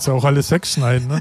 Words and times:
Kannst 0.00 0.08
ja 0.08 0.14
auch 0.14 0.24
alles 0.24 0.50
wegschneiden, 0.50 1.08
ne? 1.08 1.20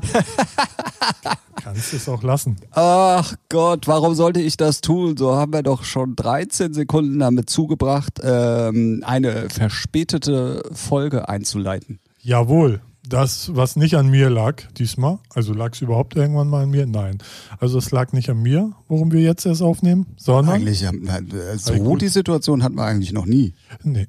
Kannst 1.62 1.94
es 1.94 2.08
auch 2.08 2.24
lassen. 2.24 2.56
Ach 2.72 3.36
Gott, 3.50 3.90
warum 3.90 4.16
sollte 4.16 4.40
ich 4.40 4.56
das 4.56 4.80
tun? 4.80 5.18
So 5.18 5.36
haben 5.36 5.52
wir 5.52 5.64
doch 5.64 5.84
schon 5.84 6.16
13 6.16 6.74
Sekunden 6.74 7.20
damit 7.20 7.50
zugebracht, 7.50 8.22
ähm, 8.24 9.04
eine 9.06 9.50
verspätete 9.50 10.64
Folge 10.72 11.28
einzuleiten. 11.28 12.00
Jawohl. 12.22 12.80
Das, 13.06 13.54
was 13.54 13.76
nicht 13.76 13.96
an 13.96 14.08
mir 14.08 14.30
lag 14.30 14.62
diesmal, 14.78 15.20
also 15.34 15.52
lag 15.52 15.74
es 15.74 15.82
überhaupt 15.82 16.16
irgendwann 16.16 16.48
mal 16.48 16.64
an 16.64 16.70
mir? 16.70 16.86
Nein. 16.86 17.18
Also 17.60 17.80
es 17.80 17.92
lag 17.92 18.14
nicht 18.14 18.30
an 18.30 18.42
mir, 18.42 18.72
worum 18.88 19.12
wir 19.12 19.20
jetzt 19.20 19.46
erst 19.46 19.62
aufnehmen, 19.62 20.06
sondern. 20.16 20.56
Eigentlich, 20.56 20.84
äh, 20.84 21.58
so 21.58 21.98
die 21.98 22.08
Situation 22.08 22.64
hatten 22.64 22.76
wir 22.76 22.86
eigentlich 22.86 23.12
noch 23.12 23.26
nie. 23.26 23.56
Nee. 23.84 24.08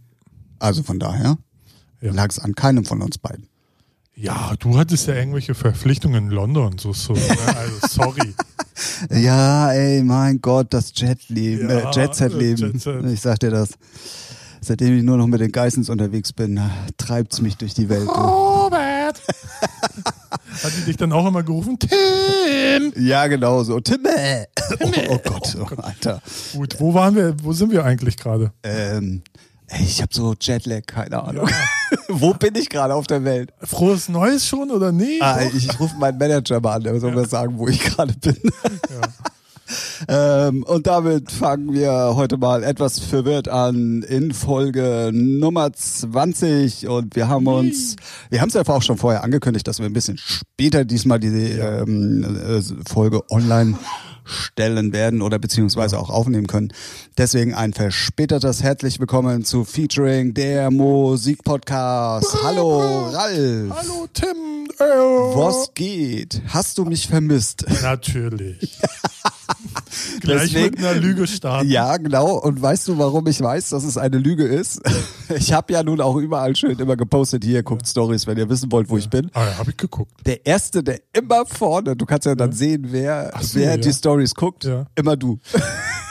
Also 0.61 0.85
von 0.85 1.01
daher 1.01 1.39
Ja. 2.01 2.13
lag 2.13 2.29
es 2.31 2.39
an 2.39 2.55
keinem 2.55 2.85
von 2.85 3.03
uns 3.03 3.19
beiden. 3.19 3.50
Ja, 4.21 4.53
du 4.59 4.77
hattest 4.77 5.07
ja 5.07 5.15
irgendwelche 5.15 5.55
Verpflichtungen 5.55 6.25
in 6.25 6.31
London, 6.31 6.77
so, 6.77 6.93
so. 6.93 7.15
ne? 7.15 7.23
Also 7.57 7.87
sorry. 7.89 8.35
Ja, 9.11 9.73
ey, 9.73 10.03
mein 10.03 10.41
Gott, 10.41 10.69
das 10.71 10.93
Jetleben, 10.95 11.69
Ja, 11.69 11.91
äh, 11.91 11.95
Jet-Set-Leben. 11.95 12.79
Jet. 12.79 13.05
Ich 13.13 13.21
sag 13.21 13.39
dir 13.41 13.51
das. 13.51 13.71
Seitdem 14.63 14.97
ich 14.97 15.03
nur 15.03 15.19
noch 15.19 15.27
mit 15.27 15.41
den 15.41 15.53
Geissens 15.53 15.91
unterwegs 15.91 16.33
bin, 16.33 16.59
treibt's 16.97 17.43
mich 17.43 17.57
durch 17.57 17.75
die 17.75 17.91
Welt. 17.91 18.09
Robert! 18.09 19.21
Hat 20.63 20.73
die 20.79 20.85
dich 20.87 20.97
dann 20.97 21.13
auch 21.13 21.27
immer 21.27 21.43
gerufen? 21.43 21.79
Tim! 21.79 22.93
Ja, 22.97 23.27
genau 23.27 23.63
so. 23.65 23.81
Timme! 23.81 24.47
Oh, 24.81 24.91
oh 25.11 25.19
Gott, 25.25 25.57
oh, 25.61 25.75
Alter. 25.77 26.23
Gut, 26.55 26.77
wo 26.79 26.95
waren 26.95 27.15
wir, 27.17 27.35
wo 27.43 27.53
sind 27.53 27.73
wir 27.73 27.85
eigentlich 27.85 28.17
gerade? 28.17 28.53
Ähm, 28.63 29.23
ey, 29.71 29.85
ich 29.85 30.03
habe 30.03 30.13
so 30.13 30.35
Jetlag, 30.41 30.87
keine 30.87 31.23
Ahnung. 31.23 31.49
Wo 32.09 32.35
bin 32.35 32.55
ich 32.55 32.69
gerade 32.69 32.95
auf 32.95 33.07
der 33.07 33.25
Welt? 33.25 33.53
Frohes 33.63 34.09
Neues 34.09 34.47
schon 34.47 34.71
oder 34.71 34.93
nee? 34.93 35.19
Ah, 35.21 35.41
ich 35.43 35.67
ich 35.69 35.81
rufe 35.81 35.97
meinen 35.97 36.19
Manager 36.19 36.61
mal 36.61 36.75
an, 36.75 36.83
der 36.83 37.01
soll 37.01 37.13
mir 37.13 37.27
sagen, 37.27 37.59
wo 37.59 37.69
ich 37.69 37.81
gerade 37.81 38.15
bin. 38.15 38.37
Ja. 38.91 39.09
Ähm, 40.09 40.63
und 40.65 40.87
damit 40.87 41.31
fangen 41.31 41.73
wir 41.73 42.15
heute 42.17 42.37
mal 42.37 42.63
etwas 42.63 42.99
verwirrt 42.99 43.49
an 43.49 44.03
in 44.03 44.33
Folge 44.33 45.11
Nummer 45.13 45.73
20. 45.73 46.89
Und 46.89 47.17
wir 47.17 47.29
haben 47.29 47.47
uns, 47.47 47.97
wir 48.31 48.41
haben 48.41 48.49
es 48.49 48.55
ja 48.55 48.67
auch 48.67 48.83
schon 48.83 48.99
vorher 48.99 49.23
angekündigt, 49.23 49.67
dass 49.69 49.79
wir 49.79 49.87
ein 49.87 49.93
bisschen 49.93 50.19
später 50.19 50.85
diesmal 50.85 51.21
diese 51.21 51.39
ähm, 51.39 52.25
äh, 52.25 52.63
Folge 52.89 53.23
online 53.31 53.79
stellen 54.31 54.93
werden 54.93 55.23
oder 55.23 55.39
beziehungsweise 55.39 55.99
auch 55.99 56.11
aufnehmen 56.11 56.47
können. 56.47 56.73
Deswegen 57.19 57.55
ein 57.55 57.73
verspätetes 57.73 58.63
herzlich 58.63 58.99
willkommen 59.01 59.45
zu 59.45 59.65
Featuring 59.65 60.35
der 60.35 60.71
Musikpodcast. 60.71 62.43
Hallo 62.43 63.09
Ralf. 63.09 63.71
Hallo 63.71 64.07
Tim! 64.13 64.69
Äh, 64.79 64.85
Was 64.85 65.75
geht? 65.75 66.41
Hast 66.49 66.79
du 66.79 66.85
mich 66.85 67.07
vermisst? 67.09 67.67
Natürlich. 67.83 68.79
Gleich 70.21 70.53
Deswegen- 70.53 70.77
mit 70.77 70.79
einer 70.85 71.01
Lüge 71.01 71.27
starten. 71.27 71.69
Ja, 71.71 71.97
genau. 71.97 72.37
Und 72.39 72.61
weißt 72.61 72.89
du, 72.89 72.99
warum 72.99 73.27
ich 73.27 73.41
weiß, 73.41 73.71
dass 73.71 73.85
es 73.85 73.97
eine 73.99 74.19
Lüge 74.19 74.45
ist? 74.45 74.81
Ich 75.33 75.53
habe 75.53 75.73
ja 75.73 75.85
nun 75.85 76.01
auch 76.01 76.17
überall 76.17 76.57
schön 76.57 76.77
immer 76.81 76.97
gepostet, 76.97 77.45
hier, 77.45 77.63
guckt 77.63 77.87
Stories, 77.87 78.27
wenn 78.27 78.37
ihr 78.37 78.49
wissen 78.49 78.73
wollt, 78.73 78.91
wo 78.91 78.99
ich 78.99 79.09
bin. 79.09 79.31
Ah, 79.33 79.45
ja, 79.47 79.59
hab 79.59 79.69
ich 79.69 79.77
geguckt. 79.77 80.11
Der 80.27 80.45
Erste, 80.45 80.83
der 80.83 80.99
immer 81.13 81.47
vorne, 81.47 81.95
du 81.95 82.05
kannst 82.05 82.27
ja 82.27 82.35
dann 82.35 82.51
sehen, 82.51 82.87
wer, 82.91 83.31
so, 83.41 83.61
wer 83.61 83.71
ja. 83.71 83.77
die 83.77 83.93
Stories 83.93 84.35
guckt, 84.35 84.65
Ja. 84.65 84.87
immer 84.97 85.17
du. 85.17 85.39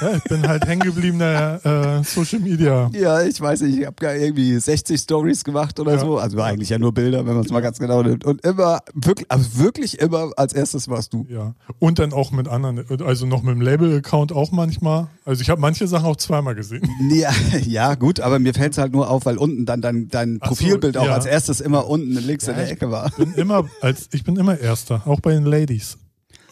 Ja, 0.02 0.16
ich 0.16 0.24
bin 0.24 0.48
halt 0.48 0.66
hängen 0.66 0.82
gebliebener 0.82 1.60
äh, 2.00 2.04
Social 2.04 2.40
Media. 2.40 2.90
Ja, 2.94 3.22
ich 3.22 3.40
weiß 3.40 3.62
nicht, 3.62 3.80
ich 3.80 3.86
habe 3.86 3.96
gar 4.00 4.16
irgendwie 4.16 4.58
60 4.58 5.00
Stories 5.00 5.44
gemacht 5.44 5.80
oder 5.80 5.94
Ja. 5.96 6.00
so. 6.00 6.18
Also 6.18 6.42
eigentlich 6.42 6.70
ja 6.70 6.80
nur 6.80 6.94
Bilder, 6.94 7.26
wenn 7.26 7.34
man 7.36 7.44
es 7.44 7.52
mal 7.52 7.62
ganz 7.62 7.80
genau 7.80 8.02
nimmt. 8.02 8.24
Und 8.26 8.46
immer, 8.46 8.80
wirklich, 8.94 9.30
also 9.30 9.58
wirklich 9.58 10.00
immer 10.00 10.32
als 10.38 10.54
erstes 10.54 10.88
warst 10.88 11.14
du. 11.14 11.26
Ja. 11.30 11.54
Und 11.80 12.00
dann 12.00 12.14
auch 12.14 12.32
mit 12.32 12.48
anderen, 12.48 12.86
also 13.04 13.26
noch 13.26 13.42
mit 13.44 13.54
dem 13.56 13.62
Label-Account 13.62 14.32
auch 14.32 14.52
manchmal. 14.52 15.08
Also 15.26 15.42
ich 15.42 15.50
habe 15.50 15.60
manche 15.62 15.88
Sachen 15.88 16.06
auch 16.06 16.18
zweimal 16.18 16.56
gesehen. 16.56 16.88
Ja, 17.12 17.31
ja, 17.66 17.96
gut, 17.96 18.20
aber 18.20 18.40
mir 18.40 18.54
fällt's 18.54 18.78
halt 18.78 18.94
nur 18.94 19.10
auf, 19.10 19.26
weil 19.26 19.38
unten 19.38 19.66
dann 19.66 19.81
dein, 19.81 20.08
dein 20.10 20.38
Ach 20.42 20.50
so, 20.50 20.56
Profilbild 20.56 20.96
auch 20.98 21.06
ja. 21.08 21.14
als 21.16 21.26
erstes 21.26 21.60
immer 21.60 21.88
unten 21.88 22.14
links 22.14 22.48
in 22.48 22.56
der 22.56 22.70
Ecke 22.70 22.92
war. 22.92 23.10
bin 23.18 23.34
immer 23.34 23.66
als 23.81 24.08
ich 24.14 24.24
bin 24.24 24.36
immer 24.38 24.58
Erster, 24.60 25.02
auch 25.06 25.20
bei 25.20 25.31
den 25.34 25.46
Ladies. 25.46 25.98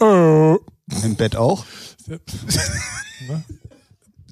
Äh, 0.02 0.52
Im 0.53 1.16
Bett 1.18 1.35
auch. 1.35 1.66
ne? 3.28 3.44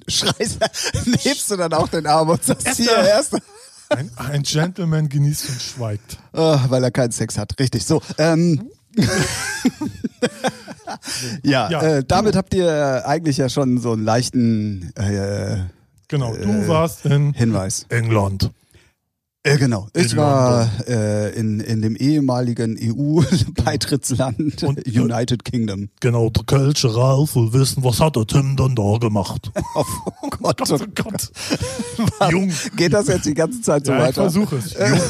Schreist, 0.08 0.58
nebst 1.06 1.50
du 1.50 1.56
dann 1.56 1.72
auch 1.72 1.88
den 1.88 2.06
Arm 2.06 2.28
und 2.30 2.42
sagst 2.44 2.66
Erster. 2.66 2.82
hier 2.84 2.96
erst, 2.96 3.34
ein, 3.90 4.10
ein 4.16 4.42
Gentleman 4.42 5.08
genießt 5.08 5.48
und 5.48 5.60
schweigt. 5.62 6.18
oh, 6.32 6.58
weil 6.68 6.82
er 6.84 6.90
keinen 6.92 7.10
Sex 7.12 7.36
hat. 7.38 7.58
Richtig. 7.58 7.84
So. 7.84 8.00
Ähm, 8.18 8.70
ja, 11.42 11.70
Ja, 11.70 11.82
äh, 11.82 12.04
damit 12.06 12.36
habt 12.36 12.54
ihr 12.54 13.02
eigentlich 13.06 13.36
ja 13.36 13.48
schon 13.48 13.78
so 13.78 13.92
einen 13.92 14.04
leichten 14.04 14.92
äh, 14.96 15.58
Genau, 16.08 16.34
du 16.34 16.42
Äh, 16.42 16.68
warst 16.68 17.04
in 17.04 17.32
Hinweis. 17.34 17.84
England. 17.88 18.50
Äh, 19.46 19.58
genau. 19.58 19.86
Ich 19.94 20.12
In 20.12 20.18
war 20.18 20.68
äh, 20.88 21.30
in, 21.38 21.60
in 21.60 21.80
dem 21.80 21.94
ehemaligen 21.94 22.76
EU-Beitrittsland 22.80 24.62
Und- 24.64 24.86
United 24.86 25.44
Kingdom. 25.44 25.88
Genau, 26.00 26.30
der 26.30 26.42
Kölsche 26.44 26.94
Ralf 26.96 27.36
will 27.36 27.52
wissen, 27.52 27.84
was 27.84 28.00
hat 28.00 28.16
der 28.16 28.26
Tim 28.26 28.56
dann 28.56 28.74
da 28.74 28.98
gemacht? 28.98 29.50
Oh 30.22 30.30
Gott, 30.42 30.60
oh 30.70 30.78
Gott. 30.94 31.30
Gott. 32.18 32.32
Jung. 32.32 32.50
Geht 32.76 32.92
das 32.92 33.06
jetzt 33.06 33.26
die 33.26 33.34
ganze 33.34 33.60
Zeit 33.60 33.86
so 33.86 33.92
Ja, 33.92 33.98
ich 33.98 34.04
weiter? 34.06 34.22
versuche 34.22 34.56
es. 34.56 34.74
Jung, 34.74 35.00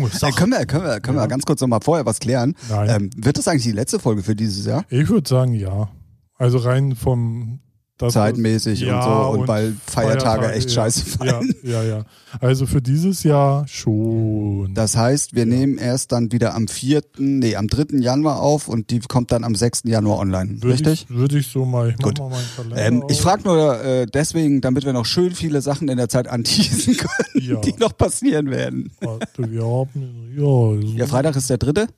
Junge, 0.00 0.06
Äh, 0.06 0.16
sag. 0.16 0.36
können 0.36 0.52
wir, 0.52 0.66
können 0.66 0.84
wir, 0.84 1.00
können 1.00 1.16
wir 1.16 1.26
ganz 1.26 1.44
kurz 1.46 1.60
noch 1.60 1.68
mal 1.68 1.80
vorher 1.82 2.04
was 2.04 2.18
klären? 2.20 2.54
Nein. 2.68 2.88
Ähm, 2.90 3.10
wird 3.16 3.38
das 3.38 3.48
eigentlich 3.48 3.62
die 3.64 3.72
letzte 3.72 3.98
Folge 3.98 4.22
für 4.22 4.34
dieses 4.36 4.66
Jahr? 4.66 4.84
Ich 4.90 5.08
würde 5.08 5.28
sagen, 5.28 5.54
ja. 5.54 5.88
Also 6.36 6.58
rein 6.58 6.94
vom 6.94 7.60
das, 7.98 8.12
Zeitmäßig 8.14 8.84
und 8.86 9.02
so 9.02 9.10
und 9.10 9.48
weil 9.48 9.74
Feiertage 9.86 10.52
echt 10.52 10.70
ja, 10.70 10.74
scheiße 10.76 11.04
fallen. 11.04 11.54
Ja, 11.62 11.82
ja, 11.82 11.82
ja. 11.98 12.04
Also 12.40 12.66
für 12.66 12.80
dieses 12.80 13.24
Jahr 13.24 13.66
schon. 13.68 14.72
Das 14.74 14.96
heißt, 14.96 15.34
wir 15.34 15.46
nehmen 15.46 15.78
erst 15.78 16.12
dann 16.12 16.30
wieder 16.30 16.54
am 16.54 16.68
4., 16.68 17.02
nee, 17.18 17.56
am 17.56 17.66
3. 17.68 17.98
Januar 17.98 18.40
auf 18.40 18.68
und 18.68 18.90
die 18.90 19.00
kommt 19.00 19.32
dann 19.32 19.44
am 19.44 19.54
6. 19.54 19.82
Januar 19.86 20.18
online. 20.18 20.62
Würde 20.62 20.74
Richtig? 20.74 21.06
Ich, 21.08 21.16
würde 21.16 21.38
ich 21.38 21.48
so 21.48 21.64
mal. 21.64 21.90
Ich 21.90 21.96
Gut. 21.98 22.18
mal 22.18 22.30
meinen 22.30 22.46
Kalender 22.54 22.76
Ähm, 22.76 23.04
ich 23.08 23.20
frage 23.20 23.42
nur 23.44 23.82
äh, 23.82 24.06
deswegen, 24.06 24.60
damit 24.60 24.84
wir 24.84 24.92
noch 24.92 25.06
schön 25.06 25.34
viele 25.34 25.60
Sachen 25.60 25.88
in 25.88 25.96
der 25.96 26.08
Zeit 26.08 26.28
anteasen 26.28 26.96
können, 26.98 27.44
Ja. 27.46 27.60
die 27.60 27.74
noch 27.78 27.96
passieren 27.96 28.50
werden. 28.50 28.92
Warte, 29.00 29.50
wir 29.50 29.64
haben. 29.64 30.32
Ja, 30.36 30.42
so 30.42 30.96
Ja, 30.96 31.06
Freitag 31.06 31.34
ist 31.36 31.50
der 31.50 31.58
dritte, 31.58 31.88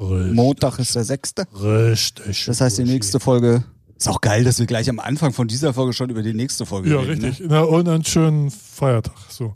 Richtig, 0.00 0.32
Montag 0.34 0.78
ist 0.78 0.94
der 0.94 1.04
sechste. 1.04 1.44
richtig. 1.62 2.46
Das 2.46 2.60
heißt, 2.60 2.78
die 2.78 2.84
nächste 2.84 3.20
Folge. 3.20 3.62
Ist 4.04 4.08
auch 4.10 4.20
geil, 4.20 4.44
dass 4.44 4.58
wir 4.58 4.66
gleich 4.66 4.90
am 4.90 4.98
Anfang 5.00 5.32
von 5.32 5.48
dieser 5.48 5.72
Folge 5.72 5.94
schon 5.94 6.10
über 6.10 6.22
die 6.22 6.34
nächste 6.34 6.66
Folge 6.66 6.90
Ja, 6.90 7.00
reden. 7.00 7.22
ne? 7.22 7.28
richtig. 7.28 7.46
Na, 7.48 7.62
und 7.62 7.88
einen 7.88 8.04
schönen 8.04 8.50
Feiertag. 8.50 9.14
So. 9.30 9.54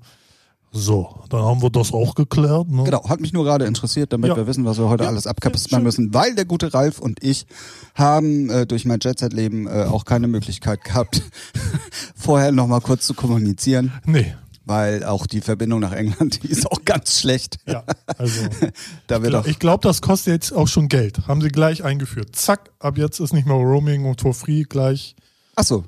So, 0.73 1.23
dann 1.29 1.43
haben 1.43 1.61
wir 1.62 1.69
das 1.71 1.93
auch 1.93 2.15
geklärt. 2.15 2.69
Ne? 2.71 2.85
Genau, 2.85 3.06
hat 3.09 3.21
mich 3.21 3.33
nur 3.35 3.45
gerade 3.45 3.67
interessiert, 3.67 4.12
damit 4.12 4.29
Ja. 4.31 4.37
wir 4.37 4.47
wissen, 4.47 4.65
was 4.65 4.79
wir 4.79 4.89
heute 4.89 5.05
Ja, 5.05 5.11
alles 5.11 5.25
ja, 5.25 5.31
abkaspern 5.33 5.79
schön. 5.81 5.83
müssen, 5.83 6.15
weil 6.15 6.35
der 6.35 6.45
gute 6.47 6.73
Ralf 6.73 6.99
und 6.99 7.23
ich 7.23 7.47
haben 7.95 8.49
äh, 8.50 8.67
durch 8.67 8.85
mein 8.87 9.00
Jet-Set-Leben 9.03 9.67
äh, 9.67 9.85
auch 9.85 10.05
keine 10.06 10.29
Möglichkeit 10.29 10.83
gehabt, 10.85 11.23
vorher 12.15 12.53
nochmal 12.53 12.81
kurz 12.81 13.06
zu 13.06 13.12
kommunizieren, 13.15 13.93
Nee. 14.06 14.35
Weil 14.69 15.03
auch 15.05 15.26
die 15.26 15.41
Verbindung 15.41 15.81
nach 15.81 15.93
England, 15.93 16.43
die 16.43 16.49
ist 16.49 16.67
auch 16.70 16.85
ganz 16.85 17.19
schlecht. 17.20 17.56
Ja, 17.67 17.82
also. 18.19 18.43
Da 19.06 19.23
wird 19.23 19.35
auch, 19.35 19.47
ich 19.47 19.59
glaube, 19.59 19.82
das 19.88 20.03
kostet 20.03 20.35
jetzt 20.35 20.53
auch 20.53 20.69
schon 20.69 20.88
Geld. 20.88 21.26
Haben 21.26 21.41
sie 21.41 21.49
gleich 21.49 21.82
eingeführt. 21.82 22.37
Zack, 22.37 22.70
ab 22.79 22.99
jetzt 22.99 23.19
ist 23.20 23.32
nicht 23.32 23.47
mehr 23.47 23.56
Roaming 23.56 24.05
und 24.05 24.20
for 24.20 24.35
free 24.35 24.62
gleich. 24.65 25.17
achso, 25.56 25.85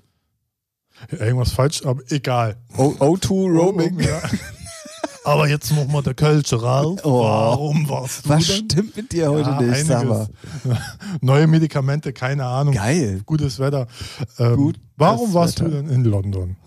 Irgendwas 1.11 1.53
falsch, 1.53 1.85
aber 1.87 2.03
egal. 2.11 2.57
O- 2.77 2.95
O2 2.99 3.29
Roaming. 3.59 4.01
Ja. 4.01 4.21
Aber 5.25 5.49
jetzt 5.49 5.71
nochmal 5.73 6.03
der 6.03 6.15
Kölsche 6.15 6.63
Ralf. 6.63 7.01
Oh. 7.05 7.23
Warum 7.25 7.89
warst 7.89 8.25
du 8.25 8.31
Was 8.31 8.47
denn? 8.47 8.65
stimmt 8.71 8.97
mit 8.97 9.13
dir 9.13 9.31
heute 9.31 9.51
Ja, 9.51 9.61
nicht, 9.61 9.91
einiges. 9.91 10.29
Neue 11.21 11.47
Medikamente, 11.47 12.13
keine 12.13 12.47
Ahnung. 12.47 12.75
Geil. 12.75 13.21
Gutes 13.27 13.59
Wetter. 13.59 13.87
Ähm, 14.39 14.57
Gutes 14.57 14.83
warum 14.97 15.35
warst 15.35 15.61
Wetter. 15.61 15.71
du 15.71 15.77
denn 15.83 15.91
in 15.91 16.05
London? 16.05 16.57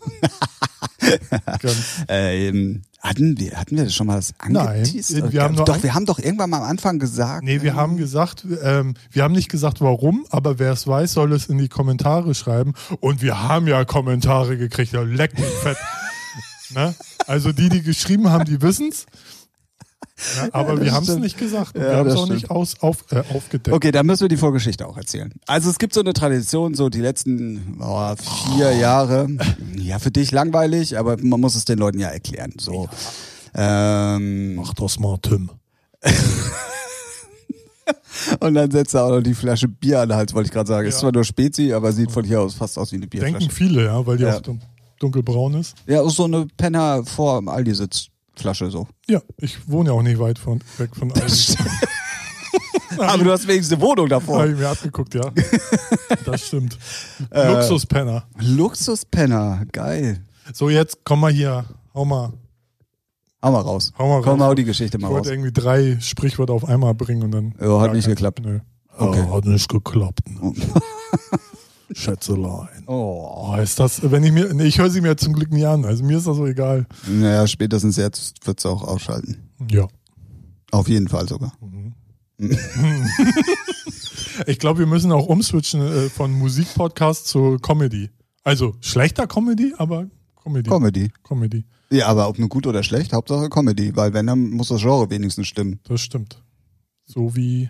Ähm, 2.08 2.82
hatten 3.02 3.38
wir, 3.38 3.58
hatten 3.58 3.76
wir 3.76 3.84
das 3.84 3.94
schon 3.94 4.08
mal 4.08 4.16
das 4.16 4.34
Nein, 4.48 4.86
wir 5.32 5.44
haben 5.44 5.56
doch, 5.58 5.68
ein- 5.68 5.84
wir 5.84 5.94
haben 5.94 6.06
doch 6.06 6.18
irgendwann 6.18 6.50
mal 6.50 6.58
am 6.60 6.64
Anfang 6.64 6.98
gesagt. 6.98 7.44
nee, 7.44 7.62
wir 7.62 7.76
haben 7.76 7.98
gesagt, 7.98 8.46
ähm, 8.64 8.94
wir 9.12 9.24
haben 9.24 9.34
nicht 9.34 9.50
gesagt, 9.50 9.82
warum, 9.82 10.26
aber 10.30 10.60
wer 10.60 10.72
es 10.72 10.88
weiß, 10.88 11.12
soll 11.14 11.34
es 11.34 11.48
in 11.48 11.58
die 11.58 11.68
Kommentare 11.68 12.34
schreiben. 12.36 12.74
Und 13.02 13.22
wir 13.22 13.44
haben 13.44 13.68
ja 13.68 13.84
Kommentare 13.84 14.58
gekriegt, 14.58 14.94
ja, 14.94 15.02
leck 15.02 15.38
mich 15.38 15.46
fett. 15.50 15.78
ne? 16.74 16.96
Also 17.28 17.52
die, 17.52 17.70
die 17.70 17.82
geschrieben 17.82 18.30
haben, 18.30 18.46
die 18.46 18.62
wissen's. 18.62 19.06
Ja, 20.38 20.50
aber 20.54 20.76
das 20.76 20.84
wir 20.86 20.92
haben 20.94 21.04
es 21.04 21.10
stimmt. 21.10 21.22
nicht 21.24 21.38
gesagt. 21.38 21.76
Ja, 21.76 21.82
wir 21.82 21.96
haben 21.98 22.10
es 22.10 22.16
auch 22.16 22.30
nicht 22.30 22.50
aus, 22.52 22.80
auf, 22.82 23.04
äh, 23.12 23.24
aufgedeckt. 23.34 23.74
Okay, 23.76 23.92
dann 23.92 24.06
müssen 24.06 24.22
wir 24.22 24.30
die 24.30 24.38
Vorgeschichte 24.38 24.88
auch 24.88 24.96
erzählen. 24.98 25.34
Also 25.48 25.70
es 25.70 25.80
gibt 25.80 25.94
so 25.94 26.02
eine 26.02 26.14
Tradition, 26.14 26.76
so 26.76 26.90
die 26.90 27.00
letzten 27.02 27.78
oh, 27.82 28.16
vier 28.56 28.74
Jahre. 28.76 29.28
Ja, 29.76 30.00
für 30.00 30.12
dich 30.12 30.32
langweilig, 30.32 30.98
aber 30.98 31.18
man 31.22 31.42
muss 31.42 31.56
es 31.56 31.66
den 31.66 31.80
Leuten 31.80 32.00
ja 32.00 32.10
erklären. 32.10 32.54
So. 32.60 32.88
Ähm, 33.56 34.56
Mach 34.56 34.74
das 34.76 35.00
mal, 35.00 35.18
Tim. 35.22 35.50
Und 38.40 38.54
dann 38.54 38.72
setzt 38.72 38.94
er 38.94 39.04
auch 39.06 39.10
noch 39.10 39.22
die 39.22 39.34
Flasche 39.34 39.68
Bier 39.68 40.02
an 40.02 40.10
den 40.10 40.18
Hals, 40.18 40.34
wollte 40.34 40.48
ich 40.48 40.54
gerade 40.54 40.68
sagen. 40.68 40.88
Ist 40.88 40.96
Ja. 40.96 41.02
zwar 41.02 41.12
nur 41.12 41.24
Spezi, 41.24 41.74
aber 41.74 41.92
sieht 41.92 42.12
von 42.12 42.24
hier 42.24 42.40
aus 42.42 42.54
fast 42.54 42.78
aus 42.78 42.92
wie 42.92 42.98
eine 42.98 43.08
Bierflasche. 43.08 43.40
Denken 43.40 43.54
viele, 43.54 43.86
ja, 43.86 44.06
weil 44.06 44.18
die 44.18 44.24
Ja. 44.24 44.38
auch 44.38 44.42
dunkelbraun 45.04 45.56
ist. 45.56 45.76
Ja, 45.86 46.08
so 46.10 46.24
eine 46.26 46.48
Penner 46.58 47.04
vor 47.06 47.42
Aldi-Sitzflasche 47.48 48.72
so. 48.72 48.88
Ja, 49.08 49.22
ich 49.38 49.70
wohne 49.70 49.90
ja 49.90 49.96
auch 49.96 50.02
nicht 50.02 50.20
weit 50.20 50.40
von, 50.40 50.60
weg 50.78 50.96
von 50.96 51.12
Aldi. 51.12 51.58
aber 52.98 53.24
du 53.24 53.32
hast 53.32 53.48
wenigstens 53.48 53.74
eine 53.78 53.82
Wohnung 53.82 54.08
davor. 54.08 54.40
Habe 54.40 54.52
ich 54.52 54.58
mir 54.58 54.70
abgeguckt, 54.70 55.14
ja. 55.16 55.32
Das 56.26 56.48
stimmt. 56.48 56.78
Äh. 57.32 57.52
Luxuspenner. 57.54 58.24
Luxuspenner, 58.40 59.66
geil. 59.72 60.24
So, 60.54 60.70
jetzt 60.70 61.00
komm 61.04 61.22
mal 61.22 61.32
hier. 61.32 61.66
Hau 61.94 62.06
mal. 62.06 62.34
Hau 63.42 63.52
mal 63.52 63.60
raus. 63.62 63.92
Hau 63.98 64.08
mal 64.08 64.22
Komm, 64.22 64.40
raus. 64.42 64.50
hau 64.50 64.54
die 64.54 64.64
Geschichte 64.64 64.98
Ich 64.98 65.02
mal 65.04 65.10
wollte 65.10 65.30
raus. 65.30 65.34
irgendwie 65.34 65.52
drei 65.52 65.98
Sprichwörter 66.00 66.54
auf 66.54 66.66
einmal 66.66 66.94
bringen 66.94 67.24
und 67.24 67.32
dann. 67.32 67.56
Ja, 67.60 67.82
hat 67.82 67.94
nicht 67.94 68.08
geklappt. 68.08 68.42
Nö. 68.44 68.60
Okay. 68.98 69.26
Oh, 69.30 69.36
hat 69.36 69.46
nicht 69.46 69.68
geklappt. 69.70 70.22
Ne? 70.30 70.54
Schätzelein. 71.96 72.84
Oh. 72.88 73.30
Oh, 73.54 73.56
ist 73.58 73.80
das, 73.80 74.10
wenn 74.12 74.24
ich 74.24 74.32
mir, 74.32 74.54
nee, 74.54 74.64
ich 74.66 74.80
höre 74.80 74.90
sie 74.90 75.02
mir 75.02 75.16
zum 75.18 75.34
Glück 75.34 75.52
nie 75.52 75.66
an, 75.66 75.86
also 75.86 76.04
mir 76.04 76.18
ist 76.18 76.28
das 76.28 76.38
so 76.38 76.46
egal. 76.48 76.86
Naja, 77.08 77.46
spätestens 77.48 77.98
jetzt 77.98 78.46
wird's 78.48 78.66
auch 78.66 78.84
ausschalten. 78.84 79.50
Ja. 79.70 79.88
Auf 80.72 80.88
jeden 80.88 81.08
Fall 81.08 81.28
sogar. 81.28 81.54
Ich 84.48 84.58
glaube, 84.58 84.80
wir 84.80 84.88
müssen 84.88 85.12
auch 85.12 85.28
umswitchen 85.28 85.82
äh, 85.82 86.10
von 86.10 86.32
Musikpodcast 86.32 87.28
zu 87.28 87.58
Comedy. 87.62 88.10
Also 88.44 88.74
schlechter 88.82 89.28
Comedy, 89.28 89.74
aber 89.78 90.08
Comedy. 90.42 90.70
Comedy. 90.70 91.12
Comedy, 91.22 91.66
Ja, 91.92 92.08
aber 92.08 92.28
ob 92.28 92.40
nun 92.40 92.50
gut 92.50 92.66
oder 92.68 92.82
schlecht, 92.84 93.14
Hauptsache 93.14 93.50
Comedy, 93.50 93.96
weil 93.96 94.14
wenn, 94.14 94.26
dann 94.28 94.50
muss 94.50 94.70
das 94.70 94.82
Genre 94.82 95.10
wenigstens 95.12 95.48
stimmen. 95.48 95.80
das 95.84 96.02
stimmt. 96.02 96.42
So 97.06 97.36
wie. 97.36 97.70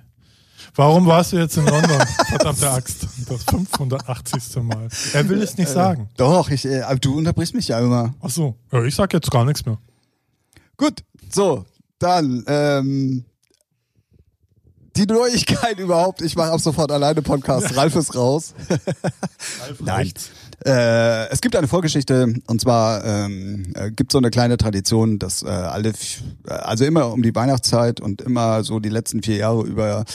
Warum 0.75 1.05
warst 1.05 1.33
du 1.33 1.37
jetzt 1.37 1.57
in 1.57 1.65
London? 1.65 1.99
Verdammte 2.27 2.69
Axt. 2.71 3.07
Das 3.27 3.43
580. 3.43 4.63
Mal. 4.63 4.87
Er 5.13 5.29
will 5.29 5.41
es 5.41 5.57
nicht 5.57 5.69
sagen. 5.69 6.09
Doch, 6.17 6.49
ich, 6.49 6.65
äh, 6.65 6.81
aber 6.81 6.99
du 6.99 7.17
unterbrichst 7.17 7.55
mich 7.55 7.67
ja 7.67 7.79
immer. 7.79 8.13
Ach 8.21 8.29
so. 8.29 8.55
Ja, 8.71 8.83
ich 8.83 8.95
sag 8.95 9.13
jetzt 9.13 9.31
gar 9.31 9.45
nichts 9.45 9.65
mehr. 9.65 9.77
Gut, 10.77 11.03
so, 11.31 11.65
dann, 11.99 12.43
ähm, 12.47 13.25
die 14.95 15.05
Neuigkeit 15.05 15.79
überhaupt, 15.79 16.21
ich 16.21 16.35
mache 16.35 16.51
ab 16.51 16.59
sofort 16.59 16.91
alleine 16.91 17.21
Podcast, 17.21 17.75
Ralf 17.75 17.95
ist 17.95 18.15
raus. 18.15 18.53
Nein. 19.79 20.11
Äh, 20.65 21.29
es 21.29 21.41
gibt 21.41 21.55
eine 21.55 21.67
Vorgeschichte 21.67 22.35
und 22.47 22.61
zwar 22.61 23.03
ähm, 23.03 23.73
äh, 23.75 23.91
gibt 23.91 24.11
so 24.11 24.17
eine 24.17 24.29
kleine 24.29 24.57
Tradition, 24.57 25.19
dass 25.19 25.43
äh, 25.43 25.47
alle, 25.47 25.89
äh, 25.89 26.51
also 26.51 26.85
immer 26.85 27.11
um 27.11 27.21
die 27.21 27.35
Weihnachtszeit 27.35 27.99
und 27.99 28.21
immer 28.21 28.63
so 28.63 28.79
die 28.79 28.89
letzten 28.89 29.23
vier 29.23 29.37
Jahre 29.37 29.63
über 29.63 30.05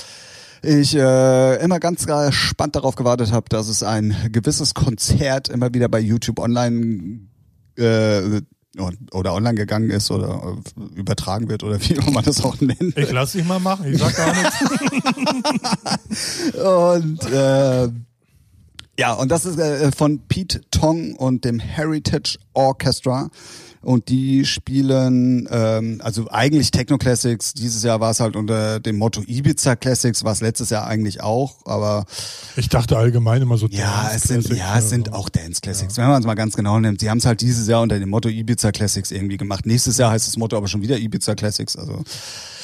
ich 0.63 0.95
äh, 0.95 1.63
immer 1.63 1.81
ganz 1.81 2.07
gespannt 2.07 2.77
darauf 2.77 2.95
gewartet 2.97 3.33
habe, 3.33 3.49
dass 3.49 3.69
es 3.69 3.83
ein 3.83 4.15
gewisses 4.33 4.75
Konzert 4.75 5.49
immer 5.49 5.73
wieder 5.75 5.89
bei 5.89 6.01
YouTube 6.01 6.39
online 6.39 7.21
äh, 7.77 8.41
oder 9.13 9.35
online 9.35 9.55
gegangen 9.55 9.91
ist 9.91 10.11
oder 10.11 10.57
äh, 10.77 10.99
übertragen 10.99 11.49
wird 11.49 11.63
oder 11.65 11.81
wie 11.89 11.99
auch 11.99 12.11
man 12.11 12.25
das 12.25 12.45
auch 12.45 12.61
nennt. 12.61 12.97
Ich 12.97 13.11
lass 13.13 13.33
dich 13.33 13.45
mal 13.45 13.61
machen. 13.61 13.93
Ich 13.93 13.99
sag 13.99 14.17
gar 14.17 14.35
nichts. 14.35 14.57
Und 16.65 17.33
äh, 17.33 17.89
ja, 18.99 19.13
und 19.13 19.31
das 19.31 19.45
ist 19.45 19.61
äh, 19.61 19.93
von 19.93 20.27
Pete 20.27 20.61
Tong 20.73 21.15
und 21.15 21.45
dem 21.45 21.61
Heritage 21.61 22.37
Orchestra. 22.53 23.31
Und 23.81 24.09
die 24.09 24.45
spielen, 24.45 25.49
ähm, 25.51 26.01
also 26.03 26.29
eigentlich 26.31 26.71
Techno 26.71 26.99
Classics. 26.99 27.55
Dieses 27.55 27.83
Jahr 27.83 28.01
war 28.01 28.11
es 28.11 28.21
halt 28.21 28.35
unter 28.37 28.81
dem 28.81 28.97
Motto 28.97 29.23
Ibiza 29.27 29.77
Classics, 29.77 30.25
war 30.25 30.33
es 30.33 30.41
letztes 30.41 30.71
Jahr 30.71 30.87
eigentlich 30.87 31.23
auch. 31.23 31.65
Aber 31.65 32.05
Ich 32.57 32.69
dachte 32.69 32.97
allgemein 32.97 33.43
immer 33.43 33.57
so. 33.57 33.69
ja, 33.69 34.11
es 34.15 34.25
sind, 34.25 34.49
ja, 34.49 34.79
es 34.79 34.91
sind 34.91 35.13
auch 35.13 35.29
Dance 35.29 35.61
Classics. 35.61 35.97
Wenn 35.97 36.09
man 36.09 36.21
es 36.21 36.27
mal 36.27 36.35
ganz 36.35 36.57
genau 36.57 36.81
nimmt. 36.81 37.01
Sie 37.01 37.09
haben 37.09 37.19
es 37.19 37.27
halt 37.27 37.41
dieses 37.41 37.69
Jahr 37.69 37.83
unter 37.83 37.99
dem 37.99 38.09
Motto 38.09 38.29
Ibiza 38.29 38.73
Classics 38.73 39.11
irgendwie 39.11 39.37
gemacht. 39.37 39.67
Nächstes 39.67 39.97
Jahr 39.99 40.11
heißt 40.11 40.27
das 40.27 40.37
Motto 40.37 40.57
aber 40.57 40.69
schon 40.69 40.83
wieder 40.83 40.99
Ibiza 40.99 41.35
Classics. 41.35 41.77
Also 41.77 42.03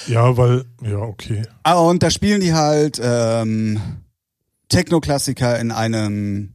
Ja, 0.08 0.37
weil, 0.37 0.64
ja, 0.82 0.99
okay. 0.99 1.43
Ah, 1.62 1.75
und 1.78 2.02
da 2.02 2.10
spielen 2.10 2.40
die 2.40 2.55
halt 2.55 3.00
ähm, 3.02 3.81
Techno-Klassiker 4.69 5.58
in 5.60 5.70
einem, 5.70 6.55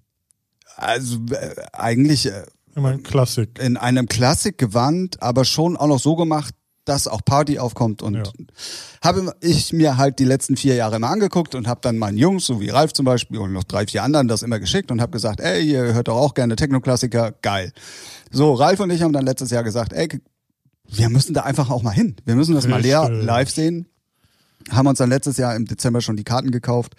also 0.76 1.18
äh, 1.32 1.56
eigentlich 1.74 2.26
äh, 2.28 2.44
Ich 2.80 2.84
meine, 2.84 3.00
Klassik. 3.00 3.60
in 3.60 3.78
einem 3.78 4.08
Klassikgewand, 4.08 5.22
aber 5.22 5.46
schon 5.46 5.78
auch 5.78 5.88
noch 5.88 6.00
so 6.00 6.16
gemacht, 6.16 6.54
dass 6.86 7.08
auch 7.08 7.22
Party 7.24 7.60
aufkommt. 7.60 8.02
Und 8.02 8.16
Ja. 8.16 8.24
habe 9.04 9.32
ich 9.42 9.74
mir 9.74 9.98
halt 9.98 10.18
die 10.18 10.26
letzten 10.26 10.58
vier 10.58 10.74
Jahre 10.76 10.96
immer 10.96 11.10
angeguckt 11.10 11.54
und 11.54 11.68
habe 11.68 11.82
dann 11.84 11.98
meinen 12.00 12.18
Jungs, 12.18 12.46
so 12.46 12.60
wie 12.62 12.70
Ralf 12.70 12.94
zum 12.94 13.06
Beispiel 13.06 13.38
und 13.38 13.54
noch 13.54 13.64
drei, 13.64 13.86
vier 13.86 14.02
anderen, 14.04 14.28
das 14.28 14.42
immer 14.42 14.60
geschickt 14.60 14.90
und 14.92 15.00
habe 15.00 15.12
gesagt, 15.12 15.40
ey, 15.40 15.62
ihr 15.62 15.94
hört 15.94 16.08
doch 16.08 16.18
auch 16.18 16.34
gerne 16.34 16.56
Techno-Klassiker, 16.56 17.34
geil. 17.44 17.72
So, 18.32 18.54
Ralf 18.54 18.80
und 18.80 18.90
ich 18.90 19.04
haben 19.04 19.14
dann 19.14 19.26
letztes 19.26 19.52
Jahr 19.52 19.64
gesagt, 19.64 19.94
ey, 19.94 20.10
wir 20.92 21.10
müssen 21.10 21.36
da 21.36 21.42
einfach 21.44 21.70
auch 21.70 21.84
mal 21.84 21.92
hin. 21.92 22.16
Wir 22.26 22.34
müssen 22.36 22.56
das 22.56 22.68
mal 22.68 22.82
leer 22.82 23.04
Richtig. 23.04 23.24
live 23.26 23.50
sehen. 23.52 23.86
Haben 24.72 24.88
uns 24.88 25.00
dann 25.00 25.10
letztes 25.10 25.38
Jahr 25.38 25.56
im 25.56 25.66
Dezember 25.66 26.02
schon 26.02 26.16
die 26.18 26.24
Karten 26.24 26.52
gekauft. 26.52 26.94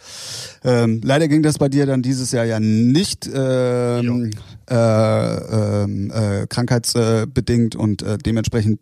Ähm, 0.65 1.01
leider 1.05 1.29
ging 1.29 1.43
das 1.43 1.59
bei 1.59 1.69
dir 1.69 1.87
dann 1.87 2.03
dieses 2.03 2.33
Jahr 2.33 2.45
ja 2.45 2.59
nicht 2.59 3.29
ähm, 3.33 4.31
äh, 4.69 4.75
ähm, 4.75 6.11
äh, 6.11 6.47
krankheitsbedingt 6.49 7.77
und 7.77 8.03
äh, 8.03 8.19
dementsprechend 8.19 8.81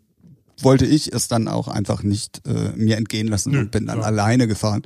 wollte 0.61 0.87
ich 0.87 1.13
es 1.13 1.29
dann 1.29 1.49
auch 1.49 1.69
einfach 1.69 2.03
nicht 2.03 2.41
äh, 2.47 2.73
mir 2.77 2.97
entgehen 2.97 3.29
lassen 3.29 3.53
Nö, 3.53 3.61
und 3.61 3.71
bin 3.71 3.87
dann 3.87 3.97
klar. 3.99 4.07
alleine 4.09 4.47
gefahren. 4.49 4.83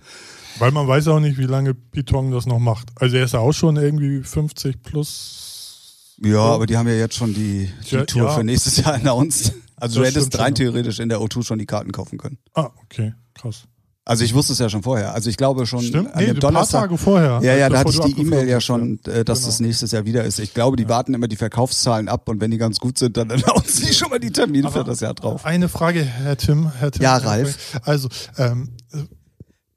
Weil 0.59 0.71
man 0.73 0.87
weiß 0.87 1.09
auch 1.09 1.21
nicht, 1.21 1.39
wie 1.39 1.45
lange 1.47 1.73
Pitong 1.75 2.31
das 2.31 2.45
noch 2.47 2.59
macht. 2.59 2.89
Also 2.97 3.17
er 3.17 3.25
ist 3.25 3.33
ja 3.33 3.41
auch 3.41 3.53
schon 3.55 3.77
irgendwie 3.77 4.23
50 4.23 4.83
plus. 4.83 6.15
Ja, 6.23 6.41
aber 6.41 6.67
die 6.67 6.77
haben 6.77 6.89
ja 6.89 6.95
jetzt 6.95 7.15
schon 7.17 7.33
die, 7.35 7.71
die 7.91 7.95
Ja, 7.95 8.05
Tour 8.05 8.25
ja. 8.25 8.31
für 8.37 8.45
nächstes 8.45 8.77
Jahr 8.79 8.95
announced. 8.95 9.55
Also 9.77 9.97
du 9.97 10.01
Das 10.05 10.11
hättest 10.11 10.27
stimmt 10.29 10.43
rein 10.43 10.49
schon. 10.49 10.55
theoretisch 10.67 10.99
in 11.01 11.09
der 11.09 11.19
O2 11.21 11.43
schon 11.43 11.59
die 11.59 11.67
Karten 11.67 11.91
kaufen 11.93 12.19
können. 12.19 12.39
Ah, 12.55 12.71
okay, 12.85 13.15
krass. 13.35 13.65
Also 14.05 14.25
ich 14.25 14.35
wusste 14.35 14.53
es 14.53 14.59
ja 14.59 14.69
schon 14.69 14.83
vorher. 14.83 15.15
Also 15.15 15.31
ich 15.31 15.37
glaube 15.37 15.65
schon 15.65 15.81
Stimmt, 15.83 16.09
an 16.13 16.19
nee, 16.19 16.27
dem 16.27 16.37
ein 16.37 16.41
paar 16.41 16.51
Donnerstag. 16.51 16.81
Tage 16.83 16.99
vorher. 16.99 17.39
Ja, 17.43 17.55
ja, 17.55 17.69
da 17.69 17.79
hatte 17.79 17.91
ich 17.91 18.01
die 18.01 18.21
E-Mail 18.21 18.49
ja 18.49 18.61
schon, 18.61 18.99
äh, 19.07 19.25
dass 19.25 19.39
Genau. 19.39 19.47
das 19.49 19.61
nächstes 19.61 19.93
Jahr 19.93 20.05
wieder 20.05 20.25
ist. 20.25 20.41
Ich 20.41 20.55
glaube, 20.55 20.77
die 20.77 20.89
warten 20.89 21.15
immer 21.15 21.29
die 21.29 21.37
Verkaufszahlen 21.37 22.09
ab 22.09 22.29
und 22.29 22.41
wenn 22.41 22.51
die 22.51 22.59
ganz 22.59 22.81
gut 22.81 22.99
sind, 22.99 23.17
dann 23.17 23.31
announcen 23.31 23.87
die 23.87 23.93
schon 23.95 24.11
mal 24.11 24.19
die 24.19 24.33
Termine 24.33 24.71
für 24.73 24.81
Aber 24.81 24.91
das 24.91 25.01
Jahr 25.01 25.15
drauf. 25.15 25.45
Eine 25.45 25.69
Frage, 25.69 26.03
Herr 26.03 26.37
Tim. 26.37 26.73
Herr 26.73 26.91
Tim 26.91 27.03
Ja, 27.03 27.17
Ralf. 27.19 27.81
Also, 27.85 28.09
ähm, 28.39 28.71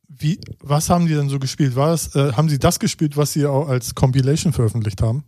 wie, 0.07 0.39
was 0.59 0.89
haben 0.89 1.05
die 1.07 1.13
denn 1.13 1.29
so 1.29 1.37
gespielt? 1.39 1.75
War 1.75 1.93
es, 1.93 2.15
äh, 2.15 2.31
haben 2.33 2.49
sie 2.49 2.57
das 2.57 2.79
gespielt, 2.79 3.17
was 3.17 3.33
sie 3.33 3.45
auch 3.45 3.67
als 3.67 3.93
Compilation 3.95 4.53
veröffentlicht 4.53 5.01
haben? 5.03 5.23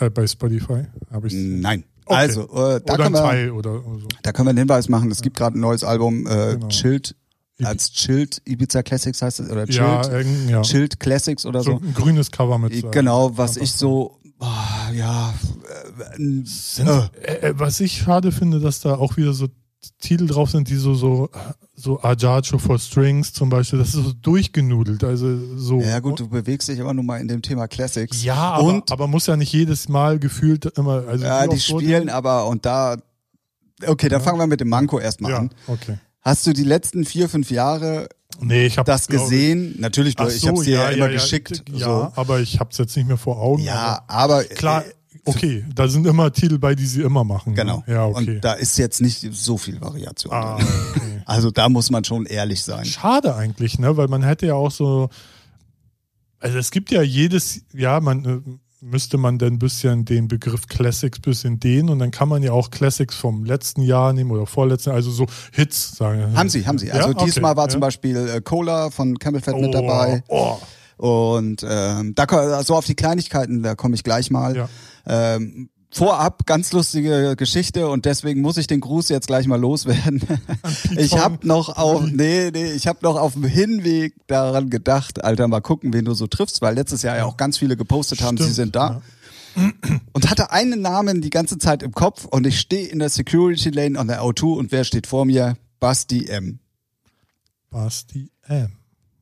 Äh, 0.00 0.08
bei 0.08 0.26
Spotify? 0.26 0.84
Hab 1.10 1.24
ich 1.24 1.34
Nein. 1.34 1.84
Okay. 2.06 2.16
Also, 2.16 2.42
äh, 2.54 2.80
da, 2.86 2.96
können 2.96 3.12
wir, 3.12 3.20
Teil 3.20 3.50
oder, 3.50 3.84
oder 3.86 4.00
so. 4.00 4.08
da 4.22 4.32
können 4.32 4.46
wir 4.46 4.50
einen 4.50 4.58
Hinweis 4.60 4.88
machen. 4.88 5.10
Es 5.10 5.20
gibt 5.20 5.36
gerade 5.36 5.58
ein 5.58 5.60
neues 5.60 5.84
Album, 5.84 6.26
äh, 6.26 6.54
Genau. 6.54 6.68
Chilled, 6.68 7.14
als 7.62 7.90
Chilled 7.92 8.40
Ibiza 8.44 8.82
Classics 8.82 9.20
heißt 9.22 9.40
es, 9.40 9.50
oder 9.50 9.66
Chilled, 9.66 9.76
Ja, 9.78 10.20
ja. 10.50 10.62
Chilled 10.62 11.00
Classics 11.00 11.44
oder 11.46 11.62
so 11.62 11.72
so. 11.72 11.76
ein 11.84 11.94
grünes 11.94 12.30
Cover 12.30 12.58
mit. 12.58 12.90
Genau, 12.92 13.36
was 13.36 13.56
ich 13.56 13.72
so, 13.72 14.18
ah, 14.38 14.90
ja, 14.94 15.34
äh, 16.16 16.22
Sind, 16.44 16.88
äh, 16.88 17.08
äh, 17.22 17.48
äh, 17.48 17.54
was 17.58 17.80
ich 17.80 17.98
schade 17.98 18.30
finde, 18.32 18.60
dass 18.60 18.80
da 18.80 18.94
auch 18.96 19.16
wieder 19.16 19.32
so 19.32 19.48
Titel 20.00 20.26
drauf 20.26 20.50
sind, 20.50 20.68
die 20.68 20.74
so 20.76 20.94
so 20.94 21.30
so 21.74 22.02
Adagio 22.02 22.58
for 22.58 22.78
Strings 22.80 23.32
zum 23.32 23.48
Beispiel, 23.48 23.78
das 23.78 23.88
ist 23.88 23.94
so 24.04 24.12
durchgenudelt, 24.12 25.04
also 25.04 25.56
so. 25.56 25.80
ja 25.80 26.00
gut, 26.00 26.18
du 26.18 26.28
bewegst 26.28 26.68
dich 26.68 26.78
immer 26.80 26.92
nur 26.94 27.04
mal 27.04 27.20
in 27.20 27.28
dem 27.28 27.42
Thema 27.42 27.68
Classics. 27.68 28.22
Ja, 28.24 28.34
aber, 28.34 28.64
und 28.64 28.90
aber 28.90 29.06
muss 29.06 29.26
ja 29.26 29.36
nicht 29.36 29.52
jedes 29.52 29.88
Mal 29.88 30.18
gefühlt 30.18 30.64
immer. 30.76 31.06
Also 31.06 31.24
ja, 31.24 31.46
die 31.46 31.60
spielen 31.60 32.08
aber 32.08 32.46
und 32.48 32.66
da, 32.66 32.96
okay, 33.86 34.08
dann 34.08 34.20
Ja. 34.20 34.24
fangen 34.24 34.38
wir 34.40 34.48
mit 34.48 34.60
dem 34.60 34.68
Manko 34.68 34.98
erstmal 34.98 35.30
Ja, 35.32 35.38
an. 35.38 35.50
okay. 35.68 35.98
Hast 36.20 36.46
du 36.46 36.52
die 36.52 36.64
letzten 36.64 37.04
vier, 37.04 37.28
fünf 37.28 37.50
Jahre 37.50 38.08
Nee, 38.40 38.66
ich 38.66 38.78
habe 38.78 38.86
das 38.86 39.08
gesehen? 39.08 39.74
Natürlich, 39.78 40.14
du, 40.14 40.24
Ach 40.24 40.28
ich 40.28 40.40
so, 40.40 40.48
habe 40.48 40.64
dir 40.64 40.74
ja, 40.74 40.82
ja, 40.84 40.96
immer 40.96 41.06
ja, 41.06 41.12
geschickt. 41.12 41.64
Ja, 41.72 41.78
so. 41.78 42.12
aber 42.14 42.40
ich 42.40 42.60
habe 42.60 42.70
es 42.70 42.78
jetzt 42.78 42.96
nicht 42.96 43.08
mehr 43.08 43.16
vor 43.16 43.40
Augen. 43.40 43.62
ja 43.62 44.02
aber 44.06 44.36
aber 44.38 44.44
klar, 44.44 44.84
äh, 44.84 44.92
okay, 45.24 45.64
da 45.74 45.88
sind 45.88 46.06
immer 46.06 46.32
Titel 46.32 46.58
bei, 46.58 46.74
die 46.74 46.86
sie 46.86 47.02
immer 47.02 47.24
machen. 47.24 47.54
ne? 47.54 47.56
genau. 47.56 47.82
Ja, 47.86 48.06
okay. 48.06 48.36
Und 48.36 48.44
da 48.44 48.52
ist 48.52 48.78
jetzt 48.78 49.00
nicht 49.00 49.26
so 49.32 49.56
viel 49.58 49.80
Variation. 49.80 50.32
ah, 50.32 50.56
okay. 50.56 51.22
Also 51.26 51.50
da 51.50 51.68
muss 51.68 51.90
man 51.90 52.04
schon 52.04 52.24
ehrlich 52.24 52.62
sein. 52.62 52.86
Schade 52.86 53.34
eigentlich, 53.34 53.78
ne? 53.78 53.98
Weil 53.98 54.08
man 54.08 54.22
hätte 54.22 54.46
ja 54.46 54.54
auch 54.54 54.70
so. 54.70 55.10
Also 56.38 56.56
es 56.56 56.70
gibt 56.70 56.90
ja 56.90 57.02
jedes, 57.02 57.62
ja, 57.74 58.00
man 58.00 58.24
äh, 58.24 58.40
müsste 58.80 59.18
man 59.18 59.38
dann 59.38 59.54
ein 59.54 59.58
bisschen 59.58 60.04
den 60.04 60.28
Begriff 60.28 60.66
Classics 60.68 61.18
bisschen 61.20 61.58
dehnen 61.60 61.88
und 61.88 61.98
dann 61.98 62.10
kann 62.10 62.28
man 62.28 62.42
ja 62.42 62.52
auch 62.52 62.70
Classics 62.70 63.16
vom 63.16 63.44
letzten 63.44 63.82
Jahr 63.82 64.12
nehmen 64.12 64.30
oder 64.30 64.46
vorletzten, 64.46 64.90
also 64.90 65.10
so 65.10 65.26
Hits 65.52 65.96
sagen. 65.96 66.36
Haben 66.36 66.48
sie, 66.48 66.66
haben 66.66 66.78
sie. 66.78 66.92
Also 66.92 67.08
Ja? 67.08 67.14
Okay, 67.14 67.24
diesmal 67.26 67.56
war 67.56 67.64
ja. 67.64 67.70
zum 67.70 67.80
Beispiel 67.80 68.16
äh, 68.16 68.40
Cola 68.40 68.90
von 68.90 69.18
Camel 69.18 69.40
Fat 69.40 69.56
mit 69.56 69.68
Oh, 69.68 69.72
dabei. 69.72 70.22
Oh, 70.28 70.56
Und 70.96 71.64
ähm, 71.68 72.14
da 72.14 72.62
so 72.62 72.74
auf 72.76 72.84
die 72.86 72.94
Kleinigkeiten, 72.94 73.62
da 73.62 73.74
komme 73.74 73.94
ich 73.94 74.04
gleich 74.04 74.30
mal. 74.30 74.56
ja. 74.56 74.68
Ähm, 75.06 75.70
vorab 75.90 76.46
ganz 76.46 76.72
lustige 76.72 77.34
Geschichte 77.36 77.88
und 77.88 78.04
deswegen 78.04 78.40
muss 78.40 78.56
ich 78.56 78.66
den 78.66 78.80
Gruß 78.80 79.08
jetzt 79.08 79.26
gleich 79.26 79.46
mal 79.46 79.60
loswerden. 79.60 80.22
Ich 80.96 81.16
habe 81.16 81.46
noch 81.46 81.76
auf 81.76 82.02
nee, 82.02 82.50
nee, 82.50 82.72
ich 82.72 82.86
habe 82.86 82.98
noch 83.02 83.16
auf 83.16 83.34
dem 83.34 83.44
Hinweg 83.44 84.14
daran 84.26 84.70
gedacht, 84.70 85.24
Alter, 85.24 85.48
mal 85.48 85.60
gucken, 85.60 85.92
wen 85.92 86.04
du 86.04 86.14
so 86.14 86.26
triffst, 86.26 86.60
weil 86.60 86.74
letztes 86.74 87.02
Jahr 87.02 87.16
ja 87.16 87.24
auch 87.24 87.36
ganz 87.36 87.58
viele 87.58 87.76
gepostet 87.76 88.22
haben, 88.22 88.36
sie 88.36 88.44
Stimmt, 88.44 88.56
sind 88.56 88.76
da. 88.76 89.02
Und 90.12 90.30
hatte 90.30 90.52
einen 90.52 90.80
Namen 90.82 91.20
die 91.20 91.30
ganze 91.30 91.58
Zeit 91.58 91.82
im 91.82 91.92
Kopf 91.92 92.24
und 92.24 92.46
ich 92.46 92.60
stehe 92.60 92.86
in 92.86 92.98
der 92.98 93.08
Security 93.08 93.70
Lane 93.70 93.98
an 93.98 94.08
der 94.08 94.22
O2 94.22 94.56
und 94.56 94.72
wer 94.72 94.84
steht 94.84 95.06
vor 95.06 95.24
mir? 95.24 95.56
Basti 95.80 96.26
M. 96.26 96.60
Basti 97.70 98.30
M. 98.46 98.77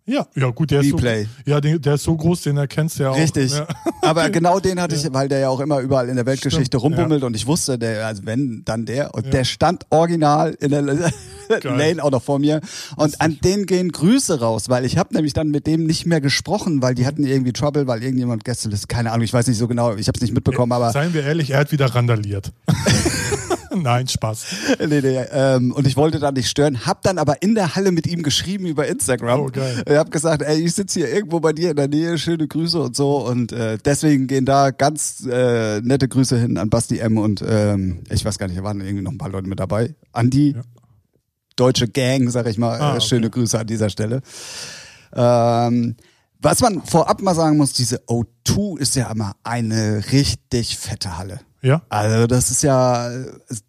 Ja, 0.08 0.24
ja 0.36 0.50
gut, 0.50 0.70
der 0.70 0.82
ist, 0.82 0.90
so, 0.90 0.96
Replay. 0.96 1.26
ja, 1.46 1.60
den, 1.60 1.82
der 1.82 1.94
ist 1.94 2.04
so 2.04 2.16
groß, 2.16 2.42
den 2.42 2.56
erkennst 2.56 2.98
du 2.98 3.02
ja 3.02 3.10
auch. 3.10 3.16
Richtig. 3.16 3.52
Ja. 3.52 3.66
Aber 4.02 4.30
genau 4.30 4.60
den 4.60 4.80
hatte 4.80 4.94
ich, 4.94 5.12
weil 5.12 5.28
der 5.28 5.40
ja 5.40 5.48
auch 5.48 5.58
immer 5.58 5.80
überall 5.80 6.08
in 6.08 6.14
der 6.14 6.26
Weltgeschichte 6.26 6.78
Stimmt, 6.78 6.82
rumbummelt 6.84 7.24
und 7.24 7.34
ich 7.34 7.46
wusste, 7.48 7.76
der, 7.76 8.06
also 8.06 8.24
wenn, 8.24 8.62
dann 8.64 8.86
der. 8.86 9.14
Und 9.16 9.24
Ja. 9.26 9.30
der 9.32 9.44
stand 9.44 9.84
original 9.90 10.56
in 10.60 10.70
der 10.70 10.82
Lane 11.62 12.02
auch 12.04 12.12
noch 12.12 12.22
vor 12.22 12.38
mir. 12.38 12.60
Und 12.96 13.20
an 13.20 13.38
den 13.42 13.66
gehen 13.66 13.90
Grüße 13.90 14.38
raus, 14.38 14.68
weil 14.68 14.84
ich 14.84 14.96
habe 14.96 15.12
nämlich 15.12 15.32
dann 15.32 15.48
mit 15.48 15.66
dem 15.66 15.86
nicht 15.86 16.06
mehr 16.06 16.20
gesprochen, 16.20 16.82
weil 16.82 16.94
die 16.94 17.04
hatten 17.04 17.24
irgendwie 17.24 17.52
Trouble, 17.52 17.88
weil 17.88 18.02
irgendjemand 18.04 18.44
Gäste 18.44 18.68
ist. 18.68 18.88
Keine 18.88 19.10
Ahnung, 19.10 19.24
ich 19.24 19.32
weiß 19.32 19.48
nicht 19.48 19.58
so 19.58 19.66
genau, 19.66 19.96
ich 19.96 20.06
habe 20.06 20.16
es 20.16 20.22
nicht 20.22 20.34
mitbekommen, 20.34 20.70
aber 20.70 20.92
Seien 20.92 21.14
wir 21.14 21.24
ehrlich, 21.24 21.50
er 21.50 21.58
hat 21.58 21.72
wieder 21.72 21.86
randaliert. 21.86 22.52
Nein, 23.82 24.08
Spaß. 24.08 24.46
nee, 24.88 25.00
nee, 25.00 25.18
ähm, 25.32 25.72
und 25.72 25.86
ich 25.86 25.96
wollte 25.96 26.18
da 26.18 26.32
nicht 26.32 26.48
stören, 26.48 26.86
hab 26.86 27.02
dann 27.02 27.18
aber 27.18 27.42
in 27.42 27.54
der 27.54 27.74
Halle 27.76 27.92
mit 27.92 28.06
ihm 28.06 28.22
geschrieben 28.22 28.66
über 28.66 28.86
Instagram. 28.86 29.40
Oh, 29.40 29.46
geil. 29.52 29.82
Ich 29.86 29.96
hab 29.96 30.10
gesagt, 30.10 30.42
ey, 30.42 30.60
ich 30.60 30.74
sitze 30.74 31.00
hier 31.00 31.12
irgendwo 31.12 31.40
bei 31.40 31.52
dir 31.52 31.70
in 31.70 31.76
der 31.76 31.88
Nähe, 31.88 32.18
schöne 32.18 32.46
Grüße 32.48 32.80
und 32.80 32.96
so 32.96 33.26
und 33.26 33.52
äh, 33.52 33.78
deswegen 33.84 34.26
gehen 34.26 34.44
da 34.46 34.70
ganz 34.70 35.26
äh, 35.30 35.80
nette 35.80 36.08
Grüße 36.08 36.38
hin 36.38 36.58
an 36.58 36.70
Basti 36.70 36.98
M 36.98 37.18
und 37.18 37.42
ähm, 37.46 38.02
ich 38.10 38.24
weiß 38.24 38.38
gar 38.38 38.48
nicht, 38.48 38.58
da 38.58 38.62
waren 38.64 38.80
irgendwie 38.80 39.02
noch 39.04 39.12
ein 39.12 39.18
paar 39.18 39.30
Leute 39.30 39.48
mit 39.48 39.60
dabei. 39.60 39.94
Andi, 40.12 40.54
Ja. 40.56 40.62
deutsche 41.56 41.88
Gang, 41.88 42.30
sag 42.30 42.46
ich 42.46 42.58
mal, 42.58 42.78
Ah, 42.80 42.92
äh, 42.92 42.96
okay. 42.96 43.00
schöne 43.06 43.30
Grüße 43.30 43.58
an 43.58 43.66
dieser 43.66 43.90
Stelle. 43.90 44.22
Ähm, 45.14 45.96
was 46.40 46.60
man 46.60 46.82
vorab 46.82 47.22
mal 47.22 47.34
sagen 47.34 47.56
muss, 47.56 47.72
diese 47.72 47.96
O2 48.06 48.78
ist 48.78 48.94
ja 48.96 49.10
immer 49.10 49.32
eine 49.42 50.02
richtig 50.12 50.76
fette 50.76 51.16
Halle. 51.16 51.40
Ja? 51.62 51.82
Also 51.88 52.26
das 52.26 52.50
ist 52.50 52.62
ja 52.62 53.10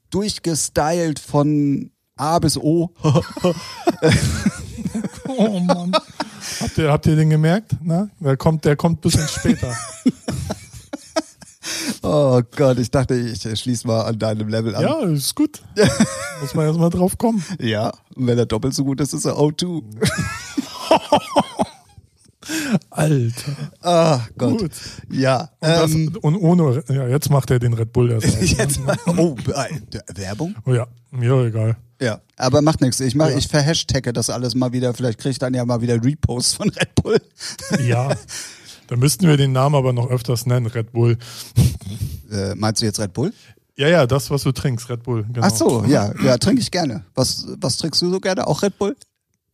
durchgestylt 0.09 1.19
von 1.19 1.91
A 2.15 2.39
bis 2.39 2.57
O. 2.57 2.91
Oh 5.27 5.59
Mann. 5.59 5.91
habt, 6.61 6.77
ihr, 6.77 6.91
habt 6.91 7.05
ihr 7.05 7.15
den 7.15 7.29
gemerkt? 7.29 7.75
Na? 7.81 8.09
Der 8.19 8.37
kommt, 8.37 8.65
der 8.65 8.75
kommt 8.75 8.99
ein 8.99 9.01
bisschen 9.01 9.27
später. 9.27 9.75
oh 12.01 12.41
Gott, 12.55 12.79
ich 12.79 12.89
dachte, 12.89 13.15
ich 13.15 13.41
schließe 13.59 13.85
mal 13.85 14.01
an 14.03 14.17
deinem 14.17 14.47
Level 14.47 14.75
an. 14.75 14.83
Ja, 14.83 14.99
ist 15.01 15.35
gut. 15.35 15.61
Muss 16.41 16.55
man 16.55 16.67
erstmal 16.67 16.89
drauf 16.89 17.17
kommen. 17.17 17.43
Ja, 17.59 17.91
und 18.15 18.27
wenn 18.27 18.37
er 18.37 18.45
doppelt 18.45 18.73
so 18.73 18.83
gut 18.83 19.01
ist, 19.01 19.13
ist 19.13 19.25
er 19.25 19.33
O2. 19.37 19.83
Alter. 22.89 23.51
Ah 23.81 24.21
Gott. 24.37 24.59
Gut. 24.59 24.71
Ja. 25.09 25.49
Und, 25.59 25.69
das, 25.69 25.91
Ähm, 25.91 26.17
und 26.21 26.35
ohne, 26.35 26.83
ja, 26.89 27.07
jetzt 27.07 27.29
macht 27.29 27.51
er 27.51 27.59
den 27.59 27.73
Red 27.73 27.93
Bull 27.93 28.11
erst. 28.11 28.27
ne? 28.41 28.45
jetzt 28.45 28.79
mal, 28.79 28.97
oh, 29.17 29.35
äh, 29.53 29.99
Werbung? 30.15 30.55
Oh 30.65 30.73
ja, 30.73 30.87
mir 31.11 31.33
egal. 31.45 31.77
Ja, 32.01 32.21
aber 32.37 32.61
macht 32.61 32.81
nichts. 32.81 32.99
Ich 32.99 33.15
mach, 33.15 33.29
Ja. 33.29 33.37
ich 33.37 33.47
verhashtagge 33.47 34.13
das 34.13 34.29
alles 34.29 34.53
mal 34.55 34.71
wieder. 34.71 34.93
Vielleicht 34.93 35.19
kriege 35.19 35.31
ich 35.31 35.39
dann 35.39 35.53
ja 35.53 35.65
mal 35.65 35.81
wieder 35.81 36.03
Reposts 36.03 36.53
von 36.53 36.69
Red 36.69 36.95
Bull. 36.95 37.21
Ja. 37.85 38.13
Da 38.87 38.95
müssten 38.95 39.27
wir 39.27 39.35
den 39.35 39.51
Namen 39.51 39.75
aber 39.75 39.91
noch 39.91 40.09
öfters 40.09 40.45
nennen, 40.45 40.65
Red 40.67 40.91
Bull. 40.91 41.17
Äh, 42.29 42.55
meinst 42.55 42.81
du 42.81 42.85
jetzt 42.85 42.99
Red 42.99 43.13
Bull? 43.13 43.31
Ja, 43.77 43.87
ja, 43.87 44.05
das, 44.05 44.29
was 44.29 44.43
du 44.43 44.51
trinkst, 44.51 44.89
Red 44.89 45.03
Bull. 45.03 45.23
Genau. 45.31 45.47
Ach 45.47 45.49
so, 45.55 45.85
ja, 45.85 46.11
ja, 46.21 46.37
trinke 46.37 46.61
ich 46.61 46.71
gerne. 46.71 47.05
Was, 47.15 47.45
was 47.61 47.77
trinkst 47.77 48.01
du 48.01 48.09
so 48.09 48.19
gerne? 48.19 48.45
Auch 48.47 48.63
Red 48.63 48.77
Bull? 48.77 48.97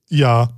Ja. 0.09 0.49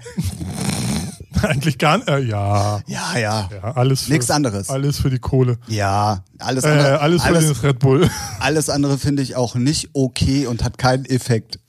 Eigentlich 1.44 1.78
gar 1.78 1.98
nicht. 1.98 2.08
Äh, 2.10 2.20
ja. 2.20 2.80
Ja, 2.88 3.18
ja. 3.18 3.50
Ja, 3.52 3.72
alles 3.76 4.04
für, 4.04 4.12
Nichts 4.14 4.30
anderes. 4.32 4.70
Alles 4.70 5.00
für 5.00 5.10
die 5.10 5.20
Kohle. 5.20 5.58
Ja, 5.68 6.24
alles 6.40 6.64
Äh, 6.64 6.70
andere. 6.70 7.00
alles 7.02 7.22
für 7.24 7.28
alles, 7.30 7.46
den 7.54 7.62
Red 7.70 7.80
Bull. 7.80 8.10
alles 8.40 8.70
andere 8.70 8.98
finde 8.98 9.22
ich 9.24 9.36
auch 9.36 9.56
nicht 9.56 9.90
okay 9.94 10.48
und 10.48 10.64
hat 10.64 10.78
keinen 10.78 11.06
Effekt. 11.06 11.60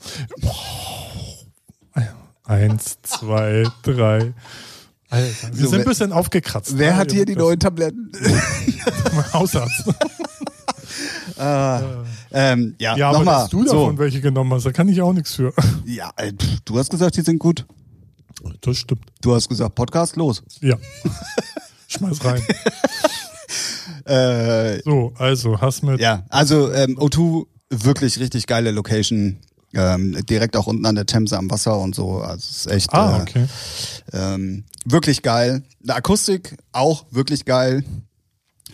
Eins, 2.45 2.99
zwei, 3.03 3.65
drei. 3.83 4.33
Alter, 5.11 5.49
wir 5.53 5.65
So, 5.65 5.71
sind 5.71 5.81
ein 5.81 5.85
bisschen 5.85 6.13
aufgekratzt. 6.13 6.79
Wer 6.79 6.91
Ja, 6.91 6.97
hat 6.97 7.09
ihr 7.11 7.17
hier 7.17 7.27
die 7.27 7.35
neuen 7.37 7.59
Tabletten? 7.59 8.13
Hausarzt. 9.33 9.85
ähm, 12.33 12.75
ja, 12.79 12.97
Ja, 12.97 13.09
aber 13.09 13.19
nochmal. 13.19 13.41
dass 13.43 13.51
du 13.51 13.65
davon 13.65 13.99
welche 13.99 14.21
genommen 14.21 14.53
hast, 14.55 14.65
da 14.67 14.73
kann 14.73 14.89
ich 14.89 15.03
auch 15.03 15.13
nichts 15.13 15.35
für. 15.35 15.53
So. 15.57 15.63
Ja, 15.87 16.11
äh, 16.17 16.33
pff, 16.33 16.61
du 16.65 16.79
hast 16.79 16.91
gesagt, 16.91 17.17
die 17.17 17.23
sind 17.23 17.39
gut. 17.39 17.67
Das 18.61 18.77
stimmt. 18.79 19.05
Du 19.23 19.35
hast 19.35 19.49
gesagt, 19.49 19.75
Podcast 19.75 20.17
los. 20.17 20.43
Ja. 20.61 20.77
Schmeiß 21.89 22.25
rein. 22.25 22.43
Äh, 24.05 24.81
So, 24.85 25.13
also, 25.17 25.61
hast 25.61 25.83
mit. 25.83 26.01
ja, 26.01 26.25
also 26.29 26.73
ähm, 26.73 26.97
O2, 26.99 27.47
wirklich 27.71 28.19
richtig 28.21 28.47
geile 28.47 28.71
Location. 28.71 29.39
Ähm, 29.75 30.25
direkt 30.27 30.57
auch 30.57 30.67
unten 30.69 30.87
an 30.87 30.95
der 30.95 31.07
Themse 31.07 31.37
am 31.37 31.51
Wasser 31.51 31.79
und 31.79 31.95
so. 31.95 32.19
Also 32.21 32.37
es 32.39 32.51
ist 32.59 32.67
echt 32.71 32.95
Ah, 32.95 33.19
äh, 33.19 33.23
okay. 33.23 33.47
ähm, 34.13 34.65
wirklich 34.85 35.23
geil. 35.23 35.65
Die 35.81 35.91
Akustik 35.91 36.57
auch 36.73 37.05
wirklich 37.11 37.45
geil. 37.45 37.85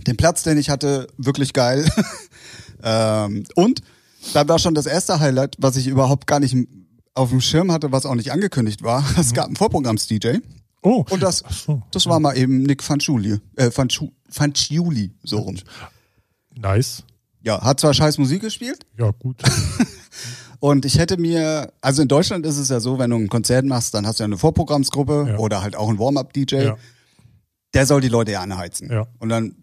Den 0.06 0.16
Platz, 0.16 0.42
den 0.42 0.58
ich 0.58 0.68
hatte, 0.70 1.06
wirklich 1.16 1.54
geil. 1.54 1.90
ähm, 2.84 3.44
und 3.54 3.80
dann 4.34 4.48
war 4.48 4.58
schon 4.58 4.74
das 4.74 4.86
erste 4.86 5.18
Highlight, 5.18 5.56
was 5.58 5.76
ich 5.76 5.86
überhaupt 5.88 6.26
gar 6.26 6.40
nicht 6.40 6.54
auf 7.14 7.30
dem 7.30 7.40
Schirm 7.40 7.70
hatte, 7.72 7.92
was 7.92 8.06
auch 8.06 8.14
nicht 8.14 8.32
angekündigt 8.32 8.82
war. 8.82 9.04
Es 9.18 9.32
gab 9.32 9.46
einen 9.46 9.56
Vorprogramms-DJ. 9.56 10.38
Oh. 10.82 11.04
Und 11.10 11.22
das, 11.22 11.44
so. 11.48 11.82
das 11.92 12.06
war 12.06 12.18
mal 12.18 12.36
eben 12.36 12.62
Nick 12.62 12.82
Fanciulli. 12.82 13.38
Äh, 13.56 13.70
Fanciu, 13.70 14.08
Fanciulli, 14.28 15.12
so 15.22 15.38
rum. 15.38 15.56
Nice. 16.56 17.04
Ja, 17.42 17.60
hat 17.62 17.80
zwar 17.80 17.94
scheiß 17.94 18.18
Musik 18.18 18.42
gespielt. 18.42 18.84
Ja, 18.98 19.10
gut. 19.12 19.42
Und 20.60 20.84
ich 20.84 20.98
hätte 20.98 21.16
mir, 21.16 21.72
also 21.80 22.02
in 22.02 22.08
Deutschland 22.08 22.46
ist 22.46 22.56
es 22.56 22.68
ja 22.68 22.78
so, 22.78 22.98
wenn 22.98 23.10
du 23.10 23.16
ein 23.16 23.28
Konzert 23.28 23.64
machst, 23.64 23.94
dann 23.94 24.06
hast 24.06 24.20
du 24.20 24.22
ja 24.22 24.26
eine 24.26 24.38
Vorprogrammsgruppe 24.38 25.26
Ja. 25.30 25.38
oder 25.38 25.60
halt 25.62 25.74
auch 25.74 25.88
einen 25.88 25.98
Warm-Up-DJ. 25.98 26.54
Ja. 26.56 26.76
Der 27.74 27.86
soll 27.86 28.00
die 28.00 28.08
Leute 28.08 28.32
ja 28.32 28.42
anheizen. 28.42 28.90
Ja. 28.90 29.06
Und 29.18 29.28
dann 29.28 29.56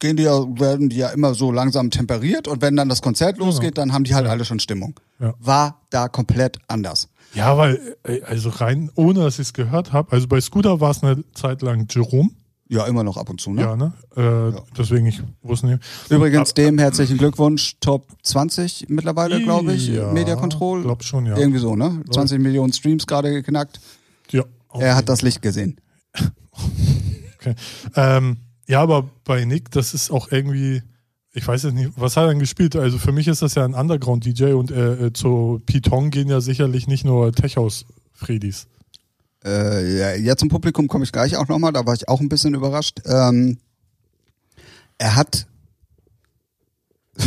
gehen 0.00 0.16
die 0.16 0.24
ja, 0.24 0.32
werden 0.58 0.88
die 0.88 0.96
ja 0.96 1.08
immer 1.10 1.34
so 1.34 1.52
langsam 1.52 1.90
temperiert 1.90 2.48
und 2.48 2.60
wenn 2.62 2.74
dann 2.74 2.88
das 2.88 3.02
Konzert 3.02 3.38
losgeht, 3.38 3.78
dann 3.78 3.92
haben 3.92 4.04
die 4.04 4.14
halt 4.14 4.26
alle 4.26 4.44
schon 4.44 4.58
Stimmung. 4.58 4.98
Ja. 5.20 5.34
War 5.38 5.80
da 5.90 6.08
komplett 6.08 6.58
anders. 6.66 7.08
Ja, 7.34 7.56
weil, 7.56 7.96
äh, 8.02 8.22
also 8.22 8.48
rein, 8.48 8.90
ohne 8.96 9.20
dass 9.20 9.34
ich 9.34 9.48
es 9.48 9.52
gehört 9.52 9.92
habe, 9.92 10.10
also 10.12 10.26
bei 10.26 10.40
Scooter 10.40 10.80
war 10.80 10.90
es 10.90 11.02
eine 11.04 11.22
Zeit 11.34 11.62
lang 11.62 11.86
Jerome. 11.88 12.30
Ja, 12.68 12.86
immer 12.86 13.02
noch 13.02 13.16
ab 13.16 13.28
und 13.28 13.40
zu, 13.40 13.50
ne? 13.52 13.62
Ja, 13.62 13.76
ne? 13.76 13.92
Äh, 14.16 14.56
Deswegen, 14.78 15.06
ich 15.06 15.20
wusste 15.42 15.66
nicht. 15.66 15.82
Übrigens 16.08 16.54
dem 16.54 16.78
herzlichen 16.78 17.18
Glückwunsch, 17.18 17.76
Top 17.80 18.06
20 18.22 18.86
mittlerweile, 18.88 19.42
glaube 19.42 19.72
ich, 19.74 19.88
Ja, 19.88 20.12
Media 20.12 20.36
Control. 20.36 20.82
Glaub 20.82 21.02
schon, 21.02 21.26
ja. 21.26 21.36
Irgendwie 21.36 21.58
so, 21.58 21.74
ne? 21.74 22.00
20 22.12 22.38
Millionen 22.38 22.72
Streams 22.72 23.08
gerade 23.08 23.32
geknackt. 23.32 23.80
Ja, 24.30 24.44
Er 24.78 24.94
hat 24.94 25.08
das 25.08 25.22
Licht 25.22 25.42
gesehen. 25.42 25.80
Okay. 27.42 27.54
Ähm, 27.96 28.36
ja, 28.70 28.80
aber 28.82 29.10
bei 29.24 29.44
Nick, 29.44 29.70
das 29.72 29.94
ist 29.94 30.10
auch 30.10 30.30
irgendwie, 30.30 30.82
ich 31.32 31.46
weiß 31.46 31.64
jetzt 31.64 31.74
nicht, 31.74 31.90
was 31.96 32.16
hat 32.16 32.24
er 32.24 32.28
denn 32.30 32.38
gespielt? 32.38 32.76
Also 32.76 32.98
für 32.98 33.10
mich 33.12 33.26
ist 33.28 33.42
das 33.42 33.56
ja 33.56 33.64
ein 33.64 33.74
Underground-DJ 33.74 34.52
und 34.52 34.70
äh, 34.70 35.06
äh, 35.06 35.12
zu 35.12 35.60
Python 35.66 36.10
gehen 36.10 36.28
ja 36.28 36.40
sicherlich 36.40 36.86
nicht 36.86 37.04
nur 37.04 37.32
Tech-House-Fredis. 37.32 38.68
Äh, 39.44 39.98
ja, 39.98 40.14
jetzt 40.14 40.40
zum 40.40 40.48
Publikum 40.50 40.86
komme 40.86 41.02
ich 41.04 41.12
gleich 41.12 41.36
auch 41.36 41.48
nochmal, 41.48 41.72
da 41.72 41.84
war 41.84 41.94
ich 41.94 42.08
auch 42.08 42.20
ein 42.20 42.28
bisschen 42.28 42.54
überrascht. 42.54 43.00
Ähm, 43.06 43.58
er 44.98 45.16
hat, 45.16 45.46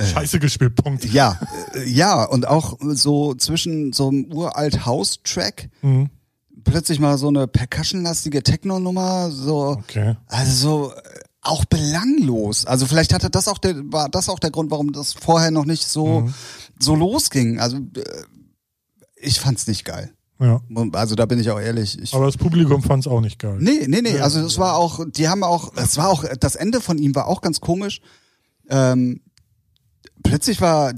Scheiße 0.00 0.38
gespielt, 0.38 0.76
Punkt. 0.76 1.04
ja, 1.06 1.38
äh, 1.74 1.88
ja, 1.88 2.22
und 2.24 2.46
auch 2.46 2.78
so 2.80 3.34
zwischen 3.34 3.92
so 3.92 4.08
einem 4.08 4.32
uralt 4.32 4.86
House-Track, 4.86 5.68
Mhm. 5.82 6.08
Plötzlich 6.70 7.00
mal 7.00 7.18
so 7.18 7.28
eine 7.28 7.46
percussionlastige 7.46 8.42
Techno-Nummer, 8.42 9.30
so, 9.30 9.76
Okay. 9.78 10.16
also 10.26 10.52
so, 10.52 10.92
äh, 10.92 11.00
auch 11.40 11.64
belanglos. 11.64 12.64
Also 12.66 12.86
vielleicht 12.86 13.12
hatte 13.14 13.30
das 13.30 13.48
auch 13.48 13.58
der, 13.58 13.74
war 13.92 14.08
das 14.08 14.28
auch 14.28 14.38
der 14.38 14.50
Grund, 14.50 14.70
warum 14.70 14.92
das 14.92 15.12
vorher 15.14 15.50
noch 15.50 15.64
nicht 15.64 15.86
so, 15.88 16.20
Mhm. 16.22 16.34
so 16.78 16.94
losging. 16.94 17.58
Also, 17.60 17.76
äh, 17.78 18.02
ich 19.16 19.40
fand's 19.40 19.66
nicht 19.66 19.84
geil. 19.84 20.12
Ja. 20.40 20.60
Also 20.92 21.16
da 21.16 21.26
bin 21.26 21.40
ich 21.40 21.50
auch 21.50 21.58
ehrlich. 21.58 21.98
Ich 22.00 22.14
Aber 22.14 22.26
das 22.26 22.36
Publikum 22.36 22.80
fand 22.82 23.04
es 23.04 23.10
auch 23.10 23.20
nicht 23.20 23.38
geil. 23.40 23.56
Nee, 23.60 23.86
nee, 23.88 24.02
nee. 24.02 24.16
Ja. 24.18 24.22
Also 24.22 24.40
es 24.44 24.56
war 24.58 24.76
auch, 24.76 25.04
die 25.08 25.28
haben 25.28 25.42
auch, 25.42 25.72
es 25.74 25.96
war 25.96 26.08
auch, 26.10 26.24
das 26.38 26.54
Ende 26.54 26.80
von 26.80 26.96
ihm 26.98 27.14
war 27.16 27.26
auch 27.26 27.40
ganz 27.40 27.60
komisch. 27.60 28.00
Ähm, 28.68 29.20
plötzlich 30.22 30.60
war, 30.60 30.92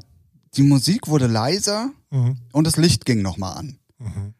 die 0.56 0.62
Musik 0.62 1.08
wurde 1.08 1.26
leiser 1.26 1.90
Mhm. 2.10 2.36
und 2.52 2.66
das 2.66 2.76
Licht 2.76 3.04
ging 3.06 3.22
nochmal 3.22 3.56
an. 3.56 3.78
Mhm. 3.98 4.34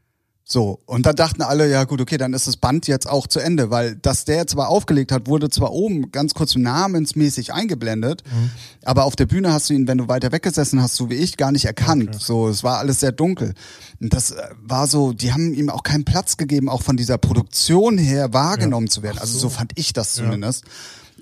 So, 0.52 0.80
und 0.86 1.06
dann 1.06 1.14
dachten 1.14 1.42
alle, 1.42 1.70
ja 1.70 1.84
gut, 1.84 2.00
okay, 2.00 2.16
dann 2.18 2.32
ist 2.34 2.48
das 2.48 2.56
Band 2.56 2.88
jetzt 2.88 3.08
auch 3.08 3.28
zu 3.28 3.38
Ende, 3.38 3.70
weil 3.70 3.94
das 3.94 4.24
der 4.24 4.48
zwar 4.48 4.68
aufgelegt 4.68 5.12
hat, 5.12 5.28
wurde 5.28 5.48
zwar 5.48 5.70
oben 5.70 6.10
ganz 6.10 6.34
kurz 6.34 6.56
namensmäßig 6.56 7.52
eingeblendet, 7.52 8.24
Mhm. 8.26 8.50
aber 8.84 9.04
auf 9.04 9.14
der 9.14 9.26
Bühne 9.26 9.52
hast 9.52 9.70
du 9.70 9.74
ihn, 9.74 9.86
wenn 9.86 9.98
du 9.98 10.08
weiter 10.08 10.32
weggesessen 10.32 10.82
hast, 10.82 10.96
so 10.96 11.08
wie 11.08 11.14
ich, 11.14 11.36
gar 11.36 11.52
nicht 11.52 11.66
erkannt. 11.66 12.08
Okay. 12.08 12.18
So, 12.18 12.48
es 12.48 12.64
war 12.64 12.78
alles 12.78 12.98
sehr 12.98 13.12
dunkel. 13.12 13.54
Und 14.00 14.12
das 14.12 14.32
äh, 14.32 14.42
war 14.60 14.88
so, 14.88 15.12
die 15.12 15.32
haben 15.32 15.54
ihm 15.54 15.70
auch 15.70 15.84
keinen 15.84 16.04
Platz 16.04 16.36
gegeben, 16.36 16.68
auch 16.68 16.82
von 16.82 16.96
dieser 16.96 17.16
Produktion 17.18 17.96
her 17.96 18.32
wahrgenommen 18.32 18.88
zu 18.88 19.04
werden. 19.04 19.18
Also 19.18 19.38
so. 19.38 19.50
fand 19.50 19.70
ich 19.76 19.92
das 19.92 20.16
Ja. 20.16 20.24
zumindest. 20.24 20.64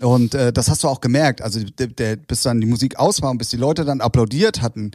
Und 0.01 0.35
äh, 0.35 0.55
das 0.55 0.71
hast 0.71 0.85
du 0.85 0.89
auch 0.89 1.03
gemerkt. 1.03 1.43
Also 1.43 1.61
der, 1.65 1.89
der, 1.89 2.17
bis 2.17 2.43
dann 2.43 2.63
die 2.63 2.67
Musik 2.67 2.99
aus 2.99 3.21
war 3.21 3.31
und 3.31 3.37
bis 3.37 3.51
die 3.51 3.57
Leute 3.59 3.85
dann 3.85 4.01
applaudiert 4.01 4.63
hatten, 4.63 4.91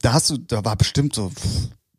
da 0.00 0.14
hast 0.14 0.30
du, 0.30 0.38
da 0.38 0.64
war 0.64 0.76
bestimmt 0.76 1.14
so 1.14 1.30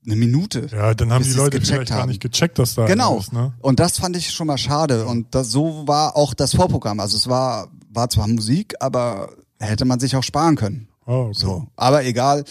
eine 0.05 0.15
Minute. 0.15 0.67
Ja, 0.71 0.93
dann 0.93 1.11
haben 1.11 1.23
die 1.23 1.33
Leute 1.33 1.59
gecheckt 1.59 1.67
vielleicht 1.67 1.89
gar 1.91 1.99
haben. 2.01 2.09
nicht 2.09 2.21
gecheckt, 2.21 2.57
dass 2.59 2.75
da 2.75 2.85
Genau. 2.85 3.17
ist, 3.19 3.33
ne? 3.33 3.53
Und 3.59 3.79
das 3.79 3.99
fand 3.99 4.15
ich 4.15 4.31
schon 4.31 4.47
mal 4.47 4.57
schade. 4.57 5.05
Und 5.05 5.33
das, 5.35 5.51
so 5.51 5.87
war 5.87 6.15
auch 6.15 6.33
das 6.33 6.55
Vorprogramm. 6.55 6.99
Also 6.99 7.17
es 7.17 7.27
war, 7.27 7.67
war 7.91 8.09
zwar 8.09 8.27
Musik, 8.27 8.75
aber 8.79 9.29
hätte 9.59 9.85
man 9.85 9.99
sich 9.99 10.15
auch 10.15 10.23
sparen 10.23 10.55
können. 10.55 10.87
Oh, 11.05 11.25
okay. 11.25 11.33
So. 11.33 11.67
Aber 11.75 12.05
egal. 12.05 12.43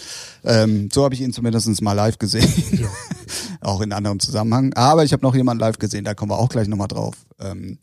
Ähm, 0.43 0.89
so 0.91 1.03
habe 1.05 1.15
ich 1.15 1.21
ihn 1.21 1.31
zumindest 1.33 1.81
mal 1.81 1.93
live 1.93 2.19
gesehen. 2.19 2.51
Ja. 2.71 2.87
auch 3.61 3.81
in 3.81 3.93
anderem 3.93 4.19
Zusammenhang. 4.19 4.73
Aber 4.73 5.03
ich 5.03 5.13
habe 5.13 5.23
noch 5.23 5.33
jemanden 5.33 5.61
live 5.61 5.79
gesehen, 5.79 6.03
da 6.05 6.13
kommen 6.13 6.31
wir 6.31 6.37
auch 6.37 6.49
gleich 6.49 6.67
nochmal 6.67 6.87
drauf. 6.89 7.15
Ähm, 7.39 7.79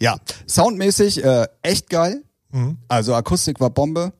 ja, 0.00 0.16
soundmäßig 0.46 1.24
äh, 1.24 1.46
echt 1.62 1.90
geil. 1.90 2.22
Mhm. 2.52 2.78
Also 2.88 3.14
Akustik 3.14 3.58
war 3.60 3.70
Bombe. 3.70 4.12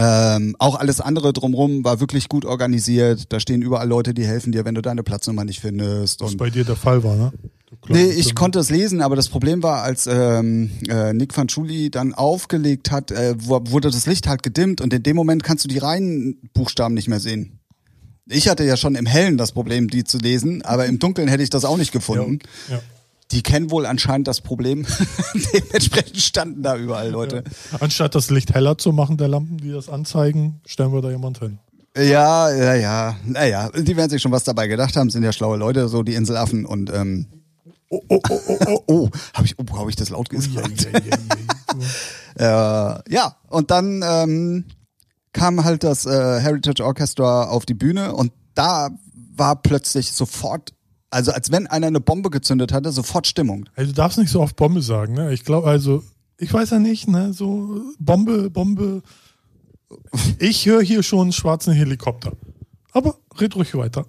Ähm, 0.00 0.54
auch 0.60 0.76
alles 0.76 1.00
andere 1.00 1.32
drumrum 1.32 1.82
war 1.82 1.98
wirklich 1.98 2.28
gut 2.28 2.44
organisiert. 2.44 3.32
Da 3.32 3.40
stehen 3.40 3.62
überall 3.62 3.88
Leute, 3.88 4.14
die 4.14 4.24
helfen 4.24 4.52
dir, 4.52 4.64
wenn 4.64 4.76
du 4.76 4.80
deine 4.80 5.02
Platznummer 5.02 5.44
nicht 5.44 5.60
findest. 5.60 6.20
Was 6.20 6.36
bei 6.36 6.50
dir 6.50 6.64
der 6.64 6.76
Fall 6.76 7.02
war, 7.02 7.16
ne? 7.16 7.32
Kleine 7.82 8.04
Nee, 8.04 8.10
ich 8.12 8.34
konnte 8.34 8.60
es 8.60 8.70
lesen, 8.70 9.02
aber 9.02 9.16
das 9.16 9.28
Problem 9.28 9.62
war, 9.62 9.82
als 9.82 10.06
ähm, 10.06 10.70
äh, 10.88 11.12
Nick 11.12 11.36
van 11.36 11.48
Schuli 11.48 11.90
dann 11.90 12.14
aufgelegt 12.14 12.90
hat, 12.90 13.10
äh, 13.10 13.34
wurde 13.38 13.90
das 13.90 14.06
Licht 14.06 14.26
halt 14.28 14.42
gedimmt 14.42 14.80
und 14.80 14.94
in 14.94 15.02
dem 15.02 15.16
Moment 15.16 15.42
kannst 15.42 15.64
du 15.64 15.68
die 15.68 15.78
reinen 15.78 16.48
Buchstaben 16.54 16.94
nicht 16.94 17.08
mehr 17.08 17.20
sehen. 17.20 17.58
Ich 18.26 18.48
hatte 18.48 18.64
ja 18.64 18.76
schon 18.76 18.94
im 18.94 19.06
Hellen 19.06 19.36
das 19.36 19.52
Problem, 19.52 19.88
die 19.88 20.04
zu 20.04 20.18
lesen, 20.18 20.62
aber 20.62 20.86
im 20.86 20.98
Dunkeln 20.98 21.28
hätte 21.28 21.42
ich 21.42 21.50
das 21.50 21.64
auch 21.64 21.76
nicht 21.76 21.92
gefunden. 21.92 22.38
Ja. 22.68 22.76
ja. 22.76 22.82
Die 23.30 23.42
kennen 23.42 23.70
wohl 23.70 23.84
anscheinend 23.84 24.26
das 24.26 24.40
Problem. 24.40 24.86
Dementsprechend 25.54 26.16
standen 26.18 26.62
da 26.62 26.76
überall 26.76 27.10
Leute. 27.10 27.44
Anstatt 27.78 28.14
das 28.14 28.30
Licht 28.30 28.54
heller 28.54 28.78
zu 28.78 28.92
machen, 28.92 29.18
der 29.18 29.28
Lampen, 29.28 29.58
die 29.58 29.70
das 29.70 29.88
anzeigen, 29.88 30.60
stellen 30.66 30.92
wir 30.92 31.02
da 31.02 31.10
jemand 31.10 31.38
hin. 31.38 31.58
Ja, 31.96 32.50
ja, 32.50 32.74
ja. 32.74 33.16
Naja, 33.24 33.70
die 33.70 33.96
werden 33.96 34.08
sich 34.10 34.22
schon 34.22 34.32
was 34.32 34.44
dabei 34.44 34.66
gedacht 34.66 34.96
haben, 34.96 35.10
sind 35.10 35.24
ja 35.24 35.32
schlaue 35.32 35.58
Leute, 35.58 35.88
so 35.88 36.02
die 36.02 36.14
Inselaffen 36.14 36.64
und 36.64 36.90
ähm, 36.90 37.26
Oh, 37.90 38.02
oh, 38.08 38.20
oh, 38.28 38.40
oh, 38.48 38.56
oh. 38.66 38.82
oh, 38.86 39.10
habe 39.34 39.46
ich, 39.46 39.58
oh, 39.58 39.78
habe 39.78 39.88
ich 39.90 39.96
das 39.96 40.10
laut 40.10 40.28
Ja, 40.30 40.38
gesagt? 40.38 40.84
ja, 40.92 41.00
ja, 41.00 41.16
ja. 42.38 42.96
Äh, 42.98 43.14
ja, 43.14 43.36
und 43.48 43.70
dann 43.70 44.02
ähm, 44.06 44.64
kam 45.32 45.64
halt 45.64 45.84
das 45.84 46.04
äh, 46.04 46.40
Heritage 46.40 46.84
Orchestra 46.84 47.44
auf 47.44 47.64
die 47.64 47.74
Bühne 47.74 48.14
und 48.14 48.32
da 48.54 48.90
war 49.34 49.56
plötzlich 49.62 50.12
sofort, 50.12 50.74
also 51.10 51.32
als 51.32 51.50
wenn 51.50 51.66
einer 51.66 51.86
eine 51.86 52.00
Bombe 52.00 52.30
gezündet 52.30 52.72
hatte, 52.72 52.92
sofort 52.92 53.26
Stimmung. 53.26 53.68
Also 53.74 53.90
du 53.92 53.96
darfst 53.96 54.18
nicht 54.18 54.30
so 54.30 54.40
oft 54.40 54.56
Bombe 54.56 54.82
sagen, 54.82 55.14
ne? 55.14 55.32
Ich 55.32 55.44
glaube, 55.44 55.68
also, 55.68 56.02
ich 56.36 56.52
weiß 56.52 56.70
ja 56.70 56.78
nicht, 56.78 57.08
ne? 57.08 57.32
So 57.32 57.82
Bombe, 57.98 58.50
Bombe. 58.50 59.02
Ich 60.38 60.66
höre 60.66 60.82
hier 60.82 61.02
schon 61.02 61.22
einen 61.22 61.32
schwarzen 61.32 61.72
Helikopter. 61.72 62.32
Aber 62.92 63.16
red 63.40 63.56
ruhig 63.56 63.74
weiter. 63.74 64.06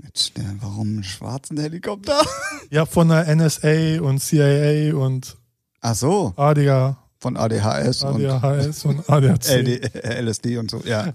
Mensch, 0.00 0.32
der, 0.34 0.44
warum 0.60 0.88
einen 0.88 1.04
schwarzen 1.04 1.58
Helikopter? 1.58 2.20
Ja, 2.70 2.84
von 2.84 3.08
der 3.08 3.34
NSA 3.34 3.98
und 4.02 4.18
CIA 4.18 4.94
und 4.94 5.38
Ach 5.80 5.94
so, 5.94 6.34
ADA, 6.36 6.98
von 7.18 7.38
ADHS 7.38 8.02
und 8.02 8.26
ADHS 8.26 8.84
und 8.84 9.08
ADAC. 9.10 9.48
LD, 9.48 9.94
LSD 10.04 10.58
und 10.58 10.70
so, 10.70 10.82
ja. 10.84 11.10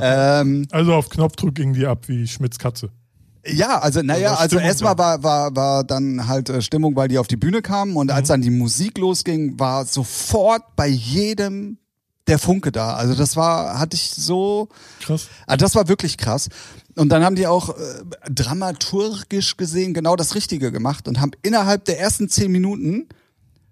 Ähm, 0.00 0.66
Also 0.72 0.94
auf 0.94 1.08
Knopfdruck 1.08 1.54
ging 1.54 1.72
die 1.74 1.86
ab 1.86 2.08
wie 2.08 2.26
Schmitz 2.26 2.58
Katze. 2.58 2.90
Ja, 3.46 3.78
also 3.78 4.02
naja, 4.02 4.34
also 4.34 4.58
erstmal 4.58 4.98
war, 4.98 5.22
war, 5.22 5.54
war 5.56 5.84
dann 5.84 6.26
halt 6.28 6.48
äh, 6.50 6.60
Stimmung, 6.60 6.96
weil 6.96 7.08
die 7.08 7.18
auf 7.18 7.28
die 7.28 7.36
Bühne 7.36 7.62
kamen 7.62 7.96
und 7.96 8.08
Mhm. 8.08 8.12
als 8.12 8.28
dann 8.28 8.42
die 8.42 8.50
Musik 8.50 8.98
losging, 8.98 9.58
war 9.58 9.84
sofort 9.86 10.62
bei 10.76 10.86
jedem 10.88 11.78
der 12.26 12.38
Funke 12.38 12.72
da. 12.72 12.94
Also 12.94 13.14
das 13.14 13.36
war, 13.36 13.78
hatte 13.78 13.94
ich 13.96 14.10
so, 14.10 14.68
Krass. 15.00 15.28
also 15.46 15.64
das 15.64 15.74
war 15.74 15.88
wirklich 15.88 16.18
krass. 16.18 16.48
Und 16.94 17.08
dann 17.10 17.24
haben 17.24 17.36
die 17.36 17.46
auch 17.46 17.70
äh, 17.70 17.74
dramaturgisch 18.30 19.56
gesehen 19.56 19.94
genau 19.94 20.16
das 20.16 20.34
Richtige 20.34 20.70
gemacht 20.72 21.08
und 21.08 21.20
haben 21.20 21.30
innerhalb 21.42 21.84
der 21.86 21.98
ersten 22.00 22.28
zehn 22.28 22.50
Minuten 22.52 23.08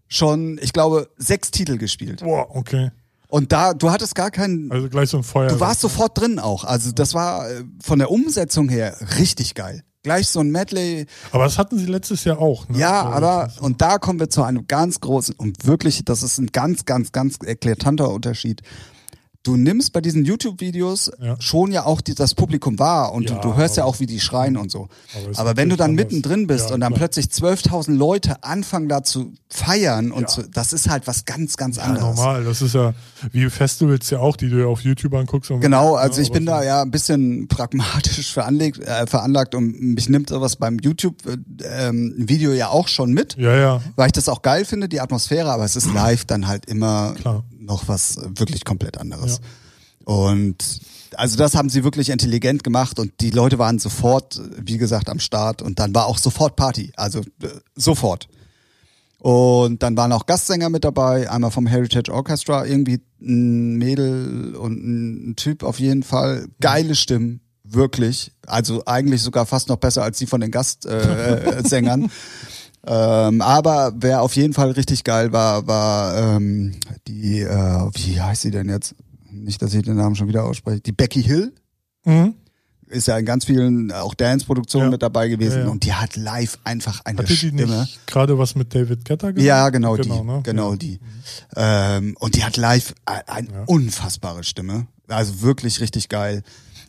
schon, 0.09 0.59
ich 0.63 0.73
glaube, 0.73 1.11
sechs 1.19 1.51
Titel 1.51 1.77
gespielt. 1.77 2.21
Boah, 2.23 2.47
okay. 2.55 2.93
Und 3.37 3.53
da, 3.53 3.75
du 3.75 3.91
hattest 3.91 4.15
gar 4.15 4.31
keinen, 4.31 4.73
Also 4.73 4.89
gleich 4.89 5.11
so 5.11 5.19
ein 5.19 5.23
Feuer. 5.23 5.49
Du 5.49 5.61
warst 5.61 5.83
sofort 5.83 6.19
drin 6.19 6.39
auch. 6.39 6.65
Also 6.65 6.91
das 6.91 7.13
war 7.13 7.47
äh, 7.51 7.65
von 7.83 7.99
der 7.99 8.11
Umsetzung 8.11 8.71
her 8.71 8.97
richtig 9.19 9.55
geil. 9.55 9.83
Gleich 10.03 10.29
so 10.29 10.41
ein 10.41 10.49
Medley. 10.51 11.05
Aber 11.33 11.45
das 11.45 11.59
hatten 11.59 11.77
sie 11.79 11.85
letztes 11.85 12.25
Jahr 12.25 12.39
auch, 12.39 12.67
ne? 12.71 12.79
Ja, 12.79 13.03
aber 13.03 13.53
und 13.61 13.83
da 13.83 13.99
kommen 13.99 14.21
wir 14.21 14.31
zu 14.31 14.43
einem 14.43 14.67
ganz 14.67 15.01
großen 15.01 15.35
und 15.37 15.67
wirklich, 15.67 16.03
das 16.07 16.23
ist 16.23 16.39
ein 16.39 16.47
ganz, 16.47 16.87
ganz, 16.87 17.13
ganz 17.13 17.37
eklatanter 17.45 18.09
Unterschied. 18.09 18.63
Du 19.47 19.57
nimmst 19.57 19.93
bei 19.93 20.01
diesen 20.01 20.25
YouTube-Videos 20.25 21.11
Ja. 21.21 21.37
schon 21.41 21.71
ja 21.71 21.85
auch 21.85 22.01
die, 22.01 22.15
das 22.15 22.35
Publikum 22.35 22.79
wahr 22.79 23.13
und 23.13 23.29
Ja, 23.31 23.37
du, 23.37 23.51
du 23.51 23.57
hörst 23.57 23.77
ja 23.77 23.85
auch, 23.85 24.01
wie 24.01 24.07
die 24.07 24.19
schreien 24.21 24.57
und 24.57 24.71
so. 24.73 24.89
Aber 25.15 25.39
Aber 25.39 25.57
wenn 25.57 25.69
du 25.69 25.77
dann 25.77 25.91
anders. 25.91 26.07
mittendrin 26.07 26.47
bist 26.49 26.69
Ja, 26.69 26.75
und 26.75 26.81
dann 26.81 26.91
klar. 26.93 26.99
plötzlich 27.09 27.27
12.000 27.27 27.95
Leute 27.95 28.43
anfangen 28.43 28.89
da 28.89 29.03
zu 29.05 29.33
feiern 29.49 30.11
und 30.11 30.23
Ja. 30.23 30.27
zu, 30.27 30.43
das 30.49 30.73
ist 30.73 30.89
halt 30.91 31.07
was 31.07 31.25
ganz, 31.27 31.57
ganz 31.57 31.77
ja, 31.77 31.85
anderes. 31.85 32.17
normal. 32.17 32.45
Das 32.45 32.61
ist 32.61 32.75
ja 32.75 32.93
wie 33.33 33.49
Festivals 33.49 34.11
ja 34.11 34.19
auch, 34.19 34.37
die 34.37 34.49
du 34.51 34.59
ja 34.61 34.67
auf 34.67 34.81
YouTube 34.81 35.15
anguckst. 35.15 35.51
Und 35.53 35.61
Genau, 35.61 35.95
Ja, 35.95 36.01
also 36.03 36.21
ich 36.21 36.33
bin 36.33 36.45
da 36.45 36.65
ja 36.65 36.83
ein 36.83 36.91
bisschen 36.91 37.47
pragmatisch 37.49 38.33
veranlegt, 38.33 38.81
äh, 38.81 39.07
veranlagt 39.07 39.55
und 39.55 39.81
mich 39.81 40.09
nimmt 40.09 40.29
sowas 40.31 40.57
beim 40.57 40.79
YouTube-Video 40.81 42.53
ja 42.53 42.69
auch 42.69 42.89
schon 42.89 43.13
mit, 43.13 43.37
Ja, 43.37 43.55
ja. 43.57 43.81
weil 43.97 44.07
ich 44.07 44.13
das 44.13 44.29
auch 44.29 44.43
geil 44.43 44.65
finde, 44.65 44.89
die 44.89 45.01
Atmosphäre, 45.01 45.51
aber 45.53 45.65
es 45.65 45.77
ist 45.77 45.87
live 45.95 46.25
dann 46.25 46.47
halt 46.49 46.67
immer 46.67 47.15
Klar. 47.15 47.45
Noch 47.67 47.89
was 47.89 48.17
äh, 48.17 48.29
wirklich 48.37 48.65
komplett 48.65 48.99
anderes. 48.99 49.41
Und 50.05 50.81
also 51.17 51.37
das 51.37 51.55
haben 51.55 51.69
sie 51.69 51.83
wirklich 51.83 52.11
intelligent 52.11 52.63
gemacht 52.63 52.99
und 52.99 53.21
die 53.21 53.31
Leute 53.31 53.59
waren 53.59 53.79
sofort, 53.79 54.37
äh, 54.37 54.43
wie 54.65 54.79
gesagt, 54.79 55.09
am 55.09 55.19
Start 55.19 55.63
und 55.63 55.79
dann 55.79 55.95
war 55.95 56.07
auch 56.07 56.19
sofort 56.19 56.57
Party, 56.57 56.93
also 56.97 57.21
äh, 57.43 57.49
sofort. 57.75 58.29
Und 59.19 59.83
dann 59.83 59.97
waren 59.97 60.13
auch 60.13 60.27
Gastsänger 60.27 60.69
mit 60.69 60.85
dabei, 60.85 61.29
einmal 61.29 61.51
vom 61.51 61.67
Heritage 61.67 62.13
Orchestra, 62.13 62.65
irgendwie 62.65 63.01
ein 63.21 63.77
Mädel 63.77 64.55
und 64.55 65.31
ein 65.31 65.37
Typ 65.37 65.63
auf 65.63 65.81
jeden 65.81 66.03
Fall. 66.03 66.47
Geile 66.61 66.95
Stimmen, 66.95 67.41
wirklich. 67.65 68.31
Also 68.47 68.85
eigentlich 68.87 69.23
sogar 69.23 69.47
fast 69.47 69.69
noch 69.69 69.79
besser 69.79 70.05
als 70.05 70.19
die 70.19 70.27
von 70.27 70.41
den 70.41 70.51
Gastsängern. 70.51 72.11
Äh, 72.87 73.29
ähm, 73.29 73.41
aber 73.41 73.93
wer 73.97 74.23
auf 74.23 74.37
jeden 74.37 74.55
Fall 74.55 74.71
richtig 74.71 75.05
geil 75.05 75.33
war, 75.33 75.67
war 75.67 76.37
ähm, 76.37 76.75
die, 77.09 77.41
äh, 77.41 77.91
wie 77.95 78.21
heißt 78.21 78.43
sie 78.43 78.51
denn 78.51 78.69
jetzt? 78.69 78.95
Nicht, 79.31 79.61
dass 79.63 79.75
ich 79.75 79.83
den 79.83 79.97
Namen 79.97 80.15
schon 80.17 80.29
wieder 80.29 80.45
ausspreche. 80.45 80.81
Die 80.81 80.93
Becky 80.93 81.23
Hill 81.23 81.53
Mhm. 82.05 82.35
ist 82.89 83.09
ja 83.09 83.19
in 83.19 83.27
ganz 83.27 83.45
vielen 83.45 83.91
auch 83.91 84.15
Dance-Produktionen 84.15 84.87
Ja. 84.87 84.91
mit 84.93 85.03
dabei 85.03 85.27
gewesen 85.29 85.59
Ja, 85.59 85.65
ja. 85.65 85.71
und 85.71 85.85
die 85.85 85.93
hat 85.93 86.15
live 86.17 86.59
einfach 86.63 87.01
eine 87.05 87.19
Hatte 87.19 87.29
die 87.29 87.37
Stimme. 87.37 87.81
nicht 87.81 88.07
gerade 88.07 88.39
was 88.39 88.55
mit 88.55 88.73
David 88.75 89.05
Guetta 89.05 89.33
gemacht? 89.33 89.45
Ja, 89.45 89.69
genau, 89.71 89.97
die. 89.97 90.09
ne? 90.09 90.41
Genau 90.45 90.77
die. 90.77 91.01
Ähm, 91.57 92.17
und 92.21 92.37
die 92.37 92.45
hat 92.45 92.57
live 92.57 92.95
eine 93.05 93.65
unfassbare 93.67 94.45
Stimme. 94.45 94.87
Also 95.09 95.43
wirklich 95.43 95.81
richtig 95.81 96.09
geil. 96.09 96.43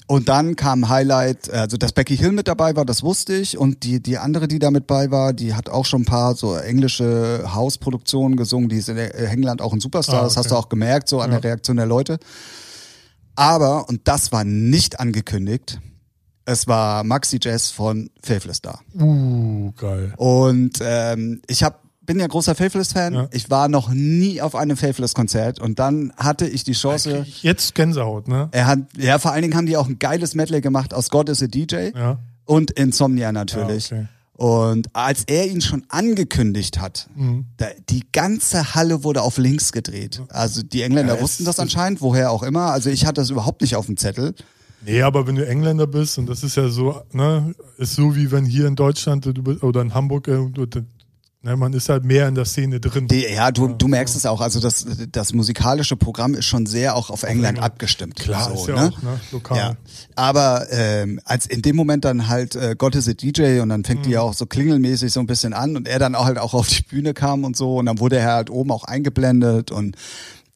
Und 0.10 0.30
dann 0.30 0.56
kam 0.56 0.88
Highlight, 0.88 1.50
also 1.50 1.76
dass 1.76 1.92
Becky 1.92 2.16
Hill 2.16 2.32
mit 2.32 2.48
dabei 2.48 2.78
war, 2.78 2.86
das 2.86 3.04
wusste 3.04 3.34
ich. 3.36 3.58
Und 3.58 3.84
die, 3.84 4.02
die 4.02 4.18
andere, 4.18 4.48
die 4.48 4.58
da 4.58 4.72
mit 4.72 4.88
bei 4.88 5.12
war, 5.12 5.34
die 5.34 5.54
hat 5.54 5.68
auch 5.68 5.86
schon 5.86 6.04
ein 6.04 6.06
paar 6.06 6.34
so 6.36 6.56
englische 6.56 7.44
Hausproduktionen 7.54 8.38
gesungen. 8.38 8.70
Die 8.70 8.78
ist 8.78 8.88
in 8.88 8.98
äh, 8.98 9.10
England 9.10 9.62
auch 9.62 9.74
ein 9.74 9.82
Superstar. 9.82 10.22
Ah, 10.22 10.24
Das 10.24 10.38
hast 10.38 10.46
okay. 10.46 10.56
du 10.56 10.60
auch 10.60 10.70
gemerkt, 10.70 11.10
so 11.10 11.20
an 11.20 11.32
Ja. 11.32 11.40
der 11.42 11.50
Reaktion 11.52 11.76
der 11.76 11.86
Leute. 11.88 12.20
Aber, 13.36 13.88
und 13.90 14.08
das 14.08 14.32
war 14.32 14.44
nicht 14.46 15.00
angekündigt, 15.00 15.80
es 16.46 16.66
war 16.68 17.04
Maxi 17.04 17.40
Jazz 17.42 17.70
von 17.70 18.10
Faithless 18.24 18.62
da. 18.62 18.80
Uh, 18.98 19.74
geil. 19.74 20.14
Und 20.16 20.80
ähm, 20.82 21.42
ich 21.48 21.64
hab, 21.64 21.82
bin 22.08 22.20
ja 22.20 22.26
großer 22.26 22.56
Faithless-Fan. 22.56 23.14
Ja. 23.14 23.28
Ich 23.32 23.52
war 23.52 23.68
noch 23.70 23.90
nie 23.90 24.42
auf 24.42 24.56
einem 24.56 24.76
Faithless-Konzert 24.76 25.60
und 25.60 25.78
dann 25.78 26.12
hatte 26.18 26.48
ich 26.48 26.64
die 26.64 26.72
Chance. 26.74 27.24
Jetzt 27.44 27.76
Gänsehaut, 27.76 28.28
ne? 28.28 28.50
Er 28.52 28.66
hat, 28.66 28.80
ja, 28.98 29.20
vor 29.20 29.32
allen 29.34 29.44
Dingen 29.44 29.56
haben 29.56 29.68
die 29.68 29.78
auch 29.78 29.88
ein 29.88 30.00
geiles 30.00 30.34
Medley 30.34 30.62
gemacht 30.62 30.94
aus 30.96 31.10
God 31.12 31.30
is 31.30 31.44
a 31.44 31.48
DJ 31.48 31.92
Ja. 31.96 32.18
und 32.46 32.72
Insomnia 32.72 33.32
natürlich. 33.32 33.92
Ja, 33.92 33.98
okay. 33.98 34.08
Und 34.40 34.88
als 34.96 35.24
er 35.26 35.48
ihn 35.48 35.62
schon 35.62 35.84
angekündigt 35.90 36.80
hat, 36.80 37.08
Mhm. 37.16 37.46
da, 37.58 37.66
die 37.90 38.04
ganze 38.12 38.76
Halle 38.76 39.04
wurde 39.04 39.22
auf 39.24 39.38
links 39.40 39.72
gedreht. 39.72 40.22
Also 40.30 40.62
die 40.64 40.84
Engländer 40.84 41.16
Ja, 41.16 41.22
wussten 41.22 41.44
das 41.44 41.60
anscheinend, 41.60 42.02
woher 42.02 42.32
auch 42.32 42.44
immer. 42.44 42.68
Also 42.72 42.90
ich 42.92 43.06
hatte 43.06 43.22
das 43.22 43.30
überhaupt 43.32 43.62
nicht 43.62 43.76
auf 43.76 43.88
dem 43.88 43.98
Zettel. 43.98 44.34
Nee, 44.86 45.02
aber 45.02 45.26
wenn 45.26 45.36
du 45.36 45.46
Engländer 45.48 45.88
bist, 45.88 46.20
und 46.20 46.28
das 46.28 46.44
ist 46.44 46.56
ja 46.56 46.70
so, 46.70 47.02
ne, 47.12 47.56
ist 47.80 47.96
so 47.96 48.16
wie 48.16 48.32
wenn 48.32 48.46
hier 48.46 48.68
in 48.68 48.76
Deutschland 48.76 49.26
du 49.26 49.34
bist, 49.34 49.64
oder 49.64 49.82
in 49.82 49.96
Hamburg, 49.96 50.28
äh, 50.28 50.38
du, 50.54 50.68
ne, 51.42 51.56
man 51.56 51.74
ist 51.74 51.90
halt 51.90 52.04
mehr 52.04 52.28
in 52.28 52.36
der 52.36 52.46
Szene 52.46 52.80
drin. 52.80 53.08
Die, 53.08 53.22
ja, 53.24 53.52
du, 53.52 53.68
du 53.70 53.88
merkst 53.88 54.16
es 54.16 54.26
auch. 54.26 54.42
Also 54.42 54.60
das, 54.60 54.86
das 55.12 55.34
musikalische 55.34 55.96
Programm 55.96 56.34
ist 56.34 56.46
schon 56.46 56.66
sehr 56.66 56.96
auch 56.96 57.10
auf 57.10 57.24
England 57.24 57.58
England. 57.58 57.72
abgestimmt. 57.72 58.16
Klar, 58.16 58.50
so, 58.50 58.54
ist 58.56 58.68
ja 58.68 58.76
ne? 58.76 58.94
auch, 58.94 59.02
ne, 59.02 59.20
lokal. 59.32 59.58
Ja, 59.58 59.76
aber 60.16 60.68
ähm, 60.72 61.20
als 61.26 61.46
in 61.46 61.62
dem 61.62 61.76
Moment 61.76 62.06
dann 62.06 62.28
halt 62.28 62.56
äh, 62.56 62.76
Gott 62.78 62.96
ist 62.96 63.08
a 63.08 63.14
DJ 63.14 63.60
und 63.60 63.70
dann 63.70 63.84
fängt 63.84 64.06
die 64.06 64.12
ja 64.12 64.22
auch 64.22 64.34
so 64.34 64.46
klingelmäßig 64.46 65.12
so 65.12 65.20
ein 65.20 65.28
bisschen 65.28 65.54
an 65.54 65.76
und 65.76 65.88
er 65.88 66.00
dann 66.00 66.16
auch 66.16 66.26
halt 66.26 66.38
auch 66.38 66.54
auf 66.54 66.68
die 66.68 66.84
Bühne 66.84 67.14
kam 67.14 67.44
und 67.44 67.56
so 67.56 67.78
und 67.78 67.86
dann 67.86 68.00
wurde 68.00 68.18
er 68.18 68.34
halt 68.34 68.50
oben 68.50 68.72
auch 68.72 68.84
eingeblendet 68.84 69.72
und 69.72 69.96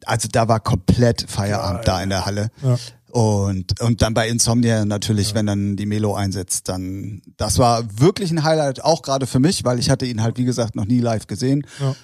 also 0.05 0.27
da 0.31 0.47
war 0.47 0.59
komplett 0.59 1.25
Feierabend 1.27 1.87
da 1.87 2.01
in 2.01 2.09
der 2.09 2.25
Halle. 2.25 2.49
Ja. 2.63 2.77
Und, 3.11 3.79
und 3.81 4.01
dann 4.01 4.13
bei 4.13 4.27
Insomnia 4.29 4.85
natürlich, 4.85 5.33
wenn 5.35 5.45
dann 5.45 5.75
die 5.75 5.85
Melo 5.85 6.15
einsetzt, 6.15 6.69
dann, 6.69 7.21
das 7.37 7.57
war 7.59 7.83
wirklich 7.99 8.31
ein 8.31 8.43
Highlight, 8.43 8.83
auch 8.83 9.01
gerade 9.01 9.27
für 9.27 9.39
mich, 9.39 9.63
weil 9.65 9.79
ich 9.79 9.89
hatte 9.89 10.05
ihn 10.05 10.21
halt, 10.21 10.37
wie 10.37 10.45
gesagt, 10.45 10.75
noch 10.75 10.85
nie 10.85 10.99
live 10.99 11.27
gesehen. 11.27 11.65
Ja. 11.79 11.95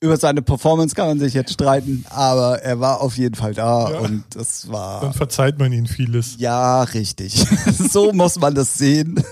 Über 0.00 0.16
seine 0.16 0.42
Performance 0.42 0.94
kann 0.94 1.08
man 1.08 1.18
sich 1.18 1.34
jetzt 1.34 1.52
streiten, 1.52 2.04
aber 2.10 2.62
er 2.62 2.78
war 2.78 3.00
auf 3.00 3.16
jeden 3.18 3.34
Fall 3.34 3.52
da 3.54 3.90
Ja. 3.90 3.98
und 3.98 4.22
das 4.34 4.70
war, 4.70 5.00
Dann 5.00 5.12
verzeiht 5.12 5.58
man 5.58 5.72
ihnen 5.72 5.86
vieles. 5.88 6.36
ja, 6.38 6.82
richtig. 6.84 7.34
so 7.90 8.12
muss 8.12 8.38
man 8.38 8.54
das 8.54 8.74
sehen. 8.78 9.22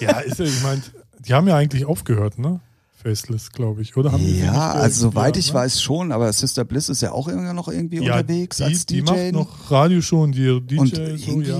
Ja, 0.00 0.18
ist 0.20 0.38
ja, 0.40 0.44
ich 0.44 0.62
meine, 0.62 0.82
die 1.20 1.34
haben 1.34 1.46
ja 1.46 1.56
eigentlich 1.56 1.84
aufgehört, 1.86 2.38
ne? 2.38 2.58
Faceless, 3.02 3.50
glaube 3.50 3.82
ich, 3.82 3.96
oder? 3.96 4.12
Haben 4.12 4.38
Ja, 4.38 4.72
also 4.72 5.08
soweit 5.10 5.36
Ja, 5.36 5.40
ich 5.40 5.48
ne? 5.48 5.54
weiß 5.54 5.82
schon, 5.82 6.12
aber 6.12 6.32
Sister 6.32 6.64
Bliss 6.64 6.88
ist 6.88 7.02
ja 7.02 7.12
auch 7.12 7.28
immer 7.28 7.52
noch 7.52 7.68
irgendwie 7.68 7.96
ja, 8.04 8.16
unterwegs 8.18 8.58
die, 8.58 8.62
als 8.64 8.86
DJ. 8.86 8.94
Die 8.94 9.02
macht 9.02 9.32
noch 9.32 9.70
Radioshow 9.70 10.22
und 10.22 10.32
die 10.32 10.60
DJ 10.60 10.80
und 10.80 11.18
so, 11.18 11.40
ja. 11.40 11.56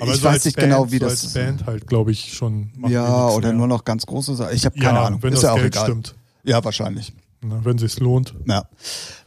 Aber 0.00 0.12
ich 0.14 0.20
so 0.20 0.24
weiß 0.24 0.44
nicht 0.44 0.56
Band, 0.56 0.68
genau, 0.70 0.90
wie 0.90 0.98
so 0.98 1.04
das 1.04 1.24
als 1.24 1.34
Band 1.34 1.66
halt, 1.66 1.86
glaube 1.86 2.12
ich, 2.12 2.32
schon. 2.32 2.70
Ja, 2.88 3.28
oder 3.28 3.48
mehr. 3.48 3.58
nur 3.58 3.66
noch 3.66 3.84
ganz 3.84 4.06
große 4.06 4.34
Sachen. 4.36 4.54
Ich 4.54 4.64
habe 4.64 4.78
keine 4.78 4.98
ja, 4.98 5.04
Ahnung. 5.06 5.22
Wenn 5.22 5.32
ist 5.32 5.42
das 5.42 5.48
ja 5.48 5.52
auch 5.52 5.56
Geld 5.56 5.74
egal. 5.74 5.84
stimmt. 5.86 6.14
Ja, 6.44 6.64
wahrscheinlich. 6.64 7.12
Ne, 7.42 7.58
wenn 7.62 7.78
sich's 7.78 7.98
lohnt. 8.00 8.34
Ja, 8.46 8.64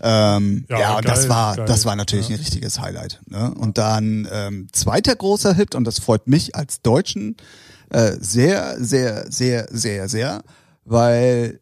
ähm, 0.01 0.65
ja, 0.69 0.79
Ja, 0.79 0.97
und 0.97 1.07
das 1.07 1.21
geil, 1.21 1.29
war, 1.29 1.55
geil. 1.55 1.65
das 1.65 1.85
war 1.85 1.95
natürlich 1.95 2.29
Ja. 2.29 2.35
ein 2.35 2.39
richtiges 2.39 2.79
Highlight. 2.79 3.21
Ne? 3.27 3.51
Und 3.55 3.77
dann 3.79 4.27
ähm, 4.31 4.67
zweiter 4.71 5.15
großer 5.15 5.53
Hit 5.55 5.73
und 5.73 5.83
das 5.85 5.99
freut 5.99 6.27
mich 6.27 6.55
als 6.55 6.81
Deutschen 6.83 7.37
äh, 7.89 8.11
sehr, 8.19 8.75
sehr, 8.83 9.31
sehr, 9.31 9.67
sehr, 9.71 10.09
sehr, 10.09 10.43
weil 10.85 11.59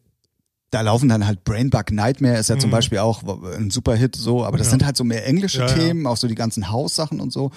da 0.70 0.80
laufen 0.80 1.08
dann 1.10 1.26
halt 1.26 1.44
Brainbug 1.44 1.90
Nightmare 1.92 2.38
ist 2.38 2.48
ja 2.48 2.58
zum 2.58 2.70
Mhm. 2.70 2.72
Beispiel 2.72 2.98
auch 2.98 3.22
ein 3.56 3.70
super 3.70 3.94
Hit 3.94 4.16
so, 4.16 4.42
aber 4.44 4.56
das 4.56 4.68
Ja. 4.68 4.70
sind 4.70 4.84
halt 4.86 4.96
so 4.96 5.04
mehr 5.04 5.26
englische 5.26 5.58
Ja, 5.60 5.66
ja. 5.66 5.74
Themen, 5.74 6.06
auch 6.06 6.16
so 6.16 6.28
die 6.28 6.34
ganzen 6.34 6.70
Haussachen 6.70 7.20
und 7.20 7.30
so. 7.30 7.50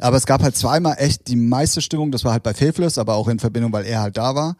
Aber 0.00 0.18
es 0.18 0.26
gab 0.26 0.42
halt 0.42 0.54
zweimal 0.54 0.96
echt 0.98 1.28
die 1.28 1.36
meiste 1.36 1.80
Stimmung, 1.80 2.10
das 2.12 2.24
war 2.24 2.32
halt 2.32 2.42
bei 2.42 2.52
Faithless, 2.52 2.98
aber 2.98 3.14
auch 3.14 3.28
in 3.28 3.38
Verbindung, 3.38 3.72
weil 3.72 3.86
er 3.86 4.02
halt 4.02 4.18
da 4.18 4.34
war. 4.34 4.56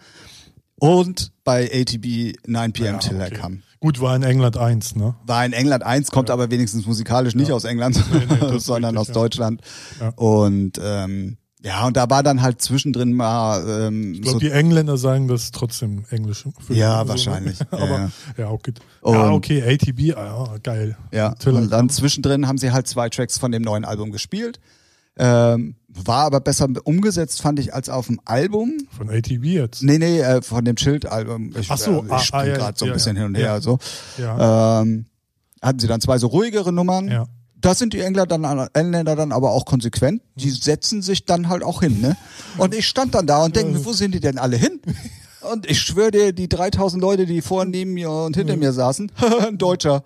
Und 0.80 1.32
bei 1.44 1.64
ATB 1.72 2.36
9 2.46 2.72
p.m. 2.72 2.94
Ja, 2.94 2.98
Till 2.98 3.20
er 3.20 3.26
okay. 3.26 3.34
kam. 3.36 3.62
Gut, 3.80 4.00
war 4.00 4.16
in 4.16 4.22
England 4.22 4.56
1, 4.56 4.96
ne? 4.96 5.14
War 5.26 5.44
in 5.44 5.52
England 5.52 5.82
eins, 5.84 6.10
kommt 6.10 6.30
aber 6.30 6.50
wenigstens 6.50 6.86
musikalisch 6.86 7.34
nicht 7.34 7.52
aus 7.52 7.64
England, 7.64 8.02
Nee, 8.12 8.26
nee, 8.28 8.58
sondern 8.58 8.96
richtig, 8.96 9.00
aus 9.00 9.08
ja. 9.08 9.14
Deutschland. 9.14 9.60
Ja. 10.00 10.08
Und 10.16 10.80
ähm, 10.82 11.36
ja, 11.62 11.86
und 11.86 11.96
da 11.96 12.08
war 12.08 12.22
dann 12.22 12.40
halt 12.40 12.62
zwischendrin 12.62 13.12
mal 13.12 13.64
ähm, 13.68 14.12
Ich 14.14 14.22
glaube, 14.22 14.34
so 14.34 14.38
die 14.38 14.50
Engländer 14.50 14.96
sagen 14.96 15.26
das 15.26 15.50
trotzdem 15.50 16.04
Englisch. 16.10 16.44
Ja, 16.68 16.98
so, 16.98 17.02
ne? 17.02 17.08
wahrscheinlich. 17.08 17.58
Ja, 17.72 17.78
Aber 17.78 18.10
ja, 18.36 18.50
okay. 18.50 18.72
Und- 19.00 19.14
ja, 19.14 19.30
okay, 19.30 19.62
ATB, 19.62 20.16
ah, 20.16 20.56
geil. 20.62 20.96
Ja, 21.12 21.34
Tiller 21.34 21.58
und 21.58 21.70
dann 21.70 21.88
zwischendrin 21.88 22.46
haben 22.46 22.58
sie 22.58 22.70
halt 22.70 22.86
zwei 22.86 23.08
Tracks 23.08 23.38
von 23.38 23.50
dem 23.50 23.62
neuen 23.62 23.84
Album 23.84 24.12
gespielt. 24.12 24.60
Ähm, 25.18 25.74
war 25.88 26.26
aber 26.26 26.40
besser 26.40 26.68
umgesetzt, 26.84 27.42
fand 27.42 27.58
ich, 27.58 27.74
als 27.74 27.88
auf 27.88 28.06
dem 28.06 28.20
Album. 28.24 28.78
Von 28.96 29.10
ATB 29.10 29.44
jetzt. 29.44 29.82
Nee, 29.82 29.98
nee, 29.98 30.20
äh, 30.20 30.42
von 30.42 30.64
dem 30.64 30.76
Schild-Album. 30.76 31.54
Ich, 31.58 31.70
Ach 31.70 31.78
so, 31.78 32.02
äh, 32.02 32.06
ich 32.06 32.12
ah, 32.12 32.18
spring 32.20 32.40
ah, 32.40 32.46
ja, 32.46 32.56
gerade 32.56 32.78
so 32.78 32.84
ein 32.84 32.88
ja, 32.88 32.94
bisschen 32.94 33.16
ja. 33.16 33.22
hin 33.22 33.28
und 33.30 33.34
her. 33.34 33.46
Ja. 33.46 33.60
So. 33.60 33.78
Ja. 34.16 34.80
Ähm, 34.82 35.06
hatten 35.60 35.78
sie 35.80 35.88
dann 35.88 36.00
zwei 36.00 36.18
so 36.18 36.28
ruhigere 36.28 36.72
Nummern. 36.72 37.08
Ja. 37.08 37.26
Da 37.60 37.74
sind 37.74 37.92
die 37.92 38.00
Engländer 38.00 38.26
dann, 38.38 38.68
Engländer 38.72 39.16
dann 39.16 39.32
aber 39.32 39.50
auch 39.50 39.64
konsequent. 39.64 40.22
Die 40.36 40.50
setzen 40.50 41.02
sich 41.02 41.24
dann 41.24 41.48
halt 41.48 41.62
auch 41.64 41.80
hin. 41.82 42.00
Ne? 42.00 42.16
Und 42.56 42.74
ich 42.74 42.86
stand 42.86 43.14
dann 43.14 43.26
da 43.26 43.44
und 43.44 43.56
denke 43.56 43.72
mir, 43.72 43.84
wo 43.84 43.92
sind 43.92 44.12
die 44.14 44.20
denn 44.20 44.38
alle 44.38 44.56
hin? 44.56 44.80
Und 45.52 45.68
ich 45.70 45.80
schwöre 45.80 46.10
dir, 46.10 46.32
die 46.32 46.48
3000 46.48 47.00
Leute, 47.00 47.26
die 47.26 47.40
vor 47.42 47.64
neben 47.64 47.94
mir 47.94 48.10
und 48.10 48.36
hinter 48.36 48.56
mir 48.56 48.72
saßen, 48.72 49.10
ein 49.46 49.58
Deutscher. 49.58 50.04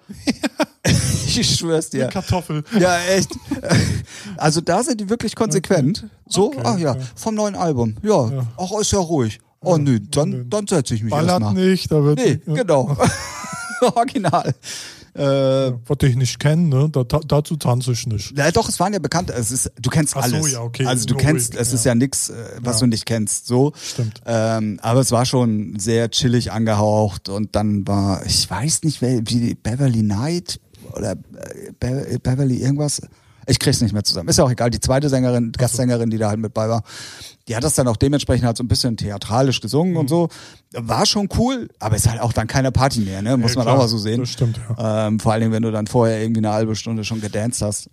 ich 0.84 1.56
schwör's 1.56 1.90
dir. 1.90 2.06
Kartoffel. 2.08 2.64
Ja, 2.78 2.98
echt. 3.00 3.30
Also 4.36 4.60
da 4.60 4.82
sind 4.82 5.00
die 5.00 5.08
wirklich 5.10 5.34
konsequent. 5.36 6.06
So, 6.28 6.48
Okay, 6.48 6.60
ach 6.64 6.78
ja, 6.78 6.94
ja. 6.96 7.00
vom 7.14 7.34
neuen 7.34 7.54
Album. 7.54 7.96
Ja, 8.02 8.28
Ja. 8.30 8.46
ach, 8.56 8.72
ist 8.80 8.92
ja 8.92 8.98
ruhig. 8.98 9.40
Oh 9.60 9.76
nö, 9.76 10.00
dann, 10.10 10.48
dann 10.50 10.66
setze 10.66 10.94
ich 10.94 11.02
mich 11.02 11.10
Ballert 11.12 11.42
erstmal. 11.42 11.54
nicht, 11.54 11.90
da 11.92 12.02
wird. 12.02 12.18
Nee, 12.18 12.40
genau. 12.46 12.96
Original. 13.94 14.54
Äh, 15.14 15.72
Was 15.86 15.98
ich 16.02 16.16
nicht 16.16 16.38
kenne, 16.38 16.62
ne? 16.68 16.88
Da, 16.90 17.04
da, 17.04 17.20
dazu 17.20 17.56
tanze 17.56 17.92
ich 17.92 18.06
nicht. 18.06 18.36
ja, 18.36 18.50
doch, 18.50 18.68
es 18.68 18.80
waren 18.80 18.92
ja 18.94 18.98
bekannt. 18.98 19.30
Es 19.30 19.50
ist, 19.50 19.70
du 19.80 19.90
kennst 19.90 20.16
Ach 20.16 20.24
so, 20.26 20.36
alles. 20.36 20.52
ja, 20.52 20.60
okay, 20.62 20.86
Also 20.86 21.04
du 21.06 21.14
ruhig, 21.14 21.26
kennst, 21.26 21.54
es 21.54 21.68
ja. 21.68 21.74
ist 21.74 21.84
ja 21.84 21.94
nix, 21.94 22.30
äh, 22.30 22.34
was 22.62 22.76
Ja. 22.76 22.80
du 22.80 22.86
nicht 22.86 23.04
kennst. 23.04 23.46
So. 23.46 23.72
Stimmt. 23.80 24.20
Ähm, 24.24 24.78
aber 24.82 25.00
es 25.00 25.10
war 25.12 25.26
schon 25.26 25.78
sehr 25.78 26.10
chillig 26.10 26.50
angehaucht 26.52 27.28
und 27.28 27.54
dann 27.54 27.86
war, 27.86 28.24
ich 28.24 28.48
weiß 28.50 28.84
nicht, 28.84 29.02
wie 29.02 29.54
Beverly 29.54 30.00
Knight 30.00 30.58
oder 30.94 31.12
äh, 31.12 31.16
Be 31.78 32.18
Beverly 32.22 32.56
irgendwas. 32.62 33.02
Ich 33.46 33.58
krieg's 33.58 33.80
nicht 33.80 33.92
mehr 33.92 34.04
zusammen. 34.04 34.28
Ist 34.28 34.38
ja 34.38 34.44
auch 34.44 34.50
egal. 34.52 34.70
Die 34.70 34.78
zweite 34.80 35.08
Sängerin, 35.08 35.50
Gastsängerin, 35.50 36.10
die 36.10 36.16
da 36.18 36.28
halt 36.28 36.38
mit 36.38 36.54
bei 36.54 36.68
war, 36.68 36.84
die 37.48 37.56
hat 37.56 37.64
das 37.64 37.74
dann 37.74 37.88
auch 37.88 37.96
dementsprechend 37.96 38.46
halt 38.46 38.56
so 38.56 38.62
ein 38.64 38.68
bisschen 38.68 38.96
theatralisch 38.96 39.60
gesungen 39.60 39.92
Mhm. 39.92 39.98
und 39.98 40.08
so. 40.08 40.28
War 40.74 41.06
schon 41.06 41.28
cool, 41.38 41.68
aber 41.80 41.96
ist 41.96 42.08
halt 42.08 42.20
auch 42.20 42.32
dann 42.32 42.46
keine 42.46 42.70
Party 42.72 43.00
mehr, 43.00 43.20
ne? 43.22 43.36
Muss 43.36 43.52
Ja, 43.52 43.56
man 43.58 43.64
klar, 43.66 43.76
auch 43.76 43.80
mal 43.82 43.88
so 43.88 43.98
sehen. 43.98 44.20
Das 44.20 44.30
stimmt, 44.30 44.58
ja. 44.76 45.06
Ähm, 45.08 45.18
vor 45.20 45.32
allen 45.32 45.40
Dingen, 45.42 45.52
wenn 45.52 45.62
du 45.62 45.70
dann 45.72 45.86
vorher 45.86 46.20
irgendwie 46.22 46.40
eine 46.40 46.52
halbe 46.52 46.76
Stunde 46.76 47.04
schon 47.04 47.20
gedanced 47.20 47.62
hast. 47.62 47.90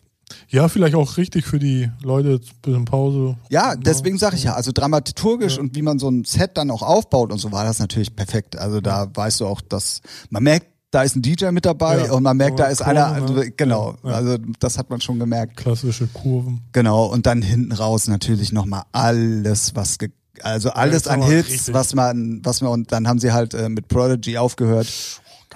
Ja, 0.47 0.67
vielleicht 0.69 0.93
auch 0.93 1.17
richtig 1.17 1.45
für 1.47 1.57
die 1.57 1.89
Leute, 2.03 2.33
ein 2.33 2.41
bisschen 2.61 2.85
Pause. 2.85 3.35
Ja, 3.49 3.75
deswegen 3.75 4.19
sage 4.19 4.35
ich 4.35 4.43
ja, 4.43 4.53
also 4.53 4.71
dramaturgisch 4.71 5.57
und 5.57 5.75
wie 5.75 5.81
man 5.81 5.97
so 5.97 6.07
ein 6.09 6.23
Set 6.23 6.51
dann 6.55 6.69
auch 6.69 6.83
aufbaut 6.83 7.31
und 7.31 7.39
so 7.39 7.51
war 7.51 7.63
das 7.63 7.79
natürlich 7.79 8.15
perfekt. 8.15 8.55
Also 8.55 8.79
da 8.79 9.07
weißt 9.11 9.39
du 9.39 9.47
auch, 9.47 9.59
dass 9.61 10.01
man 10.29 10.43
merkt, 10.43 10.67
da 10.91 11.03
ist 11.03 11.15
ein 11.15 11.21
DJ 11.21 11.51
mit 11.51 11.65
dabei 11.65 12.05
Ja. 12.05 12.11
und 12.13 12.23
man 12.23 12.35
merkt, 12.37 12.59
da 12.59 12.65
ist 12.65 12.79
Kurve, 12.79 12.91
einer, 12.91 13.09
ne? 13.19 13.21
also, 13.21 13.43
genau, 13.57 13.95
Ja, 14.03 14.09
ja. 14.09 14.15
also 14.15 14.37
das 14.59 14.77
hat 14.77 14.89
man 14.89 15.01
schon 15.01 15.19
gemerkt. 15.19 15.57
Klassische 15.57 16.07
Kurven. 16.07 16.61
Genau, 16.71 17.05
und 17.05 17.25
dann 17.25 17.41
hinten 17.41 17.71
raus 17.71 18.07
natürlich 18.07 18.51
nochmal 18.51 18.83
alles, 18.91 19.75
was 19.75 19.97
ge 19.99 20.09
also 20.41 20.69
alles 20.69 21.05
an 21.07 21.21
Hits, 21.21 21.49
richtig. 21.49 21.73
was 21.73 21.93
man, 21.95 22.39
was 22.43 22.61
man, 22.61 22.71
und 22.71 22.91
dann 22.93 23.07
haben 23.09 23.19
sie 23.19 23.33
halt 23.33 23.53
äh, 23.53 23.67
mit 23.67 23.87
Prodigy 23.89 24.37
aufgehört. 24.37 24.87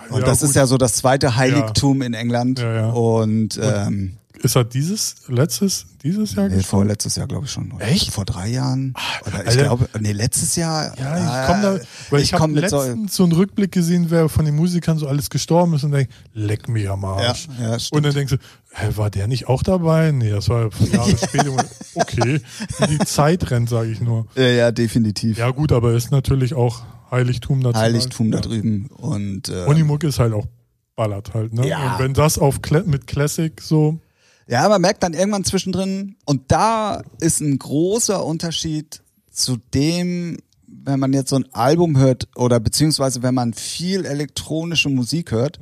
Und 0.10 0.20
Ja, 0.20 0.26
das 0.26 0.42
gut. 0.42 0.50
ist 0.50 0.56
ja 0.56 0.66
so 0.68 0.78
das 0.78 0.94
zweite 0.96 1.38
Heiligtum 1.38 2.02
in 2.02 2.14
England. 2.14 2.62
Und 2.62 3.58
ähm, 3.64 4.18
Ist 4.44 4.58
er 4.58 4.66
dieses, 4.66 5.16
letztes, 5.30 5.86
dieses 6.04 6.36
Jahr 6.36 6.50
nee, 6.50 6.56
vor 6.56 6.58
gestorben? 6.60 6.88
letztes 6.90 7.16
Jahr, 7.16 7.28
glaube 7.28 7.46
ich 7.46 7.52
schon. 7.52 7.72
Oder 7.72 7.88
Echt? 7.88 8.12
Vor 8.12 8.26
drei 8.26 8.50
Jahren. 8.50 8.94
Oder 9.26 9.48
ich 9.48 9.58
glaube, 9.58 9.88
nee, 10.02 10.12
letztes 10.12 10.58
Jahr. 10.58 10.94
Ja, 11.00 11.42
ich 11.42 11.48
komme 11.48 11.62
da, 11.62 11.80
weil 12.10 12.22
ich, 12.22 12.34
komm 12.34 12.42
habe 12.42 12.60
letztens 12.60 13.16
so 13.16 13.24
einen 13.24 13.32
Rückblick 13.32 13.72
gesehen, 13.72 14.08
wer 14.10 14.28
von 14.28 14.44
den 14.44 14.56
Musikern 14.56 14.98
so 14.98 15.08
alles 15.08 15.30
gestorben 15.30 15.76
ist 15.76 15.86
und 15.86 15.94
denk, 15.94 16.10
leck 16.34 16.68
mich 16.68 16.90
am 16.90 17.06
Arsch. 17.06 17.48
Ja, 17.58 17.78
ja, 17.78 17.78
und 17.92 18.04
dann 18.04 18.14
denkst 18.14 18.34
du, 18.34 18.38
hä, 18.72 18.90
war 18.98 19.10
der 19.10 19.28
nicht 19.28 19.48
auch 19.48 19.64
dabei? 19.64 20.12
Nee, 20.12 20.32
das 20.32 20.50
war 20.50 20.70
Jahre 20.92 21.18
später. 21.18 21.56
Okay, 21.96 22.42
die 22.90 23.00
Zeit 23.06 23.50
rennt, 23.50 23.70
sage 23.70 23.92
ich 23.92 24.02
nur. 24.02 24.28
Ja, 24.36 24.48
ja, 24.48 24.72
definitiv. 24.74 25.38
Ja 25.38 25.52
gut, 25.52 25.72
aber 25.72 25.94
ist 25.94 26.12
natürlich 26.12 26.54
auch 26.54 26.84
Heiligtum 27.12 27.62
dazu. 27.62 27.80
Heiligtum 27.80 28.30
da 28.30 28.40
ja. 28.40 28.42
drüben. 28.42 28.88
Und, 28.88 29.48
äh, 29.48 29.64
Und 29.66 29.78
die 29.78 29.84
Mucke 29.84 30.08
ist 30.08 30.20
halt 30.20 30.34
auch 30.34 30.48
ballert 30.96 31.34
halt, 31.34 31.54
ne? 31.54 31.68
Ja. 31.68 31.94
Und 31.94 32.00
wenn 32.00 32.14
das 32.14 32.38
auf 32.38 32.62
Kla 32.62 32.84
mit 32.86 33.08
Classic 33.08 33.60
so, 33.62 34.00
Ja, 34.48 34.68
man 34.70 34.82
merkt 34.82 35.04
dann 35.04 35.14
irgendwann 35.14 35.44
zwischendrin, 35.44 36.16
und 36.26 36.52
da 36.52 37.02
ist 37.20 37.40
ein 37.42 37.58
großer 37.58 38.26
Unterschied 38.26 39.02
zu 39.32 39.58
dem, 39.74 40.38
wenn 40.68 41.00
man 41.00 41.14
jetzt 41.14 41.30
so 41.30 41.38
ein 41.38 41.46
Album 41.54 41.98
hört 41.98 42.28
oder 42.36 42.60
beziehungsweise 42.60 43.24
wenn 43.24 43.34
man 43.34 43.54
viel 43.54 44.06
elektronische 44.06 44.90
Musik 44.90 45.32
hört, 45.32 45.60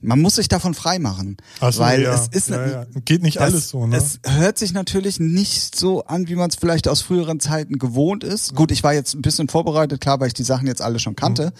man 0.00 0.20
muss 0.20 0.36
sich 0.36 0.48
davon 0.48 0.74
freimachen. 0.74 1.28
Mhm. 1.28 1.36
Ach 1.60 1.72
so, 1.72 1.80
weil 1.80 2.02
ja, 2.02 2.14
es 2.14 2.28
ist 2.28 2.48
ja, 2.48 2.56
ne- 2.58 2.72
ja. 2.72 3.00
geht 3.04 3.22
nicht 3.22 3.36
das, 3.38 3.52
alles 3.52 3.68
so, 3.68 3.86
ne? 3.86 3.96
Es 3.96 4.18
hört 4.24 4.58
sich 4.58 4.72
natürlich 4.72 5.20
nicht 5.20 5.76
so 5.76 6.04
an, 6.04 6.28
wie 6.28 6.34
man 6.34 6.50
es 6.50 6.56
vielleicht 6.56 6.88
aus 6.88 7.02
früheren 7.02 7.40
Zeiten 7.40 7.78
gewohnt 7.78 8.24
ist. 8.24 8.54
Gut, 8.54 8.70
ich 8.72 8.82
war 8.82 8.94
jetzt 8.94 9.14
ein 9.14 9.22
bisschen 9.22 9.48
vorbereitet, 9.48 10.00
klar, 10.00 10.20
weil 10.20 10.28
ich 10.28 10.34
die 10.34 10.42
Sachen 10.44 10.66
jetzt 10.66 10.82
alle 10.82 10.98
schon 10.98 11.16
kannte. 11.16 11.46
Mhm. 11.46 11.52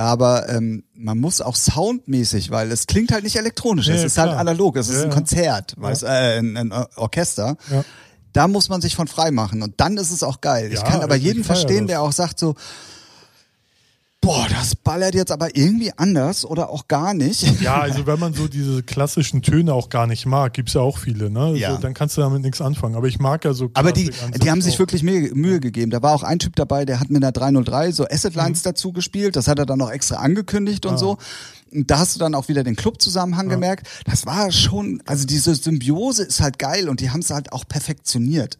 Aber 0.00 0.48
ähm, 0.48 0.84
man 0.94 1.18
muss 1.18 1.40
auch 1.42 1.56
soundmäßig, 1.56 2.50
weil 2.50 2.72
es 2.72 2.86
klingt 2.86 3.12
halt 3.12 3.22
nicht 3.24 3.36
elektronisch, 3.36 3.88
Nee, 3.88 3.94
es 3.96 4.04
ist 4.04 4.18
halt 4.18 4.30
klar. 4.30 4.40
analog, 4.40 4.76
es 4.76 4.88
ist 4.88 4.96
Ja, 4.96 5.02
ein 5.04 5.08
ja. 5.10 5.14
Konzert, 5.14 5.74
weißt, 5.76 6.02
äh, 6.04 6.38
ein, 6.38 6.56
ein 6.56 6.72
Orchester. 6.96 7.56
Ja. 7.70 7.84
Da 8.32 8.48
muss 8.48 8.68
man 8.68 8.80
sich 8.80 8.96
von 8.96 9.08
frei 9.08 9.30
machen 9.30 9.62
und 9.62 9.74
dann 9.80 9.96
ist 9.98 10.10
es 10.10 10.22
auch 10.22 10.40
geil. 10.40 10.68
ich 10.72 10.78
Ja, 10.80 10.84
kann 10.86 11.02
aber 11.02 11.16
jeden 11.16 11.44
verstehen, 11.44 11.86
das. 11.86 11.88
der 11.88 12.02
auch 12.02 12.12
sagt 12.12 12.38
so, 12.38 12.54
boah, 14.20 14.46
das 14.50 14.74
ballert 14.74 15.14
jetzt 15.14 15.32
aber 15.32 15.56
irgendwie 15.56 15.92
anders 15.96 16.44
oder 16.44 16.70
auch 16.70 16.88
gar 16.88 17.14
nicht. 17.14 17.60
Ja, 17.60 17.80
also 17.80 18.06
wenn 18.06 18.18
man 18.18 18.34
so 18.34 18.48
diese 18.48 18.82
klassischen 18.82 19.42
Töne 19.42 19.72
auch 19.72 19.88
gar 19.88 20.06
nicht 20.06 20.26
mag, 20.26 20.52
gibt's 20.52 20.74
ja 20.74 20.82
auch 20.82 20.98
viele, 20.98 21.30
ne? 21.30 21.54
Ja. 21.56 21.74
So, 21.74 21.80
dann 21.80 21.94
kannst 21.94 22.16
du 22.16 22.20
damit 22.20 22.42
nichts 22.42 22.60
anfangen. 22.60 22.96
Aber 22.96 23.06
ich 23.06 23.18
mag 23.18 23.44
ja 23.44 23.54
so 23.54 23.70
Aber 23.74 23.92
die, 23.92 24.10
die 24.42 24.50
haben 24.50 24.60
sich 24.60 24.74
auch. 24.74 24.80
wirklich 24.80 25.02
Mühe, 25.02 25.34
Mühe 25.34 25.60
gegeben. 25.60 25.90
Da 25.90 26.02
war 26.02 26.14
auch 26.14 26.22
ein 26.22 26.38
Typ 26.38 26.54
dabei, 26.56 26.84
der 26.84 27.00
hat 27.00 27.10
mit 27.10 27.22
einer 27.22 27.32
303 27.32 27.92
so 27.92 28.06
Asset 28.06 28.34
Lines 28.34 28.62
dazu 28.62 28.92
gespielt. 28.92 29.36
Das 29.36 29.48
hat 29.48 29.58
er 29.58 29.66
dann 29.66 29.78
noch 29.78 29.90
extra 29.90 30.16
angekündigt 30.16 30.84
und 30.86 30.98
so. 30.98 31.16
Und 31.72 31.90
da 31.90 32.00
hast 32.00 32.14
du 32.14 32.18
dann 32.18 32.34
auch 32.34 32.48
wieder 32.48 32.64
den 32.64 32.76
Club-Zusammenhang 32.76 33.48
gemerkt. 33.48 33.88
Das 34.04 34.26
war 34.26 34.50
schon, 34.52 35.02
also 35.06 35.24
diese 35.24 35.54
Symbiose 35.54 36.24
ist 36.24 36.40
halt 36.40 36.58
geil 36.58 36.88
und 36.88 37.00
die 37.00 37.10
haben 37.10 37.20
es 37.20 37.30
halt 37.30 37.52
auch 37.52 37.66
perfektioniert. 37.66 38.58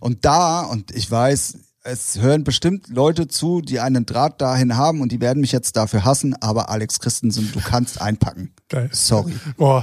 Und 0.00 0.24
da, 0.24 0.62
und 0.62 0.94
ich 0.94 1.10
weiß, 1.10 1.54
es 1.82 2.20
hören 2.20 2.44
bestimmt 2.44 2.88
Leute 2.88 3.28
zu, 3.28 3.60
die 3.62 3.80
einen 3.80 4.06
Draht 4.06 4.40
dahin 4.40 4.76
haben 4.76 5.00
und 5.00 5.12
die 5.12 5.20
werden 5.20 5.40
mich 5.40 5.52
jetzt 5.52 5.76
dafür 5.76 6.04
hassen, 6.04 6.34
aber 6.40 6.68
Alex 6.68 7.00
Christensen, 7.00 7.50
du 7.52 7.60
kannst 7.60 8.00
einpacken. 8.00 8.52
Geil. 8.68 8.90
Sorry. 8.92 9.34
Oh, 9.56 9.82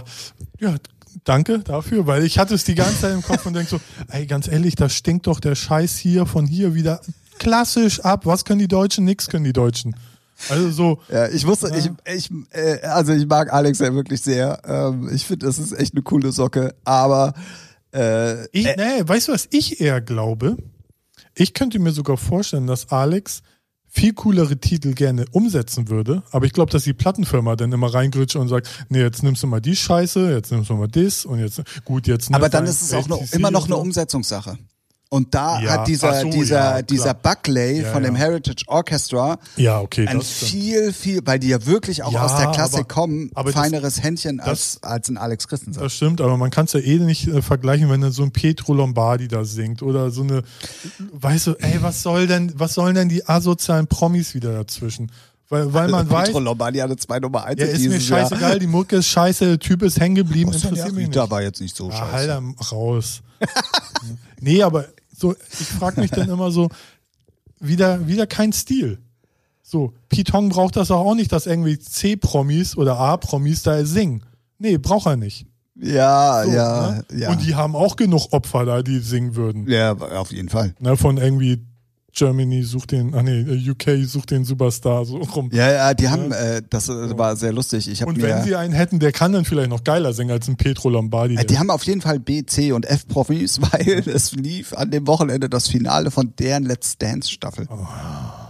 ja, 0.59 0.75
danke 1.23 1.59
dafür, 1.59 2.05
weil 2.05 2.23
ich 2.23 2.37
hatte 2.37 2.53
es 2.53 2.63
die 2.63 2.75
ganze 2.75 3.01
Zeit 3.01 3.13
im 3.13 3.23
Kopf 3.23 3.45
und 3.45 3.53
denk 3.53 3.67
so, 3.67 3.79
ey, 4.11 4.27
ganz 4.27 4.47
ehrlich, 4.47 4.75
da 4.75 4.89
stinkt 4.89 5.27
doch 5.27 5.39
der 5.39 5.55
Scheiß 5.55 5.97
hier 5.97 6.25
von 6.25 6.45
hier 6.45 6.75
wieder 6.75 7.01
klassisch 7.39 7.99
ab. 8.01 8.25
Was 8.25 8.45
können 8.45 8.59
die 8.59 8.67
Deutschen? 8.67 9.05
Nix 9.05 9.27
können 9.27 9.45
die 9.45 9.53
Deutschen. 9.53 9.95
Also 10.49 10.69
so, 10.69 11.01
Ja, 11.09 11.27
ich 11.29 11.47
wusste, 11.47 11.71
ich, 11.75 11.89
ich, 12.13 12.29
äh, 12.51 12.79
also 12.85 13.11
ich 13.11 13.25
mag 13.25 13.51
Alex 13.51 13.79
ja 13.79 13.91
wirklich 13.93 14.21
sehr. 14.21 14.61
Ähm, 14.65 15.09
ich 15.11 15.25
finde, 15.25 15.47
das 15.47 15.57
ist 15.57 15.71
echt 15.73 15.93
eine 15.93 16.03
coole 16.03 16.31
Socke, 16.31 16.75
aber 16.83 17.33
äh, 17.91 18.45
ich, 18.49 18.65
nee, 18.65 19.01
weißt 19.03 19.29
du, 19.29 19.31
was 19.31 19.47
ich 19.49 19.81
eher 19.81 19.99
glaube? 19.99 20.57
Ich 21.39 21.53
könnte 21.53 21.77
mir 21.79 21.91
sogar 21.91 22.17
vorstellen, 22.17 22.67
dass 22.67 22.91
Alex 22.91 23.43
viel 23.87 24.13
coolere 24.13 24.57
Titel 24.57 24.93
gerne 24.93 25.25
umsetzen 25.31 25.87
würde, 25.89 26.23
aber 26.31 26.45
ich 26.45 26.53
glaube, 26.53 26.71
dass 26.71 26.83
die 26.83 26.93
Plattenfirma 26.93 27.55
dann 27.55 27.71
immer 27.71 27.93
reingritscht 27.93 28.35
und 28.35 28.47
sagt, 28.47 28.67
nee, 28.89 28.99
jetzt 28.99 29.23
nimmst 29.23 29.43
du 29.43 29.47
mal 29.47 29.61
die 29.61 29.75
Scheiße, 29.75 30.31
jetzt 30.31 30.51
nimmst 30.51 30.69
du 30.69 30.73
mal 30.73 30.87
das 30.87 31.25
und 31.25 31.39
jetzt, 31.39 31.61
gut, 31.85 32.07
jetzt. 32.07 32.33
aber 32.33 32.49
dann 32.49 32.65
ist 32.65 32.81
es 32.81 32.93
auch 32.93 33.07
noch, 33.07 33.21
immer 33.31 33.51
noch 33.51 33.65
eine. 33.65 33.77
Umsetzungssache. 33.77 34.57
Und 35.09 35.33
da 35.33 35.61
Ja, 35.61 35.69
hat 35.71 35.87
dieser, 35.87 36.19
so, 36.21 36.29
dieser, 36.29 36.55
ja, 36.77 36.81
dieser 36.81 37.13
Buckley 37.13 37.81
Ja, 37.81 37.91
von 37.93 38.03
dem 38.03 38.15
ja. 38.15 38.19
Heritage 38.23 38.65
Orchestra 38.67 39.37
Ja, 39.55 39.79
okay, 39.79 40.05
ein 40.05 40.17
das 40.17 40.29
viel, 40.29 40.91
viel, 40.91 41.21
weil 41.23 41.39
die 41.39 41.47
ja 41.47 41.65
wirklich 41.65 42.03
auch 42.03 42.11
Ja, 42.11 42.25
aus 42.25 42.35
der 42.35 42.47
Klassik 42.51 42.79
aber- 42.79 42.87
kommen, 42.89 43.31
aber 43.33 43.51
das- 43.53 43.61
feineres 43.61 44.03
Händchen 44.03 44.41
als, 44.41 44.79
als 44.83 45.07
ein 45.07 45.17
Alex 45.17 45.47
Christensen. 45.47 45.81
Das 45.81 45.93
stimmt, 45.93 46.19
aber 46.19 46.35
man 46.35 46.51
kann 46.51 46.65
es 46.65 46.73
ja 46.73 46.81
eh 46.81 46.97
nicht 46.99 47.25
äh, 47.27 47.41
vergleichen, 47.41 47.89
wenn 47.89 48.01
dann 48.01 48.11
so 48.11 48.23
ein 48.23 48.31
Pietro 48.31 48.73
Lombardi 48.73 49.29
da 49.29 49.45
singt 49.45 49.81
oder 49.81 50.11
so 50.11 50.23
eine, 50.23 50.43
weißt 51.13 51.47
du, 51.47 51.53
ey, 51.53 51.77
was 51.81 52.01
soll 52.03 52.27
denn, 52.27 52.51
was 52.57 52.73
sollen 52.73 52.95
denn 52.95 53.07
die 53.07 53.25
asozialen 53.25 53.87
Promis 53.87 54.33
wieder 54.35 54.51
dazwischen? 54.51 55.09
Weil, 55.47 55.71
weil 55.73 55.87
man 55.87 56.09
weiß, 56.09 56.25
Pietro 56.25 56.41
Lombardi 56.41 56.79
hatte 56.79 56.97
zwei 56.97 57.19
Nummer 57.21 57.45
eins 57.45 57.61
ja, 57.61 57.67
in 57.67 57.71
ist 57.75 57.81
mir 57.83 57.89
dieses 57.91 58.09
Jahr. 58.09 58.19
scheißegal, 58.27 58.59
die 58.59 58.67
Mucke 58.67 58.97
ist 58.97 59.07
scheiße, 59.07 59.45
der 59.45 59.59
Typ 59.59 59.83
ist 59.83 60.01
hängen 60.01 60.15
geblieben, 60.15 60.51
interessiert 60.51 60.91
mich 60.91 61.07
nicht. 61.07 61.31
War 61.31 61.41
jetzt 61.41 61.61
nicht 61.61 61.77
so 61.77 61.89
Ah, 61.89 61.95
scheiße. 62.11 62.33
halt 62.33 62.71
raus. 62.73 63.21
nee, 64.41 64.61
aber 64.61 64.85
so, 65.17 65.35
ich 65.59 65.67
frage 65.67 65.99
mich 66.01 66.11
dann 66.11 66.29
immer 66.29 66.51
so, 66.51 66.69
wieder, 67.59 68.07
wieder 68.07 68.27
kein 68.27 68.53
Stil. 68.53 68.99
So, 69.63 69.93
Pitong 70.09 70.49
braucht 70.49 70.75
das 70.75 70.91
auch 70.91 71.15
nicht, 71.15 71.31
dass 71.31 71.45
irgendwie 71.45 71.77
C-Promis 71.77 72.77
oder 72.77 72.97
A-Promis 72.97 73.63
da 73.63 73.83
singen. 73.83 74.23
Nee, 74.59 74.77
braucht 74.77 75.07
er 75.07 75.17
nicht. 75.17 75.45
Ja, 75.75 76.43
So, 76.43 76.51
ja, 76.51 76.91
ne? 76.91 77.05
ja. 77.15 77.29
Und 77.31 77.45
die 77.45 77.55
haben 77.55 77.75
auch 77.75 77.95
genug 77.95 78.27
Opfer 78.31 78.65
da, 78.65 78.81
die 78.81 78.99
singen 78.99 79.35
würden. 79.35 79.69
ja, 79.69 79.93
auf 79.93 80.31
jeden 80.31 80.49
Fall. 80.49 80.73
Ne, 80.79 80.97
von 80.97 81.17
irgendwie 81.17 81.66
Germany 82.17 82.63
sucht 82.63 82.91
den, 82.93 83.13
ah 83.13 83.21
nee, 83.21 83.45
UK 83.69 84.05
sucht 84.07 84.31
den 84.31 84.43
Superstar 84.43 85.05
so 85.05 85.17
rum. 85.17 85.49
Ja, 85.53 85.71
ja, 85.71 85.93
die 85.93 86.09
haben, 86.09 86.31
äh, 86.31 86.63
das 86.67 86.89
äh, 86.89 87.15
war 87.17 87.35
sehr 87.35 87.53
lustig. 87.53 87.87
Ich 87.87 88.03
Und 88.03 88.17
mir, 88.17 88.23
wenn 88.23 88.43
sie 88.43 88.55
einen 88.55 88.73
hätten, 88.73 88.97
der 88.99 89.11
kann 89.11 89.33
dann 89.33 89.45
vielleicht 89.45 89.69
noch 89.69 89.83
geiler 89.83 90.13
singen 90.13 90.31
als 90.31 90.47
ein 90.47 90.55
Petro 90.57 90.89
Lombardi. 90.89 91.35
Äh, 91.35 91.45
Die 91.45 91.59
haben 91.59 91.69
auf 91.69 91.83
jeden 91.83 92.01
Fall 92.01 92.19
B, 92.19 92.43
C 92.43 92.71
und 92.71 92.85
F 92.87 93.07
Profis, 93.07 93.61
weil 93.71 94.03
es 94.07 94.31
lief 94.33 94.73
an 94.73 94.89
dem 94.89 95.05
Wochenende 95.05 95.47
das 95.47 95.67
Finale 95.67 96.09
von 96.09 96.33
deren 96.39 96.63
Let's 96.65 96.97
Dance 96.97 97.29
Staffel. 97.31 97.67
Oh. 97.69 97.77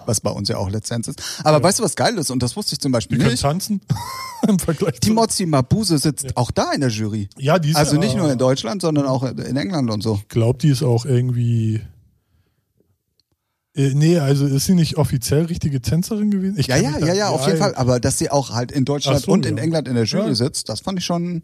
Was 0.06 0.22
bei 0.22 0.30
uns 0.30 0.48
ja 0.48 0.56
auch 0.56 0.70
Let's 0.70 0.88
Dance 0.88 1.10
ist. 1.12 1.22
Aber 1.44 1.62
weißt 1.62 1.80
du, 1.80 1.84
was 1.84 1.96
geil 1.98 2.18
ist? 2.18 2.32
Und 2.32 2.42
das 2.42 2.56
wusste 2.56 2.74
ich 2.76 2.80
zum 2.80 2.94
Beispiel 2.94 3.18
die 3.18 3.24
können 3.24 3.34
nicht. 3.34 3.42
tanzen 3.44 3.82
im 4.48 4.58
Vergleich 4.60 5.02
Die. 5.02 5.10
Mozzi 5.12 5.46
Mabuse 5.46 5.98
sitzt 5.98 6.38
auch 6.38 6.52
da 6.52 6.72
in 6.72 6.80
der 6.80 6.90
Jury. 6.90 7.28
Ja, 7.38 7.60
die 7.60 7.72
ist 7.72 7.76
Also 7.76 7.96
ja- 7.96 8.00
nicht 8.00 8.16
nur 8.16 8.32
in 8.32 8.38
Deutschland, 8.38 8.82
sondern 8.82 9.06
auch 9.08 9.24
in 9.24 9.58
England 9.58 9.92
und 9.92 10.02
so. 10.02 10.16
Ich 10.22 10.30
glaube, 10.30 10.60
die 10.60 10.70
ist 10.70 10.84
auch 10.84 11.06
irgendwie. 11.06 11.82
Äh, 13.78 13.94
nee, 13.94 14.18
also 14.18 14.46
ist 14.48 14.66
sie 14.66 14.74
nicht 14.74 14.98
offiziell 14.98 15.46
richtige 15.46 15.80
Tänzerin 15.82 16.32
gewesen? 16.32 16.58
Ich 16.60 16.68
Ja, 16.68 16.78
ja, 16.78 16.98
ja, 17.00 17.14
ja, 17.14 17.30
auf 17.30 17.46
jeden 17.46 17.60
Fall. 17.60 17.76
Aber 17.76 18.00
dass 18.00 18.18
sie 18.18 18.30
auch 18.32 18.50
halt 18.50 18.72
in 18.72 18.84
Deutschland 18.86 19.22
so, 19.22 19.32
und 19.32 19.46
in 19.46 19.58
ja. 19.58 19.64
England 19.64 19.88
in 19.88 19.96
der 19.96 20.06
Jury 20.06 20.30
Ja. 20.30 20.36
sitzt, 20.36 20.68
das 20.70 20.80
fand 20.82 20.98
ich 21.00 21.06
schon, 21.06 21.44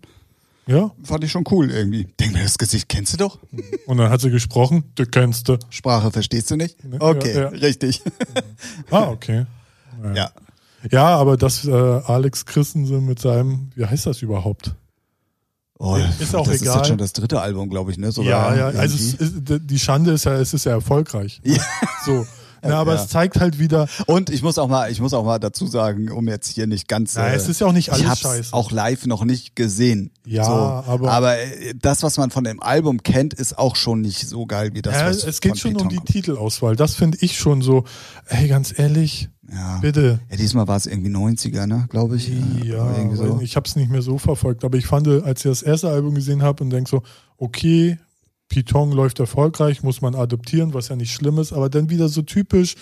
Ja, 0.65 0.91
fand 1.03 1.23
ich 1.23 1.31
schon 1.31 1.43
cool 1.51 1.69
irgendwie. 1.69 2.07
Denk 2.19 2.33
mir, 2.33 2.41
das 2.43 2.57
Gesicht 2.57 2.89
kennst 2.89 3.13
du 3.13 3.17
doch. 3.17 3.37
und 3.85 3.97
dann 3.97 4.09
hat 4.09 4.21
sie 4.21 4.31
gesprochen, 4.31 4.83
du 4.95 5.05
kennst 5.05 5.47
du. 5.47 5.57
Sprache 5.69 6.09
verstehst 6.11 6.49
du 6.51 6.55
nicht? 6.55 6.83
Ne, 6.83 6.97
Okay, 6.99 7.35
ja, 7.35 7.47
richtig. 7.49 8.01
Ah, 8.89 9.09
okay. 9.09 9.45
ja. 10.15 10.31
Ja, 10.91 11.15
aber 11.15 11.37
das 11.37 11.65
äh, 11.65 11.71
Alex 11.71 12.45
Christensen 12.45 13.05
mit 13.05 13.19
seinem, 13.19 13.69
wie 13.75 13.85
heißt 13.85 14.05
das 14.05 14.21
überhaupt? 14.21 14.75
Oh, 15.85 15.97
Ist 16.19 16.33
auch 16.33 16.45
das 16.45 16.55
ist 16.55 16.61
egal. 16.61 16.77
jetzt 16.77 16.87
schon 16.87 16.97
das 16.97 17.11
dritte 17.11 17.41
Album, 17.41 17.69
glaube 17.69 17.91
ich, 17.91 17.97
ne? 17.97 18.05
Ja, 18.07 18.11
Sogar 18.13 18.55
ja, 18.57 18.65
also 18.67 18.95
es 18.95 19.15
irgendwie. 19.19 19.53
ist, 19.55 19.61
die 19.69 19.79
Schande 19.79 20.11
ist 20.11 20.23
ja, 20.23 20.33
es 20.35 20.53
ist 20.53 20.63
ja 20.65 20.71
erfolgreich. 20.71 21.41
Ja. 21.43 21.61
So. 22.05 22.25
Na, 22.65 22.79
aber 22.79 22.95
Ja. 22.95 23.01
es 23.03 23.09
zeigt 23.09 23.41
halt 23.41 23.59
wieder, 23.59 23.89
Und 24.07 24.29
ich 24.29 24.41
muss 24.41 24.57
auch 24.57 24.69
mal, 24.69 24.89
ich 24.89 25.01
muss 25.01 25.13
auch 25.13 25.25
mal 25.25 25.37
dazu 25.37 25.67
sagen, 25.67 26.09
um 26.09 26.29
jetzt 26.29 26.47
hier 26.47 26.65
nicht 26.67 26.87
ganz. 26.87 27.15
Na, 27.15 27.27
äh, 27.27 27.35
es 27.35 27.49
ist 27.49 27.59
ja 27.59 27.67
auch 27.67 27.73
nicht 27.73 27.89
alles 27.89 28.03
ich 28.03 28.07
hab's 28.09 28.21
scheiße. 28.21 28.53
auch 28.53 28.71
live 28.71 29.05
noch 29.05 29.25
nicht 29.25 29.57
gesehen. 29.57 30.11
Ja, 30.25 30.45
so. 30.45 30.51
aber- 30.53 31.11
aber 31.11 31.37
äh, 31.39 31.73
das, 31.77 32.01
was 32.03 32.17
man 32.17 32.31
von 32.31 32.45
dem 32.45 32.63
Album 32.63 33.03
kennt, 33.03 33.33
ist 33.33 33.57
auch 33.57 33.75
schon 33.75 33.99
nicht 33.99 34.29
so 34.29 34.45
geil 34.45 34.69
wie 34.73 34.81
das. 34.81 34.93
ja, 34.95 35.07
was 35.09 35.25
es 35.25 35.41
geht 35.41 35.59
schon 35.59 35.71
um 35.71 35.75
Piton 35.75 35.89
die 35.89 35.95
kommt. 35.97 36.07
Titelauswahl. 36.07 36.77
Das 36.77 36.95
finde 36.95 37.17
ich 37.19 37.37
schon 37.37 37.61
so, 37.61 37.83
ey, 38.27 38.47
ganz 38.47 38.73
ehrlich, 38.79 39.27
Ja. 39.51 39.79
bitte. 39.79 40.19
Ja, 40.29 40.37
diesmal 40.37 40.67
war 40.67 40.77
es 40.77 40.85
irgendwie 40.85 41.11
90er, 41.11 41.67
ne, 41.67 41.85
glaube 41.89 42.15
ich. 42.15 42.29
Ja, 42.63 42.95
irgendwie 42.97 43.17
so. 43.17 43.39
ich 43.41 43.55
habe 43.55 43.67
es 43.67 43.75
nicht 43.75 43.91
mehr 43.91 44.01
so 44.01 44.17
verfolgt, 44.17 44.63
aber 44.63 44.77
ich 44.77 44.87
fand, 44.87 45.07
als 45.07 45.43
ich 45.43 45.51
das 45.51 45.61
erste 45.61 45.89
Album 45.89 46.15
gesehen 46.15 46.41
habe 46.41 46.63
und 46.63 46.69
denk 46.69 46.87
so, 46.87 47.03
okay, 47.37 47.97
Python 48.47 48.91
läuft 48.91 49.19
erfolgreich, 49.19 49.83
muss 49.83 50.01
man 50.01 50.15
adoptieren, 50.15 50.73
was 50.73 50.89
ja 50.89 50.95
nicht 50.95 51.13
schlimm 51.13 51.39
ist, 51.39 51.53
aber 51.53 51.69
dann 51.69 51.89
wieder 51.89 52.07
so 52.07 52.21
typisch, 52.21 52.75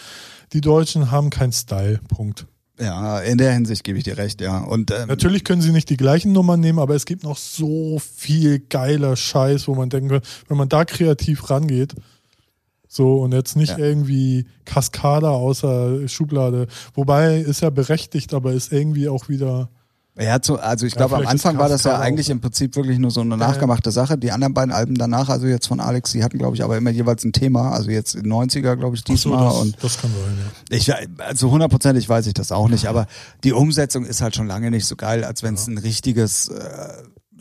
die 0.54 0.62
Deutschen 0.62 1.12
haben 1.12 1.30
keinen 1.30 1.54
Style, 1.54 2.00
Punkt. 2.08 2.46
Ja, 2.80 3.20
in 3.20 3.38
der 3.38 3.54
Hinsicht 3.54 3.84
gebe 3.84 3.98
ich 3.98 4.04
dir 4.04 4.18
recht, 4.18 4.42
ja. 4.42 4.60
Und 4.60 4.92
ähm, 4.92 5.08
Natürlich 5.08 5.44
können 5.44 5.62
sie 5.62 5.72
nicht 5.72 5.90
die 5.90 5.98
gleichen 5.98 6.32
Nummern 6.32 6.60
nehmen, 6.60 6.80
aber 6.80 6.96
es 6.96 7.06
gibt 7.06 7.24
noch 7.24 7.38
so 7.38 8.00
viel 8.00 8.60
geiler 8.60 9.16
Scheiß, 9.16 9.68
wo 9.68 9.76
man 9.76 9.90
denken 9.90 10.10
kann, 10.10 10.22
wenn 10.48 10.58
man 10.58 10.68
da 10.68 10.84
kreativ 10.84 11.50
rangeht, 11.50 11.94
so 12.94 13.22
und 13.22 13.32
jetzt 13.32 13.56
nicht 13.56 13.78
Ja. 13.78 13.86
irgendwie 13.86 14.46
Kaskade 14.66 15.30
außer 15.30 16.10
Schublade, 16.10 16.68
wobei 16.94 17.38
ist 17.38 17.62
ja 17.62 17.70
berechtigt, 17.70 18.34
aber 18.34 18.52
ist 18.52 18.74
irgendwie 18.74 19.08
auch 19.08 19.30
wieder 19.30 19.70
Er 20.18 20.34
hat 20.34 20.44
so, 20.44 20.58
also 20.58 20.86
ich 20.86 20.92
Ja, 20.94 20.98
glaube, 20.98 21.16
am 21.16 21.26
Anfang 21.26 21.58
war 21.58 21.70
das 21.70 21.86
ja 21.86 21.98
eigentlich 21.98 22.28
auch- 22.28 22.32
im 22.32 22.42
Prinzip 22.42 22.76
wirklich 22.76 23.00
nur 23.00 23.12
so 23.12 23.22
eine 23.22 23.38
nachgemachte 23.38 23.92
Sache. 23.92 24.18
Die 24.18 24.34
anderen 24.34 24.54
beiden 24.54 24.74
Alben 24.74 24.96
danach, 24.96 25.30
also 25.30 25.48
jetzt 25.48 25.68
von 25.68 25.80
Alex, 25.80 26.12
die 26.12 26.22
hatten, 26.22 26.38
glaube 26.38 26.54
ich, 26.54 26.64
aber 26.66 26.76
immer 26.78 26.90
jeweils 26.90 27.24
ein 27.24 27.32
Thema. 27.32 27.72
Also 27.72 27.92
jetzt 27.92 28.16
in 28.16 28.26
90er, 28.28 28.76
glaube 28.76 28.98
ich, 28.98 29.04
Ach 29.04 29.08
so, 29.08 29.14
diesmal. 29.14 29.46
das, 29.46 29.58
und 29.62 29.78
das 29.82 29.98
kann 30.02 30.12
sein, 30.12 30.38
ja. 30.70 30.96
ich, 31.00 31.24
also 31.26 31.50
hundertprozentig 31.50 32.10
weiß 32.10 32.28
ich 32.28 32.34
das 32.34 32.52
auch 32.52 32.68
nicht, 32.68 32.88
aber 32.88 33.08
die 33.46 33.54
Umsetzung 33.54 34.04
ist 34.06 34.22
halt 34.22 34.36
schon 34.36 34.48
lange 34.48 34.70
nicht 34.70 34.86
so 34.86 34.98
geil, 34.98 35.24
als 35.24 35.44
wenn 35.44 35.54
es 35.54 35.66
ein 35.68 35.78
richtiges, 35.78 36.50
äh, 36.50 36.90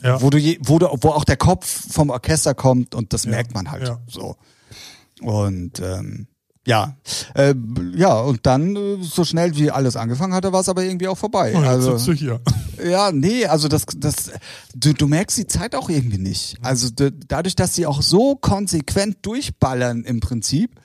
Ja. 0.01 0.21
wo 0.21 0.29
du, 0.29 0.37
je, 0.37 0.57
wo 0.63 0.79
du, 0.79 0.87
wo 1.01 1.09
auch 1.09 1.25
der 1.25 1.37
Kopf 1.37 1.91
vom 1.91 2.09
Orchester 2.09 2.53
kommt 2.55 2.95
und 2.95 3.11
das 3.11 3.25
Ja, 3.25 3.31
merkt 3.31 3.53
man 3.53 3.69
halt 3.69 3.85
ja. 3.89 3.99
so. 4.07 4.37
Und 5.21 5.79
ähm, 5.79 6.27
ja, 6.67 6.95
äh, 7.33 7.55
ja, 7.95 8.19
und 8.19 8.45
dann, 8.45 8.75
äh, 8.75 8.97
so 9.01 9.23
schnell 9.23 9.55
wie 9.55 9.71
alles 9.71 9.95
angefangen 9.95 10.33
hatte, 10.33 10.53
war 10.53 10.61
es 10.61 10.69
aber 10.69 10.83
irgendwie 10.83 11.07
auch 11.07 11.17
vorbei. 11.17 11.53
Oh, 11.55 11.59
also, 11.59 11.97
sitzt 11.97 12.07
du 12.07 12.13
hier. 12.13 12.39
ja, 12.87 13.11
nee, 13.11 13.45
also 13.45 13.67
das, 13.67 13.85
das, 13.97 14.31
du, 14.75 14.93
du 14.93 15.07
merkst 15.07 15.37
die 15.39 15.47
Zeit 15.47 15.75
auch 15.75 15.89
irgendwie 15.89 16.19
nicht. 16.19 16.57
Also 16.61 16.89
dadurch, 17.27 17.55
dass 17.55 17.73
sie 17.75 17.87
auch 17.87 18.01
so 18.03 18.35
konsequent 18.35 19.17
durchballern 19.23 20.03
im 20.03 20.19
Prinzip, 20.19 20.79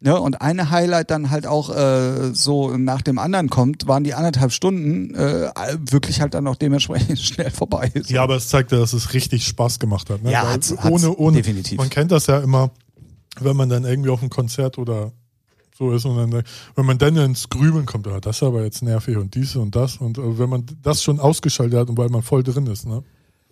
ne, 0.00 0.20
und 0.20 0.40
eine 0.40 0.70
Highlight 0.70 1.10
dann 1.10 1.30
halt 1.30 1.48
auch 1.48 1.74
äh, 1.74 2.32
so 2.32 2.76
nach 2.76 3.02
dem 3.02 3.18
anderen 3.18 3.50
kommt, 3.50 3.88
waren 3.88 4.04
die 4.04 4.14
anderthalb 4.14 4.52
Stunden 4.52 5.16
äh, 5.16 5.50
wirklich 5.90 6.20
halt 6.20 6.34
dann 6.34 6.46
auch 6.46 6.54
dementsprechend 6.56 7.18
schnell 7.20 7.50
vorbei. 7.50 7.90
So. 7.92 8.14
Ja, 8.14 8.22
aber 8.22 8.36
es 8.36 8.48
zeigt 8.48 8.70
ja, 8.70 8.78
dass 8.78 8.92
es 8.92 9.14
richtig 9.14 9.44
Spaß 9.48 9.80
gemacht 9.80 10.10
hat. 10.10 10.22
Ne? 10.22 10.30
Ja, 10.30 10.48
hat's- 10.48 10.76
hat's 10.78 10.86
ohne, 10.92 11.12
ohne, 11.16 11.36
definitiv. 11.38 11.78
Man 11.78 11.90
kennt 11.90 12.12
das 12.12 12.28
ja 12.28 12.38
immer, 12.38 12.70
wenn 13.44 13.56
man 13.56 13.68
dann 13.68 13.84
irgendwie 13.84 14.10
auf 14.10 14.22
ein 14.22 14.30
Konzert 14.30 14.78
oder 14.78 15.12
so 15.76 15.92
ist 15.92 16.04
und 16.04 16.16
dann, 16.16 16.42
wenn 16.74 16.86
man 16.86 16.98
dann 16.98 17.16
ins 17.16 17.48
Grübeln 17.48 17.86
kommt, 17.86 18.08
ah, 18.08 18.20
das 18.20 18.36
ist 18.36 18.42
aber 18.42 18.64
jetzt 18.64 18.82
nervig 18.82 19.16
und 19.16 19.34
dies 19.34 19.54
und 19.54 19.76
das 19.76 19.96
und 19.98 20.18
äh, 20.18 20.38
wenn 20.38 20.50
man 20.50 20.66
das 20.82 21.02
schon 21.02 21.20
ausgeschaltet 21.20 21.78
hat 21.78 21.88
und 21.88 21.96
weil 21.96 22.08
man 22.08 22.22
voll 22.22 22.42
drin 22.42 22.66
ist, 22.66 22.86
ne? 22.86 23.02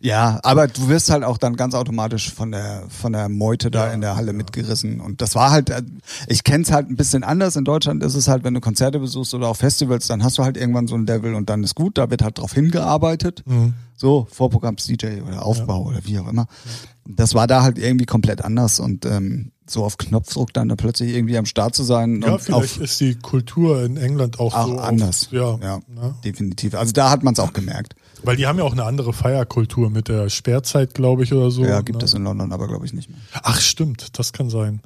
Ja, 0.07 0.39
aber 0.45 0.69
du 0.69 0.89
wirst 0.89 1.11
halt 1.11 1.25
auch 1.25 1.37
dann 1.37 1.57
ganz 1.57 1.75
automatisch 1.75 2.33
von 2.33 2.53
der 2.53 2.85
von 2.89 3.13
der 3.13 3.29
Meute 3.29 3.73
da 3.73 3.89
Ja, 3.89 3.93
in 3.93 4.01
der 4.01 4.15
Halle 4.15 4.29
ja. 4.29 4.33
mitgerissen. 4.35 5.01
Und 5.01 5.21
das 5.21 5.35
war 5.35 5.51
halt 5.51 5.69
äh, 5.71 5.83
ich 6.29 6.45
kenn's 6.45 6.71
halt 6.71 6.89
ein 6.89 6.95
bisschen 6.95 7.25
anders. 7.25 7.57
In 7.57 7.65
Deutschland 7.65 8.05
ist 8.05 8.15
es 8.15 8.29
halt 8.29 8.45
wenn 8.45 8.55
du 8.55 8.61
Konzerte 8.61 9.01
besuchst 9.01 9.35
oder 9.35 9.49
auch 9.49 9.57
Festivals 9.57 10.07
dann 10.07 10.23
hast 10.23 10.39
du 10.39 10.45
halt 10.45 10.57
irgendwann 10.57 10.87
so 10.87 10.95
ein 10.95 11.07
Level 11.07 11.35
und 11.35 11.51
dann 11.51 11.65
ist 11.65 11.75
gut. 11.75 11.99
Da 11.99 12.09
wird 12.09 12.23
halt 12.23 12.39
drauf 12.39 12.53
hingearbeitet. 12.53 13.43
Mhm. 13.47 13.75
so 13.97 14.29
Vorprogramms 14.31 14.87
DJ 14.87 15.23
oder 15.27 15.45
Aufbau 15.45 15.83
oder 15.83 15.99
wie 16.05 16.21
auch 16.21 16.29
immer. 16.29 16.47
Das 17.05 17.35
war 17.35 17.49
da 17.49 17.63
halt 17.63 17.77
irgendwie 17.77 18.07
komplett 18.07 18.45
anders 18.45 18.79
und 18.79 19.07
ähm, 19.07 19.51
so 19.69 19.85
auf 19.85 19.99
Knopfdruck 19.99 20.53
dann 20.53 20.69
da 20.69 20.77
plötzlich 20.77 21.15
irgendwie 21.17 21.37
am 21.37 21.47
Start 21.47 21.75
zu 21.75 21.83
sein 21.83 22.23
Ja, 22.23 22.35
und 22.35 22.43
vielleicht 22.43 22.77
auf 22.77 22.81
ist 22.81 23.01
die 23.01 23.17
Kultur 23.17 23.83
in 23.83 23.97
England 23.97 24.39
auch, 24.39 24.55
auch 24.55 24.69
so 24.69 24.79
anders. 24.79 25.27
Auf, 25.27 25.33
ja, 25.33 25.59
ja 25.61 25.81
ne? 25.89 26.15
definitiv. 26.25 26.77
Also 26.77 26.93
da 26.93 27.11
hat 27.11 27.25
man 27.25 27.35
es 27.35 27.41
auch 27.41 27.53
gemerkt 27.53 27.97
Weil 28.23 28.37
die 28.37 28.47
haben 28.47 28.59
ja 28.59 28.65
auch 28.65 28.73
eine 28.73 28.85
andere 28.85 29.13
Feierkultur 29.13 29.91
mit 29.91 30.09
der 30.09 30.29
Sperrzeit, 30.31 30.95
glaube 30.95 31.25
ich, 31.25 31.33
oder 31.33 31.51
so. 31.51 31.65
ja 31.65 31.81
gibt 31.83 31.99
ne? 31.99 32.05
es 32.05 32.15
in 32.15 32.25
London 32.25 32.53
aber 32.53 32.69
glaube 32.69 32.87
ich 32.87 32.93
nicht 32.93 33.11
mehr 33.11 33.19
Ach, 33.43 33.61
stimmt, 33.61 34.19
das 34.19 34.33
kann 34.33 34.51
sein. 34.51 34.81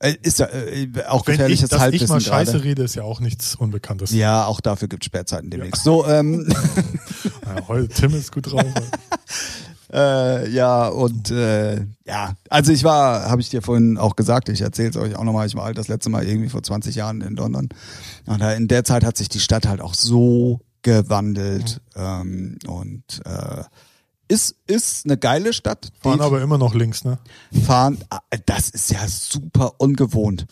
Äh, 0.00 0.14
Ist 0.22 0.38
ja 0.38 0.46
äh, 0.46 0.88
auch 1.08 1.26
Wenn 1.26 1.34
ich, 1.34 1.38
gefährliches 1.38 1.68
dass 1.70 1.78
ich 1.78 1.82
Halbwissen 1.82 2.08
mal 2.08 2.20
Scheiße 2.20 2.52
gerade. 2.52 2.64
rede, 2.64 2.82
ist 2.84 2.94
ja 2.94 3.02
auch 3.02 3.20
nichts 3.20 3.56
Unbekanntes. 3.56 4.12
Ja, 4.12 4.46
auch 4.46 4.60
dafür 4.60 4.88
gibt 4.88 5.04
Sperrzeiten 5.04 5.50
demnächst. 5.50 5.82
So, 5.82 6.06
ähm, 6.06 6.46
Ja, 7.44 7.66
heute 7.66 7.88
Tim 7.88 8.14
ist 8.14 8.30
gut 8.30 8.52
drauf. 8.52 8.64
äh, 9.92 10.48
ja, 10.50 10.86
und 10.86 11.32
äh, 11.32 11.84
ja, 12.06 12.34
also 12.48 12.70
ich 12.70 12.84
war, 12.84 13.28
habe 13.28 13.40
ich 13.40 13.50
dir 13.50 13.60
vorhin 13.60 13.98
auch 13.98 14.14
gesagt, 14.14 14.48
ich 14.48 14.60
erzähle 14.60 14.90
es 14.90 14.96
euch 14.96 15.16
auch 15.16 15.24
nochmal, 15.24 15.48
ich 15.48 15.56
war 15.56 15.64
halt 15.64 15.78
das 15.78 15.88
letzte 15.88 16.10
Mal 16.10 16.24
irgendwie 16.24 16.48
vor 16.48 16.62
20 16.62 16.94
Jahren 16.94 17.20
in 17.20 17.34
London. 17.34 17.68
Und 18.26 18.40
in 18.40 18.68
der 18.68 18.84
Zeit 18.84 19.04
hat 19.04 19.16
sich 19.16 19.28
die 19.28 19.40
Stadt 19.40 19.66
halt 19.66 19.80
auch 19.80 19.94
so 19.94 20.60
gewandelt. 20.88 21.80
Ähm, 21.94 22.58
und 22.66 23.02
äh, 23.24 23.64
ist, 24.28 24.56
ist 24.66 25.06
eine 25.06 25.16
geile 25.16 25.52
Stadt. 25.52 25.90
Fahren 26.00 26.20
aber 26.20 26.42
immer 26.42 26.58
noch 26.58 26.74
links, 26.74 27.04
ne? 27.04 27.18
fahren, 27.66 27.98
ah, 28.10 28.20
das 28.46 28.68
ist 28.68 28.90
ja 28.90 29.06
super 29.08 29.74
ungewohnt. 29.78 30.46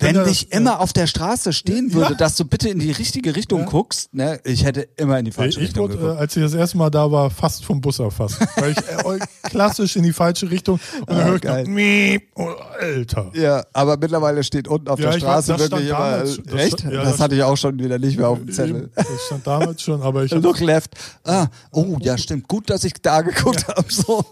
Wenn 0.00 0.26
ich 0.28 0.52
immer 0.52 0.80
auf 0.80 0.92
der 0.92 1.06
Straße 1.06 1.52
stehen 1.52 1.92
würde, 1.92 2.12
Ja. 2.12 2.16
dass 2.16 2.36
du 2.36 2.44
bitte 2.44 2.68
in 2.68 2.78
die 2.78 2.90
richtige 2.90 3.36
Richtung 3.36 3.60
Ja. 3.60 3.66
guckst, 3.66 4.12
ne, 4.14 4.40
ich 4.44 4.64
hätte 4.64 4.88
immer 4.96 5.18
in 5.18 5.24
die 5.26 5.30
falsche 5.32 5.60
ich 5.60 5.66
Richtung 5.68 5.84
wurde, 5.84 5.96
geguckt. 5.98 6.16
äh, 6.16 6.20
als 6.20 6.36
ich 6.36 6.42
das 6.42 6.54
erste 6.54 6.78
Mal 6.78 6.90
da 6.90 7.10
war, 7.10 7.30
fast 7.30 7.64
vom 7.64 7.80
Bus 7.80 7.98
erfasst. 7.98 8.38
Weil 8.56 8.72
ich 8.72 8.78
äh, 8.78 9.18
klassisch 9.48 9.96
in 9.96 10.02
die 10.04 10.12
falsche 10.12 10.50
Richtung 10.50 10.80
und 11.00 11.10
dann 11.10 11.20
Ah, 11.20 11.24
höre 11.24 11.34
ich 11.36 11.40
geil. 11.42 11.64
noch, 11.64 11.70
Miep, 11.70 12.22
oh, 12.36 12.48
Alter. 12.80 13.30
Ja, 13.34 13.64
aber 13.72 13.96
mittlerweile 13.96 14.42
steht 14.44 14.68
unten 14.68 14.88
auf 14.88 14.98
der 14.98 15.10
weiß, 15.10 15.16
Straße 15.16 15.52
das 15.52 15.60
wirklich 15.70 15.88
immer. 15.88 15.98
damals. 15.98 16.40
Das 16.44 16.54
echt? 16.60 16.84
das 16.84 16.92
das- 16.92 17.20
hatte 17.20 17.34
ich 17.34 17.42
auch 17.42 17.56
schon 17.56 17.78
wieder 17.78 17.98
nicht 17.98 18.16
mehr 18.18 18.28
auf 18.28 18.38
dem 18.38 18.50
Zettel. 18.52 18.90
Das 18.94 19.06
stand 19.26 19.46
damals 19.46 19.82
schon, 19.82 20.00
aber 20.02 20.24
ich 20.24 20.30
Look 20.48 20.60
left. 20.60 20.94
Ah, 21.24 21.46
oh, 21.72 21.96
ja, 22.00 22.16
stimmt. 22.16 22.48
Gut, 22.48 22.70
dass 22.70 22.84
ich 22.84 22.94
da 23.02 23.20
geguckt 23.22 23.66
habe. 23.68 23.84
So. 23.92 24.24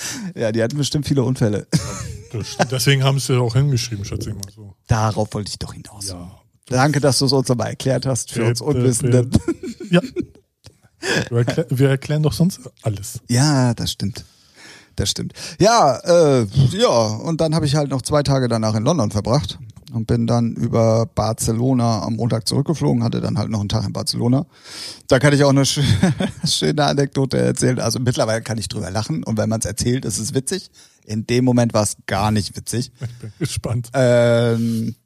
ja, 0.34 0.52
die 0.52 0.62
hatten 0.62 0.76
bestimmt 0.76 1.06
viele 1.06 1.22
Unfälle. 1.22 1.66
das 2.32 2.56
deswegen 2.70 3.04
haben 3.04 3.18
sie 3.18 3.38
auch 3.40 3.54
hingeschrieben, 3.54 4.04
schätze 4.04 4.30
ich 4.30 4.36
mal 4.36 4.50
so. 4.54 4.74
Darauf 4.86 5.32
wollte 5.34 5.50
ich 5.50 5.58
doch 5.58 5.72
hinaus. 5.72 6.08
Ja. 6.08 6.40
Danke, 6.68 7.00
dass 7.00 7.18
du 7.18 7.26
es 7.26 7.32
uns 7.32 7.48
nochmal 7.48 7.70
erklärt 7.70 8.06
hast 8.06 8.32
für 8.32 8.44
uns 8.44 8.60
Unwissenden. 8.60 9.30
Ja. 9.88 10.00
Wir, 11.30 11.38
erklär, 11.38 11.66
wir 11.70 11.88
erklären 11.90 12.24
doch 12.24 12.32
sonst 12.32 12.58
alles. 12.82 13.20
Ja, 13.28 13.72
das 13.72 13.92
stimmt. 13.92 14.24
Das 14.96 15.10
stimmt. 15.10 15.32
Ja, 15.60 15.96
äh, 15.98 16.46
ja, 16.72 16.88
und 16.88 17.40
dann 17.40 17.54
habe 17.54 17.66
ich 17.66 17.76
halt 17.76 17.90
noch 17.90 18.02
zwei 18.02 18.24
Tage 18.24 18.48
danach 18.48 18.74
in 18.74 18.82
London 18.82 19.12
verbracht 19.12 19.60
und 19.92 20.06
bin 20.06 20.26
dann 20.26 20.52
über 20.54 21.06
Barcelona 21.06 22.02
am 22.02 22.16
Montag 22.16 22.46
zurückgeflogen, 22.48 23.02
hatte 23.04 23.20
dann 23.20 23.38
halt 23.38 23.50
noch 23.50 23.60
einen 23.60 23.68
Tag 23.68 23.84
in 23.86 23.92
Barcelona. 23.92 24.46
Da 25.08 25.18
kann 25.18 25.32
ich 25.32 25.44
auch 25.44 25.50
eine 25.50 25.62
sch- 25.62 25.82
schöne 26.46 26.84
Anekdote 26.84 27.38
erzählen. 27.38 27.78
Also 27.78 27.98
mittlerweile 28.00 28.42
kann 28.42 28.58
ich 28.58 28.68
drüber 28.68 28.90
lachen 28.90 29.22
und 29.24 29.38
wenn 29.38 29.48
man 29.48 29.60
es 29.60 29.66
erzählt, 29.66 30.04
ist 30.04 30.18
es 30.18 30.34
witzig. 30.34 30.70
In 31.04 31.26
dem 31.26 31.44
Moment 31.44 31.72
war 31.72 31.84
es 31.84 31.96
gar 32.06 32.30
nicht 32.32 32.56
witzig. 32.56 32.90
Ich 33.00 33.18
bin 33.20 33.32
gespannt. 33.38 33.90
Ähm, 33.94 34.96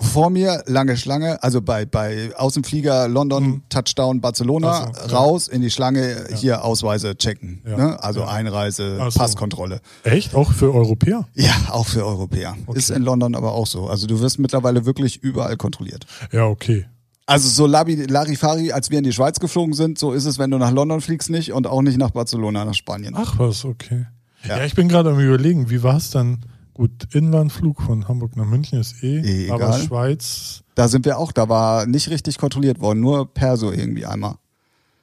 vor 0.00 0.30
mir 0.30 0.62
lange 0.66 0.96
Schlange, 0.96 1.42
also 1.42 1.60
bei, 1.60 1.84
bei 1.84 2.30
Außenflieger 2.36 3.08
London, 3.08 3.62
Touchdown 3.68 4.20
Barcelona, 4.20 4.86
Mhm. 4.88 4.94
So, 4.94 5.00
ja. 5.00 5.16
raus 5.18 5.48
in 5.48 5.60
die 5.62 5.70
Schlange, 5.70 6.26
hier 6.36 6.64
Ausweise 6.64 7.16
checken. 7.16 7.62
Ja. 7.66 7.76
Ne? 7.76 8.02
Also 8.02 8.20
Ja. 8.20 8.28
Einreise, 8.28 8.98
so. 9.10 9.18
Passkontrolle. 9.18 9.80
Echt? 10.04 10.34
Auch 10.34 10.52
für 10.52 10.72
Europäer? 10.72 11.26
Ja, 11.34 11.52
auch 11.70 11.86
für 11.86 12.06
Europäer. 12.06 12.56
Okay. 12.66 12.78
Ist 12.78 12.90
in 12.90 13.02
London 13.02 13.34
aber 13.34 13.52
auch 13.52 13.66
so. 13.66 13.88
Also 13.88 14.06
du 14.06 14.20
wirst 14.20 14.38
mittlerweile 14.38 14.86
wirklich 14.86 15.22
überall 15.22 15.56
kontrolliert. 15.56 16.06
Ja, 16.32 16.46
okay. 16.46 16.86
Also 17.26 17.48
so 17.48 17.66
Labi- 17.66 18.08
Larifari, 18.10 18.72
als 18.72 18.90
wir 18.90 18.98
in 18.98 19.04
die 19.04 19.12
Schweiz 19.12 19.38
geflogen 19.40 19.74
sind, 19.74 19.98
so 19.98 20.12
ist 20.12 20.24
es, 20.24 20.38
wenn 20.38 20.50
du 20.50 20.58
nach 20.58 20.70
London 20.72 21.00
fliegst 21.00 21.28
nicht 21.28 21.52
und 21.52 21.66
auch 21.66 21.82
nicht 21.82 21.98
nach 21.98 22.10
Barcelona, 22.12 22.64
nach 22.64 22.74
Spanien. 22.74 23.14
Ach 23.16 23.34
was, 23.38 23.64
okay. 23.64 24.06
Ja. 24.44 24.58
Ja, 24.58 24.64
ich 24.64 24.74
bin 24.74 24.88
gerade 24.88 25.10
am 25.10 25.18
überlegen, 25.18 25.68
wie 25.68 25.82
war 25.82 25.96
es 25.96 26.10
dann? 26.10 26.38
Gut, 26.78 27.12
Inlandflug 27.12 27.82
von 27.82 28.06
Hamburg 28.06 28.36
nach 28.36 28.44
München 28.46 28.78
ist 28.78 29.02
eh, 29.02 29.18
Eh, 29.18 29.50
aber 29.50 29.64
egal. 29.64 29.82
Schweiz, 29.82 30.62
Da 30.76 30.86
sind 30.86 31.04
wir 31.06 31.18
auch, 31.18 31.32
da 31.32 31.48
war 31.48 31.86
nicht 31.86 32.08
richtig 32.08 32.38
kontrolliert 32.38 32.78
worden, 32.78 33.00
nur 33.00 33.34
Perso 33.34 33.72
irgendwie 33.72 34.06
einmal. 34.06 34.36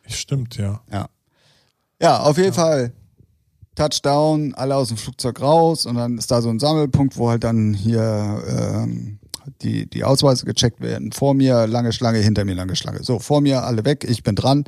stimmt, 0.07 0.55
ja. 0.55 0.79
Ja. 0.89 1.09
Ja, 2.01 2.21
auf 2.21 2.38
jeden 2.38 2.53
Fall. 2.53 2.93
Touchdown, 3.75 4.53
alle 4.53 4.77
aus 4.77 4.88
dem 4.88 4.95
Flugzeug 4.95 5.41
raus 5.41 5.85
und 5.85 5.95
dann 5.95 6.17
ist 6.17 6.31
da 6.31 6.41
so 6.41 6.47
ein 6.49 6.59
Sammelpunkt, 6.59 7.17
wo 7.17 7.29
halt 7.29 7.43
dann 7.43 7.73
hier 7.73 8.41
ähm, 8.47 9.19
die, 9.61 9.89
die 9.89 10.05
Ausweise 10.05 10.45
gecheckt 10.45 10.79
werden. 10.79 11.11
Vor 11.11 11.33
mir 11.33 11.67
lange 11.67 11.91
Schlange, 11.91 12.19
hinter 12.19 12.45
mir 12.45 12.55
lange 12.55 12.77
Schlange. 12.77 13.03
So, 13.03 13.19
vor 13.19 13.41
mir 13.41 13.63
alle 13.63 13.83
weg, 13.83 14.05
ich 14.07 14.23
bin 14.23 14.35
dran, 14.35 14.63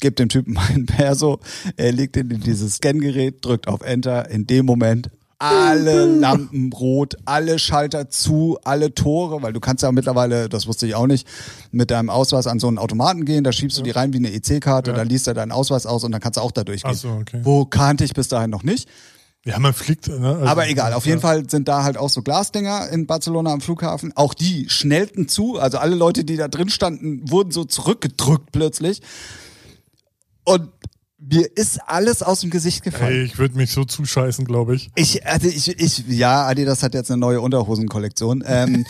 gebe 0.00 0.14
dem 0.14 0.28
Typen 0.28 0.52
meinen 0.54 0.86
Perso, 0.86 1.40
er 1.76 1.90
legt 1.90 2.16
ihn 2.16 2.30
in 2.30 2.40
dieses 2.40 2.76
Scangerät, 2.76 3.44
drückt 3.44 3.66
auf 3.66 3.80
Enter, 3.80 4.30
in 4.30 4.46
dem 4.46 4.64
Moment 4.64 5.10
alle 5.38 6.06
Lampen 6.06 6.72
rot, 6.72 7.16
alle 7.26 7.58
Schalter 7.58 8.08
zu, 8.08 8.58
alle 8.64 8.94
Tore, 8.94 9.42
weil 9.42 9.52
du 9.52 9.60
kannst 9.60 9.82
ja 9.82 9.92
mittlerweile, 9.92 10.48
das 10.48 10.66
wusste 10.66 10.86
ich 10.86 10.94
auch 10.94 11.06
nicht, 11.06 11.26
mit 11.72 11.90
deinem 11.90 12.08
Ausweis 12.08 12.46
an 12.46 12.58
so 12.58 12.68
einen 12.68 12.78
Automaten 12.78 13.24
gehen, 13.24 13.44
da 13.44 13.52
schiebst 13.52 13.76
du 13.78 13.82
die 13.82 13.90
rein 13.90 14.12
wie 14.14 14.18
eine 14.18 14.32
EC-Karte, 14.32 14.92
Ja. 14.92 14.96
dann 14.96 15.08
liest 15.08 15.26
er 15.28 15.34
deinen 15.34 15.52
Ausweis 15.52 15.84
aus 15.84 16.04
und 16.04 16.12
dann 16.12 16.20
kannst 16.20 16.38
du 16.38 16.40
auch 16.40 16.52
da 16.52 16.64
durchgehen. 16.64 16.92
Ach 16.94 16.98
so, 16.98 17.10
okay. 17.10 17.40
Wo 17.42 17.66
kannte 17.66 18.04
ich 18.04 18.14
bis 18.14 18.28
dahin 18.28 18.50
noch 18.50 18.62
nicht. 18.62 18.88
Ja, 19.44 19.60
man 19.60 19.74
fliegt, 19.74 20.08
ne? 20.08 20.16
Also, 20.34 20.44
Aber 20.46 20.68
egal, 20.68 20.92
auf 20.92 21.06
jeden 21.06 21.18
ja. 21.18 21.28
Fall 21.28 21.48
sind 21.48 21.68
da 21.68 21.84
halt 21.84 21.96
auch 21.98 22.08
so 22.08 22.20
Glasdinger 22.22 22.88
in 22.90 23.06
Barcelona 23.06 23.52
am 23.52 23.60
Flughafen. 23.60 24.12
Auch 24.16 24.34
die 24.34 24.68
schnellten 24.68 25.28
zu. 25.28 25.56
Also 25.58 25.78
alle 25.78 25.94
Leute, 25.94 26.24
die 26.24 26.36
da 26.36 26.48
drin 26.48 26.68
standen, 26.68 27.30
wurden 27.30 27.52
so 27.52 27.64
zurückgedrückt 27.64 28.50
plötzlich. 28.50 29.02
Und 30.44 30.68
mir 31.28 31.48
ist 31.56 31.80
alles 31.86 32.22
aus 32.22 32.40
dem 32.40 32.50
Gesicht 32.50 32.82
gefallen. 32.82 33.12
Ey, 33.12 33.22
ich 33.24 33.38
würde 33.38 33.56
mich 33.56 33.72
so 33.72 33.84
zuscheißen, 33.84 34.44
glaube 34.44 34.76
ich. 34.76 34.90
Ich, 34.94 35.26
also 35.26 35.48
ich, 35.48 35.68
ich, 35.80 36.04
ja, 36.08 36.46
Adidas 36.46 36.82
hat 36.82 36.94
jetzt 36.94 37.10
eine 37.10 37.18
neue 37.18 37.40
Unterhosenkollektion. 37.40 38.44
Ähm, 38.46 38.86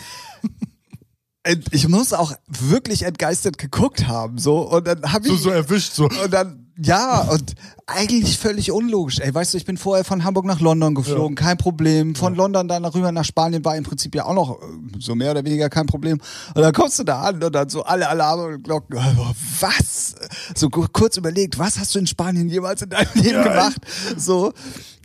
äh, 1.43 1.57
ich 1.71 1.87
muss 1.87 2.13
auch 2.13 2.33
wirklich 2.47 3.03
entgeistert 3.03 3.57
geguckt 3.57 4.07
haben, 4.07 4.37
so 4.37 4.59
und 4.69 4.85
dann 4.87 5.01
habe 5.11 5.25
ich 5.27 5.31
So, 5.33 5.37
so 5.37 5.49
erwischt, 5.49 5.93
so. 5.93 6.05
und 6.05 6.31
dann 6.31 6.66
ja 6.81 7.21
und 7.31 7.53
eigentlich 7.85 8.37
völlig 8.37 8.71
unlogisch. 8.71 9.19
Ey, 9.19 9.33
weißt 9.33 9.53
du, 9.53 9.57
ich 9.57 9.65
bin 9.65 9.77
vorher 9.77 10.03
von 10.03 10.23
Hamburg 10.23 10.45
nach 10.45 10.59
London 10.59 10.93
geflogen, 10.95 11.35
kein 11.35 11.57
Problem. 11.57 12.15
Von 12.15 12.35
London 12.35 12.67
dann 12.67 12.83
rüber 12.85 13.11
nach 13.11 13.23
Spanien 13.25 13.63
war 13.63 13.75
im 13.77 13.83
Prinzip 13.83 14.13
ja 14.15 14.25
auch 14.25 14.33
noch 14.33 14.61
äh, 14.61 14.65
so 14.99 15.15
mehr 15.15 15.31
oder 15.31 15.43
weniger 15.45 15.69
kein 15.69 15.85
Problem. 15.85 16.19
Und 16.53 16.61
dann 16.61 16.73
kommst 16.73 16.99
du 16.99 17.03
da 17.03 17.21
an 17.21 17.41
und 17.41 17.53
dann 17.55 17.69
so 17.69 17.83
alle 17.83 18.09
Alarmglocken. 18.09 18.97
äh, 18.97 19.15
Was? 19.61 20.15
So 20.55 20.69
ku- 20.69 20.87
kurz 20.91 21.17
überlegt, 21.17 21.57
was 21.59 21.79
hast 21.79 21.95
du 21.95 21.99
in 21.99 22.07
Spanien 22.07 22.49
jemals 22.49 22.81
in 22.81 22.89
deinem 22.89 23.09
Leben 23.15 23.29
Ja, 23.29 23.43
gemacht? 23.43 23.81
So. 24.17 24.51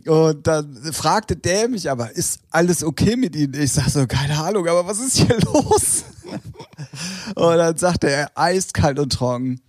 Und 0.05 0.45
dann 0.45 0.77
fragte 0.91 1.37
der 1.37 1.69
mich 1.69 1.89
aber, 1.89 2.11
ist 2.13 2.39
alles 2.49 2.83
okay 2.83 3.15
mit 3.15 3.37
Ihnen? 3.37 3.53
Ich 3.53 3.71
sag 3.71 3.87
so, 3.89 4.05
keine 4.05 4.37
Ahnung, 4.37 4.67
aber 4.67 4.85
was 4.85 4.99
ist 4.99 5.15
hier 5.15 5.39
los? 5.53 6.03
Und 7.35 7.57
dann 7.57 7.77
sagte 7.77 8.09
er, 8.09 8.29
eiskalt 8.35 8.99
und 8.99 9.13
trocken, 9.13 9.61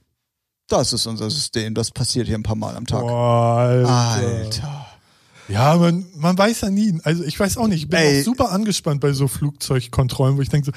das 0.69 0.93
ist 0.93 1.07
unser 1.07 1.31
System, 1.31 1.75
das 1.75 1.91
passiert 1.91 2.27
hier 2.27 2.37
ein 2.37 2.43
paar 2.43 2.57
Mal 2.57 2.77
am 2.77 2.87
Tag. 2.87 3.01
Boah, 3.01 3.57
Alter. 3.59 3.91
Alter. 3.91 4.87
Ja, 5.49 5.77
man, 5.77 6.07
man 6.17 6.39
weiß 6.39 6.63
ja 6.63 6.71
nie. 6.71 6.99
Also 7.05 7.23
ich 7.23 7.39
weiß 7.39 7.59
auch 7.59 7.67
nicht. 7.69 7.83
Ich 7.83 7.89
bin 7.91 7.99
Ey. 8.01 8.21
auch 8.21 8.25
super 8.25 8.51
angespannt 8.51 9.01
bei 9.03 9.13
so 9.13 9.29
Flugzeugkontrollen, 9.29 10.39
wo 10.39 10.41
ich 10.41 10.49
denke 10.49 10.67
so, 10.67 10.73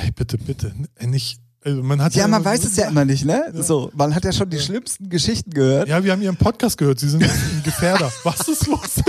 ey, 0.00 0.10
bitte, 0.10 0.38
bitte, 0.38 0.72
nicht. 1.06 1.40
Also 1.64 1.82
man 1.82 2.00
hat 2.02 2.14
Ja, 2.14 2.26
man 2.26 2.40
immer 2.40 2.50
weiß 2.50 2.62
so- 2.62 2.68
es 2.68 2.76
ja 2.76 2.88
immer 2.88 3.04
nicht, 3.04 3.24
ne? 3.24 3.52
So, 3.54 3.90
man 3.94 4.14
hat 4.14 4.24
ja 4.24 4.32
schon 4.32 4.48
die 4.50 4.58
schlimmsten 4.58 5.08
Geschichten 5.08 5.50
gehört. 5.50 5.88
Ja, 5.88 6.02
wir 6.02 6.10
haben 6.12 6.22
ihren 6.22 6.36
Podcast 6.36 6.78
gehört. 6.78 6.98
Sie 6.98 7.08
sind 7.08 7.22
ein 7.24 7.62
Gefährder. 7.64 8.10
Was 8.24 8.48
ist 8.48 8.66
los? 8.66 9.02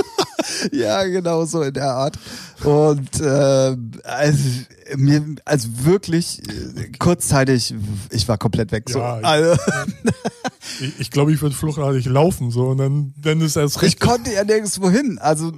Ja, 0.71 1.03
genau 1.03 1.45
so 1.45 1.61
in 1.61 1.73
der 1.73 1.91
Art. 1.93 2.17
Und 2.63 3.09
ähm, 3.21 3.91
also, 4.03 4.43
mir, 4.95 5.23
also 5.45 5.69
wirklich 5.83 6.41
äh, 6.47 6.89
kurzzeitig, 6.99 7.73
ich 8.11 8.27
war 8.27 8.37
komplett 8.37 8.71
weg. 8.71 8.89
So. 8.89 8.99
Ja, 8.99 9.15
Also, 9.21 9.55
Ich, 10.81 10.99
ich 10.99 11.11
glaube, 11.11 11.33
ich 11.33 11.41
würde 11.41 11.55
fluchtartig 11.55 12.05
laufen 12.05 12.51
so 12.51 12.67
und 12.67 12.77
dann, 12.77 13.13
dann 13.21 13.41
ist 13.41 13.55
erst 13.55 13.77
ich 13.77 13.81
recht. 13.81 13.99
konnte 13.99 14.31
ja 14.31 14.43
nirgendwo 14.43 14.89
hin. 14.89 15.17
Also 15.19 15.51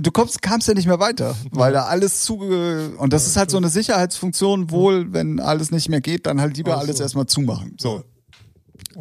du 0.00 0.10
kommst, 0.10 0.42
kamst 0.42 0.68
ja 0.68 0.74
nicht 0.74 0.86
mehr 0.86 1.00
weiter, 1.00 1.34
weil 1.50 1.72
da 1.72 1.84
alles 1.84 2.22
zuge 2.22 2.90
und 2.98 3.12
das 3.12 3.26
ist 3.26 3.36
halt 3.36 3.50
so 3.50 3.56
eine 3.56 3.68
Sicherheitsfunktion. 3.70 4.70
Wohl, 4.70 5.12
wenn 5.12 5.40
alles 5.40 5.70
nicht 5.70 5.88
mehr 5.88 6.00
geht, 6.00 6.26
dann 6.26 6.40
halt 6.40 6.56
lieber 6.56 6.72
Ach 6.72 6.80
so. 6.80 6.86
alles 6.86 7.00
erstmal 7.00 7.26
zumachen. 7.26 7.76
So. 7.80 8.02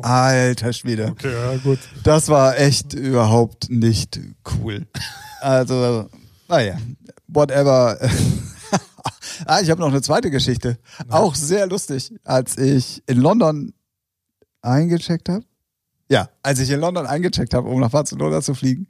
Alter 0.01 0.73
Schwede. 0.73 1.07
Okay, 1.07 1.31
ja, 1.33 1.57
gut. 1.57 1.79
Das 2.03 2.29
war 2.29 2.57
echt 2.57 2.93
überhaupt 2.93 3.69
nicht 3.69 4.19
cool. 4.55 4.87
Also, 5.41 6.09
naja, 6.47 6.77
whatever. 7.27 7.97
ah, 9.45 9.59
ich 9.61 9.69
habe 9.69 9.81
noch 9.81 9.89
eine 9.89 10.01
zweite 10.01 10.29
Geschichte. 10.31 10.77
Auch 11.09 11.35
sehr 11.35 11.67
lustig. 11.67 12.13
Als 12.23 12.57
ich 12.57 13.03
in 13.07 13.17
London 13.19 13.73
eingecheckt 14.61 15.29
habe. 15.29 15.43
Ja, 16.09 16.29
als 16.43 16.59
ich 16.59 16.69
in 16.69 16.79
London 16.79 17.05
eingecheckt 17.07 17.53
habe, 17.53 17.69
um 17.69 17.79
nach 17.79 17.91
Barcelona 17.91 18.41
zu 18.41 18.53
fliegen. 18.53 18.87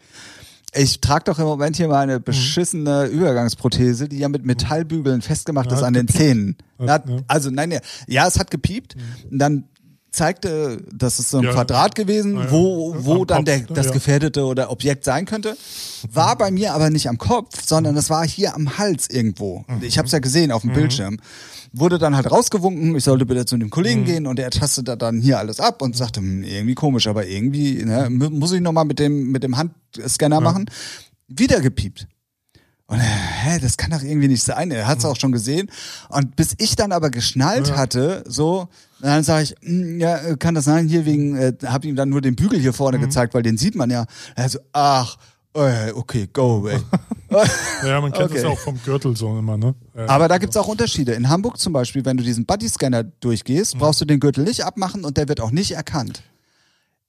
Ich 0.73 1.01
trage 1.01 1.25
doch 1.25 1.37
im 1.37 1.45
Moment 1.45 1.75
hier 1.75 1.87
meine 1.89 2.19
Mhm. 2.19 2.23
beschissene 2.23 3.05
Übergangsprothese, 3.05 4.07
die 4.07 4.19
ja 4.19 4.29
mit 4.29 4.45
Metallbügeln 4.45 5.21
festgemacht 5.21 5.69
Ja, 5.69 5.77
ist 5.77 5.83
an 5.83 5.93
den 5.93 6.05
gepiept. 6.05 6.17
Zähnen. 6.23 6.57
Hat? 6.79 7.03
Also 7.27 7.49
nein, 7.51 7.71
ja, 7.71 7.79
ja, 8.07 8.27
es 8.27 8.39
hat 8.39 8.49
gepiept. 8.49 8.95
Und 9.29 9.37
dann 9.37 9.65
zeigte, 10.11 10.83
das 10.93 11.19
ist 11.19 11.29
so 11.29 11.37
ein 11.37 11.45
Ja. 11.45 11.53
Quadrat 11.53 11.95
gewesen, 11.95 12.37
Ah, 12.37 12.43
ja. 12.45 12.51
wo, 12.51 12.95
wo 12.99 13.25
dann 13.25 13.45
Kopf, 13.45 13.45
der, 13.45 13.59
das 13.75 13.85
Ja. 13.87 13.91
gefährdete 13.93 14.43
oder 14.43 14.69
Objekt 14.69 15.05
sein 15.05 15.25
könnte. 15.25 15.55
War 16.11 16.37
bei 16.37 16.51
mir 16.51 16.73
aber 16.73 16.89
nicht 16.89 17.07
am 17.07 17.17
Kopf, 17.17 17.63
sondern 17.65 17.95
es 17.95 18.09
war 18.09 18.27
hier 18.27 18.53
am 18.55 18.77
Hals 18.77 19.09
irgendwo. 19.09 19.63
Mhm. 19.67 19.83
Ich 19.83 19.97
habe 19.97 20.07
es 20.07 20.11
ja 20.11 20.19
gesehen 20.19 20.51
auf 20.51 20.63
dem 20.63 20.73
Bildschirm. 20.73 21.17
Wurde 21.73 21.97
dann 21.97 22.15
halt 22.17 22.29
rausgewunken, 22.29 22.93
ich 22.97 23.05
sollte 23.05 23.25
bitte 23.25 23.45
zu 23.45 23.55
dem 23.57 23.67
Mhm. 23.67 23.71
Kollegen 23.71 24.03
gehen 24.03 24.27
und 24.27 24.37
der 24.37 24.49
tastete 24.49 24.97
dann 24.97 25.21
hier 25.21 25.39
alles 25.39 25.61
ab 25.61 25.81
und 25.81 25.95
sagte, 25.95 26.19
hm, 26.19 26.43
irgendwie 26.43 26.75
komisch, 26.75 27.07
aber 27.07 27.25
irgendwie 27.25 27.85
ne, 27.85 28.09
mu- 28.09 28.29
muss 28.29 28.51
ich 28.51 28.59
nochmal 28.59 28.83
mit 28.85 28.99
dem, 28.99 29.31
mit 29.31 29.43
dem 29.43 29.55
Handscanner 29.57 30.41
machen. 30.41 30.65
Wieder 31.29 31.61
gepiept. 31.61 32.07
Und 32.87 32.99
hä, 32.99 33.59
das 33.61 33.77
kann 33.77 33.91
doch 33.91 34.03
irgendwie 34.03 34.27
nicht 34.27 34.43
sein. 34.43 34.69
Er 34.71 34.85
hat 34.85 34.97
es 34.99 35.05
auch 35.05 35.15
schon 35.15 35.31
gesehen. 35.31 35.71
Und 36.09 36.35
bis 36.35 36.55
ich 36.57 36.75
dann 36.75 36.91
aber 36.91 37.09
geschnallt 37.09 37.73
hatte, 37.77 38.25
so, 38.27 38.67
dann 39.01 39.23
sage 39.23 39.43
ich, 39.43 39.55
"Hm, 39.61 39.99
ja, 39.99 40.35
kann 40.37 40.55
das 40.55 40.65
sein, 40.65 40.87
hier 40.87 41.05
wegen, 41.05 41.35
äh, 41.35 41.53
habe 41.65 41.87
ihm 41.87 41.95
dann 41.95 42.09
nur 42.09 42.21
den 42.21 42.35
Bügel 42.35 42.59
hier 42.59 42.73
vorne 42.73 42.99
gezeigt, 42.99 43.33
weil 43.33 43.43
den 43.43 43.57
sieht 43.57 43.75
man 43.75 43.89
ja. 43.89 44.05
Also, 44.35 44.59
ach, 44.73 45.17
äh, 45.53 45.91
okay, 45.93 46.27
go 46.31 46.59
away. 46.59 46.79
Ja, 47.85 48.01
man 48.01 48.11
kennt 48.11 48.25
Okay. 48.25 48.33
das 48.35 48.43
ja 48.43 48.49
auch 48.49 48.59
vom 48.59 48.77
Gürtel 48.83 49.15
so 49.15 49.37
immer, 49.39 49.55
ne? 49.57 49.73
Äh, 49.95 50.01
Aber 50.01 50.27
da 50.27 50.37
gibt's 50.37 50.57
auch 50.57 50.67
Unterschiede. 50.67 51.13
In 51.13 51.29
Hamburg 51.29 51.57
zum 51.59 51.71
Beispiel, 51.71 52.03
wenn 52.03 52.17
du 52.17 52.23
diesen 52.23 52.45
Bodyscanner 52.45 53.03
durchgehst, 53.03 53.77
brauchst 53.77 54.01
du 54.01 54.05
den 54.05 54.19
Gürtel 54.19 54.43
nicht 54.43 54.65
abmachen 54.65 55.05
und 55.05 55.15
der 55.15 55.29
wird 55.29 55.39
auch 55.39 55.51
nicht 55.51 55.71
erkannt. 55.71 56.23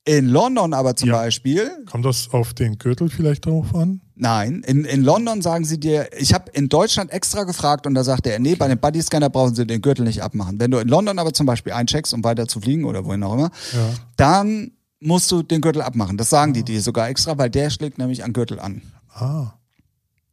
In 0.05 0.27
London 0.27 0.73
aber 0.73 0.95
zum 0.97 1.09
Ja. 1.09 1.15
Beispiel, 1.15 1.71
Kommt 1.89 2.03
das 2.05 2.29
auf 2.33 2.53
den 2.53 2.77
Gürtel 2.77 3.09
vielleicht 3.09 3.45
drauf 3.45 3.73
an? 3.73 4.01
nein, 4.15 4.61
in, 4.67 4.83
in 4.83 5.01
London 5.03 5.41
sagen 5.41 5.63
sie 5.63 5.79
dir, 5.79 6.09
ich 6.19 6.33
habe 6.33 6.51
in 6.51 6.67
Deutschland 6.67 7.09
extra 7.11 7.43
gefragt 7.45 7.87
und 7.87 7.93
da 7.95 8.03
sagte 8.03 8.31
er, 8.31 8.39
nee, 8.39 8.55
bei 8.55 8.67
dem 8.67 8.77
Bodyscanner 8.79 9.29
brauchen 9.29 9.55
sie 9.55 9.65
den 9.65 9.81
Gürtel 9.81 10.03
nicht 10.05 10.21
abmachen. 10.21 10.59
Wenn 10.59 10.71
du 10.71 10.79
in 10.79 10.89
London 10.89 11.19
aber 11.19 11.33
zum 11.33 11.45
Beispiel 11.45 11.71
eincheckst, 11.71 12.13
um 12.13 12.23
weiter 12.23 12.47
zu 12.49 12.59
fliegen 12.59 12.83
oder 12.83 13.05
wohin 13.05 13.23
auch 13.23 13.33
immer, 13.33 13.49
Ja. 13.73 13.89
dann 14.17 14.71
musst 14.99 15.31
du 15.31 15.41
den 15.41 15.61
Gürtel 15.61 15.81
abmachen. 15.81 16.17
Das 16.17 16.29
sagen 16.29 16.53
die 16.53 16.63
dir 16.63 16.81
sogar 16.81 17.07
extra, 17.07 17.37
weil 17.37 17.49
der 17.49 17.69
schlägt 17.69 17.97
nämlich 17.97 18.23
an 18.25 18.33
Gürtel 18.33 18.59
an. 18.59 18.81
Ah. 19.13 19.53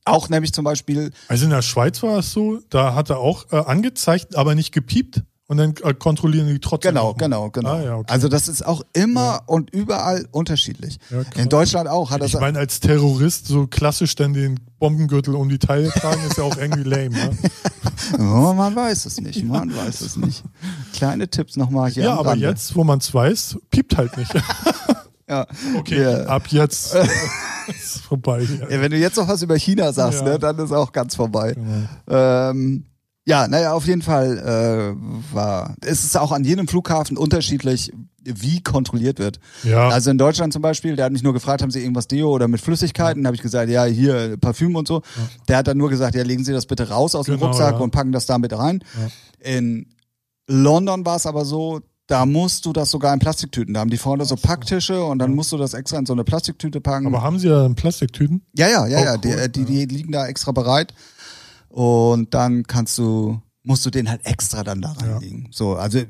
Auch 0.04 0.28
nämlich 0.30 0.52
zum 0.52 0.64
Beispiel, 0.64 1.12
Also 1.28 1.44
in 1.44 1.50
der 1.50 1.62
Schweiz 1.62 2.02
war 2.02 2.18
es 2.18 2.32
so, 2.32 2.58
da 2.70 2.94
hat 2.94 3.10
er 3.10 3.18
auch 3.18 3.52
äh, 3.52 3.56
angezeigt, 3.56 4.34
aber 4.36 4.54
nicht 4.56 4.72
gepiept 4.72 5.22
und 5.50 5.56
dann 5.56 5.74
äh, 5.82 5.94
kontrollieren 5.94 6.46
die 6.46 6.60
trotzdem. 6.60 6.94
genau, 6.94 7.12
genau, 7.14 7.50
genau. 7.50 7.70
Ah, 7.74 7.82
ja, 7.82 7.96
okay. 7.96 8.12
Also 8.12 8.28
das 8.28 8.46
ist 8.46 8.64
auch 8.64 8.82
immer 8.92 9.40
und 9.46 9.70
überall 9.70 10.26
unterschiedlich. 10.30 10.98
Ja, 11.10 11.22
in 11.42 11.48
Deutschland 11.48 11.88
auch 11.88 12.10
hat 12.12 12.22
ich 12.24 12.30
das. 12.32 12.40
meine, 12.40 12.58
als 12.60 12.78
Terrorist 12.78 13.48
so 13.48 13.66
klassisch 13.66 14.14
dann 14.14 14.32
den 14.32 14.60
Bombengürtel 14.78 15.34
um 15.34 15.48
die 15.48 15.58
Taille 15.58 15.90
tragen, 15.90 16.20
ist 16.28 16.36
ja 16.38 16.44
auch 16.44 16.56
irgendwie 16.56 16.84
lame. 16.84 17.10
Ne? 17.10 17.30
Oh, 18.18 18.52
man 18.54 18.74
weiß 18.74 19.06
es 19.06 19.20
nicht, 19.20 19.44
man 19.44 19.74
weiß 19.76 20.00
es 20.00 20.16
nicht. 20.16 20.42
Kleine 20.92 21.28
Tipps 21.28 21.56
nochmal 21.56 21.90
hier 21.90 22.04
Ja, 22.04 22.14
aber 22.18 22.30
Rande. 22.30 22.46
jetzt, 22.46 22.74
wo 22.74 22.82
man 22.82 22.98
es 22.98 23.12
weiß, 23.12 23.58
piept 23.70 23.96
halt 23.96 24.16
nicht. 24.16 24.32
Ja. 25.28 25.46
Okay, 25.78 26.02
Ja. 26.02 26.24
ab 26.26 26.48
jetzt 26.48 26.92
ist 27.68 28.00
vorbei. 28.00 28.46
Ja, 28.68 28.80
wenn 28.80 28.90
du 28.90 28.96
jetzt 28.96 29.16
noch 29.16 29.28
was 29.28 29.42
über 29.42 29.56
China 29.56 29.92
sagst, 29.92 30.20
Ja. 30.22 30.24
ne, 30.30 30.38
dann 30.40 30.58
ist 30.58 30.72
auch 30.72 30.90
ganz 30.90 31.14
vorbei. 31.14 31.52
Genau. 31.54 31.88
Ähm, 32.50 32.84
ja, 33.26 33.46
naja, 33.48 33.72
auf 33.74 33.86
jeden 33.86 34.02
Fall 34.02 34.38
äh, 34.38 35.34
war. 35.34 35.74
Es 35.82 36.04
ist 36.04 36.16
auch 36.18 36.32
an 36.32 36.44
jedem 36.44 36.66
Flughafen 36.68 37.16
unterschiedlich, 37.16 37.92
wie 38.22 38.62
kontrolliert 38.62 39.18
wird. 39.18 39.40
Ja, 39.62 39.88
Also 39.88 40.10
in 40.10 40.18
Deutschland 40.18 40.52
zum 40.52 40.62
Beispiel, 40.62 40.96
der 40.96 41.06
hat 41.06 41.12
mich 41.12 41.22
nur 41.22 41.32
gefragt, 41.32 41.62
haben 41.62 41.70
Sie 41.70 41.80
irgendwas 41.80 42.06
Deo 42.08 42.30
oder 42.30 42.48
mit 42.48 42.60
Flüssigkeiten? 42.60 43.22
Da 43.22 43.28
habe 43.28 43.36
ich 43.36 43.42
gesagt, 43.42 43.70
ja, 43.70 43.84
hier 43.84 44.36
Parfüm 44.38 44.76
und 44.76 44.86
so. 44.88 45.02
Der 45.48 45.58
hat 45.58 45.68
dann 45.68 45.78
nur 45.78 45.88
gesagt, 45.90 46.14
ja, 46.14 46.22
legen 46.22 46.44
Sie 46.44 46.52
das 46.52 46.66
bitte 46.66 46.88
raus 46.90 47.14
aus 47.14 47.26
dem 47.26 47.36
Genau, 47.36 47.46
Rucksack 47.46 47.74
ja. 47.74 47.78
und 47.78 47.90
packen 47.92 48.12
das 48.12 48.26
da 48.26 48.36
mit 48.38 48.52
rein. 48.56 48.82
In 49.38 49.86
London 50.46 51.04
war 51.06 51.16
es 51.16 51.26
aber 51.26 51.44
so, 51.44 51.80
da 52.06 52.26
musst 52.26 52.66
du 52.66 52.72
das 52.72 52.90
sogar 52.90 53.14
in 53.14 53.20
Plastiktüten. 53.20 53.72
Da 53.74 53.80
haben 53.80 53.90
die 53.90 53.96
vorne 53.96 54.24
so 54.24 54.34
Packtische 54.36 55.04
und 55.04 55.18
dann 55.20 55.32
musst 55.34 55.52
du 55.52 55.56
das 55.56 55.74
extra 55.74 55.98
in 55.98 56.06
so 56.06 56.12
eine 56.12 56.24
Plastiktüte 56.24 56.80
packen. 56.80 57.06
aber 57.06 57.22
haben 57.22 57.38
Sie 57.38 57.48
ja 57.48 57.68
Plastiktüten? 57.68 58.42
ja, 58.54 58.68
ja, 58.68 58.86
ja, 58.86 58.98
Oh, 58.98 59.04
ja. 59.04 59.12
cool, 59.14 59.48
die, 59.48 59.64
die, 59.64 59.86
die 59.86 59.94
liegen 59.94 60.12
da 60.12 60.26
extra 60.26 60.50
bereit. 60.52 60.92
Und 61.70 62.34
dann 62.34 62.64
kannst 62.64 62.98
du, 62.98 63.40
musst 63.62 63.86
du 63.86 63.90
den 63.90 64.10
halt 64.10 64.26
extra 64.26 64.64
dann 64.64 64.82
da 64.82 64.92
Ja. 65.00 65.12
reinlegen. 65.14 65.48
So, 65.52 65.76
also 65.76 66.00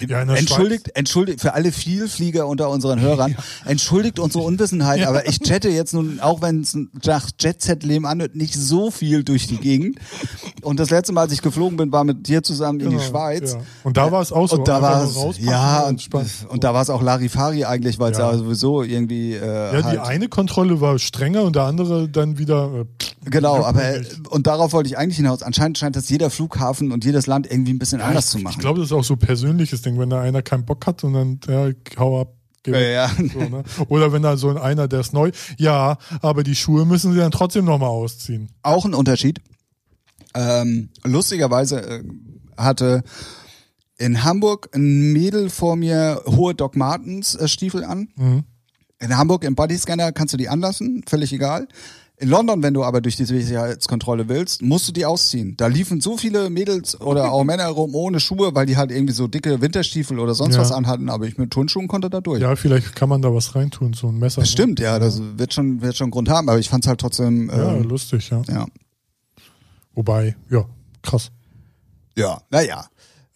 Ja, 0.00 0.22
in 0.22 0.28
der 0.28 0.36
entschuldigt, 0.36 0.96
entschuldigt 0.96 1.40
für 1.40 1.54
alle 1.54 1.70
Vielflieger 1.70 2.46
unter 2.48 2.68
unseren 2.70 3.00
Hörern, 3.00 3.36
entschuldigt 3.64 4.18
unsere 4.18 4.42
Unwissenheit, 4.42 5.06
aber 5.06 5.28
ich 5.28 5.40
chatte 5.40 5.68
jetzt 5.68 5.94
nun, 5.94 6.18
auch 6.20 6.42
wenn 6.42 6.62
es 6.62 6.76
nach 7.04 7.30
Jet-Set-Leben 7.38 8.04
anhört, 8.04 8.34
nicht 8.34 8.54
so 8.54 8.90
viel 8.90 9.22
durch 9.22 9.46
die 9.46 9.58
Gegend. 9.58 9.98
Und 10.62 10.80
das 10.80 10.90
letzte 10.90 11.12
Mal, 11.12 11.22
als 11.22 11.32
ich 11.32 11.42
geflogen 11.42 11.76
bin, 11.76 11.92
war 11.92 12.04
mit 12.04 12.26
dir 12.26 12.42
zusammen 12.42 12.80
in 12.80 12.90
die 12.90 13.00
Schweiz. 13.00 13.52
Ja. 13.52 13.60
Und 13.84 13.96
da 13.96 14.10
war 14.10 14.20
es 14.20 14.32
auch 14.32 14.48
so. 14.48 14.56
Und 14.56 14.68
da 14.68 14.82
war 14.82 15.04
es, 15.04 15.16
ja, 15.38 15.82
und 15.82 16.08
und, 16.48 16.64
da 16.64 16.74
war 16.74 16.82
es 16.82 16.90
auch 16.90 17.02
Larifari 17.02 17.64
eigentlich, 17.64 17.98
weil 17.98 18.12
es 18.12 18.18
ja. 18.18 18.32
Ja. 18.32 18.38
sowieso 18.38 18.82
irgendwie 18.82 19.34
äh, 19.34 19.46
Ja, 19.46 19.78
die 19.78 19.84
halt, 19.84 20.00
eine 20.00 20.28
Kontrolle 20.28 20.80
war 20.80 20.98
strenger 20.98 21.42
und 21.42 21.54
der 21.56 21.64
andere 21.64 22.08
dann 22.08 22.38
wieder. 22.38 22.72
Äh, 22.80 22.84
Genau, 23.30 23.64
aber 23.64 23.98
nicht. 23.98 24.28
und 24.30 24.46
darauf 24.46 24.72
wollte 24.72 24.88
ich 24.88 24.96
eigentlich 24.96 25.16
hinaus. 25.16 25.42
Anscheinend 25.42 25.78
scheint 25.78 25.96
das 25.96 26.08
jeder 26.08 26.30
Flughafen 26.30 26.92
und 26.92 27.04
jedes 27.04 27.26
Land 27.26 27.50
irgendwie 27.50 27.72
ein 27.72 27.78
bisschen 27.78 28.00
anders 28.00 28.26
ich, 28.26 28.30
zu 28.30 28.38
machen. 28.38 28.54
Ich 28.56 28.60
glaube, 28.60 28.80
das 28.80 28.88
ist 28.88 28.92
auch 28.92 29.04
so 29.04 29.14
ein 29.14 29.18
persönliches 29.68 29.82
Ding, 29.82 29.98
wenn 29.98 30.10
da 30.10 30.20
einer 30.20 30.42
keinen 30.42 30.64
Bock 30.64 30.86
hat 30.86 31.04
und 31.04 31.12
dann, 31.12 31.40
ja, 31.46 31.70
hau 31.98 32.20
ab. 32.20 32.34
ja, 32.66 32.78
ja. 32.78 33.10
So, 33.16 33.40
ne? 33.40 33.62
Oder 33.88 34.12
wenn 34.12 34.22
da 34.22 34.36
so 34.36 34.48
ein 34.48 34.58
einer, 34.58 34.88
der 34.88 35.00
ist 35.00 35.12
neu, 35.12 35.30
ja, 35.56 35.98
aber 36.20 36.42
die 36.42 36.56
Schuhe 36.56 36.84
müssen 36.84 37.12
sie 37.12 37.18
dann 37.18 37.30
trotzdem 37.30 37.64
nochmal 37.64 37.90
ausziehen. 37.90 38.50
Auch 38.62 38.84
ein 38.84 38.94
Unterschied. 38.94 39.40
Ähm, 40.34 40.90
lustigerweise 41.04 41.80
äh, 41.80 42.04
hatte 42.56 43.02
in 43.96 44.24
Hamburg 44.24 44.68
ein 44.74 45.12
Mädel 45.12 45.50
vor 45.50 45.76
mir 45.76 46.22
hohe 46.26 46.54
Doc 46.54 46.76
Martens 46.76 47.34
äh, 47.34 47.48
Stiefel 47.48 47.84
an. 47.84 48.08
Mhm. 48.16 48.44
In 49.00 49.16
Hamburg 49.16 49.44
im 49.44 49.54
Bodyscanner 49.54 50.12
kannst 50.12 50.34
du 50.34 50.36
die 50.36 50.48
anlassen, 50.48 51.02
völlig 51.08 51.32
egal. 51.32 51.68
In 52.20 52.28
London, 52.30 52.64
wenn 52.64 52.74
du 52.74 52.82
aber 52.82 53.00
durch 53.00 53.14
die 53.14 53.24
Sicherheitskontrolle 53.24 54.28
willst, 54.28 54.60
musst 54.60 54.88
du 54.88 54.92
die 54.92 55.06
ausziehen. 55.06 55.56
Da 55.56 55.68
liefen 55.68 56.00
so 56.00 56.16
viele 56.16 56.50
Mädels 56.50 57.00
oder 57.00 57.30
auch 57.30 57.44
Männer 57.44 57.68
rum 57.68 57.94
ohne 57.94 58.18
Schuhe, 58.18 58.56
weil 58.56 58.66
die 58.66 58.76
halt 58.76 58.90
irgendwie 58.90 59.12
so 59.14 59.28
dicke 59.28 59.60
Winterstiefel 59.60 60.18
oder 60.18 60.34
sonst 60.34 60.56
Ja. 60.56 60.60
was 60.60 60.72
anhatten. 60.72 61.10
Aber 61.10 61.26
ich 61.26 61.38
mit 61.38 61.52
Turnschuhen 61.52 61.86
konnte 61.86 62.10
da 62.10 62.20
durch. 62.20 62.40
Ja, 62.42 62.56
vielleicht 62.56 62.96
kann 62.96 63.08
man 63.08 63.22
da 63.22 63.32
was 63.32 63.54
reintun, 63.54 63.92
so 63.92 64.08
ein 64.08 64.18
Messer. 64.18 64.40
Das 64.40 64.48
ne? 64.50 64.52
stimmt, 64.52 64.80
ja, 64.80 64.98
das 64.98 65.22
wird 65.36 65.54
schon, 65.54 65.80
wird 65.80 65.96
schon 65.96 66.10
Grund 66.10 66.28
haben. 66.28 66.48
Aber 66.48 66.58
ich 66.58 66.68
fand's 66.68 66.88
halt 66.88 67.00
trotzdem, 67.00 67.50
Ja, 67.50 67.74
ähm, 67.76 67.84
lustig, 67.84 68.28
ja. 68.30 68.42
ja. 68.48 68.66
Wobei, 69.94 70.34
ja, 70.50 70.64
krass. 71.02 71.30
Ja, 72.16 72.42
naja. 72.50 72.86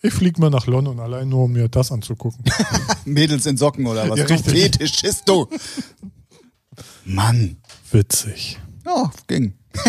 Ich 0.05 0.13
flieg 0.13 0.41
mal 0.41 0.51
nach 0.51 0.67
London, 0.67 0.99
allein 0.99 1.29
nur, 1.29 1.45
um 1.45 1.53
mir 1.53 1.69
das 1.69 1.93
anzugucken. 1.93 2.43
Mädels 3.05 3.47
in 3.47 3.57
Socken 3.57 3.87
oder 3.87 4.11
was? 4.11 4.19
Ja, 4.19 4.25
du 4.25 4.35
richtig. 4.35 4.53
Fetischist, 4.61 5.29
du. 5.29 5.47
Mann. 7.05 7.59
Witzig. 7.93 8.59
Ja, 8.85 9.11
ging. 9.27 9.55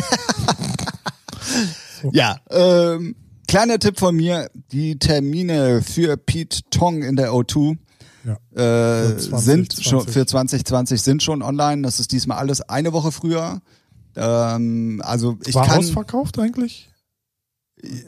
Ja, 2.11 2.37
ähm, 2.49 3.15
kleiner 3.47 3.79
Tipp 3.79 3.97
von 3.99 4.15
mir, 4.15 4.49
die 4.71 4.99
Termine 4.99 5.81
für 5.81 6.17
Pete 6.17 6.59
Tong 6.69 7.01
in 7.01 7.15
der 7.15 7.31
O2 7.31 7.77
Ja. 8.25 8.33
äh, 8.33 9.13
Für 9.19 9.19
sind 9.39 9.71
2020. 9.73 9.85
schon 9.85 10.07
für 10.07 10.25
2020 10.25 11.01
sind 11.01 11.23
schon 11.23 11.41
online. 11.41 11.81
Das 11.83 11.99
ist 12.01 12.11
diesmal 12.11 12.37
alles 12.39 12.61
eine 12.61 12.91
Woche 12.93 13.11
früher. 13.13 13.61
Ähm, 14.15 15.01
also 15.05 15.37
ich 15.45 15.55
War 15.55 15.65
kann, 15.65 15.79
ausverkauft 15.79 16.39
eigentlich? 16.39 16.89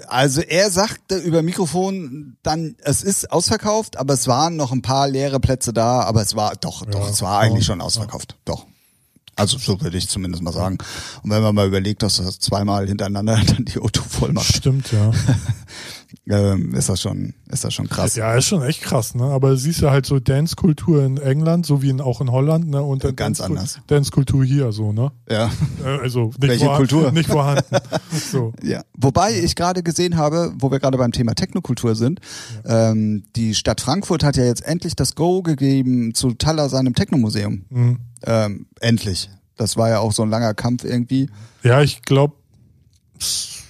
also 0.08 0.42
er 0.42 0.70
sagte 0.72 1.18
über 1.18 1.42
Mikrofon 1.42 2.38
dann, 2.44 2.76
es 2.84 3.04
ist 3.04 3.32
ausverkauft, 3.32 3.98
aber 3.98 4.14
es 4.14 4.28
waren 4.28 4.56
noch 4.56 4.72
ein 4.72 4.82
paar 4.82 5.08
leere 5.10 5.40
Plätze 5.40 5.74
da, 5.74 6.02
aber 6.02 6.22
es 6.22 6.36
war 6.36 6.56
doch, 6.56 6.86
doch, 6.86 7.10
es 7.10 7.22
war 7.22 7.40
eigentlich 7.40 7.66
schon 7.66 7.82
ausverkauft, 7.82 8.38
doch. 8.46 8.68
Also 9.36 9.58
so 9.58 9.82
würde 9.82 9.98
ich 9.98 10.08
zumindest 10.08 10.44
mal 10.44 10.54
sagen. 10.54 10.78
Und 11.24 11.30
wenn 11.30 11.42
man 11.42 11.54
mal 11.54 11.68
überlegt, 11.68 12.04
dass 12.04 12.18
das 12.18 12.40
zweimal 12.40 12.88
hintereinander 12.88 13.42
dann 13.48 13.66
die 13.66 13.80
O2 13.80 14.02
voll 14.02 14.34
macht. 14.34 14.56
Stimmt, 14.56 14.92
ja. 14.92 15.12
ähm, 16.28 16.74
ist 16.74 16.90
das 16.90 17.02
schon, 17.02 17.34
ist 17.50 17.64
das 17.64 17.74
schon 17.74 17.88
krass. 17.88 18.16
Ja, 18.16 18.34
ist 18.36 18.46
schon 18.48 18.62
echt 18.64 18.82
krass, 18.82 19.16
ne? 19.16 19.24
Aber 19.26 19.56
siehst 19.58 19.82
du 19.82 19.90
halt 19.92 20.06
so 20.06 20.20
Dance-Kultur 20.20 21.04
in 21.04 21.18
England, 21.18 21.66
so 21.66 21.82
wie 21.82 21.90
in, 21.90 22.02
auch 22.02 22.22
in 22.22 22.32
Holland, 22.32 22.68
ne? 22.70 22.82
Und 22.82 23.04
dann 23.04 23.16
Ganz 23.16 23.38
Dance- 23.40 23.52
anders. 23.52 23.80
Dance-Kultur 23.88 24.44
hier, 24.44 24.72
so, 24.72 24.92
ne? 24.92 25.12
Ja. 25.30 25.52
Äh, 25.84 25.88
Also 26.02 26.26
nicht, 26.26 26.42
Welche 26.42 26.66
vorha- 26.66 26.78
Kultur? 26.78 27.12
nicht 27.12 27.30
vorhanden. 27.30 27.64
So. 28.32 28.54
Ja. 28.64 28.84
Wobei 28.98 29.38
ich 29.38 29.56
gerade 29.56 29.84
gesehen 29.84 30.16
habe, 30.18 30.54
wo 30.58 30.72
wir 30.72 30.80
gerade 30.80 30.98
beim 30.98 31.12
Thema 31.12 31.36
Technokultur 31.36 31.96
sind, 31.96 32.20
ähm, 32.66 33.24
die 33.36 33.54
Stadt 33.56 33.82
Frankfurt 33.82 34.24
hat 34.24 34.38
ja 34.38 34.46
jetzt 34.46 34.64
endlich 34.66 34.96
das 34.96 35.16
Go 35.16 35.42
gegeben 35.42 36.14
zu 36.14 36.32
Thaler 36.34 36.70
seinem 36.70 36.96
Technomuseum. 36.96 37.66
Mhm. 37.70 38.00
Ähm, 38.24 38.68
endlich. 38.80 39.30
Das 39.58 39.78
war 39.78 39.90
ja 39.90 40.00
auch 40.00 40.12
so 40.12 40.24
ein 40.24 40.30
langer 40.30 40.54
Kampf 40.54 40.84
irgendwie. 40.84 41.30
Ja, 41.64 41.82
ich 41.82 42.02
glaube, 42.02 42.36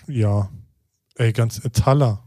ja. 0.08 0.50
Ey, 1.16 1.32
ganz 1.34 1.64
äh, 1.64 1.70
Thaler. 1.70 2.22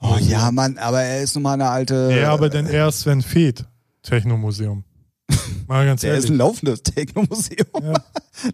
Oh 0.00 0.16
ja, 0.20 0.50
Mann, 0.50 0.78
aber 0.78 1.02
er 1.02 1.22
ist 1.22 1.34
nun 1.34 1.42
mal 1.44 1.54
eine 1.54 1.68
alte. 1.68 2.14
Ja, 2.20 2.32
aber 2.32 2.48
dann 2.50 2.66
eher 2.66 2.90
Sven 2.92 3.22
Feth, 3.22 3.64
Technomuseum. 4.02 4.84
Mal 5.66 5.86
ganz 5.86 6.02
der 6.02 6.12
ist 6.14 6.24
ehrlich. 6.26 6.30
ein 6.30 6.36
laufendes 6.38 6.82
Technomuseum. 6.82 7.66
ja. 7.82 7.92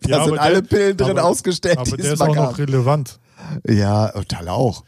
Da 0.02 0.08
Ja, 0.08 0.24
sind 0.24 0.38
alle 0.38 0.62
der- 0.62 0.68
Pillen 0.68 0.96
drin 0.96 1.18
aber- 1.18 1.24
ausgestellt. 1.24 1.76
Aber 1.78 1.96
der 1.96 2.12
ist 2.12 2.20
auch 2.20 2.34
noch 2.34 2.56
relevant. 2.58 3.18
Ja, 3.68 4.08
Thaler 4.28 4.52
auch. 4.54 4.84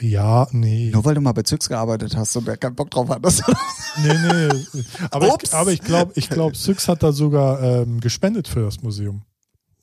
Ja, 0.00 0.46
nee. 0.52 0.90
Nur 0.92 1.04
weil 1.04 1.16
du 1.16 1.20
mal 1.20 1.32
bei 1.32 1.42
Züx 1.42 1.68
gearbeitet 1.68 2.16
hast 2.16 2.36
und 2.36 2.46
wer 2.46 2.56
keinen 2.56 2.76
Bock 2.76 2.90
drauf 2.90 3.08
hattest. 3.08 3.42
Nee, 4.00 4.14
nee. 4.14 4.82
Aber 5.10 5.34
Ups. 5.34 5.48
ich, 5.48 5.54
aber 5.54 5.72
ich 5.72 5.80
glaube, 5.80 6.12
ich 6.14 6.30
glaub, 6.30 6.54
Syx 6.56 6.86
hat 6.86 7.02
da 7.02 7.10
sogar 7.10 7.60
ähm, 7.60 7.98
gespendet 8.00 8.46
für 8.46 8.60
das 8.64 8.80
Museum. 8.80 9.22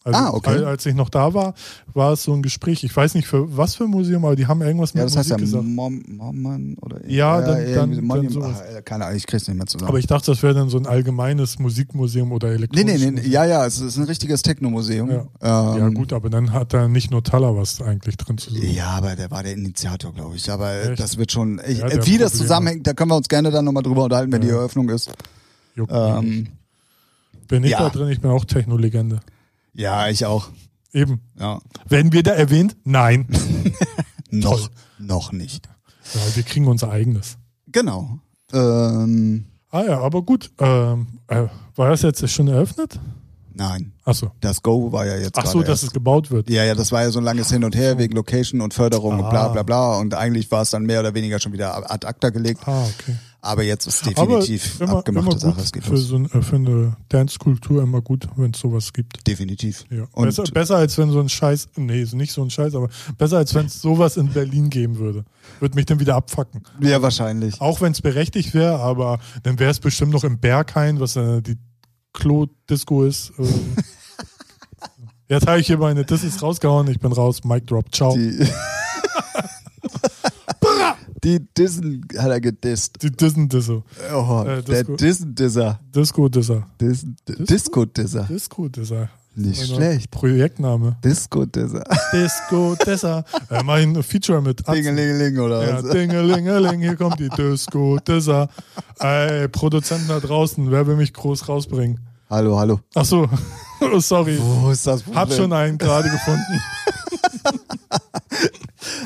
Also, 0.06 0.20
Ah, 0.20 0.30
okay. 0.34 0.50
al- 0.52 0.66
Als 0.66 0.86
ich 0.86 0.94
noch 0.94 1.10
da 1.10 1.34
war, 1.34 1.56
war 1.96 2.14
es 2.14 2.22
so 2.24 2.32
ein 2.34 2.44
Gespräch. 2.44 2.84
Ich 2.84 2.96
weiß 2.96 3.16
nicht 3.16 3.28
für 3.28 3.58
was 3.58 3.74
für 3.76 3.86
ein 3.86 3.90
Museum, 3.90 4.24
aber 4.24 4.36
die 4.36 4.46
haben 4.46 4.62
irgendwas 4.62 4.94
mit 4.94 5.00
Ja, 5.00 5.06
das 5.06 5.18
heißt 5.18 5.30
Musik 5.32 5.40
ja 5.40 5.46
gesagt. 5.60 5.64
Mom, 5.66 6.04
Momman 6.08 6.78
oder 6.80 7.04
Ja, 7.10 7.42
dann- 7.42 7.58
irgendwie 7.58 7.74
dann- 7.74 7.90
so 7.90 7.96
dann 7.96 8.06
Monument- 8.06 8.32
sowas. 8.34 8.62
Ach, 8.78 8.86
keine 8.86 9.06
Ahnung, 9.06 9.18
ich 9.18 9.26
krieg's 9.26 9.48
nicht 9.48 9.58
mehr 9.58 9.66
zusammen. 9.66 9.90
Aber 9.90 9.98
ich 9.98 10.06
dachte, 10.06 10.28
das 10.30 10.44
wäre 10.44 10.54
dann 10.54 10.70
so 10.70 10.78
ein 10.78 10.86
allgemeines 10.86 11.58
Musikmuseum 11.58 12.32
oder 12.32 12.50
nee, 12.50 12.54
elektronisches 12.54 13.00
nee, 13.00 13.06
nee, 13.08 13.12
Museum. 13.14 13.32
ja, 13.32 13.46
ja, 13.46 13.66
es 13.66 13.80
ist 13.82 13.98
ein 13.98 14.04
richtiges 14.04 14.44
Technomuseum. 14.44 15.10
Ja. 15.10 15.22
Ähm, 15.42 15.80
Ja, 15.80 15.90
gut, 15.90 16.14
aber 16.14 16.30
dann 16.30 16.54
hat 16.54 16.72
da 16.76 16.88
nicht 16.88 17.10
nur 17.10 17.24
Taller 17.24 17.58
was 17.58 17.82
eigentlich 17.82 18.16
drin 18.18 18.38
zu 18.38 18.52
suchen. 18.54 18.70
Ja, 18.76 18.90
aber 18.90 19.16
der 19.16 19.32
war 19.32 19.42
der 19.42 19.54
Initiator, 19.54 20.14
glaube 20.14 20.36
ich. 20.36 20.52
Aber 20.52 20.72
Echt? 20.92 21.00
das 21.00 21.18
wird 21.18 21.32
schon. 21.32 21.60
Ich, 21.68 21.80
Ja, 21.80 21.88
äh, 21.88 22.06
wie 22.06 22.20
das 22.20 22.34
zusammenhängt, 22.34 22.86
da 22.86 22.94
können 22.94 23.10
wir 23.10 23.16
uns 23.18 23.28
gerne 23.28 23.50
dann 23.50 23.66
nochmal 23.66 23.82
drüber 23.82 24.04
unterhalten, 24.04 24.32
wenn 24.32 24.44
Ja. 24.44 24.48
die 24.50 24.54
Eröffnung 24.54 24.88
ist. 24.90 25.10
Juckt. 25.76 25.92
Ähm, 25.92 26.48
bin 27.48 27.64
ich 27.64 27.72
ja. 27.72 27.80
da 27.80 27.90
drin? 27.90 28.10
Ich 28.10 28.22
bin 28.22 28.30
auch 28.30 28.46
Technolegende. 28.46 29.20
Ja, 29.76 30.08
ich 30.10 30.26
auch. 30.26 30.50
Eben. 30.94 31.22
Ja. 31.38 31.60
Werden 31.90 32.14
wir 32.14 32.24
da 32.24 32.32
erwähnt? 32.32 32.76
Nein. 32.84 33.28
Noch, 34.32 34.70
noch 35.00 35.32
nicht. 35.32 35.68
ja, 36.14 36.22
wir 36.36 36.44
kriegen 36.44 36.68
unser 36.68 36.90
eigenes. 36.92 37.38
Genau. 37.72 38.20
Ähm, 38.52 39.46
Ah 39.72 39.84
ja, 39.84 40.00
aber 40.00 40.22
gut. 40.22 40.52
Ähm, 40.60 41.20
äh, 41.28 41.44
war 41.76 41.90
das 41.90 42.02
jetzt 42.02 42.28
schon 42.30 42.48
eröffnet? 42.48 43.00
nein, 43.58 43.94
Achso. 44.04 44.32
das 44.42 44.62
Go 44.62 44.92
war 44.92 45.06
ja 45.06 45.16
jetzt 45.18 45.38
Ach 45.38 45.46
so, 45.46 45.60
gerade 45.60 45.68
dass 45.68 45.80
erst. 45.80 45.84
es 45.84 45.92
gebaut 45.94 46.32
wird. 46.32 46.50
Ja, 46.50 46.64
ja, 46.66 46.76
das 46.76 46.92
war 46.92 47.04
ja 47.04 47.12
so 47.12 47.20
ein 47.20 47.26
langes 47.26 47.50
Hin 47.52 47.64
und 47.64 47.76
Her 47.76 47.98
wegen 47.98 48.14
Location 48.14 48.60
und 48.62 48.74
Förderung 48.74 49.20
und 49.20 49.30
bla 49.30 49.46
Ah. 49.46 49.50
bla 49.50 49.64
bla. 49.64 49.98
Und 49.98 50.14
eigentlich 50.14 50.50
war 50.52 50.62
es 50.64 50.70
dann 50.72 50.84
mehr 50.84 51.00
oder 51.02 51.14
weniger 51.14 51.40
schon 51.40 51.54
wieder 51.54 51.90
ad 51.92 52.06
acta 52.06 52.30
gelegt. 52.30 52.62
Ah, 52.68 52.84
okay. 52.84 53.16
Aber 53.46 53.64
jetzt 53.64 53.86
ist 53.86 54.08
Aber 54.18 54.40
definitiv 54.40 54.82
immer, 54.82 54.98
abgemachte 54.98 55.30
immer 55.30 55.40
Sache. 55.40 55.62
Es 55.62 55.72
geht 55.72 55.84
für, 55.84 55.92
los. 55.92 56.08
so 56.08 56.16
ein, 56.16 56.26
äh, 56.26 56.42
für 56.42 56.56
eine 56.56 56.98
Dance-Kultur 57.10 57.84
immer 57.84 58.02
gut, 58.02 58.28
wenn 58.36 58.52
es 58.52 58.60
sowas 58.60 58.92
gibt. 58.92 59.26
Definitiv. 59.28 59.86
Ja. 59.92 60.08
Und 60.14 60.26
besser, 60.26 60.44
besser 60.44 60.78
als 60.78 60.98
wenn 60.98 61.12
so 61.12 61.20
ein 61.20 61.30
Scheiß, 61.30 61.70
nee, 61.76 62.02
ist 62.02 62.16
nicht 62.16 62.34
so 62.34 62.42
ein 62.42 62.50
Scheiß, 62.50 62.74
aber 62.74 62.90
besser 63.18 63.38
als 63.38 63.54
wenn 63.54 63.68
es 63.68 63.80
sowas 63.82 64.18
in 64.18 64.30
Berlin 64.30 64.70
geben 64.72 64.98
würde. 64.98 65.26
Würde 65.60 65.76
mich 65.76 65.86
dann 65.86 66.00
wieder 66.00 66.16
abfacken. 66.16 66.64
ja, 66.82 67.02
wahrscheinlich. 67.02 67.62
Auch 67.62 67.82
wenn 67.82 67.92
es 67.92 68.02
berechtigt 68.02 68.56
wäre, 68.56 68.80
aber 68.80 69.20
dann 69.44 69.60
wäre 69.60 69.70
es 69.72 69.80
bestimmt 69.80 70.12
noch 70.12 70.24
im 70.24 70.40
Berghain, 70.40 71.00
was 71.00 71.16
äh, 71.16 71.42
die 71.42 71.58
Klo-Disco 72.14 73.04
ist. 73.04 73.32
Äh. 73.38 73.44
Jetzt 75.28 75.48
habe 75.48 75.60
ich 75.60 75.68
hier 75.68 75.78
meine 75.78 76.04
Disses 76.04 76.42
rausgehauen, 76.42 76.88
ich 76.88 77.00
bin 77.00 77.12
raus, 77.12 77.44
Mic 77.44 77.66
Drop, 77.66 77.94
ciao. 77.94 78.16
Die, 78.16 78.48
Die, 81.26 81.40
die 81.40 81.46
Dissen 81.58 82.06
hat 82.18 82.30
er 82.30 82.40
gedisst. 82.40 82.98
Dissen-Disse. 83.02 83.82
Oh, 84.14 84.44
Äh, 84.44 84.62
der 84.62 84.84
Disco. 84.84 84.96
Dissen-Disser. 84.96 85.80
Disco-Disser. 85.96 86.68
Dissen- 86.80 87.16
Disco-Disser. 87.28 88.24
Disco-Disser. 88.30 89.10
Nicht 89.38 89.60
Mein 89.68 89.76
schlecht. 89.78 90.12
Projektname. 90.12 90.96
Disco-Disser. 91.04 91.84
Disco-Disser. 92.14 93.26
äh, 93.50 93.64
mach 93.64 93.78
ich 93.80 93.84
ein 93.88 94.02
Feature 94.04 94.42
mit 94.42 94.62
Atzen. 94.62 94.76
Dingelingeling 94.84 95.40
oder 95.40 95.68
Ja, 95.68 95.84
was? 95.84 95.92
Dingelingeling, 95.92 96.80
hier 96.80 96.96
kommt 96.96 97.20
die 97.20 97.30
Disco, 97.30 97.98
Disser. 98.08 98.48
Ey, 99.00 99.48
Produzenten 99.50 100.08
da 100.08 100.20
draußen, 100.22 100.72
wer 100.72 100.88
will 100.88 100.96
mich 100.96 101.12
groß 101.14 101.50
rausbringen? 101.50 102.00
Hallo, 102.30 102.58
hallo. 102.58 102.80
Ach 102.96 103.04
so, 103.04 103.28
oh, 103.82 104.00
sorry. 104.00 104.38
Wo 104.40 104.70
ist 104.70 104.88
das 104.88 105.02
Problem? 105.04 105.20
Hab 105.22 105.34
schon 105.34 105.52
einen 105.52 105.78
gerade 105.78 106.10
gefunden. 106.10 106.62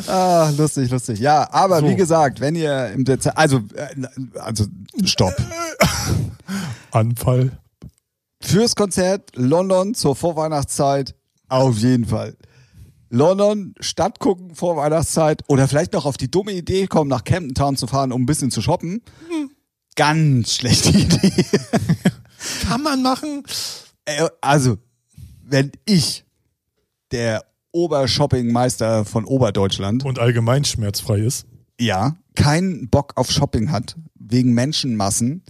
Ah, 0.07 0.51
lustig, 0.57 0.89
lustig. 0.89 1.19
Ja, 1.19 1.51
aber 1.51 1.79
So. 1.81 1.89
wie 1.89 1.95
gesagt, 1.95 2.39
wenn 2.39 2.55
ihr 2.55 2.87
im 2.91 3.05
Dezember, 3.05 3.37
also, 3.37 3.57
äh, 3.75 3.87
also, 4.39 4.65
stopp. 5.03 5.33
Anfall. 6.91 7.51
Fürs 8.41 8.75
Konzert 8.75 9.31
London 9.35 9.93
zur 9.93 10.15
Vorweihnachtszeit 10.15 11.15
auf 11.49 11.77
jeden 11.77 12.05
Fall. 12.05 12.37
London, 13.09 13.73
Stadt 13.79 14.19
gucken 14.19 14.55
vor 14.55 14.77
Weihnachtszeit 14.77 15.43
oder 15.47 15.67
vielleicht 15.67 15.93
noch 15.93 16.05
auf 16.05 16.15
die 16.17 16.29
dumme 16.29 16.51
Idee 16.53 16.85
kommen, 16.87 17.09
nach 17.09 17.23
Camden 17.23 17.55
Town 17.55 17.75
zu 17.75 17.87
fahren, 17.87 18.11
um 18.11 18.21
ein 18.21 18.25
bisschen 18.27 18.51
zu 18.51 18.61
shoppen. 18.61 19.01
Ganz 19.95 20.53
schlechte 20.55 20.89
Idee. 20.89 21.45
Kann 22.67 22.83
man 22.83 23.01
machen. 23.01 23.43
Äh, 24.05 24.29
Also, 24.41 24.77
wenn 25.43 25.71
ich, 25.85 26.23
der 27.11 27.43
Obershoppingmeister 27.71 29.05
von 29.05 29.25
Oberdeutschland, 29.25 30.05
Und 30.05 30.19
allgemein 30.19 30.63
schmerzfrei 30.65 31.19
ist. 31.19 31.45
ja, 31.79 32.15
keinen 32.35 32.89
Bock 32.89 33.13
auf 33.15 33.29
Shopping 33.31 33.71
hat, 33.71 33.95
wegen 34.15 34.53
Menschenmassen, 34.53 35.43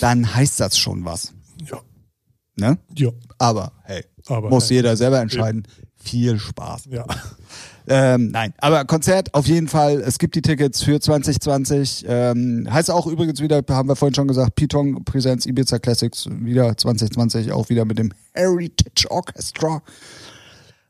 dann 0.00 0.34
heißt 0.34 0.60
das 0.60 0.76
schon 0.78 1.04
was. 1.04 1.32
Ja. 1.70 1.80
Ne? 2.56 2.78
Ja. 2.96 3.10
Aber 3.38 3.72
hey, 3.84 4.04
Aber 4.26 4.50
muss 4.50 4.68
hey. 4.68 4.76
jeder 4.76 4.96
selber 4.96 5.20
entscheiden. 5.20 5.66
Viel 5.96 6.38
Spaß. 6.38 6.86
Ja. 6.90 7.04
Ähm, 7.90 8.32
nein, 8.32 8.52
aber 8.58 8.84
Konzert 8.84 9.32
auf 9.32 9.46
jeden 9.46 9.66
Fall. 9.66 10.02
Es 10.02 10.18
gibt 10.18 10.34
die 10.34 10.42
Tickets 10.42 10.82
für 10.82 11.00
2020. 11.00 12.04
Ähm, 12.06 12.68
heißt 12.70 12.90
auch 12.90 13.06
übrigens 13.06 13.40
wieder, 13.40 13.62
haben 13.70 13.88
wir 13.88 13.96
vorhin 13.96 14.14
schon 14.14 14.28
gesagt, 14.28 14.56
Pitong 14.56 15.04
Presents 15.06 15.46
Ibiza 15.46 15.78
Classics 15.78 16.28
wieder 16.30 16.76
2020, 16.76 17.50
auch 17.52 17.70
wieder 17.70 17.86
mit 17.86 17.98
dem 17.98 18.12
Heritage 18.34 19.10
Orchestra. 19.10 19.80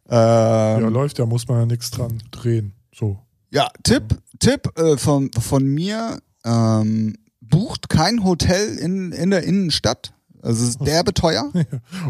Ähm, 0.08 0.82
Ja, 0.82 0.88
läuft, 0.88 1.18
da 1.18 1.26
muss 1.26 1.48
man 1.48 1.60
ja 1.60 1.66
nichts 1.66 1.90
dran 1.90 2.22
drehen. 2.30 2.72
So. 2.94 3.18
Ja, 3.50 3.68
Tipp, 3.82 4.18
Tipp 4.38 4.70
äh, 4.78 4.96
von, 4.96 5.30
von 5.32 5.64
mir, 5.66 6.18
ähm, 6.44 7.16
bucht 7.40 7.88
kein 7.88 8.24
Hotel 8.24 8.76
in, 8.76 9.12
in 9.12 9.30
der 9.30 9.42
Innenstadt. 9.44 10.12
Also 10.42 10.62
es 10.62 10.70
ist 10.70 10.80
derbe 10.84 11.14
teuer. 11.14 11.50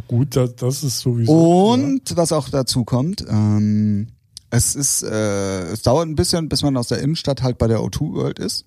Gut, 0.09 0.37
das, 0.37 0.57
das 0.57 0.85
ist 0.85 1.01
sowieso. 1.01 1.71
Und 1.71 2.17
was 2.17 2.33
auch 2.33 2.49
dazu 2.49 2.85
kommt, 2.85 3.25
ähm, 3.29 4.09
es 4.51 4.75
ist, 4.75 5.03
äh, 5.03 5.63
es 5.65 5.83
dauert 5.83 6.09
ein 6.09 6.15
bisschen, 6.15 6.49
bis 6.49 6.63
man 6.63 6.77
aus 6.77 6.89
der 6.89 7.01
Innenstadt 7.01 7.43
halt 7.43 7.59
bei 7.59 7.67
der 7.67 7.81
O2 7.81 8.13
World 8.15 8.39
ist. 8.39 8.65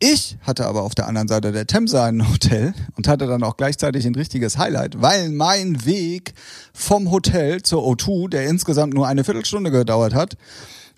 Ich 0.00 0.36
hatte 0.42 0.66
aber 0.66 0.82
auf 0.82 0.94
der 0.94 1.06
anderen 1.06 1.28
Seite 1.28 1.52
der 1.52 1.66
Themse 1.66 2.02
ein 2.02 2.28
Hotel 2.30 2.74
und 2.96 3.08
hatte 3.08 3.26
dann 3.26 3.42
auch 3.42 3.56
gleichzeitig 3.56 4.06
ein 4.06 4.14
richtiges 4.14 4.58
Highlight, 4.58 5.00
weil 5.00 5.30
mein 5.30 5.86
Weg 5.86 6.34
vom 6.72 7.10
Hotel 7.10 7.62
zur 7.62 7.82
O2, 7.82 8.28
der 8.28 8.46
insgesamt 8.46 8.94
nur 8.94 9.06
eine 9.06 9.24
Viertelstunde 9.24 9.70
gedauert 9.70 10.14
hat, 10.14 10.36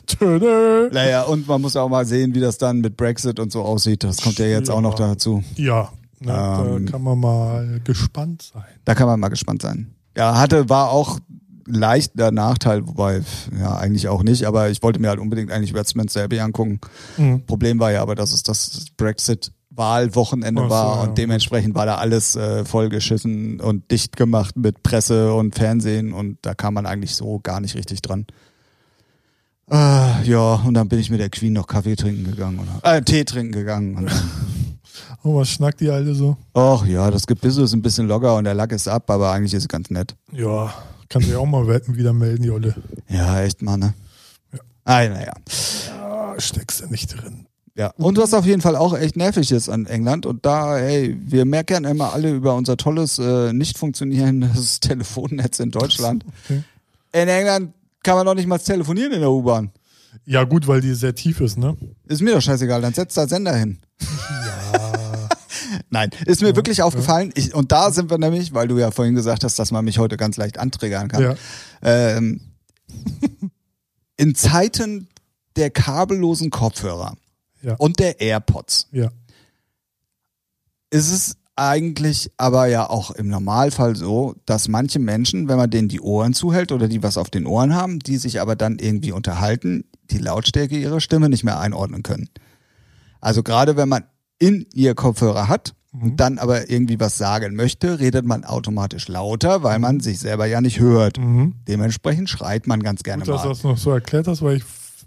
Tödö. 0.07 0.89
Naja, 0.91 1.23
und 1.23 1.47
man 1.47 1.61
muss 1.61 1.75
auch 1.75 1.89
mal 1.89 2.05
sehen, 2.05 2.33
wie 2.33 2.39
das 2.39 2.57
dann 2.57 2.79
mit 2.81 2.97
Brexit 2.97 3.39
und 3.39 3.51
so 3.51 3.61
aussieht. 3.61 4.03
Das 4.03 4.17
kommt 4.17 4.39
ja 4.39 4.45
jetzt 4.45 4.69
auch 4.69 4.81
noch 4.81 4.95
dazu. 4.95 5.43
Ja, 5.55 5.91
ne, 6.19 6.31
Ähm. 6.31 6.85
da 6.85 6.91
kann 6.91 7.03
man 7.03 7.19
mal 7.19 7.81
gespannt 7.83 8.49
sein. 8.53 8.63
Da 8.85 8.95
kann 8.95 9.07
man 9.07 9.19
mal 9.19 9.29
gespannt 9.29 9.61
sein. 9.61 9.93
Ja, 10.17 10.39
hatte, 10.39 10.69
war 10.69 10.89
auch 10.89 11.19
leicht 11.67 12.17
der 12.17 12.31
Nachteil, 12.31 12.87
wobei, 12.87 13.21
ja, 13.59 13.75
eigentlich 13.77 14.07
auch 14.07 14.23
nicht, 14.23 14.45
aber 14.45 14.69
ich 14.69 14.81
wollte 14.81 14.99
mir 14.99 15.09
halt 15.09 15.19
unbedingt 15.19 15.51
eigentlich 15.51 15.73
Westminster 15.73 16.23
Abbey 16.23 16.39
angucken. 16.39 16.79
Mhm. 17.17 17.45
Problem 17.45 17.79
war 17.79 17.91
ja 17.91 18.01
aber, 18.01 18.15
dass 18.15 18.31
es 18.31 18.41
das 18.41 18.85
Brexit-Wahlwochenende 18.95 20.61
Ach 20.61 20.65
so, 20.65 20.69
war 20.71 20.95
ja. 20.95 21.03
und 21.03 21.17
dementsprechend 21.17 21.75
war 21.75 21.85
da 21.85 21.95
alles 21.95 22.35
äh, 22.35 22.63
vollgeschissen 22.65 23.59
und 23.59 23.91
dicht 23.91 24.15
gemacht 24.15 24.55
mit 24.55 24.81
Presse 24.81 25.33
und 25.33 25.55
Fernsehen 25.55 26.13
und 26.13 26.37
da 26.41 26.53
kam 26.53 26.73
man 26.73 26.85
eigentlich 26.85 27.15
so 27.15 27.39
gar 27.39 27.59
nicht 27.59 27.75
richtig 27.75 28.01
dran. 28.01 28.25
Äh, 29.69 30.23
ja, 30.23 30.55
und 30.65 30.73
dann 30.75 30.87
bin 30.87 30.99
ich 30.99 31.09
mit 31.09 31.19
der 31.19 31.29
Queen 31.29 31.53
noch 31.53 31.67
Kaffee 31.67 31.95
trinken 31.95 32.23
gegangen 32.23 32.59
oder 32.59 32.95
äh, 32.95 33.01
Tee 33.01 33.25
trinken 33.25 33.51
gegangen. 33.51 33.95
Und 33.97 34.11
Und 35.23 35.35
was 35.35 35.49
schnackt 35.49 35.81
die 35.81 35.89
alle 35.89 36.13
so? 36.15 36.37
ach 36.53 36.85
ja, 36.85 37.11
das 37.11 37.27
Gebiss 37.27 37.57
ist 37.57 37.73
ein 37.73 37.81
bisschen 37.81 38.07
locker 38.07 38.35
und 38.37 38.45
der 38.45 38.53
Lack 38.53 38.71
ist 38.71 38.87
ab, 38.87 39.09
aber 39.09 39.31
eigentlich 39.31 39.53
ist 39.53 39.63
es 39.63 39.67
ganz 39.67 39.89
nett. 39.89 40.15
Ja, 40.31 40.73
kann 41.09 41.21
sich 41.21 41.35
auch 41.35 41.45
mal 41.45 41.67
wetten, 41.67 41.95
wieder 41.97 42.13
melden, 42.13 42.43
die 42.43 42.51
Olle. 42.51 42.75
Ja, 43.09 43.41
echt 43.41 43.61
mal, 43.61 43.77
ne? 43.77 43.93
Ah, 44.85 45.05
naja. 45.05 45.33
Ja, 45.87 46.35
steckst 46.37 46.81
du 46.81 46.87
nicht 46.87 47.07
drin. 47.13 47.45
Ja. 47.75 47.91
Und 47.97 48.17
was 48.17 48.33
auf 48.33 48.45
jeden 48.45 48.61
Fall 48.61 48.75
auch 48.75 48.97
echt 48.97 49.17
nervig 49.17 49.51
ist 49.51 49.69
an 49.69 49.85
England 49.85 50.25
und 50.25 50.45
da, 50.45 50.77
hey, 50.77 51.15
wir 51.19 51.45
meckern 51.45 51.83
immer 51.83 52.13
alle 52.13 52.31
über 52.31 52.55
unser 52.55 52.75
tolles, 52.77 53.19
äh, 53.19 53.51
nicht 53.53 53.77
funktionierendes 53.77 54.79
Telefonnetz 54.79 55.59
in 55.59 55.71
Deutschland. 55.71 56.25
Okay. 56.45 56.63
In 57.13 57.27
England 57.27 57.73
kann 58.03 58.15
man 58.15 58.25
doch 58.25 58.35
nicht 58.35 58.47
mal 58.47 58.57
telefonieren 58.57 59.11
in 59.13 59.19
der 59.21 59.31
U-Bahn. 59.31 59.71
Ja, 60.25 60.43
gut, 60.43 60.67
weil 60.67 60.81
die 60.81 60.93
sehr 60.93 61.13
tief 61.15 61.39
ist, 61.41 61.57
ne? 61.57 61.77
Ist 62.05 62.21
mir 62.21 62.33
doch 62.33 62.41
scheißegal, 62.41 62.81
dann 62.81 62.93
setzt 62.93 63.15
da 63.17 63.27
Sender 63.27 63.55
hin. 63.55 63.79
Ja. 64.01 65.29
Nein, 65.89 66.09
ist 66.25 66.41
mir 66.41 66.55
wirklich 66.55 66.81
aufgefallen. 66.81 67.31
Ich, 67.35 67.53
und 67.53 67.71
da 67.71 67.91
sind 67.91 68.09
wir 68.09 68.17
nämlich, 68.17 68.53
weil 68.53 68.67
du 68.67 68.77
ja 68.77 68.91
vorhin 68.91 69.15
gesagt 69.15 69.43
hast, 69.43 69.57
dass 69.59 69.71
man 69.71 69.85
mich 69.85 69.99
heute 69.99 70.17
ganz 70.17 70.37
leicht 70.37 70.57
antriggern 70.57 71.07
kann. 71.07 71.21
ja. 71.23 71.35
Ähm, 71.81 72.41
in 74.17 74.33
Zeiten 74.35 75.07
der 75.55 75.69
kabellosen 75.69 76.49
Kopfhörer 76.49 77.15
Ja. 77.61 77.75
und 77.75 77.99
der 77.99 78.19
AirPods 78.21 78.87
Ja. 78.91 79.09
ist 80.89 81.11
es 81.11 81.37
eigentlich 81.57 82.31
aber 82.37 82.67
ja 82.67 82.89
auch 82.89 83.11
im 83.11 83.27
Normalfall 83.27 83.95
so, 83.95 84.35
dass 84.45 84.67
manche 84.67 84.99
Menschen, 84.99 85.47
wenn 85.47 85.57
man 85.57 85.69
denen 85.69 85.87
die 85.87 86.01
Ohren 86.01 86.33
zuhält 86.33 86.71
oder 86.71 86.87
die 86.87 87.03
was 87.03 87.17
auf 87.17 87.29
den 87.29 87.45
Ohren 87.45 87.75
haben, 87.75 87.99
die 87.99 88.17
sich 88.17 88.39
aber 88.39 88.55
dann 88.55 88.79
irgendwie 88.79 89.11
unterhalten, 89.11 89.85
die 90.11 90.19
Lautstärke 90.19 90.77
ihrer 90.77 91.01
Stimme 91.01 91.29
nicht 91.29 91.43
mehr 91.43 91.59
einordnen 91.59 92.03
können. 92.03 92.29
Also 93.19 93.43
gerade 93.43 93.75
wenn 93.75 93.89
man 93.89 94.03
in 94.39 94.67
ihr 94.73 94.93
Kopfhörer 94.95 95.47
hat 95.47 95.73
und 95.91 96.19
dann 96.19 96.37
aber 96.37 96.69
irgendwie 96.69 96.99
was 96.99 97.17
sagen 97.17 97.55
möchte, 97.55 97.99
redet 97.99 98.25
man 98.25 98.43
automatisch 98.43 99.07
lauter, 99.07 99.63
weil 99.63 99.79
man 99.79 99.99
sich 99.99 100.19
selber 100.19 100.45
ja 100.45 100.61
nicht 100.61 100.79
hört. 100.79 101.17
Mhm. 101.17 101.55
Dementsprechend 101.67 102.29
schreit 102.29 102.67
man 102.67 102.83
ganz 102.83 103.03
gerne 103.03 103.23
Gut, 103.23 103.33
dass 103.33 103.41
du 103.41 103.47
mal. 103.47 103.53
das 103.53 103.63
noch 103.63 103.77
so 103.77 103.91
erklärt 103.91 104.27
hast, 104.27 104.41
weil 104.41 104.57
ich 104.57 104.63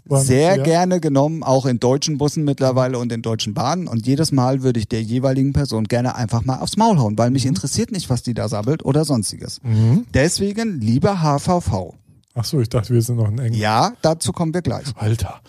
Sehr 0.09 0.57
ja. 0.57 0.63
gerne 0.63 0.99
genommen, 0.99 1.43
auch 1.43 1.65
in 1.65 1.79
deutschen 1.79 2.17
Bussen 2.17 2.43
mittlerweile 2.43 2.97
und 2.97 3.11
in 3.11 3.21
deutschen 3.21 3.53
Bahnen. 3.53 3.87
Und 3.87 4.05
jedes 4.05 4.31
Mal 4.31 4.63
würde 4.63 4.79
ich 4.79 4.87
der 4.87 5.01
jeweiligen 5.01 5.53
Person 5.53 5.85
gerne 5.85 6.15
einfach 6.15 6.43
mal 6.43 6.59
aufs 6.59 6.75
Maul 6.75 6.97
hauen, 6.97 7.17
weil 7.17 7.31
mich 7.31 7.45
interessiert 7.45 7.91
nicht, 7.91 8.09
was 8.09 8.23
die 8.23 8.33
da 8.33 8.49
sabbelt 8.49 8.83
oder 8.83 9.05
sonstiges. 9.05 9.61
Mhm. 9.63 10.05
Deswegen 10.13 10.81
lieber 10.81 11.21
HVV. 11.21 11.93
Ach 12.33 12.45
so, 12.45 12.59
ich 12.59 12.69
dachte, 12.69 12.93
wir 12.93 13.01
sind 13.01 13.17
noch 13.17 13.27
in 13.27 13.37
England. 13.37 13.55
Ja, 13.55 13.93
dazu 14.01 14.31
kommen 14.31 14.53
wir 14.53 14.61
gleich. 14.61 14.85
Alter. 14.95 15.41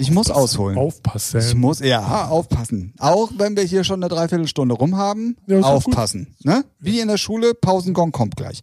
Ich 0.00 0.12
muss 0.12 0.30
ausholen. 0.30 0.76
Ich 0.76 0.82
Aufpassen. 0.82 1.58
muss, 1.58 1.80
ja, 1.80 2.28
aufpassen. 2.28 2.94
Auch 2.98 3.32
wenn 3.36 3.56
wir 3.56 3.64
hier 3.64 3.82
schon 3.82 4.00
eine 4.02 4.08
Dreiviertelstunde 4.08 4.76
rum 4.76 4.96
haben, 4.96 5.36
Ja, 5.48 5.60
aufpassen. 5.60 6.36
Ne? 6.44 6.64
Wie 6.78 7.00
in 7.00 7.08
der 7.08 7.18
Schule, 7.18 7.52
Pausengong 7.52 8.12
kommt 8.12 8.36
gleich. 8.36 8.62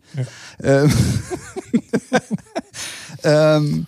Ja. 0.63 0.83
Ähm, 0.83 0.93
ähm, 3.23 3.87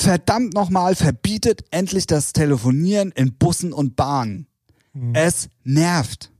verdammt 0.00 0.54
nochmal, 0.54 0.94
verbietet 0.94 1.64
endlich 1.70 2.06
das 2.06 2.32
Telefonieren 2.32 3.12
in 3.12 3.34
Bussen 3.36 3.72
und 3.72 3.96
Bahnen. 3.96 4.46
Hm. 4.92 5.14
Es 5.14 5.48
nervt. 5.64 6.30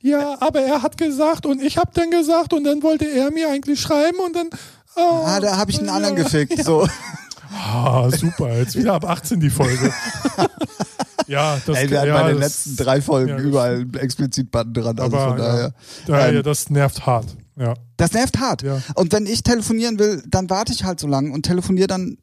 Ja, 0.00 0.36
aber 0.40 0.60
er 0.62 0.82
hat 0.82 0.96
gesagt 0.96 1.46
und 1.46 1.62
ich 1.62 1.78
habe 1.78 1.92
dann 1.94 2.10
gesagt 2.10 2.52
und 2.52 2.64
dann 2.64 2.82
wollte 2.82 3.04
er 3.04 3.30
mir 3.30 3.48
eigentlich 3.50 3.80
schreiben 3.80 4.18
und 4.18 4.34
dann. 4.34 4.50
Oh, 4.96 5.22
Ah, 5.24 5.40
da 5.40 5.56
habe 5.56 5.70
ich 5.70 5.78
einen 5.78 5.86
ja. 5.88 5.94
anderen 5.94 6.16
gefickt. 6.16 6.58
So. 6.64 6.86
Ah, 7.54 8.10
super. 8.10 8.56
Jetzt 8.56 8.76
wieder 8.76 8.94
ab 8.94 9.04
18 9.04 9.38
die 9.38 9.50
Folge. 9.50 9.92
ja, 11.26 11.60
das 11.66 11.76
Ey, 11.78 11.90
wir 11.90 11.98
hatten 12.00 12.08
ja, 12.08 12.22
bei 12.22 12.28
den 12.32 12.40
das, 12.40 12.66
letzten 12.66 12.76
drei 12.76 13.00
Folgen 13.02 13.28
ja, 13.28 13.38
überall 13.38 13.86
explizit 13.98 14.50
Button 14.50 14.72
dran. 14.74 14.98
Also 14.98 15.16
Aber 15.16 15.28
von 15.28 15.38
daher. 15.38 15.62
ja, 15.62 15.72
daher, 16.06 16.32
ähm, 16.32 16.42
das 16.42 16.70
nervt 16.70 17.06
hart. 17.06 17.36
Ja. 17.56 17.74
Das 17.98 18.12
nervt 18.12 18.38
hart. 18.40 18.62
Ja. 18.62 18.80
Und 18.94 19.12
wenn 19.12 19.26
ich 19.26 19.42
telefonieren 19.42 19.98
will, 19.98 20.22
dann 20.26 20.48
warte 20.50 20.72
ich 20.72 20.84
halt 20.84 20.98
so 20.98 21.06
lange 21.06 21.30
und 21.32 21.42
telefoniere 21.44 21.86
dann. 21.86 22.18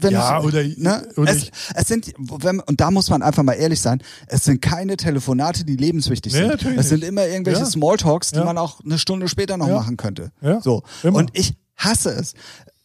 Wenn 0.00 0.12
Ja, 0.12 0.38
ich, 0.40 0.44
oder- 0.44 0.62
ne? 0.62 1.08
oder 1.16 1.30
es, 1.30 1.50
es 1.74 1.88
sind, 1.88 2.12
wenn, 2.18 2.60
und 2.60 2.80
da 2.80 2.90
muss 2.90 3.10
man 3.10 3.22
einfach 3.22 3.42
mal 3.42 3.54
ehrlich 3.54 3.80
sein, 3.80 4.02
es 4.26 4.44
sind 4.44 4.62
keine 4.62 4.96
Telefonate, 4.96 5.64
die 5.64 5.76
lebenswichtig 5.76 6.32
Nee, 6.32 6.38
sind. 6.40 6.48
natürlich 6.48 6.78
Es 6.78 6.88
sind 6.88 7.04
immer 7.04 7.26
irgendwelche 7.26 7.60
Ja. 7.60 7.66
Smalltalks, 7.66 8.30
die 8.30 8.38
Ja. 8.38 8.44
man 8.44 8.58
auch 8.58 8.80
eine 8.84 8.98
Stunde 8.98 9.28
später 9.28 9.56
noch 9.56 9.68
Ja. 9.68 9.74
machen 9.74 9.96
könnte. 9.96 10.32
Ja. 10.40 10.60
So. 10.60 10.82
Immer. 11.02 11.18
Und 11.18 11.30
ich 11.34 11.54
hasse 11.76 12.10
es. 12.10 12.34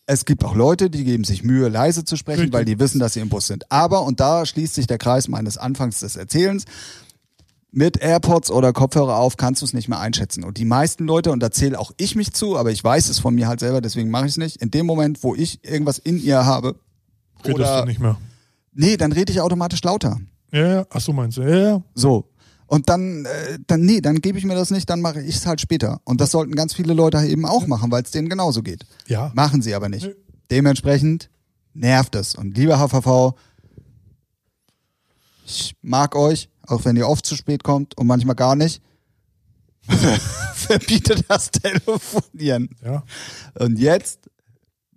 Es 0.07 0.25
gibt 0.25 0.45
auch 0.45 0.53
Leute, 0.55 0.89
die 0.91 1.03
geben 1.03 1.23
sich 1.23 1.43
Mühe, 1.43 1.67
leise 1.67 2.05
zu 2.05 2.15
sprechen, 2.15 2.41
Richtig. 2.41 2.53
weil 2.53 2.65
die 2.65 2.77
wissen, 2.79 2.99
dass 2.99 3.13
sie 3.13 3.21
im 3.21 3.29
Bus 3.29 3.47
sind. 3.47 3.71
Aber, 3.71 4.03
und 4.03 4.19
da 4.19 4.45
schließt 4.45 4.75
sich 4.75 4.85
der 4.87 4.99
Kreis 4.99 5.27
meines 5.27 5.57
Anfangs 5.57 5.99
des 6.01 6.15
Erzählens, 6.15 6.65
mit 7.71 8.01
AirPods 8.01 8.51
oder 8.51 8.71
Kopfhörer 8.71 9.17
auf 9.17 9.35
kannst 9.35 9.61
du 9.61 9.65
es 9.65 9.73
nicht 9.73 9.89
mehr 9.89 9.99
einschätzen. 9.99 10.45
Und 10.45 10.57
die 10.57 10.63
meisten 10.63 11.05
Leute, 11.05 11.31
und 11.31 11.41
da 11.41 11.51
zähle 11.51 11.77
auch 11.77 11.91
ich 11.97 12.15
mich 12.15 12.31
zu, 12.33 12.55
aber 12.55 12.71
ich 12.71 12.81
weiß 12.81 13.09
es 13.09 13.19
von 13.19 13.35
mir 13.35 13.47
halt 13.49 13.59
selber, 13.59 13.81
deswegen 13.81 14.09
mache 14.09 14.25
ich 14.27 14.31
es 14.31 14.37
nicht, 14.37 14.61
in 14.61 14.71
dem 14.71 14.85
Moment, 14.85 15.23
wo 15.23 15.35
ich 15.35 15.59
irgendwas 15.63 15.97
in 15.97 16.17
ihr 16.23 16.45
habe, 16.45 16.75
Redest 17.47 17.59
oder, 17.59 17.81
du 17.81 17.87
nicht 17.87 17.99
mehr. 17.99 18.17
nee, 18.73 18.97
dann 18.97 19.11
rede 19.11 19.31
ich 19.31 19.41
automatisch 19.41 19.83
lauter. 19.83 20.19
Ja, 20.51 20.67
ja. 20.67 20.85
Ach 20.89 21.01
so, 21.01 21.13
meinst 21.13 21.37
du? 21.37 21.41
Ja, 21.41 21.57
ja. 21.57 21.83
So. 21.93 22.29
Und 22.67 22.89
dann, 22.89 23.25
äh, 23.25 23.59
dann 23.67 23.81
nee, 23.81 24.01
dann 24.01 24.21
gebe 24.21 24.37
ich 24.39 24.45
mir 24.45 24.55
das 24.55 24.71
nicht, 24.71 24.89
dann 24.89 25.01
mache 25.01 25.21
ich 25.21 25.35
es 25.35 25.45
halt 25.45 25.61
später. 25.61 26.01
Und 26.03 26.19
das 26.19 26.31
sollten 26.31 26.55
ganz 26.55 26.73
viele 26.73 26.93
Leute 26.93 27.19
eben 27.19 27.45
auch 27.45 27.67
machen, 27.67 27.91
weil 27.91 28.03
es 28.03 28.11
denen 28.11 28.29
genauso 28.29 28.63
geht. 28.63 28.85
Ja. 29.07 29.31
Machen 29.35 29.61
sie 29.61 29.75
aber 29.75 29.89
nicht. 29.89 30.05
Nö. 30.05 30.15
Dementsprechend 30.49 31.29
nervt 31.73 32.15
es. 32.15 32.35
Und 32.35 32.57
lieber 32.57 32.79
HVV, 32.79 33.35
ich 35.45 35.75
mag 35.81 36.15
euch, 36.15 36.49
auch 36.65 36.85
wenn 36.85 36.95
ihr 36.95 37.07
oft 37.07 37.25
zu 37.25 37.35
spät 37.35 37.63
kommt 37.63 37.97
und 37.97 38.07
manchmal 38.07 38.35
gar 38.35 38.55
nicht. 38.55 38.81
Verbietet 40.55 41.25
das 41.27 41.51
Telefonieren. 41.51 42.69
Ja. 42.83 43.03
Und 43.59 43.77
jetzt 43.77 44.31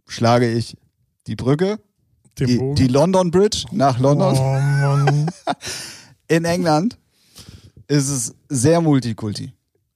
schlage 0.07 0.51
ich 0.51 0.79
die 1.27 1.37
Brücke, 1.37 1.79
die, 2.47 2.57
Bogen. 2.57 2.75
die 2.77 2.87
London 2.89 3.31
Bridge 3.31 3.65
nach 3.73 3.99
London. 3.99 4.37
Oh 4.37 4.43
Mann. 4.43 5.31
In 6.29 6.45
England 6.45 6.99
ist 7.87 8.09
es 8.09 8.35
sehr 8.49 8.81
multikulti. 8.81 9.53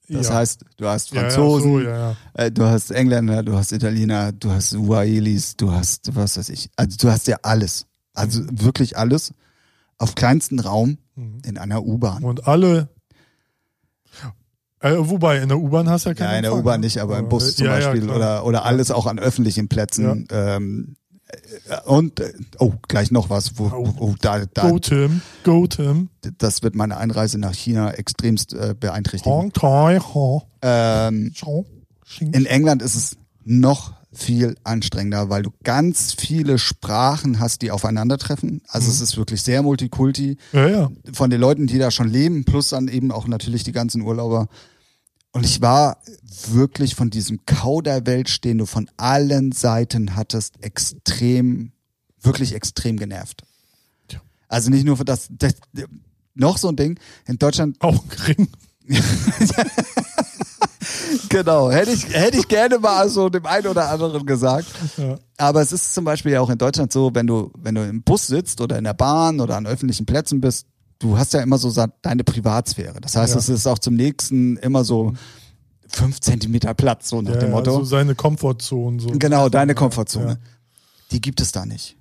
Das 0.08 0.28
ja. 0.28 0.34
heißt, 0.34 0.64
du 0.76 0.86
hast 0.86 1.10
Franzosen, 1.10 1.72
so, 1.72 1.80
ja, 1.80 2.10
ja. 2.10 2.16
äh, 2.34 2.50
du 2.50 2.64
hast 2.64 2.90
Engländer, 2.90 3.42
du 3.42 3.54
hast 3.56 3.72
Italiener, 3.72 4.32
du 4.32 4.50
hast 4.50 4.74
Uaelis, 4.74 5.56
du 5.56 5.70
hast 5.72 6.14
was 6.14 6.36
weiß 6.36 6.48
ich. 6.50 6.68
Also 6.76 6.96
du 6.98 7.10
hast 7.10 7.26
ja 7.28 7.36
alles. 7.42 7.86
Also 8.14 8.40
Mhm. 8.42 8.62
wirklich 8.62 8.98
alles 8.98 9.32
auf 9.98 10.14
kleinstem 10.14 10.58
Raum 10.58 10.98
in 11.44 11.56
einer 11.56 11.82
U-Bahn. 11.84 12.24
Und 12.24 12.46
alle. 12.46 12.88
Äh, 14.80 14.96
wobei, 14.98 15.38
in 15.38 15.48
der 15.48 15.58
U-Bahn 15.58 15.88
hast 15.88 16.04
du 16.06 16.10
ja 16.10 16.14
keinen 16.14 16.30
Ja, 16.30 16.36
in 16.38 16.42
der 16.42 16.54
U-Bahn 16.56 16.80
ne? 16.80 16.86
nicht, 16.86 16.98
aber 16.98 17.14
im 17.14 17.26
Aber, 17.26 17.28
Bus 17.28 17.54
zum 17.54 17.68
Beispiel 17.68 18.10
oder, 18.10 18.44
oder 18.44 18.64
alles 18.64 18.90
auch 18.90 19.06
an 19.06 19.18
öffentlichen 19.20 19.68
Plätzen. 19.68 20.26
Ähm, 20.32 20.96
äh, 20.96 21.01
und 21.86 22.20
äh, 22.20 22.32
oh, 22.58 22.72
gleich 22.88 23.10
noch 23.10 23.30
was, 23.30 23.58
wo, 23.58 23.64
oh, 23.98 24.14
da, 24.20 24.44
da, 24.52 24.70
Go 24.70 24.78
Tim, 24.78 25.20
go 25.44 25.66
Tim. 25.66 26.08
das 26.38 26.62
wird 26.62 26.74
meine 26.74 26.96
Einreise 26.96 27.38
nach 27.38 27.54
China 27.54 27.90
extremst 27.92 28.52
äh, 28.54 28.74
beeinträchtigen. 28.78 29.32
Hong 29.32 29.52
Tai 29.52 29.98
Ho. 29.98 30.42
Ähm, 30.62 31.32
in 32.20 32.46
England 32.46 32.82
ist 32.82 32.94
es 32.94 33.16
noch 33.44 33.92
viel 34.12 34.56
anstrengender, 34.62 35.30
weil 35.30 35.42
du 35.42 35.50
ganz 35.64 36.12
viele 36.12 36.58
Sprachen 36.58 37.40
hast, 37.40 37.62
die 37.62 37.70
aufeinandertreffen. 37.70 38.60
Also 38.68 38.88
Mhm. 38.88 38.92
es 38.92 39.00
ist 39.00 39.16
wirklich 39.16 39.40
sehr 39.42 39.62
multikulti 39.62 40.36
Ja, 40.52 40.68
ja. 40.68 40.90
von 41.14 41.30
den 41.30 41.40
Leuten, 41.40 41.66
die 41.66 41.78
da 41.78 41.90
schon 41.90 42.08
leben, 42.08 42.44
plus 42.44 42.68
dann 42.68 42.88
eben 42.88 43.10
auch 43.10 43.26
natürlich 43.26 43.64
die 43.64 43.72
ganzen 43.72 44.02
Urlauber. 44.02 44.48
Und 45.32 45.44
ich 45.44 45.62
war 45.62 45.98
wirklich 46.48 46.94
von 46.94 47.08
diesem 47.10 47.44
Kauderwelsch, 47.46 48.40
den 48.42 48.58
du 48.58 48.66
von 48.66 48.90
allen 48.98 49.52
Seiten 49.52 50.14
hattest, 50.14 50.62
extrem, 50.62 51.72
wirklich 52.20 52.54
extrem 52.54 52.98
genervt. 52.98 53.42
Tja. 54.08 54.20
Also 54.48 54.70
nicht 54.70 54.84
nur 54.84 54.98
für 54.98 55.06
das, 55.06 55.28
das 55.30 55.54
noch 56.34 56.58
so 56.58 56.68
ein 56.68 56.76
Ding. 56.76 56.98
In 57.26 57.38
Deutschland 57.38 57.80
Auch 57.80 58.04
gering. 58.08 58.48
Genau, 61.28 61.70
hätte 61.70 61.92
ich, 61.92 62.08
hätte 62.12 62.38
ich 62.38 62.46
gerne 62.46 62.78
mal 62.78 63.08
so 63.08 63.30
dem 63.30 63.46
einen 63.46 63.66
oder 63.66 63.88
anderen 63.88 64.26
gesagt. 64.26 64.66
Ja. 64.98 65.18
Aber 65.38 65.62
es 65.62 65.72
ist 65.72 65.94
zum 65.94 66.04
Beispiel 66.04 66.32
ja 66.32 66.40
auch 66.40 66.50
in 66.50 66.58
Deutschland 66.58 66.92
so, 66.92 67.10
wenn 67.14 67.26
du, 67.26 67.50
wenn 67.56 67.74
du 67.74 67.88
im 67.88 68.02
Bus 68.02 68.26
sitzt 68.26 68.60
oder 68.60 68.76
in 68.76 68.84
der 68.84 68.92
Bahn 68.92 69.40
oder 69.40 69.56
an 69.56 69.66
öffentlichen 69.66 70.04
Plätzen 70.04 70.42
bist, 70.42 70.66
du 71.02 71.18
hast 71.18 71.32
ja 71.34 71.40
immer 71.40 71.58
so 71.58 71.72
deine 72.02 72.24
Privatsphäre. 72.24 73.00
Das 73.00 73.16
heißt, 73.16 73.34
Ja. 73.34 73.38
es 73.40 73.48
ist 73.48 73.66
auch 73.66 73.78
zum 73.78 73.94
nächsten 73.94 74.56
immer 74.58 74.84
so 74.84 75.12
fünf 75.88 76.20
Zentimeter 76.20 76.72
Platz, 76.74 77.08
so 77.10 77.20
nach 77.20 77.34
ja, 77.34 77.40
dem 77.40 77.50
Motto. 77.50 77.78
so 77.78 77.84
seine 77.84 78.14
Komfortzone. 78.14 79.00
So. 79.00 79.10
genau, 79.10 79.48
deine 79.48 79.74
Komfortzone. 79.74 80.26
Ja. 80.32 80.36
Die 81.10 81.20
gibt 81.20 81.40
es 81.40 81.52
da 81.52 81.66
nicht. 81.66 81.96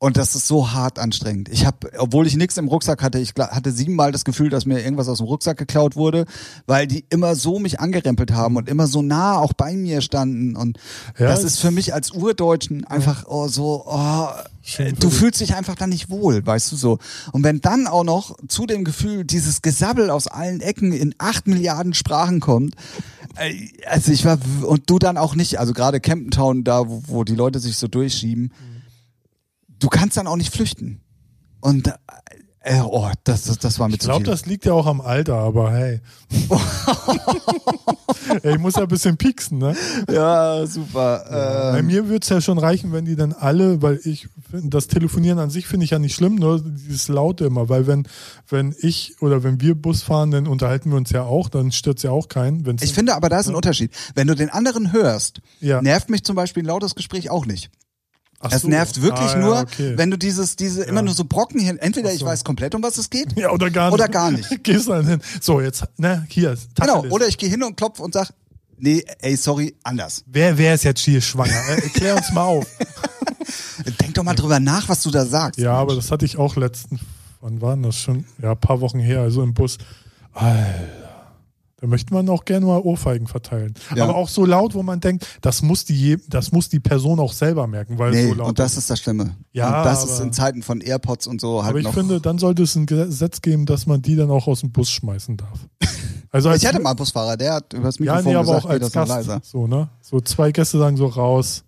Und 0.00 0.16
das 0.16 0.36
ist 0.36 0.46
so 0.46 0.70
hart 0.70 1.00
anstrengend. 1.00 1.48
Ich 1.48 1.66
habe, 1.66 1.90
obwohl 1.98 2.24
ich 2.28 2.36
nichts 2.36 2.56
im 2.56 2.68
Rucksack 2.68 3.02
hatte, 3.02 3.18
ich 3.18 3.34
hatte 3.36 3.72
siebenmal 3.72 4.12
das 4.12 4.24
Gefühl, 4.24 4.48
dass 4.48 4.64
mir 4.64 4.80
irgendwas 4.80 5.08
aus 5.08 5.18
dem 5.18 5.26
Rucksack 5.26 5.58
geklaut 5.58 5.96
wurde, 5.96 6.24
weil 6.66 6.86
die 6.86 7.04
immer 7.10 7.34
so 7.34 7.58
mich 7.58 7.80
angerempelt 7.80 8.30
haben 8.30 8.56
und 8.56 8.68
immer 8.68 8.86
so 8.86 9.02
nah 9.02 9.38
auch 9.38 9.52
bei 9.52 9.74
mir 9.74 10.00
standen. 10.00 10.54
Und 10.54 10.78
Ja, 11.18 11.26
das 11.26 11.42
ist 11.42 11.58
für 11.58 11.72
mich 11.72 11.94
als 11.94 12.12
Urdeutschen 12.12 12.84
einfach 12.84 13.24
oh, 13.26 13.48
so, 13.48 13.82
oh, 13.86 14.28
du 15.00 15.10
fühlst 15.10 15.40
dich 15.40 15.56
einfach 15.56 15.74
dann 15.74 15.90
nicht 15.90 16.10
wohl, 16.10 16.46
weißt 16.46 16.70
du 16.70 16.76
so. 16.76 16.98
Und 17.32 17.42
wenn 17.42 17.60
dann 17.60 17.88
auch 17.88 18.04
noch 18.04 18.36
zu 18.46 18.66
dem 18.66 18.84
Gefühl 18.84 19.24
dieses 19.24 19.62
Gesabbel 19.62 20.10
aus 20.10 20.28
allen 20.28 20.60
Ecken 20.60 20.92
in 20.92 21.12
acht 21.18 21.48
Milliarden 21.48 21.92
Sprachen 21.92 22.38
kommt, 22.38 22.76
äh, 23.34 23.52
also 23.88 24.12
ich 24.12 24.24
war, 24.24 24.38
und 24.62 24.88
du 24.88 25.00
dann 25.00 25.16
auch 25.16 25.34
nicht, 25.34 25.58
also 25.58 25.72
gerade 25.72 25.98
Camden 25.98 26.30
Town, 26.30 26.62
da 26.62 26.88
wo, 26.88 27.02
wo 27.08 27.24
die 27.24 27.34
Leute 27.34 27.58
sich 27.58 27.76
so 27.76 27.88
durchschieben, 27.88 28.52
du 29.78 29.88
kannst 29.88 30.16
dann 30.16 30.26
auch 30.26 30.36
nicht 30.36 30.52
flüchten. 30.54 31.00
Und 31.60 31.88
äh, 32.60 32.80
oh, 32.82 33.08
das, 33.24 33.44
das, 33.44 33.58
das 33.58 33.78
war 33.78 33.88
mir 33.88 33.94
Ich 33.94 34.00
glaube, 34.00 34.24
das 34.24 34.46
liegt 34.46 34.64
ja 34.64 34.72
auch 34.72 34.86
am 34.86 35.00
Alter, 35.00 35.34
aber 35.36 35.72
hey. 35.72 36.00
Ey, 38.42 38.54
ich 38.54 38.58
muss 38.58 38.74
ja 38.76 38.82
ein 38.82 38.88
bisschen 38.88 39.16
pieksen, 39.16 39.58
ne? 39.58 39.74
ja, 40.10 40.66
super. 40.66 41.24
Bei 41.72 41.78
Ähm, 41.78 41.86
mir 41.86 42.08
wird's 42.08 42.28
ja 42.28 42.40
schon 42.40 42.58
reichen, 42.58 42.92
wenn 42.92 43.04
die 43.04 43.16
dann 43.16 43.32
alle, 43.32 43.80
weil 43.82 44.00
ich 44.04 44.28
das 44.52 44.86
Telefonieren 44.88 45.38
an 45.38 45.50
sich 45.50 45.66
finde 45.66 45.84
ich 45.84 45.90
ja 45.90 45.98
nicht 45.98 46.14
schlimm, 46.14 46.34
nur 46.36 46.60
dieses 46.62 47.08
Laute 47.08 47.44
immer, 47.46 47.68
weil 47.68 47.86
wenn, 47.86 48.06
wenn 48.48 48.74
ich 48.78 49.16
oder 49.20 49.42
wenn 49.44 49.60
wir 49.60 49.74
Bus 49.74 50.02
fahren, 50.02 50.30
dann 50.30 50.46
unterhalten 50.46 50.90
wir 50.90 50.96
uns 50.96 51.10
ja 51.10 51.22
auch, 51.22 51.48
dann 51.48 51.72
stört's 51.72 52.02
ja 52.02 52.10
auch 52.10 52.28
keinen. 52.28 52.66
Wenn's 52.66 52.82
ich 52.82 52.92
finde 52.92 53.14
aber, 53.14 53.28
da 53.28 53.40
ist 53.40 53.48
ein 53.48 53.54
Unterschied. 53.54 53.92
Wenn 54.14 54.26
du 54.26 54.34
den 54.34 54.50
anderen 54.50 54.92
hörst, 54.92 55.40
Ja. 55.60 55.80
nervt 55.80 56.10
mich 56.10 56.24
zum 56.24 56.36
Beispiel 56.36 56.62
ein 56.62 56.66
lautes 56.66 56.94
Gespräch 56.94 57.30
auch 57.30 57.46
nicht. 57.46 57.70
Ach 58.40 58.52
Es 58.52 58.62
so. 58.62 58.68
nervt 58.68 59.02
wirklich 59.02 59.28
Ah, 59.30 59.32
ja, 59.32 59.38
nur, 59.38 59.58
okay. 59.60 59.94
wenn 59.96 60.10
du 60.12 60.16
dieses, 60.16 60.54
diese 60.54 60.84
immer 60.84 61.02
nur 61.02 61.14
so 61.14 61.24
Brocken 61.24 61.58
hin, 61.60 61.76
entweder 61.78 62.12
ich 62.12 62.20
so. 62.20 62.26
weiß 62.26 62.44
komplett, 62.44 62.74
um 62.74 62.82
was 62.82 62.96
es 62.98 63.10
geht, 63.10 63.36
ja, 63.36 63.50
oder 63.50 63.68
gar 63.70 63.86
nicht. 63.86 63.94
oder 63.94 64.08
gar 64.08 64.30
nicht. 64.30 64.48
Gehst 64.62 64.88
dann 64.88 65.06
hin. 65.06 65.20
So, 65.40 65.60
jetzt, 65.60 65.84
ne, 65.96 66.24
hier. 66.28 66.56
genau, 66.78 67.04
oder 67.06 67.26
ich 67.26 67.36
gehe 67.36 67.48
hin 67.48 67.62
und 67.64 67.76
klopfe 67.76 68.02
und 68.02 68.14
sag, 68.14 68.30
nee, 68.78 69.02
ey, 69.20 69.34
sorry, 69.36 69.74
anders. 69.82 70.22
Wer, 70.26 70.56
wer 70.56 70.74
ist 70.74 70.84
jetzt 70.84 71.00
hier 71.00 71.20
schwanger? 71.20 71.50
Äh, 71.68 71.82
Erklär 71.82 72.16
uns 72.16 72.30
mal 72.32 72.42
auf. 72.44 72.66
Denk 74.00 74.14
doch 74.14 74.22
mal 74.22 74.34
drüber 74.34 74.60
nach, 74.60 74.88
was 74.88 75.02
du 75.02 75.10
da 75.10 75.24
sagst. 75.26 75.58
Ja, 75.58 75.72
aber 75.72 75.94
das 75.96 76.10
hatte 76.12 76.24
ich 76.24 76.36
auch 76.36 76.54
letzten, 76.56 77.00
wann 77.40 77.60
waren 77.60 77.82
das 77.82 77.96
schon? 77.96 78.24
Ja, 78.40 78.52
ein 78.52 78.60
paar 78.60 78.80
Wochen 78.80 79.00
her, 79.00 79.20
also 79.20 79.42
im 79.42 79.54
Bus. 79.54 79.78
Alter. 80.32 81.07
Da 81.80 81.86
möchte 81.86 82.12
man 82.12 82.28
auch 82.28 82.44
gerne 82.44 82.66
mal 82.66 82.80
Ohrfeigen 82.80 83.28
verteilen. 83.28 83.72
Ja. 83.94 84.02
Aber 84.04 84.16
auch 84.16 84.28
so 84.28 84.44
laut, 84.44 84.74
wo 84.74 84.82
man 84.82 84.98
denkt, 84.98 85.24
das 85.42 85.62
muss 85.62 85.84
die, 85.84 86.18
das 86.28 86.50
muss 86.50 86.68
die 86.68 86.80
Person 86.80 87.20
auch 87.20 87.32
selber 87.32 87.68
merken, 87.68 87.98
weil 87.98 88.10
es 88.12 88.16
Nee, 88.16 88.28
so 88.30 88.34
laut 88.34 88.48
und 88.48 88.58
das 88.58 88.76
ist 88.76 88.90
das 88.90 88.98
Schlimme. 88.98 89.36
Ja, 89.52 89.78
und 89.78 89.84
das 89.84 90.04
ist 90.04 90.14
aber- 90.16 90.24
in 90.24 90.32
Zeiten 90.32 90.62
von 90.62 90.80
AirPods 90.80 91.28
und 91.28 91.40
so 91.40 91.62
halt 91.62 91.70
Aber 91.70 91.78
ich 91.78 91.84
noch. 91.84 91.94
finde, 91.94 92.20
dann 92.20 92.38
sollte 92.38 92.64
es 92.64 92.74
ein 92.74 92.86
Gesetz 92.86 93.42
geben, 93.42 93.64
dass 93.64 93.86
man 93.86 94.02
die 94.02 94.16
dann 94.16 94.28
auch 94.30 94.48
aus 94.48 94.60
dem 94.60 94.72
Bus 94.72 94.90
schmeißen 94.90 95.36
darf. 95.36 95.60
Also 96.30 96.50
als, 96.50 96.62
ich 96.62 96.68
hatte 96.68 96.78
mal 96.80 96.90
einen 96.90 96.98
Busfahrer, 96.98 97.38
der 97.38 97.54
hat 97.54 97.72
übers 97.72 97.96
ja, 97.98 98.16
Mikrofon 98.16 98.24
nee, 98.32 98.34
aber 98.36 98.44
gesagt, 98.46 98.64
auch 98.66 98.68
als 98.68 98.80
das 98.82 98.92
Gast. 98.92 99.08
leiser. 99.08 99.40
So, 99.42 99.66
ne? 99.66 99.88
So 100.02 100.20
zwei 100.20 100.52
Gäste 100.52 100.78
sagen 100.78 100.98
so 100.98 101.06
raus. 101.06 101.64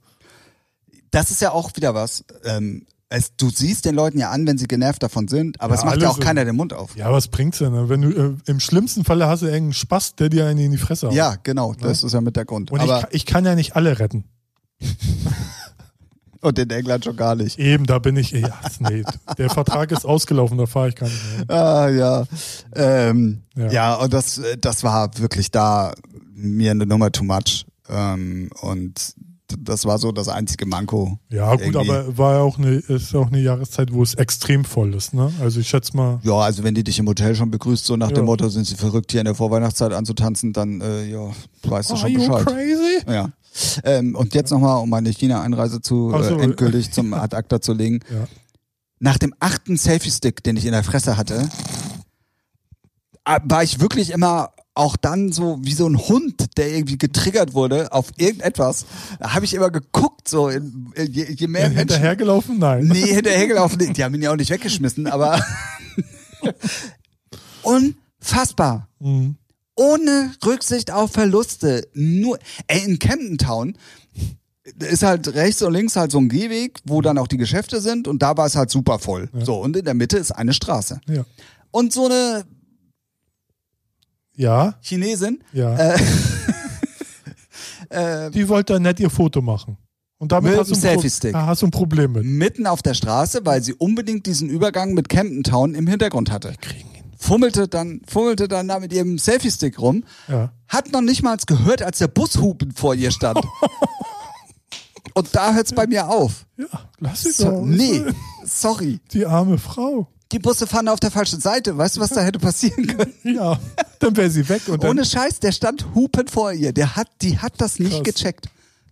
Das 1.11 1.31
ist 1.31 1.41
ja 1.41 1.53
auch 1.53 1.75
wieder 1.77 1.95
was. 1.95 2.25
Ähm, 2.45 2.85
es, 3.13 3.35
du 3.37 3.51
siehst 3.51 3.85
den 3.85 3.97
Leuten 3.97 4.19
ja 4.19 4.31
an, 4.31 4.47
wenn 4.47 4.57
sie 4.57 4.67
genervt 4.69 5.03
davon 5.03 5.27
sind, 5.29 5.61
aber 5.61 5.75
Ja, 5.75 5.81
es 5.81 5.85
macht 5.85 6.01
ja 6.01 6.09
auch 6.09 6.21
keiner 6.21 6.45
den 6.45 6.55
Mund 6.57 6.73
auf. 6.73 6.97
Ja, 6.97 7.13
was 7.13 7.27
bringt's 7.29 7.59
denn? 7.59 7.73
Ne? 7.73 7.89
Wenn 7.89 8.03
du 8.03 8.11
äh, 8.11 8.35
im 8.47 8.61
schlimmsten 8.61 9.05
Falle 9.05 9.27
hast 9.27 9.41
du 9.43 9.47
irgendeinen 9.47 9.73
Spaß, 9.73 10.15
der 10.15 10.29
dir 10.29 10.47
einen 10.47 10.61
in 10.61 10.71
die 10.71 10.79
Fresse 10.79 11.09
haut. 11.09 11.15
Ja, 11.15 11.35
genau, 11.43 11.75
das 11.75 12.05
ist 12.05 12.13
ja 12.13 12.21
mit 12.21 12.37
der 12.37 12.45
Grund. 12.45 12.71
Und 12.71 12.79
ich, 12.79 12.85
aber 12.89 13.01
kann- 13.03 13.11
ich 13.13 13.27
kann 13.27 13.45
ja 13.45 13.55
nicht 13.57 13.75
alle 13.75 13.99
retten. 13.99 14.25
und 16.41 16.59
in 16.59 16.71
England 16.71 17.05
schon 17.05 17.17
gar 17.17 17.35
nicht. 17.35 17.59
Eben, 17.59 17.85
da 17.87 17.99
bin 17.99 18.17
ich. 18.17 18.31
Ja, 18.31 18.59
nee, 18.79 19.03
der 19.37 19.51
Vertrag 19.51 19.91
ist 19.93 20.05
ausgelaufen, 20.07 20.57
da 20.57 20.67
fahre 20.67 20.89
ich 20.91 20.95
gar 20.97 21.07
nicht 21.09 21.49
mehr. 21.49 21.51
Ah, 21.57 21.89
ja. 21.89 22.25
Ähm, 22.75 23.43
ja. 23.57 23.71
Ja. 23.73 23.95
und 23.97 24.13
das, 24.13 24.39
äh, 24.39 24.57
das 24.57 24.83
war 24.85 25.11
wirklich 25.19 25.51
da 25.51 25.93
mir 26.33 26.71
eine 26.71 26.87
Nummer 26.87 27.11
too 27.13 27.25
much. 27.25 27.67
Ähm, 27.89 28.51
und 28.63 29.15
das 29.59 29.85
war 29.85 29.99
so 29.99 30.13
das 30.13 30.29
einzige 30.29 30.67
Manko. 30.67 31.19
Ja, 31.31 31.53
gut, 31.55 31.63
Irgendwie. 31.75 31.91
aber 31.91 32.19
war 32.19 32.35
ja 32.35 32.41
auch 32.41 32.59
eine, 32.59 32.71
ist 32.77 33.15
auch 33.15 33.29
eine 33.29 33.41
Jahreszeit, 33.41 33.93
wo 33.93 34.03
es 34.03 34.15
extrem 34.15 34.65
voll 34.65 34.95
ist, 34.95 35.15
ne? 35.15 35.33
Also 35.41 35.61
ich 35.61 35.69
schätze 35.69 35.97
mal, 35.97 36.21
Ja, 36.23 36.35
also 36.39 36.63
wenn 36.65 36.75
die 36.75 36.85
dich 36.85 36.99
im 36.99 37.07
Hotel 37.09 37.35
schon 37.35 37.51
begrüßt, 37.51 37.85
so 37.85 37.97
nach 37.97 38.09
Ja. 38.11 38.15
dem 38.17 38.27
Motto, 38.27 38.49
sind 38.49 38.67
sie 38.67 38.75
verrückt, 38.77 39.11
hier 39.13 39.21
in 39.21 39.25
der 39.27 39.35
Vorweihnachtszeit 39.35 39.93
anzutanzen, 39.93 40.53
dann 40.53 40.81
äh, 40.81 41.05
ja, 41.07 41.31
weißt 41.65 41.91
du 41.91 41.95
are 41.95 42.01
schon 42.03 42.11
you 42.13 42.19
Bescheid. 42.21 42.47
crazy? 42.47 43.05
Ja. 43.07 43.31
Ähm, 43.85 44.15
und 44.15 44.35
jetzt 44.35 44.51
nochmal, 44.51 44.81
um 44.83 44.89
meine 44.91 45.11
China-Einreise 45.11 45.81
zu 45.81 46.13
Ach 46.15 46.23
so. 46.23 46.39
äh, 46.39 46.43
endgültig 46.43 46.93
zum 46.93 47.13
Ad 47.15 47.35
acta 47.37 47.61
zu 47.61 47.73
legen. 47.73 48.01
Ja. 48.11 48.27
Nach 49.01 49.19
dem 49.19 49.35
achten 49.41 49.77
Selfie-Stick, 49.77 50.43
den 50.45 50.57
ich 50.57 50.67
in 50.67 50.73
der 50.73 50.85
Fresse 50.85 51.17
hatte, 51.17 51.49
äh, 53.25 53.41
war 53.45 53.63
ich 53.63 53.81
wirklich 53.81 54.11
immer 54.11 54.51
auch 54.75 54.97
dann 54.97 55.33
so 55.33 55.59
wie 55.63 55.75
so 55.75 55.87
ein 55.89 55.99
Hund, 55.99 56.57
der 56.57 56.71
irgendwie 56.73 56.97
getriggert 56.97 57.55
wurde 57.55 57.93
auf 57.93 58.07
irgendetwas. 58.17 58.87
Habe 59.21 59.45
ich 59.45 59.55
immer 59.55 59.71
geguckt, 59.71 60.29
so 60.29 60.49
in, 60.49 60.93
je, 60.97 61.25
je 61.33 61.47
mehr 61.49 61.63
Ja, 61.63 61.69
Menschen. 61.69 61.79
hinterhergelaufen? 61.89 62.59
Nein. 62.59 62.87
Nee, 62.87 63.15
hinterhergelaufen. 63.15 63.93
Die 63.93 64.05
haben 64.05 64.15
ihn 64.15 64.23
ja 64.23 64.33
auch 64.33 64.37
nicht 64.37 64.51
weggeschmissen, 64.51 65.07
aber 65.07 65.45
unfassbar. 67.63 68.89
Mhm. 69.01 69.37
Ohne 69.77 70.33
Rücksicht 70.45 70.91
auf 70.91 71.13
Verluste. 71.13 71.89
Nur, 71.95 72.39
ey, 72.67 72.85
in 72.85 72.99
Camden 72.99 73.39
Town 73.39 73.77
ist 74.79 75.03
halt 75.03 75.35
rechts 75.35 75.63
und 75.63 75.73
links 75.73 75.97
halt 75.97 76.13
so 76.13 76.19
ein 76.19 76.29
Gehweg, 76.29 76.79
wo 76.85 77.01
dann 77.01 77.19
auch 77.19 77.27
die 77.29 77.39
Geschäfte 77.39 77.81
sind 77.81 78.07
und 78.07 78.23
da 78.23 78.37
war 78.37 78.47
es 78.47 78.57
halt 78.57 78.71
super 78.71 78.99
voll. 78.99 79.29
So, 79.43 79.57
und 79.57 79.77
in 79.77 79.85
der 79.85 79.95
Mitte 79.95 80.19
ist 80.19 80.33
eine 80.33 80.53
Straße. 80.53 81.01
Ja. 81.09 81.25
Und 81.71 81.93
so 81.93 82.07
eine 82.07 82.45
Ja, 84.37 84.75
Chinesin, 84.81 85.43
ja. 85.53 85.75
äh, 87.91 88.31
Die 88.33 88.49
wollte 88.49 88.75
dann 88.75 88.83
nett 88.83 89.01
ihr 89.01 89.11
Foto 89.11 89.41
machen. 89.43 89.77
Und 90.19 90.33
damit 90.33 90.51
Mit 90.53 90.61
hast 90.61 90.75
Selfie-Stick. 90.75 91.33
Ja, 91.33 91.47
hast 91.47 91.63
du 91.63 91.67
ein 91.67 91.71
Problem 91.71 92.13
mit. 92.13 92.25
mitten 92.25 92.67
auf 92.67 92.83
der 92.83 92.93
Straße, 92.95 93.41
weil 93.45 93.63
sie 93.63 93.73
unbedingt 93.75 94.27
diesen 94.27 94.51
Übergang 94.51 94.93
mit 94.93 95.09
Camden 95.09 95.43
Town 95.43 95.75
im 95.75 95.87
Hintergrund 95.87 96.31
hatte. 96.31 96.53
Kriegen 96.61 96.91
ihn. 96.95 97.05
Fummelte 97.17 97.69
dann, 97.69 98.03
fummelte 98.07 98.47
dann 98.47 98.69
da 98.69 98.79
mit 98.81 98.93
ihrem 98.93 99.19
Selfie-Stick 99.19 99.79
rum, 99.79 100.05
Ja. 100.29 100.53
hat 100.69 100.93
noch 100.93 101.01
nicht 101.01 101.23
mal 101.23 101.37
gehört, 101.47 101.83
als 101.83 101.99
der 101.99 102.09
Bushupen 102.09 102.73
vor 102.73 102.95
ihr 102.95 103.11
stand. 103.11 103.41
Und 105.15 105.35
da 105.35 105.55
hört's 105.55 105.73
bei 105.73 105.87
mir 105.87 106.09
auf. 106.09 106.47
Ja, 106.57 106.67
lass 106.99 107.23
sie 107.23 107.33
So, 107.33 107.51
doch. 107.51 107.63
nee, 107.65 108.03
sorry. 108.45 109.01
Die 109.13 109.25
arme 109.27 109.59
Frau. 109.59 110.07
Die 110.33 110.39
Busse 110.39 110.67
fahren 110.67 110.89
auf 110.89 111.01
der 111.01 111.11
falschen 111.11 111.41
Seite. 111.41 111.77
Weißt 111.77 111.97
du, 111.97 112.01
was 112.01 112.11
da 112.11 112.21
hätte 112.21 112.39
passieren 112.39 112.87
können? 112.87 113.15
Ja, 113.25 113.59
dann 113.99 114.17
wäre 114.17 114.31
sie 114.31 114.49
weg. 114.49 114.63
Und 114.69 114.85
Ohne 114.85 115.05
Scheiß, 115.05 115.41
der 115.41 115.53
stand 115.53 115.87
hupend 115.95 116.31
vor 116.31 116.53
ihr. 116.53 116.73
Der 116.73 116.97
hat, 116.97 117.09
die 117.23 117.39
hat 117.39 117.55
das 117.59 117.79
nicht 117.79 118.05
Krass. 118.05 118.15
gecheckt. 118.15 118.47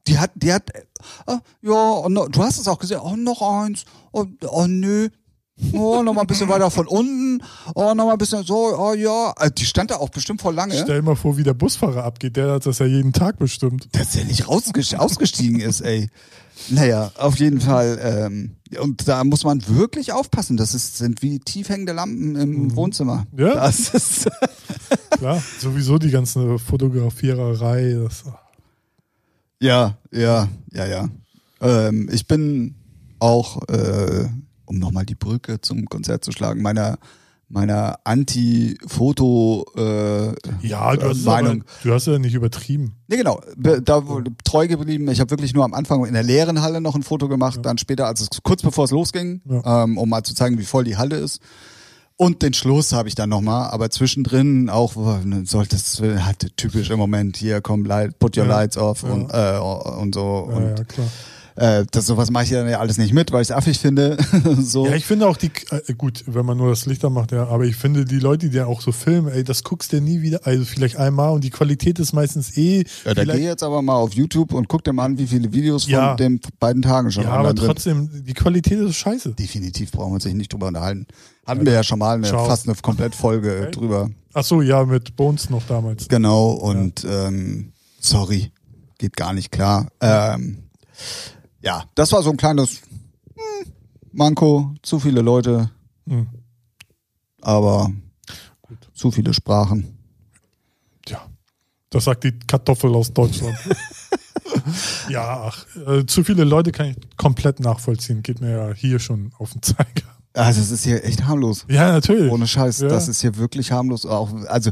Die 0.07 0.19
hat, 0.19 0.31
die 0.35 0.53
hat, 0.53 0.71
äh, 0.75 1.37
ja, 1.63 2.09
noch, 2.09 2.29
du 2.29 2.43
hast 2.43 2.59
es 2.59 2.67
auch 2.67 2.79
gesehen, 2.79 3.01
oh, 3.03 3.15
noch 3.17 3.43
eins, 3.43 3.85
oh, 4.13 4.25
oh 4.49 4.67
nö, 4.67 5.09
oh, 5.73 6.03
noch 6.03 6.15
mal 6.15 6.23
ein 6.23 6.27
bisschen 6.27 6.49
weiter 6.49 6.71
von 6.71 6.87
unten, 6.87 7.43
oh, 7.75 7.93
noch 7.95 8.07
mal 8.07 8.13
ein 8.13 8.19
bisschen 8.19 8.43
so, 8.43 8.75
oh 8.79 8.95
ja, 8.95 9.35
Äh, 9.39 9.51
die 9.51 9.67
stand 9.67 9.91
da 9.91 9.97
auch 9.97 10.09
bestimmt 10.09 10.41
vor 10.41 10.53
lange, 10.53 10.79
Stell 10.83 11.03
mal 11.03 11.15
vor, 11.17 11.37
wie 11.37 11.43
der 11.43 11.53
Busfahrer 11.53 12.05
abgeht. 12.05 12.37
Der 12.37 12.53
hat 12.53 12.65
das 12.65 12.79
ja 12.79 12.87
jeden 12.87 13.13
Tag 13.13 13.39
bestimmt. 13.39 13.89
dass 13.93 14.13
der 14.13 14.25
nicht 14.25 14.47
ausgestiegen 14.49 15.61
ist, 15.61 15.83
ey. 15.83 16.09
Naja, 16.71 17.11
auf 17.17 17.39
jeden 17.39 17.61
Fall, 17.61 17.99
ähm, 18.03 18.57
und 18.81 19.09
da 19.09 19.25
muss 19.25 19.45
man 19.45 19.67
wirklich 19.69 20.13
aufpassen, 20.13 20.57
das 20.57 20.75
ist, 20.75 20.99
sind 20.99 21.23
wie 21.23 21.39
tief 21.39 21.69
hängende 21.69 21.93
Lampen 21.93 22.37
im 22.37 22.77
Wohnzimmer. 22.77 23.27
Mhm. 23.33 23.39
Ja. 23.39 23.55
Das 23.55 23.95
ist, 23.95 24.29
Klar, 25.11 25.43
sowieso 25.59 25.99
die 25.99 26.11
ganze 26.11 26.59
Fotografiererei. 26.59 27.97
Das, 28.03 28.25
Ja, 29.61 29.99
ja, 30.13 30.49
ja, 30.73 30.87
ja. 30.87 31.09
Ähm, 31.61 32.09
ich 32.13 32.27
bin 32.27 32.75
auch, 33.19 33.63
äh, 33.69 34.29
um 34.67 34.79
nochmal 34.79 35.07
die 35.07 35.15
Brücke 35.15 35.61
zum 35.61 35.87
Konzert 35.87 36.25
zu 36.25 36.33
schlagen, 36.33 36.63
meiner 36.63 36.99
meiner 37.49 37.99
Anti-Foto 38.05 39.65
äh, 39.77 40.67
Ja, 40.67 40.95
du 40.97 41.09
hast, 41.09 41.25
Meinung. 41.25 41.63
aber, 41.63 41.65
du 41.83 41.93
hast 41.95 42.07
ja 42.07 42.19
nicht 42.19 42.35
übertrieben. 42.35 42.97
Nee, 43.09 43.17
genau. 43.17 43.41
Da 43.57 44.07
wurde 44.07 44.31
treu 44.45 44.67
geblieben. 44.69 45.09
Ich 45.09 45.21
habe 45.21 45.31
wirklich 45.31 45.55
nur 45.55 45.65
am 45.65 45.75
Anfang 45.75 46.05
in 46.05 46.15
der 46.15 46.23
leeren 46.23 46.61
Halle 46.63 46.81
noch 46.81 46.95
ein 46.95 47.03
Foto 47.03 47.29
gemacht, 47.29 47.61
dann 47.63 47.79
später, 47.79 48.07
als 48.07 48.21
es 48.21 48.29
kurz 48.43 48.63
bevor 48.63 48.85
es 48.85 48.91
losging, 48.91 49.41
Ja. 49.49 49.85
ähm, 49.85 49.99
um 49.99 50.09
mal 50.09 50.23
zu 50.25 50.35
zeigen, 50.35 50.59
wie 50.59 50.65
voll 50.65 50.85
die 50.85 50.97
Halle 50.97 51.17
ist. 51.17 51.41
Und 52.17 52.43
den 52.43 52.53
Schluss 52.53 52.93
habe 52.93 53.09
ich 53.09 53.15
dann 53.15 53.29
nochmal, 53.31 53.71
aber 53.71 53.91
zwischendrin 53.91 54.69
auch 54.71 54.97
äh, 54.97 55.45
sollte 55.45 55.77
es 55.77 56.01
halt 56.03 56.57
typisch 56.57 56.91
im 56.91 56.99
Moment 56.99 57.37
hier 57.37 57.61
komm 57.61 57.85
light, 57.85 58.19
put 58.19 58.37
your 58.37 58.45
Ja. 58.45 58.51
lights 58.59 58.77
off 58.77 59.05
Ja. 59.05 59.11
und 59.11 59.31
äh, 59.33 59.59
und 60.01 60.15
so 60.17 60.49
Ja, 60.51 60.57
und 60.57 60.79
ja, 60.79 60.85
klar. 60.85 61.07
Äh, 61.59 61.85
das 61.91 62.07
sowas 62.07 62.31
mache 62.31 62.45
ich 62.45 62.51
dann 62.51 62.69
ja 62.69 62.79
alles 62.79 62.99
nicht 62.99 63.13
mit, 63.13 63.33
weil 63.33 63.43
ich 63.43 63.49
es 63.51 63.53
affig 63.57 63.79
finde. 63.79 64.17
so. 64.59 64.87
Ja, 64.87 64.95
ich 64.95 65.05
finde 65.05 65.27
auch 65.27 65.37
die, 65.37 65.51
äh, 65.71 65.95
gut, 65.95 66.23
wenn 66.27 66.47
man 66.47 66.57
nur 66.57 66.71
das 66.71 66.87
Licht 66.87 67.05
anmacht, 67.05 67.33
ja, 67.33 67.47
aber 67.49 67.65
ich 67.65 67.77
finde 67.77 68.05
die 68.05 68.19
Leute, 68.19 68.49
die 68.49 68.57
ja 68.57 68.67
auch 68.67 68.81
so 68.81 68.93
filmen, 68.93 69.29
ey, 69.29 69.43
das 69.45 69.65
guckst 69.65 69.93
du 69.93 70.01
nie 70.01 70.23
wieder, 70.23 70.41
also 70.47 70.65
vielleicht 70.65 70.97
einmal 70.97 71.31
und 71.31 71.43
die 71.43 71.51
Qualität 71.51 71.99
ist 71.99 72.13
meistens 72.13 72.57
eh. 72.57 72.85
ja, 73.05 73.15
da 73.15 73.25
geh 73.25 73.45
jetzt 73.45 73.63
aber 73.63 73.83
mal 73.83 73.97
auf 73.97 74.15
YouTube 74.15 74.53
und 74.55 74.69
guck 74.69 74.85
dir 74.85 74.93
mal 74.93 75.05
an, 75.07 75.19
wie 75.19 75.27
viele 75.27 75.53
Videos 75.53 75.85
von 75.85 75.93
Ja. 75.93 76.15
den 76.15 76.41
beiden 76.61 76.83
Tagen 76.83 77.11
schon 77.11 77.25
ja, 77.25 77.31
aber 77.31 77.49
sind. 77.49 77.59
trotzdem, 77.59 78.09
die 78.25 78.35
Qualität 78.35 78.79
ist 78.79 78.97
scheiße. 78.97 79.35
Definitiv 79.35 79.91
brauchen 79.91 80.11
wir 80.11 80.15
uns 80.15 80.25
nicht 80.27 80.53
drüber 80.53 80.69
unterhalten. 80.69 81.07
Hatten 81.47 81.65
wir 81.67 81.73
ja 81.73 81.83
schon 81.83 81.99
mal 81.99 82.15
eine, 82.17 82.27
Ciao. 82.27 82.47
fast 82.47 82.69
eine 82.69 82.77
Komplettfolge 82.77 83.63
Okay. 83.63 83.71
drüber. 83.73 84.11
Ach 84.35 84.45
so, 84.45 84.63
ja, 84.63 84.85
mit 84.85 85.17
Bones 85.17 85.51
noch 85.51 85.63
damals. 85.67 86.07
Genau, 86.09 86.51
und 86.51 87.05
ähm, 87.09 87.73
sorry, 87.99 88.53
geht 88.99 89.17
gar 89.17 89.33
nicht 89.33 89.51
klar. 89.51 89.89
Ähm, 90.01 90.59
ja, 91.63 91.85
das 91.95 92.13
war 92.13 92.23
so 92.23 92.31
ein 92.31 92.37
kleines 92.37 92.83
hm, 93.35 93.73
Manko, 94.13 94.75
zu 94.83 94.99
viele 95.01 95.21
Leute, 95.21 95.71
Hm. 96.09 96.27
aber 97.43 97.91
Gut. 98.63 98.79
zu 98.95 99.11
viele 99.11 99.35
Sprachen. 99.35 99.99
Ja, 101.09 101.27
das 101.91 102.05
sagt 102.05 102.25
die 102.25 102.39
Kartoffel 102.39 102.95
aus 102.95 103.13
Deutschland. 103.13 103.57
ja, 105.09 105.43
ach, 105.51 105.67
äh, 105.87 106.07
zu 106.07 106.25
viele 106.25 106.45
Leute 106.45 106.73
kann 106.73 106.87
ich 106.87 106.97
komplett 107.17 107.61
nachvollziehen. 107.61 108.23
Geht 108.23 108.41
mir 108.41 108.51
ja 108.51 108.73
hier 108.75 108.99
schon 108.99 109.33
auf 109.39 109.53
den 109.53 109.63
Zeiger. 109.63 109.87
Also 110.35 110.61
es 110.61 110.71
ist 110.71 110.85
hier 110.85 111.03
echt 111.05 111.25
harmlos. 111.25 111.65
Ja, 111.69 111.91
natürlich. 111.93 112.31
Ohne 112.31 112.47
Scheiß, 112.47 112.81
Ja. 112.81 112.89
das 112.89 113.09
ist 113.09 113.21
hier 113.23 113.37
wirklich 113.37 113.73
harmlos. 113.73 114.07
Auch, 114.07 114.33
also 114.47 114.71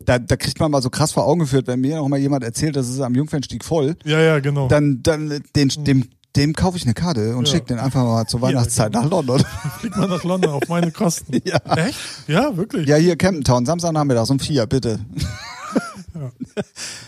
da, 0.00 0.18
da 0.18 0.36
kriegt 0.36 0.60
man 0.60 0.70
mal 0.70 0.82
so 0.82 0.90
krass 0.90 1.12
vor 1.12 1.24
Augen 1.24 1.40
geführt, 1.40 1.66
wenn 1.68 1.80
mir 1.80 1.96
noch 1.96 2.08
mal 2.08 2.18
jemand 2.18 2.44
erzählt, 2.44 2.76
das 2.76 2.88
ist 2.88 3.00
am 3.00 3.14
Jungfernstieg 3.14 3.64
voll, 3.64 3.96
Ja, 4.04 4.20
ja, 4.20 4.40
genau. 4.40 4.68
dann, 4.68 5.02
dann 5.02 5.42
den, 5.54 5.68
dem, 5.84 6.08
dem 6.36 6.52
kaufe 6.52 6.76
ich 6.76 6.84
eine 6.84 6.94
Karte 6.94 7.36
und 7.36 7.46
Ja. 7.48 7.54
schick 7.54 7.66
den 7.66 7.78
einfach 7.78 8.04
mal 8.04 8.26
zur 8.26 8.40
Weihnachtszeit 8.42 8.92
nach 8.92 9.08
London. 9.08 9.42
Fliegt 9.80 9.96
man 9.96 10.10
nach 10.10 10.22
London 10.24 10.50
auf 10.52 10.68
meine 10.68 10.92
Kosten. 10.92 11.40
Ja. 11.44 11.58
Echt? 11.76 11.98
Ja, 12.28 12.56
wirklich. 12.56 12.86
Ja, 12.88 12.96
hier 12.96 13.16
Camden 13.16 13.44
Town, 13.44 13.64
Samstagnachmittags 13.66 14.30
um 14.30 14.38
vier, 14.38 14.66
bitte. 14.66 15.00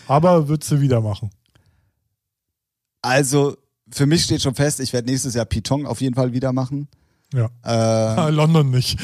Aber 0.07 0.47
würdest 0.47 0.71
du 0.71 0.81
wieder 0.81 1.01
machen? 1.01 1.29
Also, 3.01 3.55
für 3.91 4.05
mich 4.05 4.23
steht 4.23 4.41
schon 4.41 4.55
fest, 4.55 4.79
ich 4.79 4.93
werde 4.93 5.09
nächstes 5.09 5.33
Jahr 5.33 5.45
Pitong 5.45 5.85
auf 5.85 6.01
jeden 6.01 6.15
Fall 6.15 6.33
wieder 6.33 6.53
machen. 6.53 6.87
Ja. 7.33 7.45
Äh, 7.63 7.69
Ah, 7.69 8.29
London 8.29 8.69
nicht. 8.71 8.97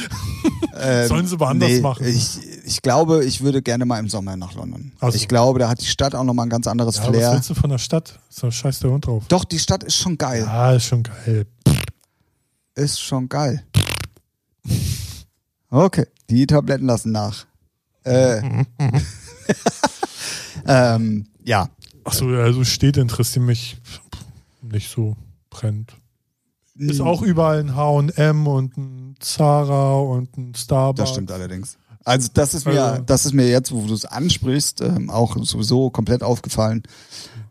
ähm, 0.79 1.07
Sollen 1.07 1.27
sie 1.27 1.39
woanders 1.39 1.69
nee, 1.69 1.79
machen. 1.81 2.05
Ich, 2.07 2.39
ich 2.65 2.81
glaube, 2.81 3.23
ich 3.25 3.41
würde 3.41 3.61
gerne 3.61 3.85
mal 3.85 3.99
im 3.99 4.09
Sommer 4.09 4.35
nach 4.35 4.53
London. 4.55 4.91
Ach 4.99 5.11
so. 5.11 5.15
Ich 5.15 5.27
glaube, 5.27 5.59
da 5.59 5.69
hat 5.69 5.81
die 5.81 5.85
Stadt 5.85 6.15
auch 6.15 6.23
nochmal 6.23 6.47
ein 6.47 6.49
ganz 6.49 6.65
anderes 6.67 6.95
Ja, 6.97 7.03
was 7.03 7.09
Flair. 7.09 7.31
willst 7.33 7.49
du 7.49 7.53
von 7.53 7.69
der 7.69 7.77
Stadt? 7.77 8.19
Ist 8.29 8.41
doch 8.43 8.51
scheiß 8.51 8.79
der 8.79 8.91
Hund 8.91 9.05
drauf. 9.05 9.23
Doch, 9.27 9.43
die 9.45 9.59
Stadt 9.59 9.83
ist 9.83 9.95
schon 9.97 10.17
geil. 10.17 10.41
Ja, 10.43 10.71
ist 10.73 10.85
schon 10.85 11.03
geil. 11.03 11.45
Ist 12.73 12.99
schon 12.99 13.29
geil. 13.29 13.63
Okay, 15.69 16.07
die 16.29 16.45
Tabletten 16.47 16.87
lassen 16.87 17.11
nach. 17.11 17.45
Äh, 18.03 18.41
ähm, 20.67 21.27
ja, 21.43 21.69
Achso, 22.03 22.27
also 22.29 22.63
Städte 22.63 23.01
interessieren 23.01 23.45
mich 23.45 23.77
nicht 24.61 24.91
so 24.91 25.15
brennt. 25.49 25.93
Ist 26.77 27.01
auch 27.01 27.21
überall 27.21 27.59
ein 27.59 27.75
H&M 27.75 28.47
und 28.47 28.77
ein 28.77 29.15
Zara 29.19 29.93
und 29.99 30.37
ein 30.37 30.53
Starbucks. 30.55 30.99
Das 30.99 31.09
stimmt 31.11 31.31
allerdings. 31.31 31.77
Also 32.03 32.27
das 32.33 32.53
ist 32.53 32.65
mir, 32.65 32.83
Also- 32.83 33.01
das 33.03 33.25
ist 33.25 33.33
mir 33.33 33.49
jetzt, 33.49 33.71
wo 33.71 33.81
du 33.87 33.93
es 33.93 34.05
ansprichst, 34.05 34.81
ähm, 34.81 35.09
auch 35.09 35.37
sowieso 35.43 35.89
komplett 35.89 36.21
aufgefallen. 36.21 36.83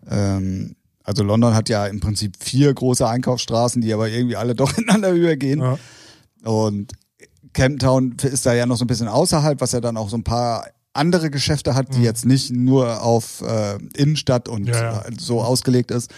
Ähm, 0.08 0.76
also 1.02 1.22
London 1.22 1.54
hat 1.54 1.68
ja 1.68 1.86
im 1.86 2.00
Prinzip 2.00 2.36
vier 2.38 2.72
große 2.72 3.06
Einkaufsstraßen, 3.06 3.82
die 3.82 3.92
aber 3.92 4.08
irgendwie 4.08 4.36
alle 4.36 4.54
doch 4.54 4.76
ineinander 4.76 5.10
übergehen. 5.12 5.60
Ja. 5.60 5.78
Und 6.44 6.92
Camden 7.52 7.78
Town 7.78 8.16
ist 8.22 8.46
da 8.46 8.52
ja 8.52 8.66
noch 8.66 8.76
so 8.76 8.84
ein 8.84 8.88
bisschen 8.88 9.08
außerhalb, 9.08 9.60
was 9.60 9.72
ja 9.72 9.80
dann 9.80 9.96
auch 9.96 10.08
so 10.10 10.16
ein 10.16 10.24
paar 10.24 10.66
andere 10.92 11.30
Geschäfte 11.30 11.74
hat, 11.74 11.94
die 11.96 12.02
jetzt 12.02 12.24
nicht 12.24 12.50
nur 12.52 13.02
auf 13.02 13.40
äh, 13.42 13.78
Innenstadt 13.96 14.48
und 14.48 14.62
Mhm. 14.62 14.68
Ja, 14.68 14.92
ja. 14.92 15.04
so 15.18 15.42
ausgelegt 15.42 15.90
ist. 15.90 16.10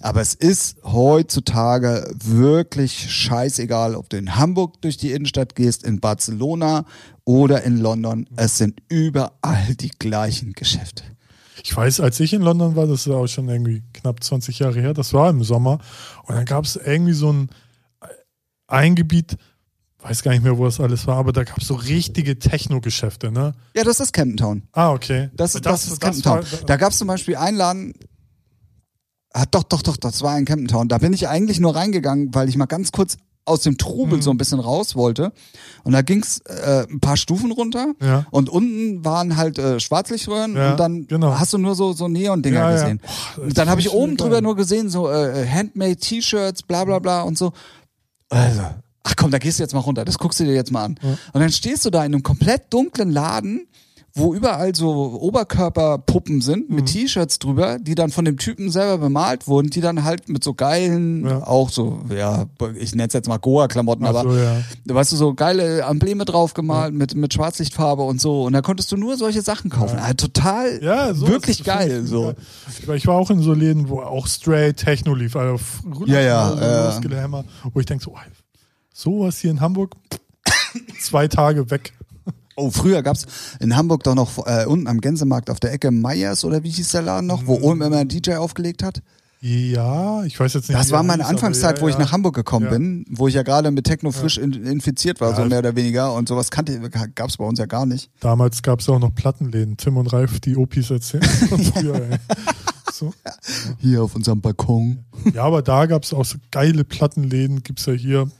Aber 0.00 0.20
es 0.20 0.34
ist 0.34 0.76
heutzutage 0.82 2.10
wirklich 2.14 3.12
scheißegal, 3.12 3.94
ob 3.94 4.08
du 4.08 4.16
in 4.16 4.36
Hamburg 4.36 4.80
durch 4.80 4.96
die 4.96 5.12
Innenstadt 5.12 5.54
gehst, 5.54 5.84
in 5.84 6.00
Barcelona 6.00 6.86
oder 7.24 7.62
in 7.64 7.78
London. 7.78 8.26
Es 8.36 8.58
sind 8.58 8.80
überall 8.88 9.74
die 9.78 9.90
gleichen 9.98 10.54
Geschäfte. 10.54 11.04
Ich 11.62 11.76
weiß, 11.76 12.00
als 12.00 12.18
ich 12.20 12.32
in 12.32 12.40
London 12.40 12.76
war, 12.76 12.86
das 12.86 13.06
ist 13.06 13.12
auch 13.12 13.26
schon 13.26 13.48
irgendwie 13.48 13.82
knapp 13.92 14.22
20 14.24 14.58
Jahre 14.60 14.80
her, 14.80 14.94
das 14.94 15.12
war 15.12 15.28
im 15.28 15.44
Sommer. 15.44 15.78
Und 16.24 16.34
dann 16.34 16.46
gab 16.46 16.64
es 16.64 16.76
irgendwie 16.76 17.12
so 17.12 17.32
ein, 17.32 17.50
ein 18.66 18.94
Gebiet, 18.94 19.36
weiß 19.98 20.22
gar 20.22 20.32
nicht 20.32 20.42
mehr, 20.42 20.56
wo 20.56 20.64
das 20.64 20.80
alles 20.80 21.06
war, 21.06 21.18
aber 21.18 21.32
da 21.32 21.44
gab 21.44 21.58
es 21.58 21.66
so 21.66 21.74
richtige 21.74 22.38
Techno-Geschäfte, 22.38 23.30
ne? 23.30 23.52
Ja, 23.76 23.84
das 23.84 24.00
ist 24.00 24.12
Camden 24.12 24.38
Town. 24.38 24.62
Ah, 24.72 24.92
okay. 24.92 25.28
Das, 25.34 25.54
ist 25.54 25.66
das, 25.66 25.86
ist 25.86 26.00
Camden 26.00 26.22
Town. 26.22 26.40
Da 26.66 26.76
gab 26.76 26.92
es 26.92 26.98
zum 26.98 27.08
Beispiel 27.08 27.36
einen 27.36 27.58
Laden, 27.58 27.92
ah, 29.32 29.44
doch, 29.50 29.62
doch, 29.64 29.82
doch, 29.82 29.96
das 29.96 30.22
war 30.22 30.38
in 30.38 30.44
Camden 30.44 30.68
Town. 30.68 30.88
Da 30.88 30.98
bin 30.98 31.12
ich 31.12 31.28
eigentlich 31.28 31.60
nur 31.60 31.74
reingegangen, 31.76 32.34
weil 32.34 32.48
ich 32.48 32.56
mal 32.56 32.66
ganz 32.66 32.92
kurz 32.92 33.16
aus 33.46 33.62
dem 33.62 33.78
Trubel 33.78 34.18
Mhm. 34.18 34.22
so 34.22 34.30
ein 34.30 34.36
bisschen 34.36 34.60
raus 34.60 34.94
wollte. 34.94 35.32
Und 35.82 35.92
da 35.92 36.02
ging's 36.02 36.38
äh, 36.46 36.86
ein 36.88 37.00
paar 37.00 37.16
Stufen 37.16 37.50
runter. 37.50 37.94
Ja. 38.00 38.26
Und 38.30 38.48
unten 38.48 39.04
waren 39.04 39.36
halt 39.36 39.58
äh, 39.58 39.80
Schwarzlichtröhren 39.80 40.54
Ja, 40.54 40.72
und 40.72 40.80
dann 40.80 41.06
genau. 41.06 41.38
hast 41.38 41.52
du 41.52 41.58
nur 41.58 41.74
so, 41.74 41.92
so 41.92 42.06
Neon-Dinger 42.06 42.60
Ja, 42.60 42.70
ja. 42.70 42.76
gesehen. 42.82 43.00
Boah, 43.36 43.42
und 43.44 43.58
dann 43.58 43.68
habe 43.68 43.80
ich 43.80 43.90
oben 43.90 44.16
drüber 44.16 44.40
nur 44.40 44.54
gesehen, 44.56 44.88
so 44.90 45.10
äh, 45.10 45.46
Handmade-T-Shirts, 45.48 46.62
bla 46.64 46.84
bla 46.84 46.98
bla 46.98 47.22
und 47.22 47.38
so. 47.38 47.52
Also, 48.28 48.62
ach 49.02 49.16
komm, 49.16 49.30
da 49.32 49.38
gehst 49.38 49.58
du 49.58 49.62
jetzt 49.64 49.72
mal 49.74 49.80
runter, 49.80 50.04
das 50.04 50.18
guckst 50.18 50.38
du 50.38 50.44
dir 50.44 50.54
jetzt 50.54 50.70
mal 50.70 50.84
an. 50.84 50.96
Und 51.32 51.40
dann 51.40 51.50
stehst 51.50 51.84
du 51.84 51.90
da 51.90 52.04
in 52.04 52.14
einem 52.14 52.22
komplett 52.22 52.72
dunklen 52.72 53.10
Laden, 53.10 53.66
wo 54.14 54.34
überall 54.34 54.74
so 54.74 55.18
Oberkörperpuppen 55.20 56.40
sind 56.40 56.68
Mhm. 56.68 56.76
mit 56.76 56.86
T-Shirts 56.86 57.38
drüber, 57.38 57.78
die 57.78 57.94
dann 57.94 58.10
von 58.10 58.24
dem 58.24 58.36
Typen 58.38 58.70
selber 58.70 58.98
bemalt 58.98 59.46
wurden, 59.46 59.70
die 59.70 59.80
dann 59.80 60.02
halt 60.04 60.28
mit 60.28 60.42
so 60.42 60.52
geilen, 60.54 61.24
Ja. 61.26 61.46
auch 61.46 61.70
so, 61.70 62.00
ja, 62.14 62.46
ich 62.78 62.92
nenne 62.94 63.08
es 63.08 63.14
jetzt 63.14 63.28
mal 63.28 63.38
Goa-Klamotten, 63.38 64.04
Ach 64.04 64.08
aber 64.10 64.22
so, 64.22 64.36
ja. 64.36 64.56
weißt 64.86 65.12
du, 65.12 65.16
so 65.16 65.34
geile 65.34 65.82
Embleme 65.82 66.24
drauf 66.24 66.54
gemalt 66.54 66.92
mit, 66.92 67.14
mit 67.14 67.32
Schwarzlichtfarbe 67.34 68.02
und 68.02 68.20
so. 68.20 68.42
Und 68.44 68.52
da 68.52 68.62
konntest 68.62 68.90
du 68.92 68.96
nur 68.96 69.16
solche 69.16 69.42
Sachen 69.42 69.70
kaufen. 69.70 69.96
Ja. 69.98 70.06
Ah, 70.08 70.14
total 70.14 70.82
Ja, 70.82 71.14
so 71.14 71.28
wirklich 71.28 71.62
geil. 71.64 72.04
So. 72.04 72.34
ich 72.94 73.06
war 73.06 73.14
auch 73.16 73.30
in 73.30 73.40
so 73.42 73.52
Läden, 73.52 73.88
wo 73.88 74.00
auch 74.00 74.26
straight 74.26 74.76
Techno 74.78 75.14
lief, 75.14 75.36
also 75.36 75.62
Ja, 76.06 76.20
ja, 76.20 76.48
so 76.50 76.98
äh. 76.98 77.42
wo 77.72 77.80
ich 77.80 77.86
denke 77.86 78.02
so, 78.04 78.10
oh, 78.12 78.18
sowas 78.92 79.38
hier 79.38 79.50
in 79.52 79.60
Hamburg, 79.60 79.94
zwei 81.00 81.28
Tage 81.28 81.70
weg. 81.70 81.92
Oh, 82.60 82.70
früher 82.70 83.02
gab's 83.02 83.26
in 83.60 83.76
Hamburg 83.76 84.04
doch 84.04 84.14
noch 84.14 84.46
äh, 84.46 84.64
unten 84.66 84.86
am 84.86 85.00
Gänsemarkt 85.00 85.50
auf 85.50 85.60
der 85.60 85.72
Ecke 85.72 85.90
Meyers 85.90 86.44
oder 86.44 86.62
wie 86.62 86.70
hieß 86.70 86.90
der 86.92 87.02
Laden 87.02 87.26
noch, 87.26 87.46
wo 87.46 87.56
Mhm. 87.58 87.64
oben 87.64 87.82
immer 87.82 87.96
ein 87.98 88.08
DJ 88.08 88.34
aufgelegt 88.34 88.82
hat. 88.82 89.02
Ja, 89.42 90.22
ich 90.24 90.38
weiß 90.38 90.52
jetzt 90.52 90.68
nicht. 90.68 90.78
Das 90.78 90.90
war 90.90 91.02
meine 91.02 91.22
hieß, 91.22 91.30
Anfangszeit, 91.30 91.78
ja, 91.78 91.82
wo 91.82 91.88
ich 91.88 91.96
nach 91.96 92.12
Hamburg 92.12 92.34
gekommen 92.34 92.66
Ja. 92.66 92.72
bin, 92.72 93.06
wo 93.08 93.26
ich 93.26 93.32
ja 93.34 93.42
gerade 93.42 93.70
mit 93.70 93.84
Techno 93.86 94.10
frisch 94.12 94.36
in, 94.36 94.52
infiziert 94.52 95.18
war, 95.22 95.34
so 95.34 95.46
mehr 95.46 95.60
oder 95.60 95.74
weniger. 95.76 96.12
Und 96.12 96.28
sowas 96.28 96.50
kannte 96.50 96.78
gab's 97.14 97.38
bei 97.38 97.44
uns 97.46 97.58
ja 97.58 97.64
gar 97.64 97.86
nicht. 97.86 98.10
Damals 98.20 98.62
gab 98.62 98.80
es 98.80 98.88
auch 98.90 98.98
noch 98.98 99.14
Plattenläden. 99.14 99.78
Tim 99.78 99.96
und 99.96 100.12
Ralf, 100.12 100.40
die 100.40 100.56
Opis 100.58 100.90
erzählen. 100.90 101.22
früher, 101.74 101.94
ey. 101.94 102.18
so. 102.92 103.14
Hier 103.78 104.02
auf 104.02 104.14
unserem 104.14 104.42
Balkon. 104.42 105.06
Ja, 105.32 105.44
aber 105.44 105.62
da 105.62 105.86
gab 105.86 106.02
es 106.04 106.12
auch 106.12 106.26
so 106.26 106.36
geile 106.50 106.84
Plattenläden. 106.84 107.62
Gibt 107.62 107.80
es 107.80 107.86
ja 107.86 107.94
hier. 107.94 108.30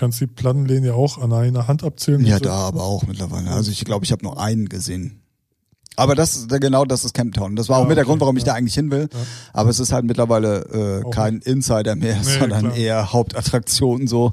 Kannst 0.00 0.18
die 0.18 0.26
Plattenläden 0.26 0.82
ja 0.84 0.94
auch 0.94 1.18
an 1.18 1.30
einer 1.34 1.68
Hand 1.68 1.84
abzählen. 1.84 2.24
Ja, 2.24 2.38
So. 2.38 2.44
da 2.44 2.54
aber 2.54 2.84
auch 2.84 3.06
mittlerweile. 3.06 3.50
Also 3.50 3.70
ich 3.70 3.84
glaube, 3.84 4.06
ich 4.06 4.12
habe 4.12 4.24
nur 4.24 4.40
einen 4.40 4.70
gesehen. 4.70 5.20
Aber 5.94 6.14
das 6.14 6.46
genau 6.48 6.86
das 6.86 7.04
ist 7.04 7.12
Camp 7.12 7.34
Town. 7.34 7.54
Das 7.54 7.68
war 7.68 7.76
auch 7.76 7.82
Ja, 7.82 7.88
mit 7.88 7.98
der 7.98 8.04
okay, 8.04 8.12
Grund, 8.12 8.20
warum 8.22 8.36
ich 8.38 8.44
ja. 8.44 8.52
da 8.52 8.54
eigentlich 8.54 8.72
hin 8.72 8.90
will. 8.90 9.10
Ja. 9.12 9.18
Aber 9.52 9.68
es 9.68 9.78
ist 9.78 9.92
halt 9.92 10.06
mittlerweile 10.06 11.00
äh, 11.02 11.04
Auch 11.04 11.10
kein 11.10 11.40
Insider 11.40 11.96
mehr, 11.96 12.16
Nee, 12.16 12.38
sondern 12.38 12.60
klar. 12.60 12.76
eher 12.76 13.12
Hauptattraktion 13.12 14.06
so. 14.06 14.32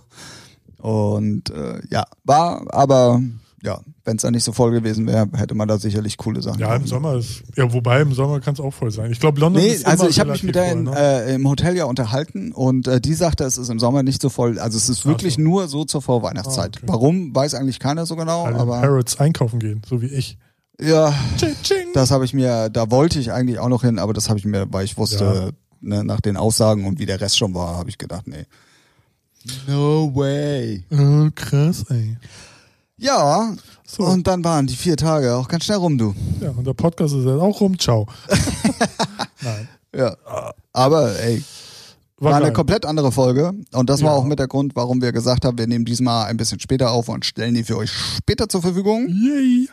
Und 0.77 1.49
äh, 1.49 1.81
ja, 1.89 2.05
war 2.23 2.63
aber 2.73 3.21
ja, 3.63 3.81
wenn 4.05 4.17
es 4.17 4.21
da 4.21 4.29
nicht 4.29 4.43
so 4.43 4.51
voll 4.51 4.71
gewesen 4.71 5.07
wäre, 5.07 5.27
hätte 5.33 5.55
man 5.55 5.67
da 5.67 5.79
sicherlich 5.79 6.17
coole 6.17 6.41
Sachen. 6.43 6.59
Ja, 6.59 6.67
im 6.75 6.81
machen. 6.81 6.87
Sommer 6.87 7.15
ist, 7.15 7.41
ja, 7.55 7.71
wobei 7.73 8.01
im 8.01 8.13
Sommer 8.13 8.39
kann 8.39 8.53
es 8.53 8.59
auch 8.59 8.73
voll 8.73 8.91
sein. 8.91 9.11
Ich 9.11 9.19
glaube, 9.19 9.39
London 9.39 9.61
Nee, 9.63 9.69
ist 9.69 9.85
also 9.87 10.03
immer 10.03 10.09
ich 10.11 10.19
habe 10.19 10.31
mich 10.31 10.43
mit 10.43 10.53
der 10.55 10.67
voll, 10.73 10.83
ne? 10.83 10.95
äh, 10.95 11.35
im 11.35 11.47
Hotel 11.47 11.75
ja 11.75 11.85
unterhalten 11.85 12.51
und 12.51 12.87
äh, 12.87 13.01
die 13.01 13.15
sagte, 13.15 13.43
es 13.45 13.57
ist 13.57 13.69
im 13.69 13.79
Sommer 13.79 14.03
nicht 14.03 14.21
so 14.21 14.29
voll. 14.29 14.59
Also 14.59 14.77
es 14.77 14.89
ist 14.89 15.05
wirklich 15.07 15.35
so. 15.35 15.41
nur 15.41 15.67
so 15.67 15.85
zur 15.85 16.01
Vorweihnachtszeit. 16.03 16.75
Ah, 16.75 16.79
okay. 16.83 16.87
Warum, 16.87 17.35
weiß 17.35 17.55
eigentlich 17.55 17.79
keiner 17.79 18.05
so 18.05 18.15
genau, 18.15 18.43
Alle 18.45 18.57
aber 18.59 18.79
Harrods 18.79 19.19
einkaufen 19.19 19.59
gehen, 19.59 19.81
so 19.89 20.01
wie 20.03 20.07
ich. 20.07 20.37
ja, 20.79 21.11
ching. 21.63 21.87
das 21.95 22.11
habe 22.11 22.25
ich 22.25 22.33
mir, 22.35 22.69
da 22.69 22.91
wollte 22.91 23.19
ich 23.19 23.31
eigentlich 23.31 23.57
auch 23.57 23.69
noch 23.69 23.81
hin, 23.81 23.97
aber 23.97 24.13
das 24.13 24.29
habe 24.29 24.37
ich 24.37 24.45
mir, 24.45 24.71
weil 24.71 24.85
ich 24.85 24.97
wusste, 24.99 25.23
Ja. 25.23 25.49
ne, 25.97 26.03
nach 26.03 26.21
den 26.21 26.37
Aussagen 26.37 26.85
und 26.85 26.99
wie 26.99 27.07
der 27.07 27.19
Rest 27.19 27.39
schon 27.39 27.55
war, 27.55 27.75
habe 27.77 27.89
ich 27.89 27.97
gedacht, 27.97 28.27
nee. 28.27 28.45
No 29.67 30.11
way. 30.13 30.83
Oh, 30.91 31.29
krass, 31.33 31.85
ey. 31.89 32.17
Ja, 32.99 33.53
So. 33.85 34.03
und 34.03 34.25
dann 34.27 34.43
waren 34.43 34.65
die 34.67 34.75
vier 34.75 34.97
Tage 34.97 35.35
auch 35.35 35.47
ganz 35.47 35.65
schnell 35.65 35.77
rum, 35.77 35.97
du. 35.97 36.15
Ja, 36.41 36.49
und 36.51 36.65
der 36.65 36.73
Podcast 36.73 37.13
ist 37.13 37.25
jetzt 37.25 37.39
auch 37.39 37.61
rum. 37.61 37.77
Ciao. 37.77 38.07
Nein. 39.41 39.67
Ja. 39.95 40.15
Aber 40.73 41.17
ey, 41.19 41.43
war, 42.19 42.31
War, 42.31 42.41
eine 42.41 42.51
komplett 42.53 42.85
andere 42.85 43.11
Folge. 43.11 43.53
Und 43.73 43.89
das 43.89 44.01
war 44.01 44.11
Ja. 44.13 44.17
auch 44.17 44.23
mit 44.25 44.39
der 44.39 44.47
Grund, 44.47 44.75
warum 44.75 45.01
wir 45.01 45.11
gesagt 45.11 45.45
haben, 45.45 45.57
wir 45.59 45.67
nehmen 45.67 45.85
diesmal 45.85 46.25
ein 46.25 46.37
bisschen 46.37 46.59
später 46.59 46.91
auf 46.91 47.07
und 47.09 47.25
stellen 47.25 47.53
die 47.53 47.63
für 47.63 47.77
euch 47.77 47.91
später 47.91 48.49
zur 48.49 48.61
Verfügung. 48.63 49.07
Yay. 49.07 49.69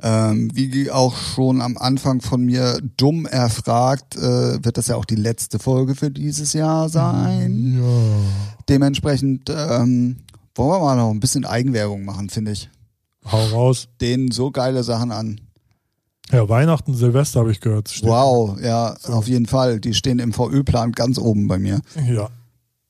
Ähm, 0.00 0.48
wie 0.54 0.92
auch 0.92 1.16
schon 1.16 1.60
am 1.60 1.76
Anfang 1.76 2.20
von 2.20 2.44
mir 2.44 2.78
dumm 2.96 3.26
erfragt, 3.26 4.14
äh, 4.14 4.64
wird 4.64 4.78
das 4.78 4.86
ja 4.86 4.94
auch 4.94 5.04
die 5.04 5.16
letzte 5.16 5.58
Folge 5.58 5.96
für 5.96 6.12
dieses 6.12 6.52
Jahr 6.52 6.88
sein. 6.88 7.80
Ja. 7.82 8.60
Dementsprechend 8.68 9.50
ähm, 9.50 10.18
wollen 10.58 10.70
wir 10.70 10.80
mal 10.80 10.96
noch 10.96 11.10
ein 11.10 11.20
bisschen 11.20 11.44
Eigenwerbung 11.44 12.04
machen, 12.04 12.28
finde 12.30 12.52
ich. 12.52 12.68
Hau 13.24 13.46
raus. 13.46 13.88
Denen 14.00 14.30
so 14.30 14.50
geile 14.50 14.82
Sachen 14.82 15.12
an. 15.12 15.40
Ja, 16.30 16.48
Weihnachten, 16.48 16.94
Silvester 16.94 17.40
habe 17.40 17.52
ich 17.52 17.60
gehört. 17.60 18.02
Wow, 18.02 18.58
ja, 18.60 18.94
auf 19.04 19.28
jeden 19.28 19.46
Fall. 19.46 19.80
Die 19.80 19.94
stehen 19.94 20.18
im 20.18 20.32
VÖ-Plan 20.32 20.92
ganz 20.92 21.18
oben 21.18 21.48
bei 21.48 21.58
mir. 21.58 21.80
Ja. 22.06 22.28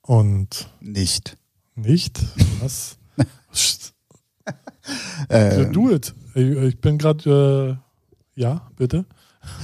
Und 0.02 0.70
Nicht. 0.80 1.36
nicht? 1.76 2.18
Was? 2.60 2.96
Psst. 3.52 3.92
Äh, 5.28 5.66
Do 5.66 5.90
it. 5.90 6.14
Ich, 6.34 6.56
ich 6.56 6.80
bin 6.80 6.96
gerade, 6.96 7.78
äh, 8.36 8.40
ja, 8.40 8.70
bitte. 8.76 9.04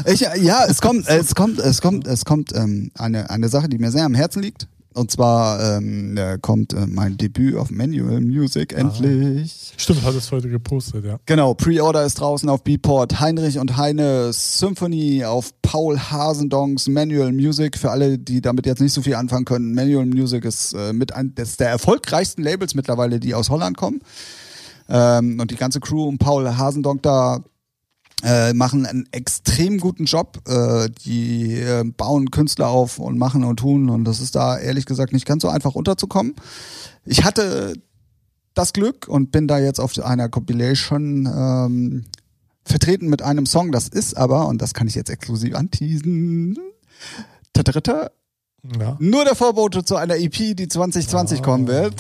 Ich, 0.04 0.20
ja, 0.20 0.66
es 0.68 0.82
kommt, 0.82 1.08
es 1.08 1.34
kommt, 1.34 1.58
es 1.58 1.80
kommt, 1.80 2.06
es 2.06 2.26
kommt 2.26 2.54
ähm, 2.54 2.90
eine, 2.94 3.30
eine 3.30 3.48
Sache, 3.48 3.70
die 3.70 3.78
mir 3.78 3.90
sehr 3.90 4.04
am 4.04 4.14
Herzen 4.14 4.42
liegt. 4.42 4.68
Und 4.94 5.10
zwar 5.10 5.76
ähm, 5.76 6.16
äh, 6.16 6.38
kommt 6.40 6.72
äh, 6.72 6.86
mein 6.86 7.16
Debüt 7.16 7.56
auf 7.56 7.70
Manual 7.72 8.20
Music 8.20 8.72
endlich. 8.72 9.72
Stimmt, 9.76 10.04
hat 10.04 10.14
es 10.14 10.30
heute 10.30 10.48
gepostet, 10.48 11.04
ja. 11.04 11.18
Genau, 11.26 11.54
Pre-Order 11.54 12.04
ist 12.04 12.20
draußen 12.20 12.48
auf 12.48 12.62
Beatport. 12.62 13.18
Heinrich 13.18 13.58
und 13.58 13.76
Heine 13.76 14.32
Symphony 14.32 15.24
auf 15.24 15.50
Paul 15.62 15.98
Hasendongs 15.98 16.88
Manual 16.88 17.32
Music. 17.32 17.76
Für 17.76 17.90
alle, 17.90 18.18
die 18.18 18.40
damit 18.40 18.66
jetzt 18.66 18.80
nicht 18.80 18.92
so 18.92 19.02
viel 19.02 19.16
anfangen 19.16 19.44
können. 19.44 19.74
Manual 19.74 20.06
Music 20.06 20.44
ist 20.44 20.74
äh, 20.74 20.92
mit 20.92 21.12
ein, 21.12 21.34
das 21.34 21.50
ist 21.50 21.60
der 21.60 21.70
erfolgreichsten 21.70 22.44
Labels 22.44 22.76
mittlerweile, 22.76 23.18
die 23.18 23.34
aus 23.34 23.50
Holland 23.50 23.76
kommen. 23.76 24.00
Ähm, 24.88 25.40
und 25.40 25.50
die 25.50 25.56
ganze 25.56 25.80
Crew 25.80 26.04
um 26.04 26.18
Paul 26.18 26.56
Hasendonk 26.56 27.02
da 27.02 27.42
äh, 28.24 28.54
machen 28.54 28.86
einen 28.86 29.06
extrem 29.12 29.78
guten 29.78 30.06
Job. 30.06 30.40
Äh, 30.48 30.88
die 31.04 31.60
äh, 31.60 31.84
bauen 31.84 32.30
Künstler 32.30 32.68
auf 32.68 32.98
und 32.98 33.18
machen 33.18 33.44
und 33.44 33.58
tun. 33.58 33.90
Und 33.90 34.04
das 34.04 34.20
ist 34.20 34.34
da 34.34 34.58
ehrlich 34.58 34.86
gesagt 34.86 35.12
nicht 35.12 35.26
ganz 35.26 35.42
so 35.42 35.48
einfach 35.48 35.74
unterzukommen. 35.74 36.34
Ich 37.04 37.24
hatte 37.24 37.74
das 38.54 38.72
Glück 38.72 39.06
und 39.08 39.30
bin 39.30 39.46
da 39.46 39.58
jetzt 39.58 39.78
auf 39.78 39.98
einer 39.98 40.28
Compilation 40.28 41.26
ähm, 41.26 42.04
vertreten 42.64 43.08
mit 43.08 43.20
einem 43.20 43.46
Song. 43.46 43.72
Das 43.72 43.88
ist 43.88 44.16
aber, 44.16 44.48
und 44.48 44.62
das 44.62 44.72
kann 44.72 44.88
ich 44.88 44.94
jetzt 44.94 45.10
exklusiv 45.10 45.54
anteasen, 45.54 46.58
der 47.54 47.64
dritte, 47.64 48.10
Ja. 48.80 48.96
nur 48.98 49.24
der 49.26 49.34
Vorbote 49.34 49.84
zu 49.84 49.96
einer 49.96 50.16
EP, 50.16 50.54
die 50.56 50.68
2020 50.68 51.40
Ah. 51.40 51.42
kommen 51.42 51.66
wird. 51.68 51.94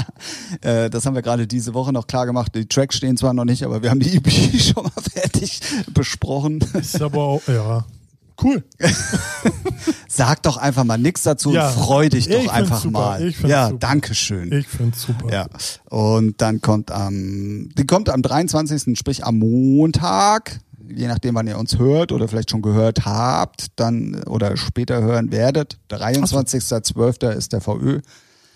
äh, 0.60 0.90
das 0.90 1.06
haben 1.06 1.14
wir 1.14 1.22
gerade 1.22 1.46
diese 1.46 1.72
Woche 1.74 1.92
noch 1.92 2.06
klar 2.06 2.26
gemacht. 2.26 2.54
Die 2.54 2.66
Tracks 2.66 2.96
stehen 2.96 3.16
zwar 3.16 3.32
noch 3.32 3.46
nicht, 3.46 3.62
aber 3.64 3.82
wir 3.82 3.90
haben 3.90 4.00
die 4.00 4.16
EP 4.16 4.30
schon 4.60 4.84
mal 4.84 4.92
fertig 5.14 5.60
besprochen. 5.94 6.62
Ist 6.74 7.00
aber 7.00 7.22
auch, 7.22 7.42
ja. 7.48 7.84
Cool. 8.42 8.64
Sag 10.08 10.42
doch 10.42 10.56
einfach 10.56 10.84
mal 10.84 10.98
nichts 10.98 11.22
dazu 11.22 11.52
Ja, 11.52 11.68
und 11.68 11.74
freu 11.74 12.08
dich 12.08 12.26
ich 12.28 12.32
doch 12.32 12.40
find's 12.40 12.52
einfach 12.52 12.80
super, 12.80 12.98
mal. 12.98 13.26
ich 13.26 13.40
ja, 13.40 13.66
super. 13.68 13.78
danke 13.78 14.14
schön. 14.14 14.52
Ich 14.52 14.66
find's 14.68 15.02
super. 15.02 15.32
Ja. 15.32 15.46
Und 15.88 16.40
dann 16.40 16.60
kommt 16.60 16.90
am, 16.90 17.68
die 17.78 17.86
kommt 17.86 18.10
am 18.10 18.22
23., 18.22 18.98
sprich 18.98 19.24
am 19.24 19.38
Montag, 19.38 20.58
je 20.88 21.08
nachdem, 21.08 21.34
wann 21.34 21.46
ihr 21.46 21.58
uns 21.58 21.78
hört 21.78 22.12
oder 22.12 22.28
vielleicht 22.28 22.50
schon 22.50 22.62
gehört 22.62 23.04
habt, 23.04 23.68
dann 23.76 24.22
oder 24.24 24.56
später 24.56 25.02
hören 25.02 25.32
werdet. 25.32 25.78
23.12. 25.90 27.30
ist 27.30 27.52
der 27.52 27.60
VÖ. 27.60 28.00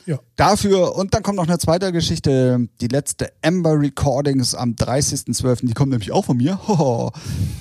Ja. 0.06 0.18
Dafür, 0.36 0.96
und 0.96 1.12
dann 1.12 1.22
kommt 1.22 1.36
noch 1.36 1.46
eine 1.46 1.58
zweite 1.58 1.92
Geschichte, 1.92 2.66
die 2.80 2.88
letzte 2.88 3.30
Ember 3.42 3.78
Recordings 3.78 4.54
am 4.54 4.70
30.12., 4.70 5.66
die 5.66 5.74
kommt 5.74 5.90
nämlich 5.90 6.12
auch 6.12 6.24
von 6.24 6.38
mir. 6.38 6.66
Hoho. 6.66 7.12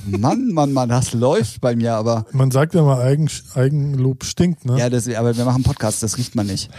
Mann, 0.05 0.53
Mann, 0.53 0.71
Mann, 0.71 0.87
das 0.87 1.11
läuft 1.11 1.59
bei 1.59 1.75
mir, 1.75 1.95
aber 1.95 2.25
Man 2.31 2.49
sagt 2.51 2.73
ja 2.73 2.83
mal, 2.83 3.01
Eigen, 3.01 3.29
Eigenlob 3.53 4.23
stinkt, 4.23 4.63
ne? 4.63 4.79
ja, 4.79 4.89
das, 4.89 5.09
aber 5.09 5.35
wir 5.35 5.43
machen 5.43 5.63
Podcast, 5.63 6.01
das 6.03 6.17
riecht 6.17 6.35
man 6.35 6.47
nicht. 6.47 6.69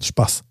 Spaß. 0.00 0.42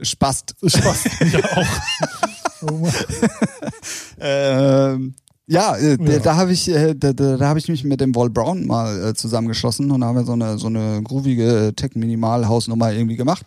Spast. 0.00 0.54
Spaß. 0.64 1.04
ja, 1.30 1.40
auch. 1.56 2.28
Ähm, 4.20 5.14
ja, 5.46 5.76
äh, 5.76 5.98
da- 5.98 6.12
Ja. 6.12 6.18
da 6.20 6.36
habe 6.36 6.52
ich, 6.52 6.68
äh, 6.70 6.94
da, 6.94 7.12
da, 7.12 7.36
da 7.36 7.48
habe 7.48 7.58
ich 7.58 7.68
mich 7.68 7.84
mit 7.84 8.00
dem 8.00 8.14
Wall 8.14 8.30
Brown 8.30 8.66
mal 8.66 9.08
äh, 9.10 9.14
zusammengeschlossen 9.14 9.90
und 9.90 10.00
da 10.00 10.06
haben 10.06 10.16
wir 10.16 10.24
so 10.24 10.32
eine 10.32 10.58
so 10.58 10.68
eine 10.68 11.02
groovige 11.02 11.72
Tech-Minimal-Hausnummer 11.76 12.92
irgendwie 12.92 13.16
gemacht. 13.16 13.46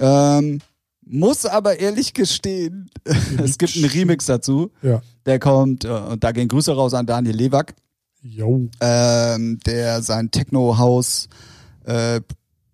Ähm, 0.00 0.60
muss 1.04 1.46
aber 1.46 1.78
ehrlich 1.80 2.14
gestehen, 2.14 2.90
es 3.42 3.58
gibt 3.58 3.76
einen 3.76 3.86
Remix 3.86 4.26
dazu. 4.26 4.70
Ja. 4.82 5.02
Der 5.24 5.38
kommt, 5.38 5.84
äh, 5.84 5.88
und 5.88 6.22
da 6.22 6.32
gehen 6.32 6.48
Grüße 6.48 6.72
raus 6.74 6.94
an 6.94 7.06
Daniel 7.06 7.34
Lewak, 7.36 7.74
Jo. 8.22 8.68
ähm, 8.80 9.58
der 9.66 10.02
sein 10.02 10.30
Techno-Haus 10.30 11.28
äh, 11.84 12.20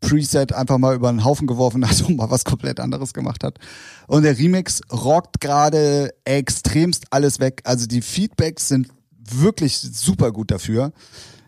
Preset 0.02 0.52
einfach 0.52 0.76
mal 0.76 0.94
über 0.94 1.10
den 1.10 1.24
Haufen 1.24 1.46
geworfen 1.46 1.88
hat 1.88 2.02
und 2.06 2.16
mal 2.16 2.30
was 2.30 2.44
komplett 2.44 2.78
anderes 2.78 3.14
gemacht 3.14 3.42
hat. 3.42 3.58
Und 4.06 4.24
der 4.24 4.38
Remix 4.38 4.82
rockt 4.92 5.40
gerade 5.40 6.10
extremst 6.24 7.06
alles 7.10 7.40
weg. 7.40 7.62
Also 7.64 7.86
die 7.86 8.02
Feedbacks 8.02 8.68
sind 8.68 8.88
wirklich 9.18 9.78
super 9.78 10.32
gut 10.32 10.50
dafür. 10.50 10.92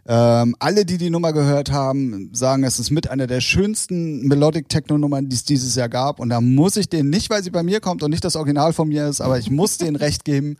Ähm, 0.07 0.55
alle, 0.59 0.85
die 0.85 0.99
die 0.99 1.09
Nummer 1.11 1.33
gehört 1.33 1.73
haben, 1.73 2.31
sagen, 2.35 2.63
es 2.65 2.79
ist 2.79 2.91
mit 2.91 3.11
einer 3.11 3.27
der 3.27 3.41
schönsten 3.41 4.27
Melodic 4.27 4.69
Techno 4.69 4.99
Nummern, 4.99 5.29
die 5.29 5.37
es 5.37 5.45
dieses 5.45 5.75
Jahr 5.75 5.89
gab. 5.89 6.21
Und 6.21 6.29
da 6.29 6.41
muss 6.41 6.77
ich 6.77 6.89
denen 6.89 7.11
nicht, 7.11 7.31
weil 7.31 7.43
sie 7.43 7.51
bei 7.51 7.63
mir 7.63 7.81
kommt 7.81 8.03
und 8.03 8.11
nicht 8.11 8.25
das 8.25 8.37
Original 8.37 8.73
von 8.73 8.89
mir 8.89 9.09
ist, 9.09 9.21
aber 9.21 9.39
ich 9.39 9.51
muss 9.51 9.79
denen 9.79 9.97
recht 10.05 10.25
geben. 10.25 10.57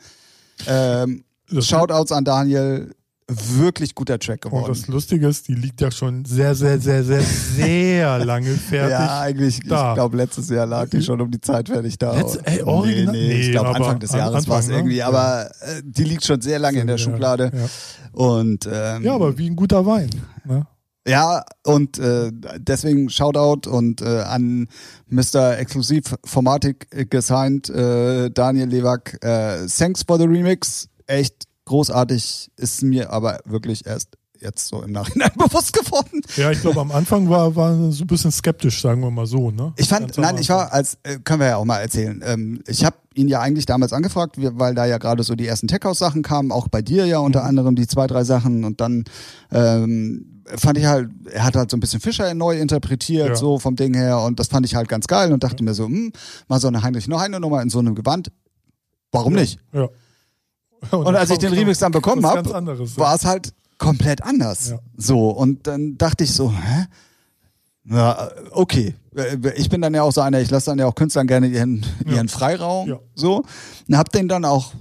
Ähm, 0.67 1.25
Shoutouts 1.51 2.11
an 2.13 2.25
Daniel, 2.25 2.95
wirklich 3.29 3.95
guter 3.95 4.19
Track 4.19 4.45
Und 4.45 4.51
geworden. 4.51 4.69
das 4.69 4.87
Lustige 4.87 5.27
ist, 5.29 5.49
die 5.49 5.55
liegt 5.55 5.81
ja 5.81 5.91
schon 5.91 6.25
sehr, 6.27 6.55
sehr, 6.55 6.79
sehr, 6.79 7.03
sehr, 7.05 7.23
sehr 7.23 8.19
lange 8.25 8.51
fertig. 8.55 8.91
Ja, 8.91 9.21
eigentlich, 9.21 9.61
da. 9.67 9.91
ich 9.91 9.95
glaube, 9.95 10.17
letztes 10.19 10.51
Jahr 10.51 10.67
lag 10.67 10.89
die 10.91 11.03
schon 11.03 11.21
um 11.21 11.31
die 11.31 11.41
Zeit 11.41 11.69
fertig 11.69 11.97
da. 11.99 12.13
Letzt- 12.13 12.41
ey, 12.45 12.63
original? 12.63 13.13
Nee, 13.15 13.27
nee, 13.29 13.41
ich 13.41 13.47
Nee, 13.47 13.53
glaube 13.53 13.69
aber 13.69 13.77
Anfang 13.79 14.01
des 14.01 14.13
Jahres 14.13 14.47
war 14.49 14.59
es 14.59 14.69
ne? 14.69 14.75
irgendwie, 14.75 15.03
aber 15.03 15.51
äh, 15.63 15.81
die 15.83 16.05
liegt 16.05 16.25
schon 16.25 16.41
sehr 16.43 16.59
lange 16.59 16.81
in 16.81 16.87
der 16.87 16.99
Schublade. 16.99 17.51
Ja. 17.55 17.67
Und 18.13 18.69
ähm, 18.71 19.03
ja, 19.05 19.15
aber 19.15 19.39
wie 19.39 19.49
ein 19.49 19.57
guter 19.57 19.87
Wein. 19.87 20.11
Ne? 20.45 20.67
ja, 21.09 21.45
und 21.65 21.99
äh, 21.99 22.31
deswegen 22.59 23.09
Shoutout 23.09 23.69
und 23.71 24.03
äh, 24.03 24.21
an 24.21 24.69
Mr. 25.09 25.59
Exklusivformatik 25.59 26.87
äh, 26.91 27.05
gesigned, 27.07 27.71
äh, 27.71 28.31
Daniel 28.31 28.69
Lewak. 28.69 29.19
Äh, 29.25 29.67
thanks 29.67 30.03
for 30.03 30.19
the 30.19 30.25
remix. 30.25 30.89
Echt 31.07 31.45
großartig, 31.65 32.51
ist 32.57 32.83
mir 32.83 33.11
aber 33.11 33.39
wirklich 33.45 33.87
erst 33.87 34.09
jetzt 34.41 34.67
so 34.69 34.83
im 34.83 34.93
Nachhinein 34.93 35.31
bewusst 35.39 35.73
geworden. 35.73 36.21
Ja, 36.37 36.51
ich 36.51 36.61
glaube, 36.61 36.81
am 36.81 36.91
Anfang 36.93 37.31
war, 37.31 37.57
war 37.57 37.91
so 37.93 38.05
ein 38.05 38.07
bisschen 38.07 38.31
skeptisch, 38.31 38.83
sagen 38.83 39.01
wir 39.01 39.11
mal 39.11 39.27
so. 39.27 39.51
Ne? 39.51 39.73
Ich 39.77 39.89
fand, 39.89 40.09
Ganz 40.09 40.19
nein, 40.19 40.37
ich 40.39 40.51
war 40.51 40.71
als, 40.73 40.99
äh, 41.03 41.19
können 41.25 41.41
wir 41.41 41.47
ja 41.49 41.57
auch 41.57 41.65
mal 41.65 41.79
erzählen. 41.79 42.23
Ähm, 42.27 42.61
ich 42.67 42.85
habe 42.85 42.97
ihn 43.15 43.29
ja 43.29 43.41
eigentlich 43.41 43.65
damals 43.65 43.93
angefragt, 43.95 44.37
weil 44.39 44.75
da 44.75 44.85
ja 44.85 44.99
gerade 44.99 45.23
so 45.23 45.35
die 45.35 45.47
ersten 45.47 45.69
Tech-House-Sachen 45.69 46.23
kamen, 46.23 46.53
auch 46.53 46.69
bei 46.69 46.83
dir 46.83 47.07
ja 47.07 47.19
unter 47.19 47.41
Mhm. 47.43 47.49
anderem 47.49 47.75
die 47.77 47.87
zwei, 47.87 48.07
drei 48.07 48.25
Sachen 48.25 48.65
und 48.65 48.81
dann 48.83 49.05
ähm, 49.53 50.43
fand 50.57 50.77
ich 50.77 50.85
halt, 50.85 51.09
er 51.33 51.45
hat 51.45 51.57
halt 51.57 51.71
so 51.71 51.77
ein 51.79 51.81
bisschen 51.81 52.01
Fischer 52.01 52.35
neu 52.35 52.59
interpretiert, 52.59 53.29
Ja. 53.29 53.37
so 53.37 53.59
vom 53.59 53.77
Ding 53.77 53.95
her 53.95 54.21
und 54.21 54.39
das 54.41 54.49
fand 54.49 54.67
ich 54.67 54.75
halt 54.75 54.89
ganz 54.89 55.07
geil 55.07 55.33
und 55.33 55.43
dachte 55.43 55.65
mir 55.65 55.73
so, 55.73 55.87
hm, 55.87 56.13
mal 56.49 56.61
so 56.61 56.69
eine 56.69 56.83
Heinrich 56.83 57.09
noch 57.09 57.21
eine 57.23 57.41
Nummer 57.41 57.63
in 57.63 57.71
so 57.71 57.79
einem 57.79 57.95
Gewand. 57.95 58.31
Warum 59.13 59.33
nicht? 59.35 59.59
Ja. 59.73 59.89
Und 60.91 61.15
als 61.17 61.31
ich 61.31 61.39
den 61.39 61.53
Remix 61.53 61.79
dann 61.79 61.93
bekommen 61.93 62.25
habe, 62.27 62.49
war 62.97 63.15
es 63.15 63.25
halt 63.25 63.53
komplett 63.79 64.23
anders. 64.23 64.71
Ja. 64.71 64.79
So, 64.97 65.31
und 65.31 65.67
dann 65.67 65.97
dachte 65.99 66.25
ich 66.25 66.33
so, 66.33 66.51
hä? 66.53 66.87
Ja, 67.87 68.31
okay. 68.53 68.95
Ich 69.57 69.69
bin 69.69 69.83
dann 69.83 69.93
ja 69.95 70.03
auch 70.03 70.13
so 70.13 70.21
einer, 70.23 70.41
ich 70.41 70.51
lasse 70.51 70.67
dann 70.71 70.79
ja 70.79 70.87
auch 70.87 70.95
Künstlern 70.95 71.27
gerne 71.27 71.47
ihren, 71.49 71.85
Ja. 72.07 72.15
ihren 72.15 72.29
Freiraum. 72.29 72.89
Ja. 72.89 72.99
So. 73.15 73.43
Und 73.89 73.97
hab 73.99 74.11
den 74.11 74.27
dann 74.29 74.45
auch 74.45 74.73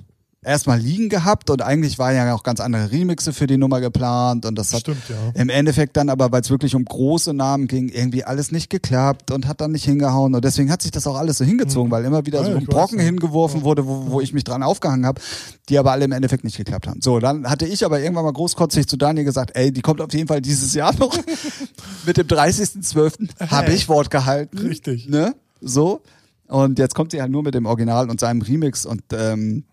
erstmal 0.43 0.79
liegen 0.79 1.09
gehabt 1.09 1.49
und 1.49 1.61
eigentlich 1.61 1.99
waren 1.99 2.15
ja 2.15 2.33
auch 2.33 2.43
ganz 2.43 2.59
andere 2.59 2.91
Remixe 2.91 3.33
für 3.33 3.47
die 3.47 3.57
Nummer 3.57 3.81
geplant 3.81 4.45
und 4.45 4.55
das 4.57 4.73
hat 4.73 4.81
Stimmt, 4.81 5.09
ja. 5.09 5.15
im 5.41 5.49
Endeffekt 5.49 5.97
dann 5.97 6.09
aber, 6.09 6.31
weil 6.31 6.41
es 6.41 6.49
wirklich 6.49 6.75
um 6.75 6.85
große 6.85 7.33
Namen 7.33 7.67
ging, 7.67 7.89
irgendwie 7.89 8.23
alles 8.23 8.51
nicht 8.51 8.69
geklappt 8.69 9.31
und 9.31 9.47
hat 9.47 9.61
dann 9.61 9.71
nicht 9.71 9.85
hingehauen 9.85 10.35
und 10.35 10.43
deswegen 10.45 10.71
hat 10.71 10.81
sich 10.81 10.91
das 10.91 11.07
auch 11.07 11.15
alles 11.17 11.37
so 11.37 11.45
hingezogen, 11.45 11.91
weil 11.91 12.03
immer 12.05 12.25
wieder 12.25 12.39
Ja, 12.41 12.45
so 12.45 12.57
ein 12.57 12.65
Brocken 12.65 12.97
weiß, 12.97 13.05
ja. 13.05 13.11
hingeworfen 13.11 13.63
wurde, 13.63 13.85
wo, 13.87 14.11
wo 14.11 14.21
ich 14.21 14.33
mich 14.33 14.43
dran 14.43 14.63
aufgehangen 14.63 15.05
habe, 15.05 15.21
die 15.69 15.77
aber 15.77 15.91
alle 15.91 16.05
im 16.05 16.11
Endeffekt 16.11 16.43
nicht 16.43 16.57
geklappt 16.57 16.87
haben. 16.87 17.01
So, 17.01 17.19
dann 17.19 17.49
hatte 17.49 17.65
ich 17.65 17.85
aber 17.85 17.99
irgendwann 18.01 18.25
mal 18.25 18.33
großkotzig 18.33 18.87
zu 18.87 18.97
Daniel 18.97 19.25
gesagt, 19.25 19.51
ey, 19.55 19.71
die 19.71 19.81
kommt 19.81 20.01
auf 20.01 20.13
jeden 20.13 20.27
Fall 20.27 20.41
dieses 20.41 20.73
Jahr 20.73 20.93
noch. 20.95 21.17
Mit 22.05 22.17
dem 22.17 22.27
30.12. 22.27 23.29
habe 23.49 23.67
Hey. 23.67 23.75
ich 23.75 23.87
Wort 23.89 24.09
gehalten. 24.11 24.57
Richtig. 24.57 25.07
Ne? 25.07 25.35
So. 25.61 26.01
Und 26.47 26.77
jetzt 26.79 26.93
kommt 26.93 27.11
sie 27.11 27.21
halt 27.21 27.31
nur 27.31 27.41
mit 27.41 27.55
dem 27.55 27.65
Original 27.65 28.09
und 28.09 28.19
seinem 28.19 28.41
Remix 28.41 28.85
und 28.85 29.01
ähm, 29.13 29.63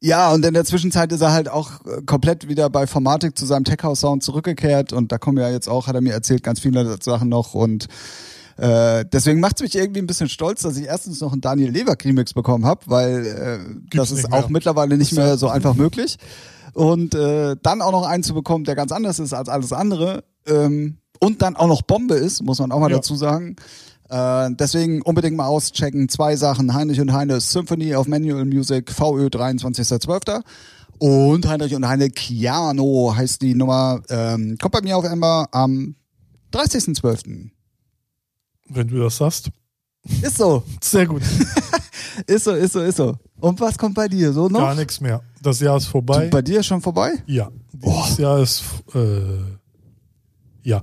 ja, 0.00 0.32
und 0.32 0.44
in 0.44 0.54
der 0.54 0.64
Zwischenzeit 0.64 1.12
ist 1.12 1.20
er 1.20 1.32
halt 1.32 1.48
auch 1.48 1.84
äh, 1.86 2.02
komplett 2.06 2.48
wieder 2.48 2.70
bei 2.70 2.86
Formatik 2.86 3.36
zu 3.36 3.46
seinem 3.46 3.64
Tech 3.64 3.78
House 3.82 4.00
Sound 4.00 4.22
zurückgekehrt 4.22 4.92
und 4.92 5.12
da 5.12 5.18
kommen 5.18 5.38
ja 5.38 5.50
jetzt 5.50 5.68
auch, 5.68 5.86
hat 5.86 5.94
er 5.94 6.00
mir 6.00 6.12
erzählt, 6.14 6.42
ganz 6.42 6.60
viele 6.60 6.96
Sachen 7.02 7.28
noch 7.28 7.54
und 7.54 7.86
äh, 8.56 9.04
deswegen 9.10 9.40
macht 9.40 9.56
es 9.56 9.62
mich 9.62 9.74
irgendwie 9.74 10.00
ein 10.00 10.06
bisschen 10.06 10.28
stolz, 10.28 10.62
dass 10.62 10.76
ich 10.76 10.84
erstens 10.86 11.20
noch 11.20 11.32
einen 11.32 11.40
Daniel 11.40 11.70
Leverk 11.70 12.04
Remix 12.04 12.34
bekommen 12.34 12.66
habe, 12.66 12.80
weil 12.86 13.26
äh, 13.26 13.96
das 13.96 14.10
ist 14.10 14.32
auch 14.32 14.48
mittlerweile 14.50 14.98
nicht 14.98 15.12
mehr 15.12 15.38
so 15.38 15.48
einfach 15.48 15.74
möglich. 15.74 16.18
Und 16.74 17.14
äh, 17.14 17.56
dann 17.62 17.82
auch 17.82 17.90
noch 17.92 18.06
einen 18.06 18.22
zu 18.22 18.34
bekommen, 18.34 18.64
der 18.64 18.76
ganz 18.76 18.92
anders 18.92 19.18
ist 19.18 19.32
als 19.32 19.48
alles 19.48 19.72
andere 19.72 20.24
ähm, 20.46 20.98
und 21.20 21.42
dann 21.42 21.56
auch 21.56 21.66
noch 21.66 21.82
Bombe 21.82 22.14
ist, 22.14 22.42
muss 22.42 22.58
man 22.60 22.70
auch 22.70 22.78
mal 22.80 22.90
Ja. 22.90 22.96
dazu 22.98 23.16
sagen. 23.16 23.56
Äh, 24.10 24.50
deswegen 24.54 25.02
unbedingt 25.02 25.36
mal 25.36 25.46
auschecken. 25.46 26.08
Zwei 26.08 26.34
Sachen. 26.36 26.74
Heinrich 26.74 27.00
und 27.00 27.12
Heine 27.12 27.40
Symphony 27.40 27.94
of 27.94 28.08
Manual 28.08 28.44
Music 28.44 28.90
VÖ 28.90 29.26
23.12. 29.26 30.42
Und 30.98 31.48
Heinrich 31.48 31.74
und 31.74 31.86
Heine 31.86 32.10
Chiano 32.10 33.14
heißt 33.16 33.40
die 33.40 33.54
Nummer. 33.54 34.02
Ähm, 34.10 34.58
kommt 34.60 34.72
bei 34.72 34.82
mir 34.82 34.96
auf 34.96 35.04
Ember 35.04 35.48
am 35.52 35.94
30.12. 36.52 37.50
Wenn 38.68 38.88
du 38.88 38.98
das 38.98 39.16
sagst. 39.16 39.50
Ist 40.22 40.38
so. 40.38 40.64
Sehr 40.82 41.06
gut. 41.06 41.22
Ist 42.26 42.44
so, 42.44 42.52
ist 42.52 42.72
so, 42.72 42.80
ist 42.80 42.96
so. 42.96 43.16
Und 43.38 43.60
was 43.60 43.78
kommt 43.78 43.94
bei 43.94 44.08
dir 44.08 44.32
so 44.32 44.48
noch? 44.48 44.60
Gar 44.60 44.74
nichts 44.74 45.00
mehr. 45.00 45.22
Das 45.42 45.60
Jahr 45.60 45.76
ist 45.76 45.86
vorbei. 45.86 46.28
Bei 46.28 46.42
dir 46.42 46.62
schon 46.62 46.82
vorbei? 46.82 47.12
Ja. 47.26 47.50
Dieses 47.72 48.18
Jahr 48.18 48.40
ist. 48.40 48.62
Äh, 48.94 49.59
ja. 50.70 50.82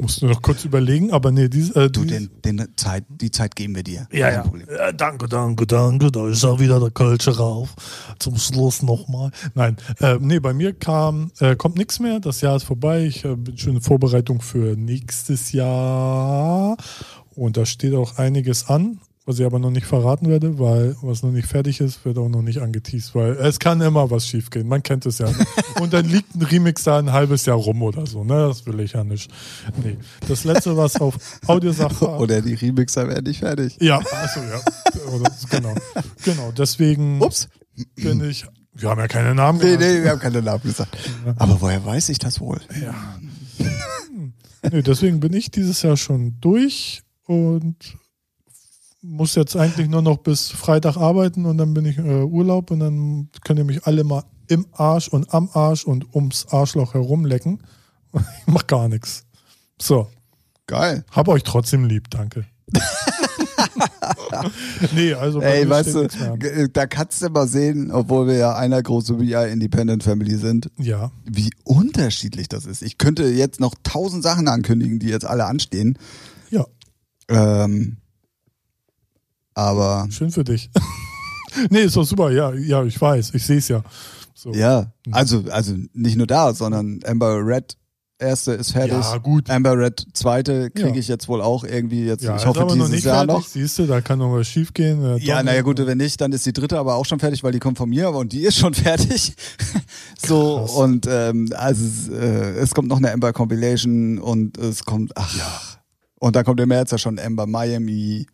Musst 0.00 0.22
du 0.22 0.26
noch 0.26 0.42
kurz 0.42 0.64
überlegen, 0.64 1.12
aber 1.12 1.30
nee, 1.30 1.48
dies, 1.48 1.70
äh, 1.72 1.88
Du, 1.90 2.02
dies- 2.04 2.28
den, 2.42 2.58
den 2.58 2.68
Zeit, 2.76 3.04
die 3.08 3.30
Zeit 3.30 3.54
geben 3.56 3.74
wir 3.76 3.82
dir. 3.84 4.08
Ja, 4.12 4.30
ja. 4.30 4.44
Ja. 4.76 4.92
Danke, 4.92 5.28
danke, 5.28 5.66
danke. 5.66 6.10
Da 6.10 6.28
ist 6.28 6.44
auch 6.44 6.58
wieder 6.58 6.80
der 6.80 6.90
Kölsche 6.90 7.36
rauf. 7.36 7.74
Zum 8.18 8.36
Schluss 8.38 8.82
nochmal. 8.82 9.30
Nein, 9.54 9.76
äh, 10.00 10.16
nee, 10.20 10.40
bei 10.40 10.52
mir 10.52 10.72
kam, 10.72 11.30
äh, 11.40 11.54
kommt 11.56 11.76
nichts 11.76 12.00
mehr. 12.00 12.20
Das 12.20 12.40
Jahr 12.40 12.56
ist 12.56 12.64
vorbei. 12.64 13.04
Ich 13.06 13.24
äh, 13.24 13.36
bin 13.36 13.56
schon 13.58 13.76
in 13.76 13.80
Vorbereitung 13.80 14.40
für 14.40 14.76
nächstes 14.76 15.52
Jahr. 15.52 16.76
Und 17.34 17.56
da 17.56 17.64
steht 17.66 17.94
auch 17.94 18.18
einiges 18.18 18.68
an, 18.68 18.98
was 19.28 19.38
ich 19.38 19.44
aber 19.44 19.58
noch 19.58 19.70
nicht 19.70 19.86
verraten 19.86 20.26
werde, 20.30 20.58
weil 20.58 20.96
was 21.02 21.22
noch 21.22 21.30
nicht 21.30 21.46
fertig 21.46 21.80
ist, 21.80 22.02
wird 22.06 22.16
auch 22.16 22.30
noch 22.30 22.40
nicht 22.40 22.62
angeteased, 22.62 23.14
weil 23.14 23.32
es 23.32 23.58
kann 23.58 23.78
immer 23.82 24.10
was 24.10 24.26
schiefgehen. 24.26 24.66
Man 24.66 24.82
kennt 24.82 25.04
es 25.04 25.18
ja. 25.18 25.28
Und 25.82 25.92
dann 25.92 26.06
liegt 26.06 26.34
ein 26.34 26.40
Remix 26.40 26.84
da 26.84 26.98
ein 26.98 27.12
halbes 27.12 27.44
Jahr 27.44 27.58
rum 27.58 27.82
oder 27.82 28.06
so. 28.06 28.24
Ne? 28.24 28.48
Das 28.48 28.64
will 28.64 28.80
ich 28.80 28.94
ja 28.94 29.04
nicht. 29.04 29.30
Nee. 29.84 29.98
Das 30.26 30.44
letzte, 30.44 30.78
was 30.78 30.98
auf 30.98 31.14
Audiosache 31.46 32.08
Oder 32.08 32.40
die 32.40 32.54
Remixer 32.54 33.06
werden 33.06 33.24
nicht 33.24 33.40
fertig. 33.40 33.76
ja, 33.82 33.98
also 33.98 34.40
ja. 34.40 35.12
Oder, 35.14 35.30
genau. 35.50 35.74
Genau, 36.24 36.50
deswegen 36.56 37.20
Ups. 37.20 37.48
bin 37.96 38.24
ich. 38.28 38.46
Wir 38.72 38.88
haben 38.88 38.98
ja 39.00 39.08
keine 39.08 39.34
Namen 39.34 39.58
Nee, 39.58 39.76
genannt. 39.76 39.80
nee, 39.82 40.02
wir 40.04 40.10
haben 40.12 40.20
keine 40.20 40.40
Namen 40.40 40.62
gesagt. 40.62 40.96
Aber 41.36 41.60
woher 41.60 41.84
weiß 41.84 42.08
ich 42.08 42.18
das 42.18 42.40
wohl? 42.40 42.60
Ja. 42.80 42.94
Nee, 44.72 44.80
deswegen 44.82 45.20
bin 45.20 45.34
ich 45.34 45.50
dieses 45.50 45.82
Jahr 45.82 45.98
schon 45.98 46.40
durch 46.40 47.02
und 47.26 47.76
muss 49.02 49.34
jetzt 49.34 49.56
eigentlich 49.56 49.88
nur 49.88 50.02
noch 50.02 50.18
bis 50.18 50.50
Freitag 50.50 50.96
arbeiten 50.96 51.46
und 51.46 51.58
dann 51.58 51.72
bin 51.74 51.84
ich 51.84 51.98
äh, 51.98 52.22
Urlaub 52.22 52.70
und 52.70 52.80
dann 52.80 53.28
könnt 53.44 53.58
ihr 53.58 53.64
mich 53.64 53.86
alle 53.86 54.04
mal 54.04 54.24
im 54.48 54.66
Arsch 54.72 55.08
und 55.08 55.32
am 55.32 55.48
Arsch 55.52 55.84
und 55.84 56.14
ums 56.14 56.46
Arschloch 56.50 56.94
herumlecken. 56.94 57.62
Ich 58.14 58.46
mach 58.46 58.66
gar 58.66 58.88
nichts. 58.88 59.24
So, 59.80 60.08
Geil. 60.66 61.04
hab 61.10 61.28
euch 61.28 61.42
trotzdem 61.42 61.84
lieb, 61.84 62.08
danke. 62.10 62.46
nee, 64.94 65.12
also 65.14 65.40
Ey, 65.40 65.68
weißt 65.68 65.94
du, 65.94 66.68
da 66.72 66.86
kannst 66.86 67.22
du 67.22 67.28
mal 67.28 67.46
sehen, 67.46 67.90
obwohl 67.90 68.26
wir 68.26 68.36
ja 68.36 68.56
einer 68.56 68.82
große 68.82 69.18
VI 69.20 69.50
Independent 69.52 70.02
Family 70.02 70.36
sind, 70.36 70.70
Ja, 70.78 71.10
wie 71.24 71.50
unterschiedlich 71.64 72.48
das 72.48 72.64
ist. 72.66 72.82
Ich 72.82 72.98
könnte 72.98 73.24
jetzt 73.28 73.60
noch 73.60 73.74
tausend 73.82 74.22
Sachen 74.22 74.48
ankündigen, 74.48 74.98
die 74.98 75.08
jetzt 75.08 75.26
alle 75.26 75.44
anstehen. 75.44 75.98
ja. 76.50 76.64
Ähm, 77.28 77.98
aber 79.58 80.06
Schön 80.10 80.30
für 80.30 80.44
dich. 80.44 80.70
nee, 81.70 81.80
ist 81.82 81.96
doch 81.96 82.04
super. 82.04 82.30
Ja, 82.30 82.52
ja, 82.54 82.84
ich 82.84 83.00
weiß. 83.00 83.34
Ich 83.34 83.44
sehe 83.44 83.58
es 83.58 83.68
ja. 83.68 83.82
So. 84.34 84.52
ja, 84.52 84.92
also, 85.10 85.44
also 85.50 85.74
nicht 85.94 86.16
nur 86.16 86.28
da, 86.28 86.54
sondern 86.54 87.00
Amber 87.04 87.44
Red 87.44 87.76
erste 88.20 88.52
ist 88.52 88.70
fertig. 88.72 88.92
Ja, 88.92 89.16
gut. 89.18 89.50
Amber 89.50 89.76
Red 89.76 90.06
zweite 90.12 90.70
kriege 90.70 90.90
Ja. 90.90 90.94
ich 90.96 91.08
jetzt 91.08 91.26
wohl 91.28 91.40
auch 91.42 91.64
irgendwie 91.64 92.04
jetzt, 92.04 92.22
Ja, 92.22 92.36
ich 92.36 92.46
hoffe 92.46 92.60
aber 92.60 92.70
noch 92.76 92.84
dieses 92.86 92.90
nicht 92.90 93.04
Jahr 93.04 93.24
fertig. 93.26 93.34
noch. 93.34 93.44
Siehst 93.48 93.78
du, 93.80 93.86
da 93.86 94.00
kann 94.00 94.20
noch 94.20 94.32
was 94.32 94.46
schief 94.46 94.72
gehen. 94.74 95.04
Äh, 95.04 95.18
Ja, 95.18 95.42
naja 95.42 95.62
gut, 95.62 95.84
wenn 95.84 95.98
nicht, 95.98 96.20
dann 96.20 96.30
ist 96.32 96.46
die 96.46 96.52
dritte 96.52 96.78
aber 96.78 96.94
auch 96.94 97.04
schon 97.04 97.18
fertig, 97.18 97.42
weil 97.42 97.50
die 97.52 97.58
kommt 97.58 97.78
von 97.78 97.88
mir 97.88 98.10
und 98.10 98.32
die 98.32 98.42
ist 98.42 98.56
schon 98.58 98.74
fertig. 98.74 99.34
so 100.24 100.58
Krass. 100.58 100.70
und 100.72 101.06
ähm, 101.10 101.48
also 101.56 101.84
es, 101.84 102.08
äh, 102.08 102.50
es 102.60 102.74
kommt 102.74 102.86
noch 102.88 102.98
eine 102.98 103.10
Ember 103.10 103.32
Compilation 103.32 104.18
und 104.18 104.56
es 104.58 104.84
kommt 104.84 105.12
ach 105.16 105.78
und 106.20 106.34
dann 106.36 106.44
kommt 106.44 106.60
im 106.60 106.68
März 106.68 106.90
ja 106.92 106.98
schon 106.98 107.18
Ember 107.18 107.46
Miami. 107.46 108.26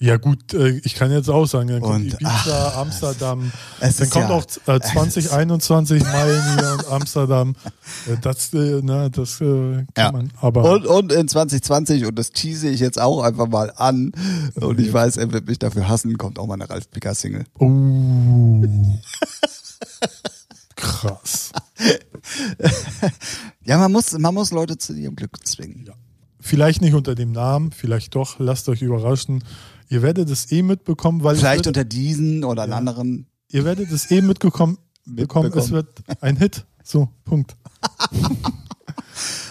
Ja, 0.00 0.16
gut, 0.16 0.52
äh, 0.52 0.80
ich 0.84 0.96
kann 0.96 1.12
jetzt 1.12 1.30
auch 1.30 1.46
sagen, 1.46 1.68
dann 1.68 1.80
kommt 1.80 2.14
Und, 2.14 2.20
Ibiza, 2.20 2.80
Amsterdam. 2.80 3.52
Es 3.80 3.96
Dann 3.96 4.10
kommt 4.10 4.28
ja, 4.28 4.34
auch 4.34 4.44
äh, 4.74 4.80
2021 4.80 6.02
Miami 6.02 6.62
und 6.72 6.88
Amsterdam. 6.88 7.54
Äh, 8.06 8.16
das, 8.20 8.52
äh, 8.52 8.80
na, 8.82 9.08
das 9.08 9.40
äh, 9.40 9.44
kann 9.44 9.86
Ja. 9.96 10.12
man. 10.12 10.32
Aber 10.40 10.70
und, 10.72 10.86
und 10.86 11.12
in 11.12 11.28
2020, 11.28 12.06
und 12.06 12.18
das 12.18 12.32
tease 12.32 12.68
ich 12.68 12.80
jetzt 12.80 13.00
auch 13.00 13.22
einfach 13.22 13.46
mal 13.46 13.72
an, 13.76 14.10
und 14.56 14.80
ich 14.80 14.92
weiß, 14.92 15.16
er 15.16 15.32
wird 15.32 15.46
mich 15.46 15.60
dafür 15.60 15.88
hassen, 15.88 16.18
kommt 16.18 16.38
auch 16.40 16.46
mal 16.48 16.54
eine 16.54 16.68
Ralf 16.68 16.90
Picker 16.90 17.14
Single. 17.14 17.44
oh. 17.58 18.64
krass. 20.76 21.50
Ja, 23.64 23.78
man 23.78 23.92
muss, 23.92 24.12
man 24.18 24.34
muss 24.34 24.50
Leute 24.50 24.76
zu 24.76 24.92
ihrem 24.92 25.16
Glück 25.16 25.46
zwingen. 25.46 25.84
Ja. 25.86 25.94
Vielleicht 26.40 26.82
nicht 26.82 26.94
unter 26.94 27.14
dem 27.14 27.32
Namen, 27.32 27.72
vielleicht 27.72 28.14
doch. 28.14 28.38
Lasst 28.38 28.68
euch 28.68 28.82
überraschen. 28.82 29.42
Ihr 29.94 30.02
werdet 30.02 30.28
es 30.28 30.50
eh 30.50 30.62
mitbekommen, 30.62 31.22
weil 31.22 31.36
Vielleicht 31.36 31.66
wird, 31.66 31.68
unter 31.68 31.84
diesen 31.84 32.42
oder 32.42 32.66
Ja. 32.66 32.76
anderen. 32.76 33.28
ihr 33.52 33.64
werdet 33.64 33.92
es 33.92 34.10
eh 34.10 34.22
mitbekommen. 34.22 34.76
Bekommen. 35.06 35.50
Es 35.54 35.70
Mitbekommen. 35.70 35.72
wird 35.72 36.22
ein 36.22 36.36
Hit. 36.36 36.66
So, 36.82 37.08
Punkt. 37.24 37.54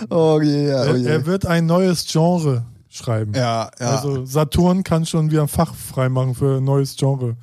Oh 0.09 0.41
yeah, 0.41 0.81
oh 0.83 0.87
Er, 0.87 0.97
yeah. 0.97 1.11
er 1.13 1.25
wird 1.25 1.45
ein 1.45 1.65
neues 1.65 2.05
Genre 2.05 2.65
schreiben. 2.89 3.33
Ja, 3.33 3.71
ja. 3.79 3.95
Also 3.95 4.25
Saturn 4.25 4.83
kann 4.83 5.05
schon 5.05 5.31
wieder 5.31 5.43
ein 5.43 5.47
Fach 5.47 5.73
freimachen 5.73 6.35
für 6.35 6.57
ein 6.57 6.63
neues 6.65 6.97
Genre. 6.97 7.37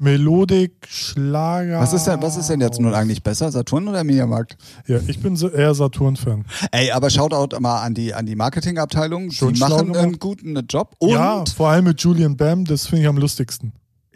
Melodik, 0.00 0.72
Schlager. 0.88 1.78
Was 1.78 1.92
ist 1.92 2.06
denn, 2.06 2.22
was 2.22 2.36
ist 2.36 2.48
denn 2.48 2.60
jetzt 2.60 2.80
nun 2.80 2.94
eigentlich 2.94 3.22
besser, 3.22 3.52
Saturn 3.52 3.86
oder 3.86 4.02
Mediamarkt? 4.02 4.56
Ja, 4.86 4.98
ich 5.06 5.20
bin 5.20 5.36
so 5.36 5.48
eher 5.50 5.74
Saturn-Fan. 5.74 6.46
Ey, 6.72 6.90
aber 6.90 7.10
Shoutout 7.10 7.58
mal 7.60 7.82
an 7.82 7.94
die, 7.94 8.14
an 8.14 8.24
die 8.26 8.34
Marketingabteilung. 8.34 9.30
Schon 9.30 9.52
die 9.54 9.60
machen 9.60 9.94
einen 9.94 10.18
guten 10.18 10.56
Job. 10.66 10.96
Und 10.98 11.10
Ja, 11.10 11.44
vor 11.54 11.68
allem 11.68 11.84
mit 11.84 12.00
Julian 12.00 12.36
Bam, 12.36 12.64
das 12.64 12.86
finde 12.86 13.02
ich 13.02 13.08
am 13.08 13.18
lustigsten. 13.18 13.72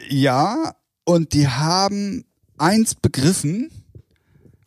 ja, 0.09 0.73
und 1.05 1.33
die 1.33 1.47
haben 1.47 2.25
eins 2.57 2.95
begriffen. 2.95 3.69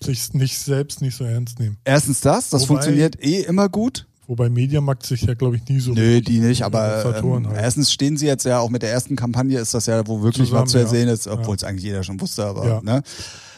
Sich 0.01 0.33
nicht 0.35 0.57
selbst 0.59 1.03
nicht 1.03 1.17
so 1.17 1.25
ernst 1.25 1.59
nehmen. 1.59 1.79
Erstens 1.85 2.21
das, 2.21 2.51
das 2.51 2.63
Wobei- 2.63 2.67
funktioniert 2.69 3.21
eh 3.21 3.41
immer 3.43 3.69
gut. 3.69 4.07
Wobei 4.29 4.51
Mediamarkt 4.51 5.07
sich 5.07 5.23
ja, 5.23 5.33
glaube 5.33 5.57
ich, 5.57 5.67
nie 5.71 5.81
so. 5.81 5.93
Nö, 5.95 6.21
die 6.21 6.41
nicht, 6.41 6.63
aber 6.63 7.17
ähm, 7.17 7.47
halt. 7.47 7.57
erstens 7.57 7.91
stehen 7.91 8.19
sie 8.19 8.27
jetzt 8.27 8.45
ja 8.45 8.59
auch 8.59 8.69
mit 8.69 8.83
der 8.83 8.93
ersten 8.93 9.17
Kampagne, 9.17 9.59
ist 9.59 9.73
das 9.73 9.87
ja, 9.87 10.07
wo 10.07 10.23
wirklich 10.23 10.49
Zusammen, 10.49 10.65
was 10.65 10.71
zu 10.71 10.77
ersehen 10.79 11.09
ja. 11.09 11.15
ist, 11.15 11.27
obwohl 11.27 11.57
es 11.57 11.65
eigentlich 11.65 11.85
jeder 11.85 12.03
schon 12.05 12.21
wusste, 12.21 12.45
aber 12.45 12.67
Ja. 12.69 12.81
ne? 12.83 13.03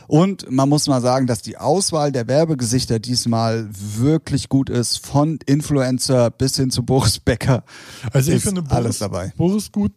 Und 0.07 0.49
man 0.49 0.69
muss 0.69 0.87
mal 0.87 1.01
sagen, 1.01 1.27
dass 1.27 1.43
die 1.43 1.57
Auswahl 1.57 2.13
der 2.13 2.29
Werbegesichter 2.29 3.01
diesmal 3.01 3.69
wirklich 3.73 4.49
gut 4.49 4.71
ist, 4.71 5.05
von 5.05 5.41
Influencer 5.45 6.31
bis 6.31 6.57
hin 6.57 6.71
zu 6.71 6.85
Boris 6.85 7.19
Becker. 7.19 7.65
Also 8.13 8.31
ich 8.31 8.37
ist 8.37 8.45
finde 8.45 8.63
alles 8.69 8.71
Boris, 8.71 8.99
dabei. 8.99 9.33
Boris 9.37 9.73
gut. 9.73 9.93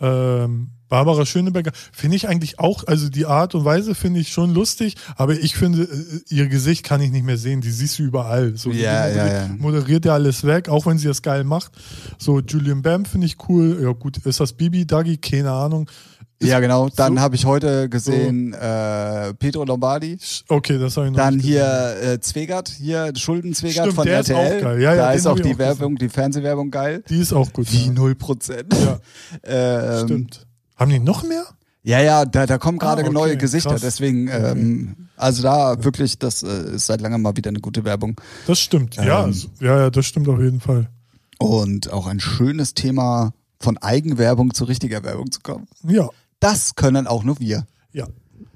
Ähm, 0.00 0.68
Barbara 0.88 1.26
Schöneberger 1.26 1.72
finde 1.92 2.16
ich 2.16 2.28
eigentlich 2.28 2.58
auch, 2.58 2.84
also 2.86 3.08
die 3.08 3.26
Art 3.26 3.54
und 3.54 3.64
Weise 3.64 3.94
finde 3.94 4.20
ich 4.20 4.28
schon 4.28 4.54
lustig, 4.54 4.94
aber 5.16 5.34
ich 5.34 5.56
finde, 5.56 5.82
äh, 5.84 6.34
ihr 6.34 6.48
Gesicht 6.48 6.84
kann 6.84 7.00
ich 7.00 7.10
nicht 7.10 7.24
mehr 7.24 7.38
sehen. 7.38 7.60
Die 7.60 7.70
siehst 7.70 7.98
du 7.98 8.04
überall. 8.04 8.56
So, 8.56 8.70
Ja, 8.70 9.08
ja, 9.08 9.14
moderiert, 9.14 9.32
ja. 9.48 9.56
moderiert 9.58 10.04
ja 10.04 10.14
alles 10.14 10.44
weg, 10.44 10.68
auch 10.68 10.86
wenn 10.86 10.98
sie 10.98 11.08
das 11.08 11.22
geil 11.22 11.44
macht. 11.44 11.72
So, 12.18 12.40
Julian 12.40 12.82
Bam 12.82 13.04
finde 13.04 13.26
ich 13.26 13.36
cool. 13.48 13.78
Ja, 13.82 13.92
gut, 13.92 14.18
ist 14.18 14.40
das 14.40 14.52
Bibi, 14.52 14.86
Dagi? 14.86 15.16
Keine 15.16 15.50
Ahnung. 15.50 15.90
Ist 16.38 16.50
Ja, 16.50 16.60
genau. 16.60 16.90
Dann 16.94 17.14
so- 17.14 17.20
habe 17.20 17.34
ich 17.34 17.46
heute 17.46 17.88
gesehen 17.88 18.52
äh, 18.52 19.32
Pedro 19.34 19.64
Lombardi. 19.64 20.18
Okay, 20.48 20.78
das 20.78 20.94
habe 20.98 21.06
ich 21.06 21.12
noch 21.12 21.18
Dann 21.18 21.36
nicht 21.36 21.46
hier 21.46 21.94
gesehen. 21.98 22.14
äh, 22.14 22.20
Zwegert, 22.20 22.68
hier 22.68 23.12
Schulden 23.16 23.54
Zwegert 23.54 23.84
Stimmt, 23.86 23.94
von 23.94 24.04
der 24.06 24.20
ist 24.20 24.28
RTL. 24.28 24.58
auch 24.58 24.62
geil. 24.62 24.82
Ja, 24.82 24.90
ja, 24.94 24.96
da 25.02 25.12
ist 25.12 25.26
auch 25.26 25.40
die 25.40 25.54
auch 25.54 25.58
Werbung, 25.58 25.96
die 25.96 26.10
Fernsehwerbung 26.10 26.70
geil. 26.70 27.02
Die 27.08 27.20
ist 27.20 27.32
auch 27.32 27.50
gut. 27.54 27.72
Wie 27.72 27.86
ja. 27.86 27.92
null 27.92 28.14
Prozent. 28.14 28.66
Ja, 28.74 28.98
ähm, 29.98 30.04
stimmt. 30.04 30.45
Haben 30.76 30.90
die 30.90 30.98
noch 30.98 31.22
mehr? 31.22 31.44
Ja, 31.82 32.00
ja, 32.00 32.24
da, 32.24 32.46
da 32.46 32.58
kommen 32.58 32.78
gerade 32.78 33.02
Ah, 33.02 33.04
okay, 33.06 33.14
neue 33.14 33.36
Gesichter. 33.36 33.70
krass. 33.70 33.80
Deswegen, 33.80 34.28
ähm, 34.28 35.08
also 35.16 35.42
da 35.42 35.82
wirklich, 35.84 36.18
das 36.18 36.42
äh, 36.42 36.74
ist 36.74 36.86
seit 36.86 37.00
langem 37.00 37.22
mal 37.22 37.36
wieder 37.36 37.48
eine 37.50 37.60
gute 37.60 37.84
Werbung. 37.84 38.20
Das 38.46 38.58
stimmt. 38.58 38.96
ja, 38.96 39.24
Ähm. 39.24 39.32
so- 39.32 39.48
ja, 39.60 39.78
ja, 39.78 39.90
das 39.90 40.04
stimmt 40.06 40.28
auf 40.28 40.40
jeden 40.40 40.60
Fall. 40.60 40.88
Und 41.38 41.92
auch 41.92 42.06
ein 42.06 42.18
schönes 42.20 42.74
Thema, 42.74 43.32
von 43.60 43.78
Eigenwerbung 43.78 44.52
zu 44.52 44.64
richtiger 44.64 45.02
Werbung 45.04 45.30
zu 45.30 45.40
kommen. 45.40 45.66
Ja, 45.86 46.08
Das 46.40 46.74
können 46.74 47.06
auch 47.06 47.24
nur 47.24 47.38
wir. 47.40 47.66
ja. 47.92 48.06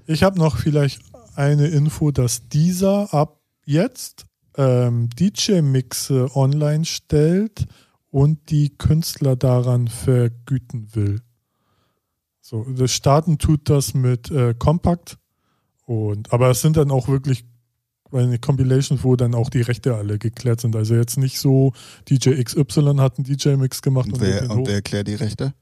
Ich 0.06 0.22
habe 0.24 0.38
noch 0.38 0.58
vielleicht 0.58 1.00
eine 1.36 1.68
Info, 1.68 2.10
dass 2.10 2.48
dieser 2.48 3.14
ab 3.14 3.38
jetzt 3.64 4.26
ähm, 4.56 5.08
DJ-Mixe 5.10 6.34
online 6.34 6.84
stellt 6.84 7.66
und 8.10 8.50
die 8.50 8.70
Künstler 8.76 9.36
daran 9.36 9.86
vergüten 9.88 10.88
will. 10.94 11.20
So, 12.50 12.64
das 12.64 12.90
Starten 12.90 13.38
tut 13.38 13.68
das 13.70 13.94
mit 13.94 14.28
äh, 14.32 14.54
Compact 14.58 15.18
und 15.86 16.32
aber 16.32 16.50
es 16.50 16.60
sind 16.62 16.76
dann 16.76 16.90
auch 16.90 17.06
wirklich 17.06 17.44
eine 18.10 18.40
Compilation, 18.40 18.98
wo 19.04 19.14
dann 19.14 19.36
auch 19.36 19.50
die 19.50 19.60
Rechte 19.60 19.94
alle 19.94 20.18
geklärt 20.18 20.60
sind. 20.60 20.74
Also 20.74 20.96
jetzt 20.96 21.16
nicht 21.16 21.38
so 21.38 21.72
DJ 22.08 22.42
XY 22.42 22.96
hat 22.98 23.18
einen 23.18 23.24
DJ-Mix 23.24 23.82
gemacht 23.82 24.06
und, 24.06 24.14
Und 24.14 24.20
wer, 24.22 24.50
und 24.50 24.66
wer 24.66 24.74
erklärt 24.74 25.06
die 25.06 25.14
Rechte? 25.14 25.54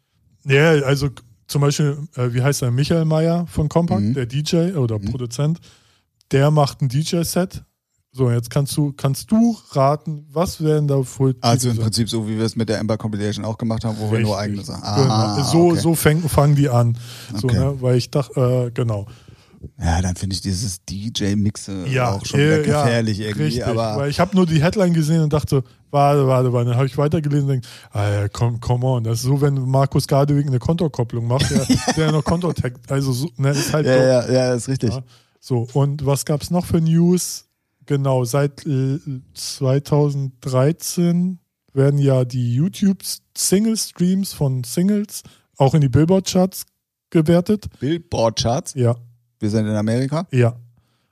Ja, 0.47 0.71
also 0.83 1.11
zum 1.47 1.61
Beispiel, 1.61 1.99
äh, 2.17 2.33
wie 2.33 2.41
heißt 2.41 2.63
er, 2.63 2.71
Michael 2.71 3.05
Mayer 3.05 3.47
von 3.49 3.69
Compact, 3.69 4.01
Mhm. 4.01 4.15
der 4.15 4.25
DJ 4.25 4.73
oder 4.75 4.99
Mhm. 4.99 5.11
Produzent, 5.11 5.59
der 6.31 6.51
macht 6.51 6.81
ein 6.81 6.89
DJ-Set. 6.89 7.65
So, 8.13 8.31
jetzt 8.31 8.49
kannst 8.51 8.77
du, 8.77 8.93
kannst 8.97 9.31
du 9.31 9.57
raten, 9.73 10.27
was 10.33 10.63
werden 10.65 10.89
da 10.89 11.03
für 11.03 11.35
Also 11.41 11.69
im 11.69 11.75
sein? 11.77 11.85
Prinzip 11.85 12.09
so, 12.09 12.27
wie 12.27 12.39
wir 12.39 12.45
es 12.47 12.57
mit 12.57 12.69
der 12.69 12.79
Ember 12.79 12.97
Compilation 12.97 13.45
auch 13.45 13.59
gemacht 13.59 13.85
haben, 13.85 13.97
wo 14.01 14.11
wir 14.11 14.21
nur 14.21 14.39
eigene 14.39 14.65
Sachen. 14.65 14.81
genau. 14.83 15.13
Ah, 15.15 15.45
so 15.45 15.69
okay. 15.71 15.81
so 15.81 15.95
fäng, 15.95 16.23
fangen 16.29 16.57
die 16.57 16.69
an. 16.71 16.97
So, 17.37 17.47
Okay. 17.49 17.59
ne? 17.59 17.75
Weil 17.81 17.97
ich 17.97 18.11
dachte, 18.11 18.67
äh, 18.69 18.71
genau. 18.73 19.07
Ja, 19.79 20.01
dann 20.01 20.15
finde 20.17 20.35
ich 20.35 20.41
dieses 20.41 20.85
DJ-Mixe 20.85 21.87
Ja, 21.89 22.13
auch 22.13 22.25
schon 22.25 22.39
äh, 22.41 22.59
ja, 22.59 22.63
gefährlich 22.63 23.21
irgendwie. 23.21 23.43
Richtig, 23.45 23.67
Aber 23.67 23.97
weil 23.97 24.11
ich 24.11 24.21
habe 24.21 24.35
nur 24.37 24.47
die 24.47 24.63
Headline 24.63 24.95
gesehen 24.95 25.21
und 25.21 25.33
dachte, 25.33 25.65
warte, 25.91 26.27
warte, 26.29 26.53
warte. 26.53 26.71
Dann 26.71 26.77
habe 26.79 26.87
ich 26.87 26.97
weitergelesen 26.97 27.43
und 27.45 27.49
denke, 27.55 27.69
ah, 27.93 28.29
komm, 28.33 28.61
come 28.61 28.87
on. 28.87 29.05
Das 29.05 29.19
ist 29.19 29.25
so, 29.25 29.41
wenn 29.41 29.55
Markus 29.69 30.07
Gardewig 30.07 30.47
eine 30.47 30.61
Kontokopplung 30.61 31.27
macht, 31.27 31.51
der, 31.51 31.67
der 31.97 32.13
noch 32.13 32.25
Kontotag, 32.25 32.75
also 32.89 33.13
so, 33.13 33.29
ne, 33.37 33.51
ist 33.51 33.73
halt 33.73 33.87
ja, 33.87 33.95
so. 33.95 34.01
ja, 34.01 34.33
ja, 34.33 34.55
ist 34.55 34.69
richtig. 34.69 34.91
Ja. 34.95 35.03
So, 35.41 35.67
und 35.75 36.07
was 36.07 36.25
gab 36.25 36.41
es 36.43 36.51
noch 36.51 36.65
für 36.65 36.81
News? 36.81 37.45
Genau, 37.89 38.25
seit 38.25 38.65
äh, 38.67 38.99
2013 39.33 41.39
werden 41.73 41.99
ja 41.99 42.25
die 42.25 42.55
YouTube-Single-Streams 42.55 44.33
von 44.35 44.63
Singles 44.65 45.23
auch 45.57 45.75
in 45.75 45.81
die 45.81 45.89
Billboard-Charts 45.89 46.67
gewertet. 47.11 47.67
Billboard-Charts. 47.81 48.75
Ja, 48.75 48.97
Wir 49.41 49.51
sind 49.51 49.67
in 49.67 49.75
Amerika. 49.75 50.27
ja. 50.33 50.57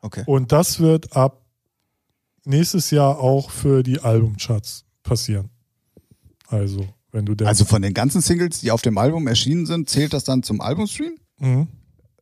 Okay. 0.03 0.23
Und 0.27 0.53
das 0.53 0.79
wird 0.79 1.17
ab 1.17 1.43
nächstes 2.45 2.93
Jahr 2.93 3.19
auch 3.19 3.51
für 3.51 3.83
die 3.83 3.99
Albumcharts 4.01 4.85
passieren. 5.03 5.49
Also, 6.47 6.87
wenn 7.11 7.27
du. 7.27 7.35
Also 7.45 7.65
von 7.65 7.83
den 7.83 7.93
ganzen 7.93 8.21
Singles, 8.21 8.61
die 8.61 8.71
auf 8.71 8.83
dem 8.83 8.99
Album 8.99 9.27
erschienen 9.27 9.67
sind, 9.67 9.89
zählt 9.89 10.13
das 10.13 10.23
dann 10.23 10.45
zum 10.45 10.61
Albumstream? 10.61 11.17
Mhm. 11.39 11.67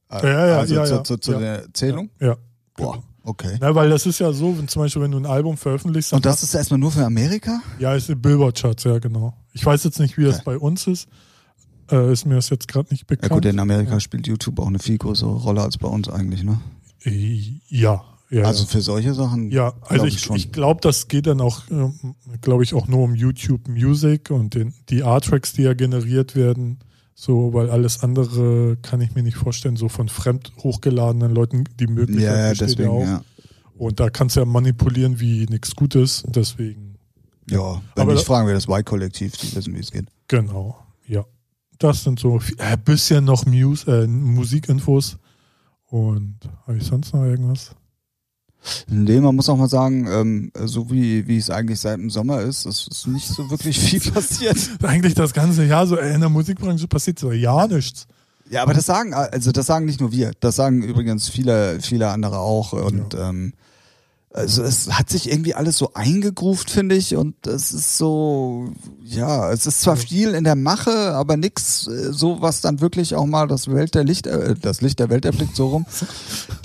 Äh, 0.09 0.22
Ja, 0.26 0.47
ja, 0.47 0.59
also 0.60 0.74
ja, 0.76 0.85
zu, 0.86 0.94
ja. 0.94 1.05
zu, 1.05 1.16
zu 1.18 1.32
Ja. 1.32 1.39
der 1.40 1.74
Zählung? 1.74 2.09
Ja. 2.20 2.39
Boah, 2.76 3.02
okay. 3.25 3.57
Na, 3.61 3.75
weil 3.75 3.91
das 3.91 4.07
ist 4.07 4.21
ja 4.21 4.33
so, 4.33 4.57
wenn 4.57 4.69
zum 4.69 4.83
Beispiel, 4.83 5.03
wenn 5.03 5.11
du 5.11 5.19
ein 5.19 5.27
Album 5.27 5.57
veröffentlichst, 5.57 6.13
Und 6.13 6.25
das 6.25 6.43
ist 6.43 6.55
erstmal 6.55 6.79
nur 6.79 6.93
für 6.93 7.05
Amerika? 7.05 7.61
Ja, 7.79 7.95
ist 7.95 8.09
die 8.09 8.15
Billboard-Charts, 8.15 8.85
ja, 8.85 8.99
genau. 8.99 9.35
Ich 9.53 9.65
weiß 9.67 9.85
jetzt 9.85 9.99
nicht, 9.99 10.17
wie 10.19 10.25
das 10.25 10.37
Okay. 10.37 10.45
bei 10.47 10.59
uns 10.59 10.87
ist. 10.87 11.09
Äh, 11.91 12.13
ist 12.13 12.25
mir 12.25 12.37
das 12.37 12.49
jetzt 12.51 12.67
gerade 12.69 12.89
nicht 12.91 13.03
Ja 13.03 13.07
bekannt. 13.17 13.33
gut, 13.33 13.45
in 13.45 13.59
Amerika 13.59 14.01
spielt 14.01 14.27
YouTube 14.27 14.59
auch 14.61 14.69
eine 14.69 14.79
viel 14.79 14.97
größere 14.97 15.31
Rolle 15.35 15.61
als 15.63 15.77
bei 15.77 15.89
uns 15.89 16.09
eigentlich, 16.09 16.43
ne? 16.43 16.59
Äh, 17.05 17.61
ja, 17.69 18.03
ja. 18.31 18.43
Also 18.45 18.63
ja. 18.65 18.69
für 18.71 18.81
solche 18.81 19.13
Sachen. 19.13 19.51
ja, 19.51 19.75
also 19.83 20.07
ich, 20.07 20.21
schon. 20.21 20.35
ich 20.37 20.51
glaube, 20.51 20.81
das 20.81 21.09
geht 21.09 21.27
dann 21.27 21.43
auch, 21.43 21.63
glaube 22.41 22.63
ich, 22.65 22.73
auch 22.73 22.89
nur 22.89 23.01
um 23.03 23.15
YouTube 23.15 23.69
Music 23.69 24.31
und 24.31 24.55
den, 24.55 24.73
die 24.89 25.03
Art-Tracks, 25.03 25.53
die 25.53 25.63
ja 25.63 25.75
generiert 25.75 26.35
werden. 26.35 26.79
So, 27.15 27.53
weil 27.55 27.70
alles 27.70 28.03
andere 28.03 28.77
kann 28.82 29.01
ich 29.01 29.15
mir 29.15 29.23
nicht 29.23 29.36
vorstellen, 29.36 29.77
so 29.77 29.89
von 29.89 30.09
fremd 30.09 30.53
hochgeladenen 30.59 31.32
Leuten, 31.32 31.65
die 31.78 31.86
Möglichkeit 31.86 32.24
ja, 32.24 32.43
ja, 32.43 32.51
besteht 32.51 32.69
deswegen, 32.70 32.89
ja 32.89 32.91
auch. 32.91 33.07
ja. 33.07 33.24
Und 33.77 34.01
da 34.01 34.11
kannst 34.11 34.36
du 34.36 34.41
ja 34.41 34.47
manipulieren 34.47 35.20
wie 35.20 35.47
nichts 35.47 35.74
Gutes. 35.74 36.24
Deswegen, 36.27 36.97
Ja, 37.49 37.82
wenn 37.95 38.03
Aber 38.03 38.15
nicht, 38.15 38.24
fragen 38.24 38.47
wir 38.47 38.55
das 38.55 38.69
Y-Kollektiv, 38.69 39.36
die 39.36 39.55
wissen, 39.55 39.74
wie 39.74 39.81
es 39.81 39.91
geht. 39.91 40.07
Genau, 40.28 40.78
ja. 41.07 41.24
Das 41.78 42.05
sind 42.05 42.19
so 42.20 42.41
ein 42.59 42.82
bisschen 42.85 43.24
noch 43.24 43.47
Mus 43.47 43.85
äh, 43.85 44.07
Musikinfos. 44.07 45.19
Und 45.86 46.39
habe 46.66 46.78
ich 46.78 46.85
sonst 46.85 47.12
noch 47.12 47.24
irgendwas? 47.24 47.74
Nee, 48.89 49.20
man 49.20 49.36
muss 49.36 49.49
auch 49.49 49.57
mal 49.57 49.69
sagen, 49.69 50.07
ähm, 50.11 50.53
so 50.65 50.91
wie, 50.91 51.27
wie 51.27 51.36
es 51.36 51.51
eigentlich 51.51 51.81
seit 51.81 51.99
dem 51.99 52.11
Sommer 52.11 52.41
ist, 52.41 52.66
es 52.66 52.89
ist 52.89 53.07
nicht 53.07 53.27
so 53.27 53.51
wirklich 53.51 53.78
viel 53.78 54.01
passiert. 54.12 54.57
Eigentlich 54.82 55.15
das 55.15 55.32
ganze 55.32 55.65
Jahr 55.65 55.86
so 55.86 55.97
äh, 55.97 56.15
in 56.15 56.20
der 56.20 56.31
Musikbranche 56.31 56.89
passiert 56.89 57.19
so 57.19 57.32
ja 57.32 57.66
nichts. 57.66 58.07
Ja, 58.51 58.62
aber 58.62 58.74
das 58.74 58.86
sagen, 58.86 59.15
also 59.15 59.53
das 59.53 59.66
sagen 59.66 59.86
nicht 59.86 60.01
nur 60.01 60.12
wir, 60.12 60.32
das 60.41 60.57
sagen 60.57 60.82
übrigens 60.82 61.28
viele, 61.28 61.81
viele 61.81 62.09
andere 62.09 62.39
auch. 62.39 62.73
Und 62.73 63.15
ähm, 63.15 63.55
also 64.35 64.65
es 64.65 64.90
hat 64.90 65.09
sich 65.11 65.31
irgendwie 65.31 65.55
alles 65.55 65.78
so 65.78 65.94
eingegruft, 65.94 66.69
finde 66.69 66.97
ich. 66.97 67.15
Und 67.15 67.47
es 67.47 67.70
ist 67.70 67.97
so, 67.97 68.69
ja, 69.01 69.52
es 69.52 69.65
ist 69.65 69.81
zwar 69.81 69.97
viel 69.97 70.35
in 70.35 70.43
der 70.43 70.56
Mache, 70.56 71.12
aber 71.15 71.36
nix 71.36 71.86
äh, 71.86 72.12
so, 72.12 72.43
was 72.43 72.61
dann 72.61 72.81
wirklich 72.81 73.15
auch 73.15 73.27
mal 73.27 73.47
das 73.47 73.69
Welt 73.69 73.94
der 73.94 74.02
Licht, 74.02 74.27
äh, 74.27 74.56
das 74.61 74.81
Licht 74.81 74.98
der 74.98 75.09
Welt 75.09 75.24
erblickt, 75.24 75.55
so 75.56 75.69
rum. 75.69 75.86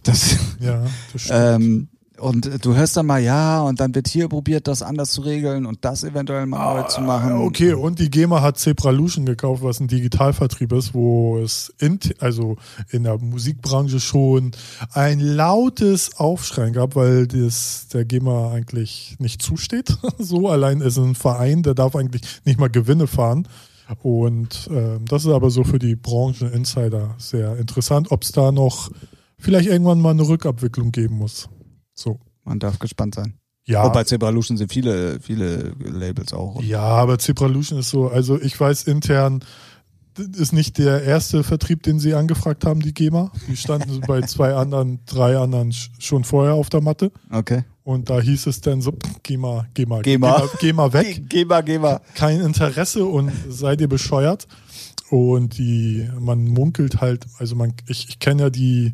Das, 0.03 0.37
Ja, 0.59 0.83
das 1.13 1.21
stimmt. 1.21 1.39
ähm, 1.39 1.87
und 2.19 2.45
äh, 2.45 2.59
du 2.59 2.75
hörst 2.75 2.97
dann 2.97 3.05
mal, 3.05 3.21
ja, 3.21 3.61
und 3.61 3.79
dann 3.79 3.95
wird 3.95 4.07
hier 4.07 4.27
probiert, 4.27 4.67
das 4.67 4.81
anders 4.81 5.11
zu 5.11 5.21
regeln 5.21 5.65
und 5.65 5.83
das 5.85 6.03
eventuell 6.03 6.45
mal 6.45 6.81
neu 6.81 6.87
zu 6.87 7.01
machen. 7.01 7.31
Ah, 7.31 7.39
Okay, 7.39 7.73
und 7.73 7.99
die 7.99 8.09
GEMA 8.09 8.41
hat 8.41 8.57
Zebralution 8.57 9.25
gekauft, 9.25 9.63
was 9.63 9.79
ein 9.79 9.87
Digitalvertrieb 9.87 10.71
ist, 10.73 10.93
wo 10.93 11.39
es 11.39 11.73
in, 11.79 11.99
also 12.19 12.57
in 12.89 13.03
der 13.03 13.17
Musikbranche 13.17 13.99
schon 13.99 14.51
ein 14.93 15.19
lautes 15.19 16.17
Aufschreien 16.17 16.73
gab, 16.73 16.95
weil 16.95 17.27
das 17.27 17.87
der 17.91 18.05
GEMA 18.05 18.51
eigentlich 18.51 19.15
nicht 19.19 19.41
zusteht. 19.41 19.97
so 20.17 20.49
allein 20.49 20.81
ist 20.81 20.97
ein 20.97 21.15
Verein, 21.15 21.63
der 21.63 21.73
darf 21.73 21.95
eigentlich 21.95 22.21
nicht 22.45 22.59
mal 22.59 22.69
Gewinne 22.69 23.07
fahren. 23.07 23.47
Und 24.03 24.69
ähm, 24.71 25.05
das 25.05 25.25
ist 25.25 25.31
aber 25.31 25.49
so 25.49 25.63
für 25.63 25.79
die 25.79 25.95
Branchen-Insider 25.95 27.15
sehr 27.17 27.57
interessant, 27.57 28.11
ob 28.11 28.21
es 28.21 28.31
da 28.31 28.51
noch 28.51 28.91
vielleicht 29.39 29.67
irgendwann 29.67 29.99
mal 29.99 30.11
eine 30.11 30.27
Rückabwicklung 30.27 30.91
geben 30.91 31.17
muss. 31.17 31.49
So. 31.99 32.19
Man 32.45 32.59
darf 32.59 32.79
gespannt 32.79 33.15
sein. 33.15 33.33
Ja. 33.65 33.83
Wobei 33.83 34.03
Zebralution 34.03 34.57
sind 34.57 34.71
viele, 34.71 35.19
viele 35.19 35.73
Labels 35.79 36.33
auch. 36.33 36.61
Ja, 36.63 36.81
aber 36.81 37.19
Zebralution 37.19 37.79
ist 37.79 37.89
so, 37.89 38.07
also 38.07 38.41
ich 38.41 38.59
weiß 38.59 38.83
intern, 38.83 39.43
ist 40.35 40.53
nicht 40.53 40.77
der 40.79 41.03
erste 41.03 41.43
Vertrieb, 41.43 41.83
den 41.83 41.99
sie 41.99 42.13
angefragt 42.15 42.65
haben, 42.65 42.81
die 42.81 42.93
GEMA. 42.93 43.31
Die 43.47 43.55
standen 43.55 44.01
bei 44.07 44.21
zwei 44.21 44.53
anderen, 44.55 44.99
drei 45.05 45.37
anderen 45.37 45.71
sch- 45.71 45.89
schon 45.99 46.23
vorher 46.23 46.55
auf 46.55 46.69
der 46.69 46.81
Matte. 46.81 47.11
Okay. 47.31 47.63
Und 47.83 48.09
da 48.09 48.19
hieß 48.19 48.47
es 48.47 48.61
dann 48.61 48.81
so, 48.81 48.91
pff, 48.91 49.17
geh 49.23 49.37
mal, 49.37 49.67
geh 49.73 49.85
mal, 49.85 50.01
Geh 50.01 50.17
mal. 50.17 50.49
Geh 50.59 50.73
mal, 50.73 50.93
geh 50.93 50.93
mal 50.93 50.93
weg. 50.93 51.23
Geh 51.29 51.45
mal, 51.45 51.61
geh 51.61 51.79
mal. 51.79 52.01
Kein 52.15 52.41
Interesse 52.41 53.05
und 53.05 53.31
seid 53.49 53.81
ihr 53.81 53.87
bescheuert. 53.89 54.47
Und 55.09 55.57
die, 55.57 56.09
man 56.19 56.43
munkelt 56.45 57.01
halt, 57.01 57.25
also 57.37 57.55
man, 57.55 57.73
ich, 57.87 58.09
ich 58.09 58.19
kenne 58.19 58.43
ja 58.43 58.49
die 58.49 58.93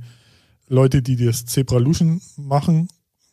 Leute, 0.68 1.02
die 1.02 1.16
das 1.16 1.46
Zebralution 1.46 2.22
machen, 2.38 2.88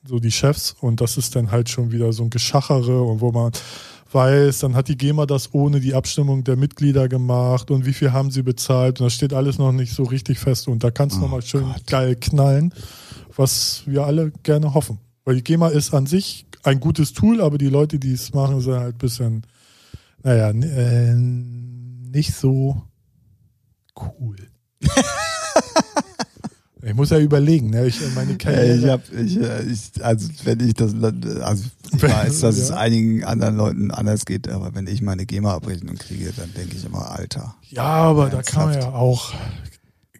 so 0.05 0.19
die 0.19 0.33
Chefs, 0.33 0.75
und 0.81 1.01
das 1.01 1.17
ist 1.17 1.37
dann 1.37 1.51
halt 1.51 1.69
schon 1.69 1.93
wieder 1.93 2.13
so 2.13 2.25
ein 2.25 2.31
Geschachere 2.31 3.03
und 3.03 3.21
wo 3.21 3.31
man 3.33 3.53
weiß, 4.11 4.59
dann 4.61 4.75
hat 4.75 4.89
die 4.89 4.97
GEMA 4.99 5.27
das 5.27 5.55
ohne 5.55 5.81
die 5.81 5.95
Abstimmung 5.95 6.45
der 6.45 6.57
Mitglieder 6.57 7.09
gemacht 7.09 7.71
und 7.71 7.87
wie 7.87 7.93
viel 7.95 8.13
haben 8.13 8.31
sie 8.31 8.43
bezahlt 8.43 9.01
und 9.01 9.07
das 9.07 9.15
steht 9.15 9.33
alles 9.33 9.59
noch 9.59 9.73
nicht 9.73 9.95
so 9.95 10.03
richtig 10.03 10.39
fest 10.39 10.69
und 10.69 10.85
da 10.85 10.91
kannst 10.91 11.17
du 11.17 11.21
Oh 11.21 11.23
nochmal 11.23 11.43
schön 11.43 11.65
Gott. 11.65 11.87
geil 11.87 12.17
knallen, 12.17 12.75
was 13.37 13.83
wir 13.87 14.05
alle 14.05 14.31
gerne 14.43 14.75
hoffen. 14.75 14.99
Weil 15.25 15.37
die 15.37 15.45
GEMA 15.45 15.69
ist 15.69 15.95
an 15.95 16.07
sich 16.07 16.47
ein 16.65 16.81
gutes 16.81 17.13
Tool, 17.13 17.41
aber 17.41 17.57
die 17.57 17.69
Leute, 17.69 17.99
die 17.99 18.13
es 18.13 18.35
machen, 18.35 18.61
sind 18.61 18.75
halt 18.75 18.97
ein 18.97 18.99
bisschen, 18.99 19.47
naja, 20.23 20.51
äh, 20.51 21.15
nicht 21.15 22.35
so 22.35 22.83
Cool. 23.95 24.37
ich 26.83 26.95
muss 26.95 27.11
ja 27.11 27.19
überlegen, 27.19 27.71
ne? 27.71 27.87
Ich, 27.87 28.01
meine 28.15 28.37
Karriere. 28.37 28.75
Ich 28.77 28.87
hab, 28.89 29.01
ich, 29.13 29.41
äh, 29.41 29.63
ich, 29.63 30.05
also 30.05 30.29
wenn 30.45 30.61
ich 30.61 30.75
das, 30.75 30.95
also 30.95 31.65
ich 31.95 32.03
weiß, 32.03 32.41
dass 32.41 32.59
es 32.59 32.71
Ja. 32.71 32.77
einigen 32.77 33.25
anderen 33.25 33.57
Leuten 33.57 33.91
anders 33.91 34.25
geht, 34.25 34.49
aber 34.49 34.75
wenn 34.75 34.87
ich 34.87 35.01
meine 35.03 35.25
GEMA-Abrechnung 35.27 35.97
kriege, 35.97 36.33
dann 36.37 36.53
denke 36.55 36.77
ich 36.77 36.85
immer, 36.85 37.11
Alter. 37.13 37.55
ja, 37.71 37.85
aber 37.85 38.31
da 38.31 38.43
kann 38.43 38.71
man 38.71 38.75
ja 38.81 38.89
auch, 38.93 39.33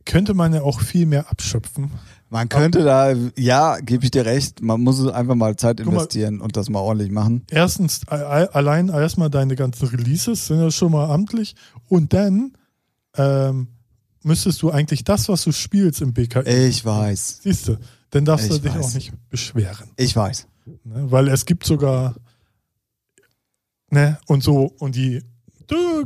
könnte 0.05 0.35
man 0.35 0.53
ja 0.55 0.63
auch 0.63 0.81
viel 0.81 1.07
mehr 1.07 1.31
abschöpfen. 1.31 1.91
Man 2.31 2.49
könnte 2.49 2.83
da, 2.83 3.13
ja, 3.37 3.77
gebe 3.81 4.05
ich 4.05 4.11
dir 4.11 4.25
recht, 4.25 4.63
man 4.63 4.81
muss 4.81 5.07
einfach 5.07 5.35
mal 5.35 5.55
Zeit 5.57 5.81
mal. 5.81 5.93
investieren 5.93 6.41
und 6.41 6.57
das 6.57 6.71
mal 6.71 6.79
ordentlich 6.79 7.11
machen. 7.11 7.45
Erstens, 7.51 8.09
allein 8.09 8.89
erstmal 8.89 9.29
deine 9.29 9.55
ganzen 9.55 9.89
Releases 9.89 10.47
sind 10.47 10.59
ja 10.61 10.71
schon 10.71 10.93
mal 10.93 11.11
amtlich 11.11 11.55
und 11.89 12.15
dann 12.15 12.53
ähm, 13.19 13.69
müsstest 14.25 14.63
du 14.63 14.71
eigentlich 14.71 15.05
das, 15.05 15.29
was 15.29 15.45
du 15.45 15.53
spielst 15.53 16.01
im 16.01 16.13
BKI, 16.13 16.67
Ich 16.69 16.85
weiß, 16.85 17.41
siehst 17.43 17.69
du, 17.69 17.79
dann 18.11 18.25
darfst 18.25 18.51
du 18.51 18.55
Ich 18.57 18.63
dich 18.63 18.75
weiß. 18.75 18.85
auch 18.87 18.95
nicht 18.95 19.13
beschweren. 19.31 19.91
ich 19.97 20.15
weiß. 20.15 20.47
Ne? 20.85 21.11
Weil 21.11 21.29
es 21.29 21.45
gibt 21.47 21.65
sogar, 21.65 22.15
ne, 23.91 24.19
und 24.27 24.43
so, 24.43 24.73
und 24.79 24.95
die, 24.97 25.23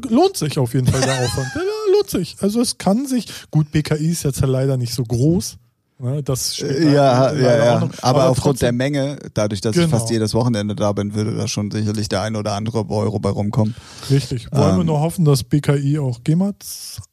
lohnt 0.09 0.37
sich 0.37 0.59
auf 0.59 0.75
jeden 0.75 0.87
Fall 0.87 1.01
der 1.01 1.25
Aufwand. 1.25 1.49
Lohnt 1.93 2.11
sich. 2.11 2.37
Also 2.41 2.61
es 2.61 2.79
kann 2.79 3.07
sich, 3.07 3.27
gut, 3.51 3.71
BKI 3.73 4.11
ist 4.11 4.23
jetzt 4.25 4.41
ja 4.41 4.47
leider 4.47 4.77
nicht 4.77 4.93
so 4.95 5.03
groß. 5.03 5.59
Ne? 5.99 6.23
Das 6.23 6.57
spielt 6.57 6.77
Äh, 6.79 6.93
Ja, 6.93 7.33
ja, 7.33 7.33
auch 7.33 7.65
ja. 7.65 7.81
noch. 7.81 7.91
Aber, 8.03 8.29
aufgrund 8.29 8.61
der 8.61 8.69
trotzdem- 8.69 8.77
Menge, 8.77 9.19
dadurch, 9.33 9.63
dass 9.63 9.75
ich 9.77 9.83
Genau. 9.85 9.97
fast 9.99 10.11
jedes 10.11 10.35
Wochenende 10.35 10.77
da 10.77 10.93
bin, 10.93 11.15
würde 11.15 11.35
da 11.35 11.49
schon 11.49 11.71
sicherlich 11.71 12.09
der 12.09 12.21
ein 12.23 12.37
oder 12.37 12.53
andere 12.53 12.89
Euro 12.91 13.19
bei 13.19 13.31
rumkommen. 13.31 13.75
Richtig. 14.11 14.49
Wollen 14.53 14.75
wir 14.77 14.81
Ähm, 14.81 14.87
nur 14.87 15.01
hoffen, 15.01 15.25
dass 15.25 15.43
BKI 15.43 15.99
auch 15.99 16.23
GEMAT? 16.23 16.57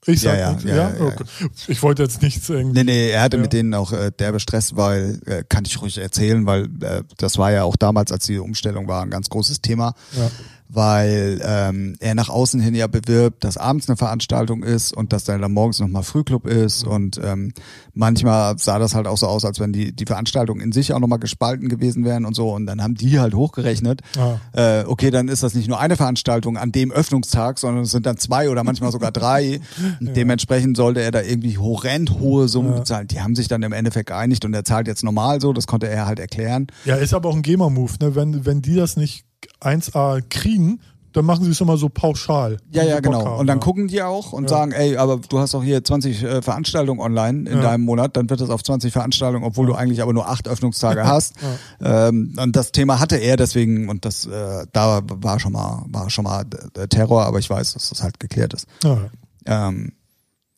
Ich 0.05 0.21
sag 0.21 0.33
Ja, 0.33 0.39
ja, 0.39 0.51
nicht, 0.53 0.65
ja, 0.65 0.75
ja. 0.75 0.91
Okay. 0.99 1.23
Ich 1.67 1.81
wollte 1.81 2.03
jetzt 2.03 2.21
nichts 2.21 2.49
irgendwie. 2.49 2.79
Nee, 2.79 2.83
nee, 2.91 3.09
er 3.11 3.21
hatte 3.21 3.37
mit 3.37 3.53
denen 3.53 3.73
auch 3.73 3.93
äh, 3.93 4.11
derbe 4.11 4.41
Stress, 4.41 4.75
weil, 4.75 5.19
äh, 5.27 5.43
kann 5.47 5.63
ich 5.65 5.81
ruhig 5.81 5.97
erzählen, 5.97 6.45
weil 6.45 6.65
äh, 6.81 7.03
das 7.17 7.37
war 7.37 7.51
ja 7.53 7.63
auch 7.63 7.77
damals, 7.77 8.11
als 8.11 8.25
die 8.25 8.37
Umstellung 8.39 8.87
war, 8.89 9.01
ein 9.03 9.09
ganz 9.09 9.29
großes 9.29 9.61
Thema, 9.61 9.93
Ja. 10.17 10.29
Weil 10.73 11.41
ähm, 11.45 11.95
er 11.99 12.15
nach 12.15 12.29
außen 12.29 12.59
hin 12.59 12.75
ja 12.75 12.87
bewirbt, 12.87 13.43
dass 13.43 13.57
abends 13.57 13.87
eine 13.87 13.97
Veranstaltung 13.97 14.63
ist 14.63 14.91
und 14.95 15.13
dass 15.13 15.23
dann, 15.23 15.41
dann 15.41 15.51
morgens 15.53 15.79
nochmal 15.79 16.03
Frühclub 16.03 16.47
ist 16.47 16.83
und 16.83 17.19
ähm, 17.23 17.53
manchmal 17.93 18.57
sah 18.57 18.79
das 18.79 18.95
halt 18.95 19.07
auch 19.07 19.17
so 19.17 19.27
aus, 19.27 19.45
als 19.45 19.59
wenn 19.59 19.71
die, 19.73 19.91
die 19.93 20.05
Veranstaltungen 20.05 20.61
in 20.61 20.71
sich 20.71 20.93
auch 20.93 20.99
nochmal 20.99 21.19
gespalten 21.19 21.69
gewesen 21.69 22.05
wären 22.05 22.25
und 22.25 22.35
so 22.35 22.51
und 22.53 22.65
dann 22.65 22.81
haben 22.81 22.95
die 22.95 23.19
halt 23.19 23.33
hochgerechnet, 23.33 24.01
Ah. 24.17 24.37
äh, 24.53 24.83
okay, 24.85 25.11
dann 25.11 25.27
ist 25.27 25.43
das 25.43 25.53
nicht 25.53 25.67
nur 25.67 25.79
eine 25.79 25.95
Veranstaltung 25.95 26.57
an 26.57 26.71
dem 26.71 26.91
Öffnungstag, 26.91 27.59
sondern 27.59 27.83
es 27.83 27.91
sind 27.91 28.05
dann 28.05 28.17
zwei 28.17 28.49
oder 28.49 28.63
manchmal 28.63 28.91
sogar 28.91 29.11
drei. 29.11 29.59
Und 29.99 30.15
Dementsprechend 30.15 30.77
sollte 30.77 31.01
er 31.01 31.11
da 31.11 31.21
irgendwie 31.21 31.57
horrend 31.57 32.11
hohe 32.19 32.47
Summen 32.47 32.73
Ja. 32.73 32.79
bezahlen. 32.79 33.07
Die 33.07 33.21
haben 33.21 33.35
sich 33.35 33.47
dann 33.47 33.63
im 33.63 33.71
Endeffekt 33.73 34.07
geeinigt 34.09 34.45
und 34.45 34.53
er 34.53 34.63
zahlt 34.63 34.87
jetzt 34.87 35.03
normal 35.03 35.41
so, 35.41 35.53
das 35.53 35.67
konnte 35.67 35.87
er 35.87 36.05
halt 36.05 36.19
erklären. 36.19 36.67
ja, 36.85 36.95
ist 36.95 37.13
aber 37.13 37.29
auch 37.29 37.35
ein 37.35 37.41
GEMA-Move. 37.41 37.93
Ne? 38.01 38.15
Wenn, 38.15 38.45
wenn 38.45 38.61
die 38.61 38.75
das 38.75 38.95
nicht 38.97 39.25
1A 39.61 40.21
kriegen, 40.29 40.79
dann 41.13 41.25
machen 41.25 41.43
sie 41.45 41.51
es 41.51 41.61
immer 41.61 41.77
so 41.77 41.89
pauschal. 41.89 42.57
Ja, 42.71 42.81
ja, 42.83 42.99
genau. 42.99 43.23
haben, 43.23 43.37
Und 43.39 43.45
dann 43.45 43.59
ja. 43.59 43.63
gucken 43.63 43.87
die 43.87 44.01
auch 44.01 44.33
und 44.33 44.45
Ja. 44.45 44.49
sagen, 44.49 44.71
ey, 44.71 44.97
aber 44.97 45.17
du 45.17 45.37
hast 45.37 45.53
auch 45.53 45.63
hier 45.63 45.83
20 45.83 46.23
äh, 46.23 46.41
Veranstaltungen 46.41 46.99
online 46.99 47.47
in 47.47 47.57
Ja. 47.57 47.61
deinem 47.61 47.83
Monat, 47.85 48.17
dann 48.17 48.27
wird 48.31 48.41
das 48.41 48.49
auf 48.49 48.63
20 48.63 48.91
Veranstaltungen, 48.91 49.43
obwohl 49.45 49.67
du 49.67 49.75
eigentlich 49.75 50.01
aber 50.01 50.11
nur 50.11 50.27
acht 50.27 50.47
Öffnungstage 50.47 51.03
hast. 51.05 51.35
Ähm, 51.81 52.33
und 52.41 52.55
das 52.55 52.71
Thema 52.71 52.99
hatte 52.99 53.17
er 53.17 53.37
deswegen 53.37 53.89
und 53.89 54.05
das 54.05 54.25
äh, 54.25 54.65
da 54.71 55.01
war 55.05 55.39
schon 55.39 55.51
mal 55.53 55.83
war 55.87 56.09
schon 56.09 56.23
mal 56.23 56.45
der 56.45 56.89
Terror, 56.89 57.25
aber 57.25 57.37
ich 57.37 57.49
weiß, 57.49 57.73
dass 57.73 57.89
das 57.89 58.01
halt 58.01 58.19
geklärt 58.19 58.53
ist. 58.55 58.65
Ja. 58.83 58.97
Ähm, 59.45 59.91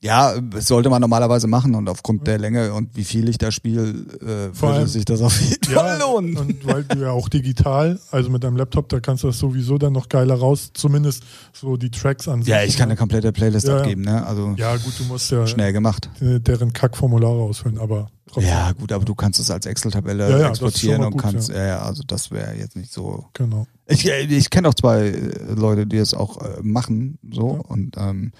ja, 0.05 0.39
das 0.39 0.67
sollte 0.67 0.89
man 0.89 1.01
normalerweise 1.01 1.47
machen 1.47 1.73
und 1.75 1.89
aufgrund 1.89 2.27
der 2.27 2.37
Länge 2.37 2.73
und 2.73 2.95
wie 2.95 3.03
viel 3.03 3.27
ich 3.27 3.37
da 3.37 3.51
spiele, 3.51 3.89
äh, 4.21 4.53
Vor 4.53 4.69
würde 4.69 4.79
allem- 4.81 4.87
sich 4.87 5.03
das 5.05 5.21
auf 5.21 5.39
jeden 5.41 5.63
Fall 5.73 5.99
Ja, 5.99 6.05
lohnen. 6.05 6.37
und 6.37 6.65
weil 6.65 6.83
du 6.83 6.99
ja 6.99 7.11
auch 7.11 7.27
digital, 7.27 7.99
also 8.11 8.29
mit 8.29 8.43
deinem 8.43 8.55
Laptop, 8.57 8.87
da 8.89 8.99
kannst 8.99 9.23
du 9.23 9.27
das 9.27 9.39
sowieso 9.39 9.77
dann 9.77 9.93
noch 9.93 10.07
geiler 10.07 10.35
raus, 10.35 10.69
zumindest 10.73 11.23
so 11.53 11.75
die 11.75 11.89
Tracks 11.89 12.27
an 12.27 12.41
sich. 12.43 12.49
Ja, 12.49 12.63
ich 12.63 12.77
kann 12.77 12.89
eine 12.89 12.95
komplette 12.97 13.31
Playlist 13.31 13.67
Ja, 13.67 13.73
ja. 13.73 13.79
abgeben, 13.81 14.01
ne? 14.03 14.25
Also 14.25 14.53
Ja, 14.57 14.75
gut, 14.77 14.93
du 14.99 15.03
musst 15.05 15.31
ja 15.31 15.45
schnell 15.47 15.73
gemacht. 15.73 16.09
äh, 16.21 16.39
deren 16.39 16.71
Kackformulare 16.71 17.41
ausfüllen, 17.41 17.79
aber 17.79 18.09
trotzdem. 18.31 18.51
Ja, 18.51 18.71
gut, 18.73 18.91
aber 18.91 19.05
du 19.05 19.15
kannst 19.15 19.39
es 19.39 19.49
als 19.49 19.65
Excel-Tabelle 19.65 20.29
Ja, 20.39 20.49
exportieren 20.49 21.03
und 21.03 21.11
gut, 21.13 21.21
kannst, 21.21 21.49
ja. 21.49 21.81
also 21.81 22.03
das 22.05 22.29
wäre 22.31 22.53
jetzt 22.55 22.75
nicht 22.75 22.93
so. 22.93 23.25
Genau. 23.33 23.65
Ich, 23.87 24.07
ich 24.07 24.49
kenne 24.49 24.69
auch 24.69 24.73
zwei 24.75 25.07
äh, 25.07 25.53
Leute, 25.55 25.85
die 25.87 25.97
es 25.97 26.13
auch 26.13 26.41
äh, 26.41 26.61
machen, 26.61 27.17
so 27.31 27.47
und 27.67 27.95
ähm, 27.97 28.31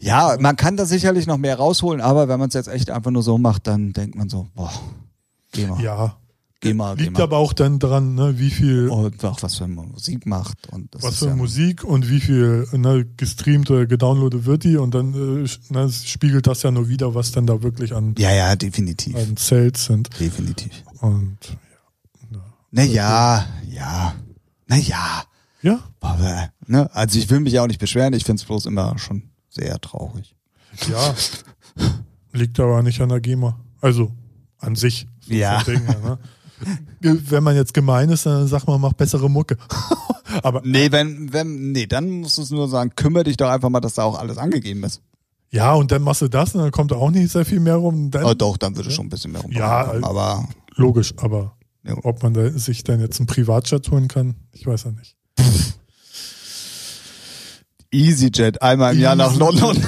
ja, 0.00 0.36
man 0.40 0.56
kann 0.56 0.76
da 0.76 0.86
sicherlich 0.86 1.26
noch 1.26 1.36
mehr 1.38 1.56
rausholen, 1.56 2.00
aber 2.00 2.26
wenn 2.28 2.38
man 2.40 2.48
es 2.48 2.54
jetzt 2.54 2.68
echt 2.68 2.90
einfach 2.90 3.10
nur 3.10 3.22
so 3.22 3.38
macht, 3.38 3.66
dann 3.66 3.92
denkt 3.92 4.16
man 4.16 4.28
so, 4.28 4.48
boah, 4.54 4.72
geh 5.52 5.66
mal, 5.66 5.80
Ja. 5.82 6.16
geh 6.60 6.72
mal, 6.74 6.96
geh 6.96 7.02
Liegt 7.04 7.16
mal. 7.18 7.22
aber 7.24 7.36
auch 7.38 7.52
dann 7.52 7.78
dran, 7.78 8.14
ne, 8.14 8.38
wie 8.38 8.50
viel, 8.50 8.88
Und 8.88 9.22
auch 9.24 9.42
was 9.42 9.56
für 9.56 9.68
Musik 9.68 10.26
macht 10.26 10.68
und 10.68 10.94
das 10.94 11.02
was 11.02 11.18
für 11.18 11.26
ja, 11.28 11.36
Musik 11.36 11.84
und 11.84 12.08
wie 12.08 12.20
viel 12.20 12.66
ne, 12.72 13.06
gestreamt 13.16 13.70
oder 13.70 13.86
gedownloadet 13.86 14.44
wird 14.46 14.64
die 14.64 14.76
und 14.78 14.94
dann 14.94 15.44
äh, 15.44 15.48
ne, 15.72 15.90
spiegelt 15.92 16.46
das 16.46 16.62
ja 16.62 16.70
nur 16.70 16.88
wieder, 16.88 17.14
was 17.14 17.32
dann 17.32 17.46
da 17.46 17.62
wirklich 17.62 17.94
an, 17.94 18.14
Ja, 18.18 18.32
ja, 18.32 18.56
definitiv, 18.56 19.14
an 19.16 19.36
Sales 19.36 19.84
sind. 19.84 20.08
definitiv. 20.18 20.70
Und 21.00 21.36
Naja, 22.70 23.46
ja, 23.68 24.14
naja, 24.68 25.24
ja, 25.62 25.80
aber, 26.00 26.50
ne, 26.66 26.88
also 26.94 27.18
ich 27.18 27.28
will 27.28 27.40
mich 27.40 27.52
ja 27.54 27.62
auch 27.62 27.66
nicht 27.66 27.80
beschweren, 27.80 28.12
ich 28.12 28.24
finde 28.24 28.40
es 28.40 28.46
bloß 28.46 28.66
immer 28.66 28.96
schon 28.98 29.24
sehr 29.50 29.78
traurig. 29.80 30.34
ja. 30.88 31.14
Liegt 32.32 32.58
aber 32.60 32.82
nicht 32.82 33.00
an 33.00 33.08
der 33.10 33.20
GEMA. 33.20 33.58
Also 33.80 34.12
an 34.58 34.76
sich. 34.76 35.06
So 35.20 35.32
Ja. 35.34 35.62
Ding 35.64 35.84
ne? 35.84 36.18
Wenn 37.00 37.42
man 37.42 37.56
jetzt 37.56 37.72
gemein 37.74 38.10
ist, 38.10 38.26
dann 38.26 38.46
sagt 38.46 38.66
man, 38.68 38.80
mach 38.80 38.92
bessere 38.92 39.28
Mucke. 39.30 39.56
aber 40.42 40.60
Nee, 40.64 40.92
wenn, 40.92 41.32
wenn, 41.32 41.72
nee, 41.72 41.86
dann 41.86 42.08
musst 42.20 42.38
du 42.38 42.42
es 42.42 42.50
nur 42.50 42.68
sagen, 42.68 42.92
kümmere 42.94 43.24
dich 43.24 43.36
doch 43.36 43.48
einfach 43.48 43.70
mal, 43.70 43.80
dass 43.80 43.94
da 43.94 44.04
auch 44.04 44.18
alles 44.18 44.36
angegeben 44.38 44.84
ist. 44.84 45.00
ja, 45.50 45.72
und 45.74 45.90
dann 45.90 46.02
machst 46.02 46.20
du 46.22 46.28
das 46.28 46.54
und 46.54 46.60
dann 46.60 46.70
kommt 46.70 46.90
da 46.92 46.96
auch 46.96 47.10
nicht 47.10 47.32
sehr 47.32 47.44
viel 47.46 47.60
mehr 47.60 47.76
rum. 47.76 48.10
Dann, 48.10 48.24
Oh, 48.24 48.34
doch, 48.34 48.56
dann 48.58 48.76
würde 48.76 48.90
schon 48.90 49.06
ein 49.06 49.08
bisschen 49.08 49.32
mehr 49.32 49.40
rumkommen. 49.40 49.58
Ja, 49.66 49.94
äh, 49.94 50.02
aber 50.02 50.46
Logisch, 50.76 51.14
aber 51.16 51.56
Ja. 51.82 51.96
ob 52.04 52.22
man 52.22 52.34
da 52.34 52.48
sich 52.50 52.84
dann 52.84 53.00
jetzt 53.00 53.18
einen 53.18 53.26
Privatjet 53.26 53.90
holen 53.90 54.06
kann, 54.08 54.34
ich 54.52 54.66
weiß 54.66 54.84
ja 54.84 54.92
nicht. 54.92 55.16
EasyJet 57.92 58.62
einmal 58.62 58.94
im 58.94 59.00
Jahr 59.00 59.16
nach. 59.16 59.34
London. 59.36 59.76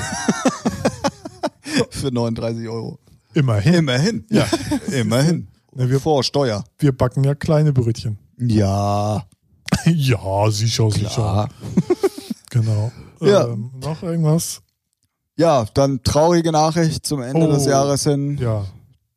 Für 1.91 2.11
39 2.13 2.69
Euro. 2.69 2.99
Immerhin. 3.35 3.75
Immerhin. 3.75 4.25
Ja, 4.31 4.47
immerhin. 4.93 5.49
Na, 5.75 5.89
wir- 5.89 6.01
Vor 6.01 6.23
Steuer. 6.23 6.65
Wir 6.79 6.93
backen 6.93 7.25
ja 7.25 7.35
kleine 7.35 7.73
Brötchen. 7.73 8.19
Ja, 8.39 9.25
ja, 9.87 10.51
sicher, 10.51 10.91
sicher. 10.91 11.09
klar. 11.09 11.49
Genau. 12.51 12.93
Ja. 13.21 13.47
Ähm, 13.49 13.71
noch 13.81 14.03
irgendwas? 14.03 14.61
Ja, 15.37 15.65
dann 15.75 16.03
traurige 16.03 16.53
Nachricht 16.53 17.07
zum 17.07 17.23
Ende 17.23 17.49
Oh. 17.49 17.53
des 17.53 17.65
Jahres 17.67 18.05
hin. 18.05 18.37
Ja. 18.39 18.67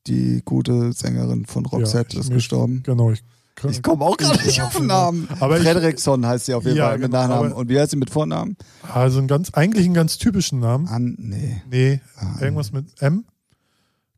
Die 0.08 0.42
gute 0.46 0.94
Sängerin 0.94 1.46
von 1.46 1.66
Roxette 1.66 2.16
ja, 2.16 2.22
ist 2.22 2.30
gestorben. 2.30 2.84
Genau. 2.84 3.12
Ich, 3.12 3.24
Ich 3.70 3.82
komme 3.82 4.04
auch 4.06 4.18
gerade 4.18 4.44
nicht 4.46 4.62
auf 4.62 4.76
den 4.76 4.88
Namen. 4.88 5.28
Aber 5.40 5.58
Fredriksson 5.58 6.26
heißt 6.26 6.46
sie 6.48 6.54
auf 6.54 6.66
jeden 6.66 6.78
Ja, 6.78 6.90
Fall 6.90 6.98
mit 7.00 7.12
genau, 7.12 7.22
Nachnamen. 7.28 7.54
Und 7.54 7.70
wie 7.70 7.80
heißt 7.80 7.92
sie 7.92 7.98
mit 7.98 8.10
Vornamen? 8.10 8.58
also 8.94 9.20
ein 9.20 9.28
ganz, 9.28 9.52
eigentlich 9.54 9.86
einen 9.86 9.94
ganz 9.94 10.18
typischen 10.18 10.60
Namen. 10.60 10.88
An, 10.88 11.16
nee. 11.18 11.62
Nee, 11.70 12.02
Ah. 12.18 12.42
irgendwas 12.42 12.72
mit 12.72 12.86
M. 13.02 13.24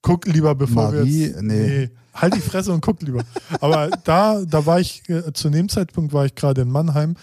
Guck 0.02 0.26
lieber, 0.26 0.56
bevor 0.56 0.92
wir 0.94 1.00
Marie? 1.00 1.26
jetzt. 1.28 1.42
Nee. 1.42 1.90
Halt 2.14 2.36
die 2.36 2.40
Fresse 2.42 2.72
und 2.72 2.82
guck 2.82 3.02
lieber. 3.04 3.24
Aber 3.62 3.90
da, 4.04 4.44
da 4.44 4.66
war 4.66 4.80
ich, 4.80 5.08
äh, 5.10 5.32
zu 5.34 5.50
dem 5.50 5.70
Zeitpunkt 5.70 6.14
war 6.14 6.26
ich 6.26 6.34
gerade 6.34 6.62
in 6.62 6.70
Mannheim 6.72 7.16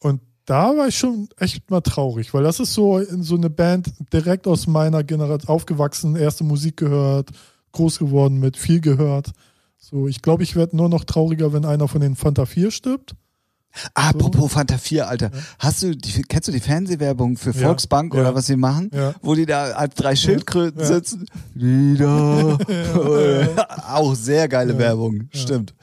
und 0.00 0.20
da 0.46 0.76
war 0.76 0.88
ich 0.88 0.98
schon 0.98 1.28
echt 1.38 1.70
mal 1.70 1.80
traurig, 1.82 2.34
weil 2.34 2.42
das 2.42 2.58
ist 2.58 2.74
so, 2.74 3.00
so 3.20 3.36
eine 3.36 3.48
Band 3.50 3.92
direkt 4.12 4.48
aus 4.48 4.66
meiner 4.66 5.04
Generation 5.04 5.48
aufgewachsen, 5.48 6.16
erste 6.16 6.42
Musik 6.42 6.76
gehört, 6.78 7.30
groß 7.70 8.00
geworden 8.00 8.40
mit, 8.40 8.56
viel 8.56 8.80
gehört. 8.80 9.30
So, 9.84 10.06
ich 10.06 10.22
glaube, 10.22 10.42
ich 10.44 10.54
werde 10.54 10.76
nur 10.76 10.88
noch 10.88 11.04
trauriger, 11.04 11.52
wenn 11.52 11.64
einer 11.64 11.88
von 11.88 12.00
den 12.00 12.14
Fanta 12.16 12.46
4 12.46 12.70
stirbt. 12.70 13.14
Ah, 13.94 14.10
apropos 14.10 14.52
Fanta 14.52 14.78
4, 14.78 15.08
Alter. 15.08 15.30
Hast 15.58 15.82
du, 15.82 15.96
die, 15.96 16.22
kennst 16.22 16.46
du 16.46 16.52
die 16.52 16.60
Fernsehwerbung 16.60 17.36
für 17.36 17.50
Ja, 17.50 17.66
Volksbank 17.66 18.14
ja. 18.14 18.20
oder 18.20 18.34
was 18.34 18.46
sie 18.46 18.56
machen? 18.56 18.90
Ja. 18.94 19.14
Wo 19.22 19.34
die 19.34 19.46
da 19.46 19.64
als 19.72 19.94
drei 19.94 20.14
Schildkröten 20.14 20.80
ja. 20.80 20.86
sitzen. 20.86 21.26
Lieder. 21.54 22.58
Auch 23.88 24.14
sehr 24.14 24.46
geile 24.48 24.74
Ja, 24.74 24.78
Werbung, 24.78 25.28
stimmt. 25.32 25.74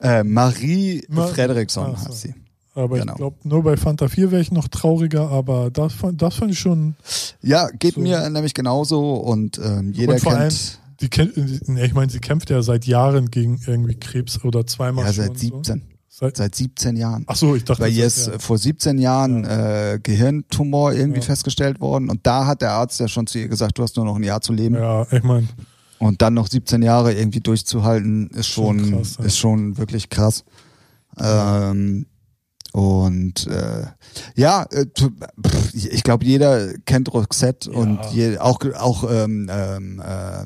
Äh, 0.00 0.22
Marie 0.22 1.02
Ma- 1.08 1.26
Fredriksson 1.28 1.96
so. 1.96 2.08
heißt 2.08 2.20
sie. 2.20 2.34
Aber 2.74 2.98
Genau. 2.98 3.12
ich 3.12 3.16
glaube, 3.18 3.36
nur 3.42 3.62
bei 3.64 3.76
Fanta 3.76 4.08
4 4.08 4.30
wäre 4.30 4.40
ich 4.42 4.52
noch 4.52 4.68
trauriger, 4.68 5.28
aber 5.30 5.70
das, 5.70 5.92
fand- 5.94 6.22
das 6.22 6.36
fand 6.36 6.52
ich 6.52 6.58
schon. 6.60 6.94
Ja, 7.42 7.68
geht 7.70 7.94
So. 7.94 8.00
mir 8.00 8.28
nämlich 8.30 8.54
genauso 8.54 9.14
und 9.14 9.58
ähm, 9.58 9.92
jeder 9.92 10.12
und 10.14 10.22
kennt. 10.22 10.78
Die, 11.00 11.08
kämp- 11.08 11.62
nee, 11.70 11.84
ich 11.84 11.94
meine, 11.94 12.10
sie 12.10 12.18
kämpft 12.20 12.50
ja 12.50 12.62
seit 12.62 12.86
Jahren 12.86 13.30
gegen 13.30 13.60
irgendwie 13.66 13.94
Krebs 13.94 14.42
oder 14.44 14.66
zweimal 14.66 15.06
Ja, 15.06 15.12
schon. 15.12 15.24
seit 15.26 15.38
17. 15.38 15.82
Seit, 16.12 16.36
Seit 16.36 16.54
17 16.54 16.96
Jahren. 16.96 17.24
ach 17.28 17.36
so, 17.36 17.54
ich 17.56 17.64
dachte. 17.64 17.82
Das- 17.82 17.90
ist 17.96 18.26
ja. 18.26 18.34
äh, 18.34 18.38
vor 18.38 18.58
17 18.58 18.98
Jahren 18.98 19.44
äh, 19.44 19.98
Gehirntumor 20.02 20.92
irgendwie 20.92 21.20
Ja. 21.20 21.24
festgestellt 21.26 21.80
worden 21.80 22.10
und 22.10 22.26
da 22.26 22.44
hat 22.46 22.60
der 22.62 22.72
Arzt 22.72 23.00
ja 23.00 23.08
schon 23.08 23.26
zu 23.26 23.38
ihr 23.38 23.48
gesagt, 23.48 23.78
du 23.78 23.82
hast 23.82 23.96
nur 23.96 24.04
noch 24.04 24.16
ein 24.16 24.22
Jahr 24.22 24.40
zu 24.42 24.52
leben 24.52 24.74
Ja, 24.74 25.06
ich 25.10 25.22
meine, 25.22 25.48
und 25.98 26.20
dann 26.20 26.34
noch 26.34 26.48
17 26.48 26.82
Jahre 26.82 27.14
irgendwie 27.14 27.40
durchzuhalten 27.40 28.28
ist 28.30 28.48
schon, 28.48 28.80
Schon 28.80 28.90
krass, 28.98 29.16
ja. 29.18 29.24
ist 29.24 29.38
schon 29.38 29.78
wirklich 29.78 30.10
krass. 30.10 30.44
Ähm, 31.18 32.06
und 32.72 33.46
äh, 33.46 33.84
ja, 34.36 34.64
äh, 34.70 34.86
ich, 35.72 36.02
glaube, 36.02 36.24
jeder 36.24 36.72
kennt 36.86 37.12
Roxette 37.12 37.70
Ja. 37.70 37.78
und 37.78 37.98
je, 38.12 38.38
auch 38.38 38.60
auch 38.78 39.04
ähm, 39.10 39.48
ähm, 39.50 40.00
äh, 40.04 40.44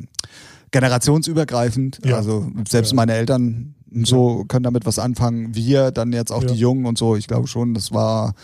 generationsübergreifend. 0.71 2.01
Ja. 2.05 2.17
Also 2.17 2.47
selbst 2.69 2.93
Ja. 2.93 2.97
meine 2.97 3.13
Eltern 3.15 3.75
und 3.93 4.07
so 4.07 4.45
können 4.49 4.65
damit 4.65 4.87
was 4.87 4.99
anfangen. 4.99 5.55
Wir 5.55 5.91
dann 5.93 6.13
jetzt 6.13 6.33
auch 6.33 6.45
die 6.45 6.55
Jungen 6.55 6.87
und 6.87 6.99
so. 6.99 7.15
Ich 7.17 7.27
glaube 7.29 7.47
schon, 7.47 7.75
das 7.75 7.93
war 7.93 8.35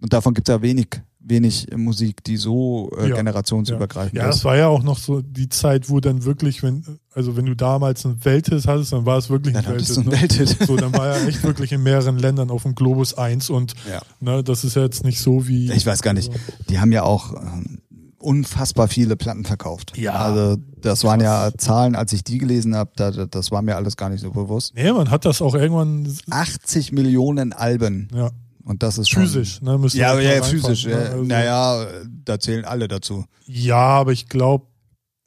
und 0.00 0.12
davon 0.12 0.34
gibt 0.34 0.48
es 0.48 0.52
ja 0.52 0.60
wenig 0.62 0.88
wenig 1.24 1.68
Musik, 1.76 2.24
die 2.24 2.36
so 2.36 2.90
äh, 2.98 3.08
Ja. 3.10 3.16
generationsübergreifend 3.16 4.14
ja, 4.14 4.28
ist. 4.28 4.36
das 4.38 4.44
war 4.44 4.56
ja 4.56 4.66
auch 4.68 4.82
noch 4.82 4.98
so 4.98 5.20
die 5.22 5.48
Zeit, 5.48 5.88
wo 5.88 6.00
dann 6.00 6.24
wirklich, 6.24 6.62
wenn, 6.62 6.84
also 7.14 7.36
wenn 7.36 7.46
du 7.46 7.54
damals 7.54 8.04
einen 8.04 8.24
Welthit 8.24 8.66
hattest, 8.66 8.92
dann 8.92 9.06
war 9.06 9.18
es 9.18 9.30
wirklich 9.30 9.54
ein 9.56 9.64
Welthit. 9.66 10.04
ne? 10.04 10.12
Welthit. 10.12 10.56
So, 10.66 10.76
dann 10.76 10.92
war 10.92 11.08
er 11.16 11.28
echt 11.28 11.42
wirklich 11.44 11.72
in 11.72 11.82
mehreren 11.82 12.18
Ländern 12.18 12.50
auf 12.50 12.62
dem 12.64 12.74
Globus 12.74 13.14
1 13.14 13.50
und 13.50 13.74
Ja. 13.90 14.00
ne, 14.20 14.42
das 14.42 14.64
ist 14.64 14.74
ja 14.76 14.82
jetzt 14.82 15.04
nicht 15.04 15.20
so 15.20 15.46
wie. 15.46 15.70
Ich 15.72 15.86
weiß 15.86 16.02
gar 16.02 16.12
nicht. 16.12 16.32
Die 16.68 16.78
haben 16.80 16.92
ja 16.92 17.02
auch 17.04 17.32
ähm, 17.34 17.78
unfassbar 18.18 18.88
viele 18.88 19.16
Platten 19.16 19.44
verkauft. 19.44 19.96
Ja. 19.96 20.12
Also 20.14 20.56
das 20.80 21.02
waren 21.04 21.20
ja 21.20 21.50
Zahlen, 21.56 21.94
als 21.96 22.12
ich 22.12 22.22
die 22.24 22.38
gelesen 22.38 22.74
habe, 22.76 22.90
da- 22.96 23.10
das 23.26 23.50
war 23.50 23.62
mir 23.62 23.76
alles 23.76 23.96
gar 23.96 24.08
nicht 24.10 24.20
so 24.20 24.30
bewusst. 24.30 24.74
Nee, 24.74 24.92
man 24.92 25.10
hat 25.10 25.24
das 25.24 25.42
auch 25.42 25.54
irgendwann 25.54 26.08
80 26.30 26.92
Millionen 26.92 27.52
Alben. 27.52 28.08
ja, 28.14 28.30
Und 28.64 28.82
das 28.82 28.98
ist 28.98 29.08
schon. 29.10 29.22
physisch, 29.22 29.60
ne? 29.60 29.72
Ja, 29.92 30.14
auch 30.14 30.18
ja, 30.20 30.30
reinfahren, 30.30 30.44
physisch. 30.60 30.86
ne? 30.86 30.92
Ja. 30.92 30.98
Also- 30.98 31.22
Naja, 31.24 31.86
da 32.24 32.38
zählen 32.38 32.64
alle 32.64 32.86
dazu. 32.88 33.24
Ja, 33.46 33.76
aber 33.76 34.12
ich 34.12 34.28
glaube, 34.28 34.66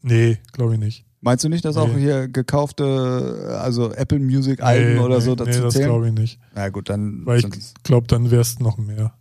nee, 0.02 0.38
glaube 0.54 0.74
ich 0.74 0.80
nicht. 0.80 1.06
Meinst 1.22 1.44
du 1.44 1.50
nicht, 1.50 1.66
dass 1.66 1.76
auch 1.76 1.88
Nee. 1.88 2.02
hier 2.02 2.28
gekaufte, 2.28 3.58
also 3.60 3.92
Apple 3.92 4.20
Music 4.20 4.62
Alben 4.62 4.94
nee, 4.94 5.00
oder 5.00 5.18
nee, 5.18 5.24
so 5.26 5.32
Nee, 5.32 5.38
dazu 5.46 5.62
das 5.64 5.74
zählen? 5.74 5.86
glaube 5.90 6.08
ich 6.08 6.14
nicht. 6.14 6.40
Na 6.54 6.70
gut, 6.70 6.90
dann 6.90 7.26
Weil 7.26 7.40
ich 7.40 7.48
glaube, 7.84 8.06
dann 8.08 8.30
wäre 8.32 8.42
es 8.42 8.60
noch 8.60 8.78
mehr. 8.78 9.14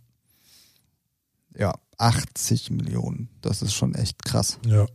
ja 1.57 1.73
80 1.97 2.69
Millionen. 2.71 3.29
Das 3.41 3.61
ist 3.61 3.73
schon 3.73 3.95
echt 3.95 4.23
krass. 4.23 4.59
Ja. 4.67 4.85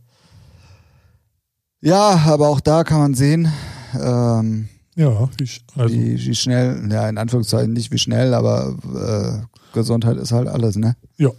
Ja, 1.81 2.15
aber 2.27 2.47
auch 2.49 2.59
da 2.61 2.83
kann 2.83 2.99
man 2.99 3.13
sehen, 3.15 3.51
ähm, 3.99 4.69
Ja, 4.95 5.29
ich, 5.39 5.61
also, 5.75 5.93
wie, 5.95 6.17
wie 6.17 6.35
schnell, 6.35 6.91
ja, 6.91 7.07
in 7.07 7.17
Anführungszeichen 7.17 7.71
nicht 7.71 7.91
wie 7.91 7.97
schnell, 7.97 8.33
aber 8.33 8.75
äh, 8.93 9.73
Gesundheit 9.73 10.17
ist 10.17 10.31
halt 10.33 10.47
alles, 10.49 10.75
ne? 10.75 10.95
ja, 11.17 11.29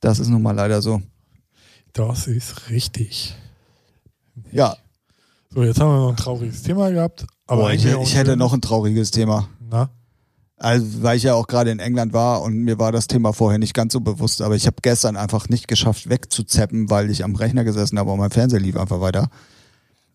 Das 0.00 0.20
ist 0.20 0.28
nun 0.28 0.42
mal 0.42 0.52
leider 0.52 0.80
so. 0.80 1.02
das 1.92 2.26
ist 2.28 2.70
richtig. 2.70 3.34
Ja, 4.52 4.76
So, 5.50 5.62
jetzt 5.64 5.80
haben 5.80 5.90
wir 5.90 5.98
noch 5.98 6.10
ein 6.10 6.16
trauriges 6.16 6.62
Thema 6.62 6.90
gehabt. 6.90 7.26
Aber 7.46 7.62
aber 7.64 7.74
ich, 7.74 7.84
ich 7.84 8.14
hätte 8.14 8.36
noch 8.36 8.52
ein 8.52 8.60
trauriges 8.60 9.10
Thema. 9.10 9.48
Na? 9.70 9.90
Also, 10.56 11.02
weil 11.02 11.16
ich 11.16 11.24
ja 11.24 11.34
auch 11.34 11.46
gerade 11.48 11.70
in 11.72 11.80
England 11.80 12.12
war 12.12 12.42
und 12.42 12.56
mir 12.58 12.78
war 12.78 12.92
das 12.92 13.08
Thema 13.08 13.32
vorher 13.32 13.58
nicht 13.58 13.74
ganz 13.74 13.92
so 13.92 14.00
bewusst, 14.00 14.40
aber 14.42 14.54
ich 14.54 14.66
habe 14.66 14.76
gestern 14.80 15.16
einfach 15.16 15.48
nicht 15.48 15.66
geschafft 15.68 16.08
wegzuzappen, 16.08 16.88
weil 16.90 17.10
ich 17.10 17.24
am 17.24 17.34
Rechner 17.34 17.64
gesessen 17.64 17.98
habe 17.98 18.12
und 18.12 18.18
mein 18.20 18.30
Fernseher 18.30 18.60
lief 18.60 18.76
einfach 18.76 19.00
weiter. 19.00 19.28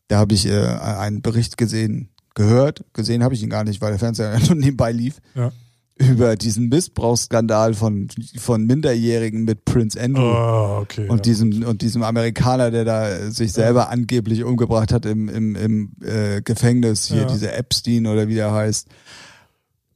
Da 0.07 0.17
habe 0.17 0.33
ich 0.33 0.45
äh, 0.47 0.65
einen 0.65 1.21
Bericht 1.21 1.57
gesehen, 1.57 2.09
gehört, 2.35 2.83
gesehen 2.93 3.23
habe 3.23 3.33
ich 3.33 3.43
ihn 3.43 3.49
gar 3.49 3.63
nicht, 3.63 3.81
weil 3.81 3.91
der 3.91 3.99
Fernseher 3.99 4.37
nur 4.47 4.55
nebenbei 4.55 4.91
lief, 4.91 5.17
Ja. 5.35 5.51
über 5.97 6.35
diesen 6.37 6.69
Missbrauchsskandal 6.69 7.73
von, 7.73 8.07
von 8.37 8.65
Minderjährigen 8.65 9.43
mit 9.43 9.65
Prince 9.65 9.99
Andrew. 9.99 10.21
Oh, 10.33 10.79
okay. 10.81 11.07
Und 11.09 11.17
ja. 11.17 11.21
diesem, 11.23 11.63
und 11.63 11.81
diesem 11.81 12.03
Amerikaner, 12.03 12.71
der 12.71 12.85
da 12.85 13.29
sich 13.31 13.51
selber 13.51 13.89
angeblich 13.89 14.43
umgebracht 14.43 14.93
hat 14.93 15.05
im, 15.05 15.27
im, 15.27 15.55
im 15.55 15.91
äh, 16.01 16.41
Gefängnis, 16.41 17.07
hier 17.07 17.21
Ja. 17.23 17.27
dieser 17.27 17.57
Epstein 17.57 18.07
oder 18.07 18.27
wie 18.29 18.35
der 18.35 18.51
heißt. 18.53 18.87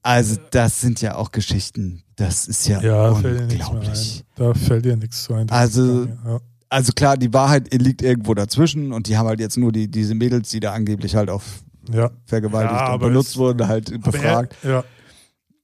Also 0.01 0.35
das 0.51 0.81
sind 0.81 0.99
ja 1.01 1.15
auch 1.15 1.31
Geschichten. 1.31 2.03
Das 2.18 2.47
ist 2.47 2.68
ja, 2.68 2.81
ja, 2.81 3.15
fällt 3.15 3.41
unglaublich. 3.53 4.23
Da 4.35 4.53
fällt 4.53 4.84
dir 4.85 4.97
nichts 4.97 5.23
zu 5.23 5.34
ein. 5.34 5.49
Also- 5.49 6.05
ja. 6.05 6.39
Also 6.69 6.91
klar, 6.93 7.18
die 7.18 7.31
Wahrheit 7.31 7.72
liegt 7.72 8.01
irgendwo 8.01 8.34
dazwischen 8.34 8.93
und 8.93 9.07
die 9.07 9.15
haben 9.15 9.27
halt 9.27 9.39
jetzt 9.39 9.57
nur 9.60 9.72
die, 9.72 9.89
diese 9.91 10.15
Mädels, 10.15 10.49
die 10.49 10.60
da 10.60 10.73
angeblich 10.73 11.15
halt 11.15 11.30
auf 11.30 11.62
ja. 11.91 12.11
vergewaltigt 12.26 12.73
Ja, 12.80 12.93
und 12.93 12.99
benutzt 12.99 13.31
es- 13.31 13.38
wurden, 13.38 13.68
halt 13.68 14.01
befragt. 14.03 14.55
Er, 14.64 14.69
ja, 14.69 14.84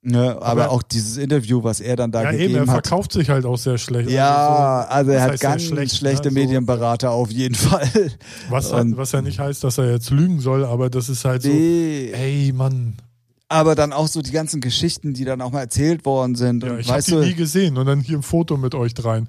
ne? 0.01 0.31
aber, 0.35 0.45
aber- 0.45 0.69
auch 0.71 0.81
dieses 0.83 1.17
Interview, 1.17 1.63
was 1.63 1.79
er 1.79 1.95
dann 1.95 2.11
da 2.11 2.23
ja, 2.23 2.31
eben, 2.31 2.39
er 2.39 2.47
gegeben 2.47 2.71
hat. 2.71 2.87
verkauft 2.87 3.11
sich 3.13 3.29
halt 3.29 3.45
auch 3.45 3.57
sehr 3.57 3.77
schlecht. 3.77 4.09
Ja, 4.09 4.85
also 4.89 5.11
er 5.11 5.17
was 5.17 5.23
hat 5.23 5.31
heißt 5.31 5.41
sehr 5.41 5.49
ganz 5.51 5.63
schlecht, 5.63 5.95
schlechte 5.95 6.29
ne? 6.29 6.33
So- 6.33 6.39
Medienberater 6.39 7.11
auf 7.11 7.31
jeden 7.31 7.55
Fall. 7.55 7.89
was, 8.49 8.71
und- 8.71 8.97
was 8.97 9.11
ja 9.11 9.21
nicht 9.21 9.39
heißt, 9.39 9.63
dass 9.63 9.77
er 9.77 9.91
jetzt 9.91 10.09
lügen 10.09 10.39
soll, 10.39 10.65
aber 10.65 10.89
das 10.89 11.09
ist 11.09 11.25
halt 11.25 11.43
so, 11.43 11.49
Nee. 11.49 12.11
ey 12.13 12.51
Mann, 12.53 12.95
aber 13.51 13.73
dann 13.73 13.93
auch 13.93 14.07
so 14.07 14.21
die 14.21 14.31
ganzen 14.31 14.61
Geschichten, 14.61 15.15
die 15.15 15.25
dann 15.25 15.41
auch 15.41 15.51
mal 15.51 15.61
erzählt 15.61 16.05
worden 16.05 16.35
sind. 16.35 16.63
ja, 16.63 16.69
und 16.73 16.79
ich 16.79 16.87
habe 16.87 16.97
weißt 16.99 17.07
die 17.09 17.15
nie 17.15 17.33
gesehen 17.33 17.77
und 17.77 17.87
dann 17.87 17.99
hier 17.99 18.19
ein 18.19 18.21
Foto 18.21 18.57
mit 18.57 18.75
euch 18.75 18.93
dreien. 18.93 19.27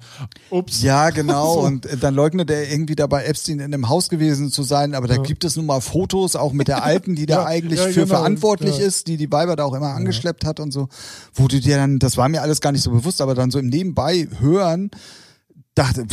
Ups. 0.51 0.83
ja, 0.83 1.09
genau. 1.09 1.53
So. 1.55 1.59
Und 1.61 1.87
äh, 1.87 1.97
dann 1.97 2.13
leugnet 2.13 2.51
er 2.51 2.71
irgendwie 2.71 2.95
dabei, 2.95 3.23
Epstein 3.25 3.55
in 3.59 3.65
einem 3.73 3.89
Haus 3.89 4.09
gewesen 4.09 4.51
zu 4.51 4.61
sein. 4.61 4.93
Aber 4.93 5.07
da 5.07 5.15
Ja. 5.15 5.21
gibt 5.23 5.43
es 5.43 5.55
nun 5.55 5.65
mal 5.65 5.81
Fotos, 5.81 6.35
auch 6.35 6.53
mit 6.53 6.67
der 6.67 6.83
Alten, 6.85 7.15
die 7.15 7.25
da 7.25 7.41
Ja, 7.41 7.45
eigentlich 7.45 7.79
ja, 7.79 7.87
für 7.87 7.93
genau, 8.03 8.15
verantwortlich 8.15 8.79
ist, 8.79 9.07
die 9.07 9.17
die 9.17 9.31
Weiber 9.31 9.55
da 9.55 9.63
auch 9.63 9.73
immer 9.73 9.95
angeschleppt 9.95 10.45
hat 10.45 10.59
und 10.59 10.71
so. 10.71 10.87
Wo 11.33 11.47
du 11.47 11.59
dir 11.59 11.77
dann, 11.77 11.97
das 11.97 12.15
war 12.15 12.29
mir 12.29 12.43
alles 12.43 12.61
gar 12.61 12.71
nicht 12.71 12.83
so 12.83 12.91
bewusst, 12.91 13.21
aber 13.21 13.33
dann 13.33 13.49
so 13.49 13.57
im 13.57 13.67
Nebenbei 13.67 14.27
hören, 14.39 14.91
dachte, 15.81 16.05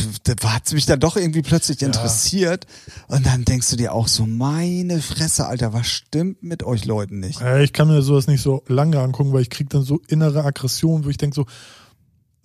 hat 0.43 0.71
mich 0.73 0.85
dann 0.85 0.99
doch 0.99 1.15
irgendwie 1.15 1.41
plötzlich 1.41 1.81
interessiert. 1.81 2.65
Und 3.07 3.25
dann 3.25 3.45
denkst 3.45 3.69
du 3.69 3.75
dir 3.75 3.93
auch 3.93 4.07
so, 4.07 4.25
meine 4.25 5.01
Fresse, 5.01 5.45
Alter, 5.47 5.73
was 5.73 5.87
stimmt 5.87 6.43
mit 6.43 6.63
euch 6.63 6.85
Leuten 6.85 7.19
nicht? 7.19 7.41
Ich 7.41 7.73
kann 7.73 7.87
mir 7.87 8.01
sowas 8.01 8.27
nicht 8.27 8.41
so 8.41 8.63
lange 8.67 8.99
angucken, 8.99 9.33
weil 9.33 9.41
ich 9.41 9.49
kriege 9.49 9.69
dann 9.69 9.83
so 9.83 10.01
innere 10.07 10.43
Aggression, 10.43 11.05
wo 11.05 11.09
ich 11.09 11.17
denke 11.17 11.35
so, 11.35 11.45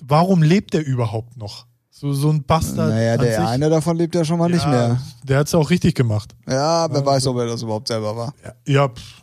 warum 0.02 0.42
lebt 0.42 0.74
der 0.74 0.84
überhaupt 0.86 1.36
noch? 1.36 1.66
So, 1.90 2.12
so 2.12 2.30
ein 2.30 2.42
Bastard. 2.42 2.90
Naja, 2.90 3.16
der 3.16 3.40
sich. 3.40 3.48
eine 3.48 3.70
davon 3.70 3.96
lebt 3.96 4.14
ja 4.14 4.24
schon 4.24 4.38
mal 4.38 4.50
nicht 4.50 4.64
Ja, 4.64 4.70
mehr. 4.70 5.02
Der 5.22 5.38
hat 5.38 5.46
es 5.46 5.54
auch 5.54 5.70
richtig 5.70 5.94
gemacht. 5.94 6.34
Ja, 6.46 6.90
wer 6.90 7.00
Ja, 7.00 7.06
weiß, 7.06 7.26
ob 7.28 7.38
er 7.38 7.46
das 7.46 7.62
überhaupt 7.62 7.88
selber 7.88 8.16
war. 8.16 8.34
Ja, 8.44 8.54
ja, 8.66 8.88
pff, 8.88 9.22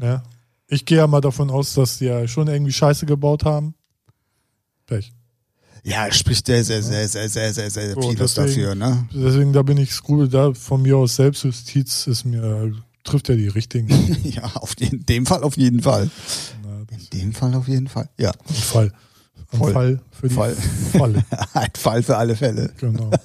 ja. 0.00 0.22
Ich 0.68 0.84
gehe 0.84 0.98
ja 0.98 1.06
mal 1.06 1.20
davon 1.20 1.50
aus, 1.50 1.74
dass 1.74 1.98
die 1.98 2.04
ja 2.04 2.28
schon 2.28 2.48
irgendwie 2.48 2.72
Scheiße 2.72 3.06
gebaut 3.06 3.44
haben. 3.44 3.74
Pech. 4.86 5.12
Ja, 5.84 6.06
er 6.06 6.12
spricht 6.12 6.46
sehr, 6.46 6.62
sehr, 6.64 6.82
sehr, 6.82 7.08
sehr, 7.08 7.28
sehr, 7.28 7.52
sehr, 7.52 7.70
sehr 7.70 7.94
So, 7.94 8.02
vieles 8.02 8.34
dafür, 8.34 8.74
ne? 8.74 9.06
Deswegen, 9.12 9.52
da 9.52 9.62
bin 9.62 9.78
ich 9.78 9.92
skrupel 9.92 10.28
da. 10.28 10.52
Von 10.54 10.82
mir 10.82 10.96
aus 10.96 11.16
Selbstjustiz 11.16 12.06
ist 12.06 12.24
mir, 12.24 12.72
trifft 13.02 13.28
ja 13.28 13.34
die 13.34 13.48
richtigen. 13.48 13.88
ja, 14.24 14.44
auf 14.54 14.74
jeden, 14.78 15.00
in 15.00 15.06
dem 15.06 15.26
Fall 15.26 15.42
auf 15.42 15.56
jeden 15.56 15.82
Fall. 15.82 16.08
Na, 16.62 16.84
In 16.96 17.20
dem 17.20 17.32
Fall 17.32 17.54
auf 17.54 17.66
jeden 17.66 17.88
Fall. 17.88 18.08
Ja, 18.16 18.30
ein 18.30 18.54
Fall. 18.54 18.92
Ein 19.50 19.58
Voll. 19.58 19.72
Fall 19.72 20.00
für 20.12 20.28
die 20.28 20.34
Fall. 20.34 20.56
Falle. 20.92 21.24
ein 21.54 21.70
Fall 21.76 22.02
für 22.02 22.16
alle 22.16 22.36
Fälle. 22.36 22.70
Genau. 22.78 23.10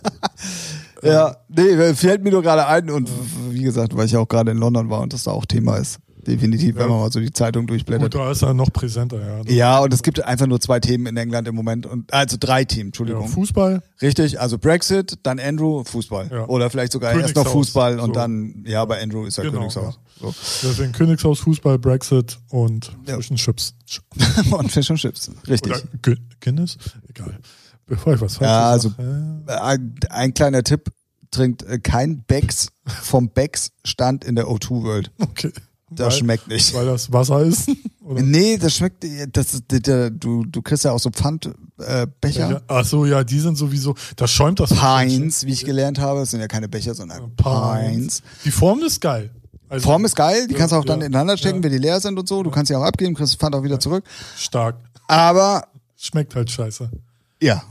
Ja, 1.04 1.38
nee, 1.48 1.94
fällt 1.94 2.24
mir 2.24 2.32
nur 2.32 2.42
gerade 2.42 2.66
ein 2.66 2.90
und 2.90 3.08
wie 3.52 3.62
gesagt, 3.62 3.96
weil 3.96 4.08
ich 4.08 4.18
auch 4.18 4.28
gerade 4.28 4.50
in 4.50 4.58
London 4.58 4.90
war 4.90 5.02
und 5.02 5.14
das 5.14 5.26
da 5.26 5.32
auch 5.32 5.46
Thema 5.46 5.78
ist. 5.78 6.00
Definitiv, 6.28 6.76
wenn 6.76 6.82
Ja. 6.84 6.88
man 6.90 7.00
mal 7.00 7.12
so 7.12 7.20
die 7.20 7.32
Zeitung 7.32 7.62
Und 7.62 7.70
durchblättert. 7.72 8.14
da 8.14 8.30
ist 8.32 8.42
er 8.44 8.54
noch 8.54 8.72
präsenter, 8.72 9.20
ja. 9.46 9.52
Ja, 9.52 9.80
und 9.80 9.94
es 9.94 10.04
gibt 10.04 10.24
einfach 10.24 10.46
nur 10.46 10.60
zwei 10.60 10.80
Themen 10.80 11.06
in 11.08 11.18
England 11.18 11.48
im 11.48 11.56
Moment 11.56 11.86
und 11.86 12.14
also 12.14 12.38
drei 12.40 12.66
Themen, 12.66 12.82
ja 12.82 12.86
Entschuldigung. 12.88 13.28
Fußball, 13.30 13.82
Richtig, 14.02 14.40
also 14.40 14.58
Brexit, 14.58 15.18
dann 15.24 15.40
Andrew, 15.40 15.84
Fußball. 15.86 16.30
Ja. 16.32 16.46
Oder 16.48 16.70
vielleicht 16.70 16.92
sogar 16.92 17.14
erst 17.18 17.36
noch 17.36 17.48
Fußball 17.48 18.00
und 18.00 18.08
so. 18.08 18.12
dann, 18.14 18.64
ja, 18.68 18.84
bei 18.86 19.02
Andrew 19.02 19.26
ist 19.26 19.38
ja 19.38 19.44
Genau, 19.44 19.58
Königshaus. 19.60 20.00
So. 20.20 20.34
deswegen 20.64 20.92
Königshaus, 20.92 21.40
Fußball, 21.40 21.80
Brexit 21.80 22.38
und 22.50 22.92
Ja. 23.08 23.16
Fish 23.20 23.30
Chips. 23.36 23.74
und 24.52 24.72
Fish 24.72 24.90
und 24.92 24.98
Chips, 24.98 25.32
richtig. 25.48 25.72
Oder 25.74 25.82
Gu- 26.04 26.22
Guinness? 26.42 26.78
Egal. 27.10 27.38
Bevor 27.86 28.16
ich 28.16 28.22
was 28.22 28.36
falsch 28.38 28.50
Ja, 28.52 28.70
also- 28.70 28.90
sage. 28.90 29.62
Ein, 29.64 29.96
ein 30.10 30.34
kleiner 30.34 30.62
Tipp, 30.64 30.92
trinkt 31.32 31.64
äh, 31.64 31.80
kein 31.80 32.24
Becks 32.24 32.68
vom 32.86 33.30
Becks 33.30 33.72
Stand 33.86 34.24
in 34.26 34.36
der 34.36 34.48
O2 34.48 34.84
World. 34.84 35.12
Okay. 35.20 35.52
Das 35.90 36.06
weil, 36.06 36.12
schmeckt 36.20 36.48
nicht. 36.48 36.74
Weil 36.74 36.86
das 36.86 37.12
Wasser 37.14 37.42
ist? 37.42 37.70
Oder? 38.04 38.22
Nee, 38.22 38.58
das 38.58 38.76
schmeckt, 38.76 39.06
das 39.32 39.64
der, 39.70 39.80
der, 39.80 40.10
du, 40.10 40.46
du 40.46 40.62
kriegst 40.62 40.84
ja 40.84 40.92
auch 40.92 41.00
so 41.00 41.10
Pfandbecher. 41.10 42.58
Äh. 42.58 42.62
Ach 42.68 42.86
so, 42.86 43.06
ja, 43.06 43.24
die 43.24 43.40
sind 43.40 43.58
sowieso, 43.58 43.96
da 44.16 44.28
schäumt 44.28 44.60
das. 44.60 44.70
Pines, 44.74 45.46
wie 45.46 45.54
ich 45.54 45.66
gelernt 45.66 46.00
habe. 46.00 46.22
Das 46.22 46.32
sind 46.32 46.40
ja 46.40 46.48
keine 46.48 46.68
Becher, 46.68 46.94
sondern 46.94 47.36
Pines. 47.36 48.22
Die 48.44 48.52
Form 48.52 48.82
ist 48.84 49.00
geil. 49.02 49.30
Also 49.70 49.86
Form 49.90 50.06
ist 50.06 50.16
geil, 50.16 50.48
die 50.48 50.54
kannst 50.54 50.72
du 50.72 50.78
auch 50.78 50.86
dann 50.86 51.02
Ja, 51.02 51.08
ineinander 51.08 51.36
stecken, 51.38 51.58
ja. 51.58 51.64
wenn 51.64 51.72
die 51.72 51.78
leer 51.78 52.00
sind 52.00 52.18
und 52.18 52.28
so. 52.28 52.42
Du 52.44 52.50
kannst 52.52 52.70
sie 52.70 52.76
auch 52.76 52.84
abgeben, 52.84 53.14
kriegst 53.16 53.34
das 53.34 53.38
Pfand 53.40 53.54
auch 53.56 53.64
wieder 53.64 53.80
zurück. 53.80 54.04
stark. 54.38 54.78
Aber, 55.08 55.68
Schmeckt 55.98 56.36
halt 56.36 56.50
scheiße. 56.52 56.90
ja. 57.42 57.64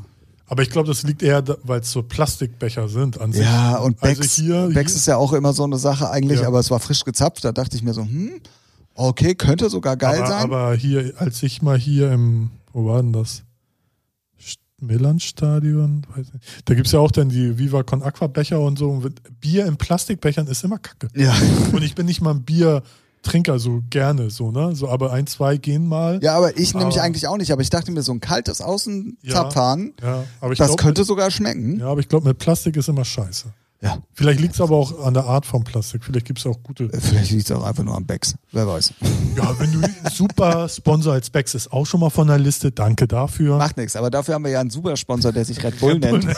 Aber 0.48 0.62
ich 0.62 0.70
glaube, 0.70 0.86
das 0.88 1.02
liegt 1.02 1.22
eher, 1.22 1.42
weil 1.64 1.80
es 1.80 1.90
so 1.90 2.02
Plastikbecher 2.02 2.88
sind 2.88 3.20
an 3.20 3.32
sich. 3.32 3.42
Ja, 3.44 3.78
und 3.78 4.00
Also 4.02 4.20
Becks, 4.20 4.34
hier- 4.36 4.68
Becks 4.72 4.92
hier- 4.92 4.96
ist 4.98 5.06
ja 5.06 5.16
auch 5.16 5.32
immer 5.32 5.52
so 5.52 5.64
eine 5.64 5.78
Sache 5.78 6.08
eigentlich, 6.10 6.40
Ja. 6.40 6.46
aber 6.46 6.60
es 6.60 6.70
war 6.70 6.78
frisch 6.80 7.04
gezapft. 7.04 7.44
Da 7.44 7.52
dachte 7.52 7.76
ich 7.76 7.82
mir 7.82 7.94
so, 7.94 8.02
hm, 8.02 8.40
Okay, 8.98 9.34
könnte 9.34 9.68
sogar 9.68 9.96
geil 9.98 10.20
aber, 10.20 10.26
sein. 10.26 10.42
Aber 10.42 10.74
hier, 10.74 11.12
als 11.18 11.42
ich 11.42 11.60
mal 11.60 11.76
hier 11.78 12.10
im, 12.12 12.50
wo 12.72 12.86
war 12.86 13.02
denn 13.02 13.12
das? 13.12 13.42
St- 14.40 14.56
Millanstadion? 14.80 16.06
Da 16.64 16.74
gibt's 16.74 16.92
ja 16.92 17.00
auch 17.00 17.10
dann 17.10 17.28
die 17.28 17.58
Viva 17.58 17.82
Con 17.82 18.02
Aqua 18.02 18.26
Becher 18.26 18.60
und 18.60 18.78
so. 18.78 19.02
Bier 19.40 19.66
in 19.66 19.76
Plastikbechern 19.76 20.46
ist 20.46 20.64
immer 20.64 20.78
kacke. 20.78 21.08
ja. 21.14 21.34
Und 21.72 21.82
ich 21.82 21.94
bin 21.94 22.06
nicht 22.06 22.22
mal 22.22 22.30
ein 22.30 22.44
Biertrinker 23.26 23.58
so 23.58 23.82
gerne, 23.90 24.30
so, 24.30 24.50
ne? 24.52 24.74
So, 24.76 24.88
aber 24.88 25.12
ein, 25.12 25.26
zwei 25.26 25.56
gehen 25.56 25.86
mal. 25.88 26.20
ja, 26.22 26.36
aber 26.36 26.56
ich 26.56 26.74
nämlich 26.74 26.96
Aber- 26.96 27.04
eigentlich 27.04 27.26
auch 27.26 27.36
nicht. 27.36 27.50
Aber 27.52 27.62
ich 27.62 27.70
dachte 27.70 27.90
mir, 27.90 28.02
so 28.02 28.12
ein 28.12 28.20
kaltes 28.20 28.60
Ja. 28.60 28.66
Außenzapfhahn, 28.66 29.94
Ja, 30.02 30.24
ich 30.50 30.58
das 30.58 30.76
könnte 30.76 31.04
sogar 31.04 31.30
schmecken. 31.30 31.80
ja, 31.80 31.88
aber 31.88 32.00
ich 32.00 32.08
glaube, 32.08 32.28
mit 32.28 32.38
Plastik 32.38 32.76
ist 32.76 32.88
immer 32.88 33.04
scheiße. 33.04 33.46
Ja. 33.82 33.98
Vielleicht 34.14 34.40
liegt's 34.40 34.60
aber 34.60 34.74
auch 34.76 35.04
an 35.04 35.12
der 35.12 35.24
Art 35.24 35.44
vom 35.44 35.62
Plastik. 35.62 36.02
Vielleicht 36.02 36.26
gibt's 36.26 36.46
auch 36.46 36.56
gute. 36.62 36.88
Vielleicht 36.98 37.30
liegt 37.30 37.50
es 37.50 37.54
auch 37.54 37.62
einfach 37.62 37.84
nur 37.84 37.94
am 37.94 38.06
Becks. 38.06 38.34
Wer 38.52 38.66
weiß. 38.66 38.94
Ja, 39.36 39.54
wenn 39.58 39.70
du 39.72 39.80
super 40.12 40.68
Sponsor 40.68 41.12
als 41.12 41.28
Becks 41.28 41.54
ist 41.54 41.70
auch 41.72 41.84
schon 41.84 42.00
mal 42.00 42.08
von 42.10 42.26
der 42.26 42.38
Liste. 42.38 42.72
Danke 42.72 43.06
dafür. 43.06 43.58
Macht 43.58 43.76
nichts. 43.76 43.94
Aber 43.94 44.10
dafür 44.10 44.34
haben 44.34 44.44
wir 44.44 44.50
ja 44.52 44.60
einen 44.60 44.70
super 44.70 44.96
Sponsor, 44.96 45.30
der 45.32 45.44
sich 45.44 45.62
Red 45.62 45.78
Bull 45.78 45.98
nennt. 45.98 46.26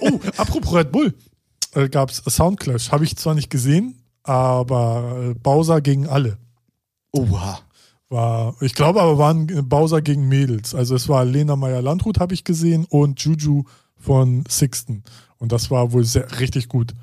Oh, 0.00 0.18
apropos 0.38 0.72
Red 0.74 0.90
Bull. 0.92 1.12
Äh, 1.74 1.88
gab's 1.88 2.22
Soundclash. 2.28 2.90
Habe 2.90 3.04
ich 3.04 3.16
zwar 3.16 3.34
nicht 3.34 3.50
gesehen, 3.50 4.02
aber 4.22 5.30
äh, 5.30 5.34
Bowser 5.34 5.80
gegen 5.80 6.08
alle. 6.08 6.38
Oha. 7.12 7.60
War, 8.08 8.54
ich 8.60 8.74
glaube 8.74 9.02
aber 9.02 9.18
waren 9.18 9.48
äh, 9.48 9.62
Bowser 9.62 10.00
gegen 10.00 10.28
Mädels. 10.28 10.74
Also 10.74 10.94
es 10.94 11.08
war 11.08 11.24
Lena 11.24 11.56
Meyer-Landrut, 11.56 12.20
habe 12.20 12.34
ich 12.34 12.44
gesehen, 12.44 12.86
und 12.88 13.20
Juju 13.20 13.64
von 13.96 14.44
Sixten. 14.48 15.02
Und 15.38 15.52
das 15.52 15.70
war 15.70 15.92
wohl 15.92 16.04
sehr, 16.04 16.38
richtig 16.38 16.68
gut. 16.68 16.94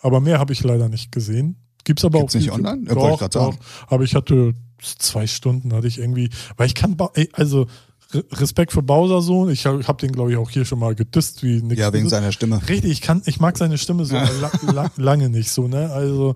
Aber 0.00 0.20
mehr 0.20 0.38
habe 0.38 0.52
ich 0.52 0.62
leider 0.62 0.88
nicht 0.88 1.12
gesehen. 1.12 1.56
Gibt's 1.84 2.04
aber 2.04 2.20
Gibt's 2.20 2.34
auch 2.34 2.40
nicht 2.40 2.50
online? 2.52 2.84
Ja, 2.88 2.96
wollte 2.96 3.24
ich 3.24 3.32
sagen. 3.32 3.58
Aber 3.88 4.04
ich 4.04 4.14
hatte 4.14 4.54
zwei 4.80 5.26
Stunden, 5.26 5.72
hatte 5.72 5.86
ich 5.86 5.98
irgendwie, 5.98 6.30
weil 6.56 6.66
ich 6.66 6.74
kann, 6.74 6.96
ey, 7.14 7.28
also 7.32 7.66
Respekt 8.12 8.72
für 8.72 8.82
Bowser 8.82 9.20
so. 9.20 9.48
Ich 9.48 9.66
habe 9.66 9.86
hab 9.86 9.98
den, 9.98 10.12
glaube 10.12 10.30
ich, 10.32 10.36
auch 10.38 10.48
hier 10.50 10.64
schon 10.64 10.78
mal 10.78 10.94
gedisst, 10.94 11.42
wie 11.42 11.60
nix 11.62 11.78
Ja, 11.78 11.92
wegen 11.92 12.04
Gutes. 12.04 12.10
seiner 12.10 12.32
Stimme. 12.32 12.60
Richtig, 12.68 12.90
ich 12.90 13.00
kann, 13.02 13.22
ich 13.26 13.38
mag 13.38 13.58
seine 13.58 13.76
Stimme 13.76 14.04
so 14.06 14.14
la, 14.14 14.50
la, 14.72 14.90
lange 14.96 15.28
nicht 15.28 15.50
so, 15.50 15.68
ne? 15.68 15.90
Also, 15.92 16.34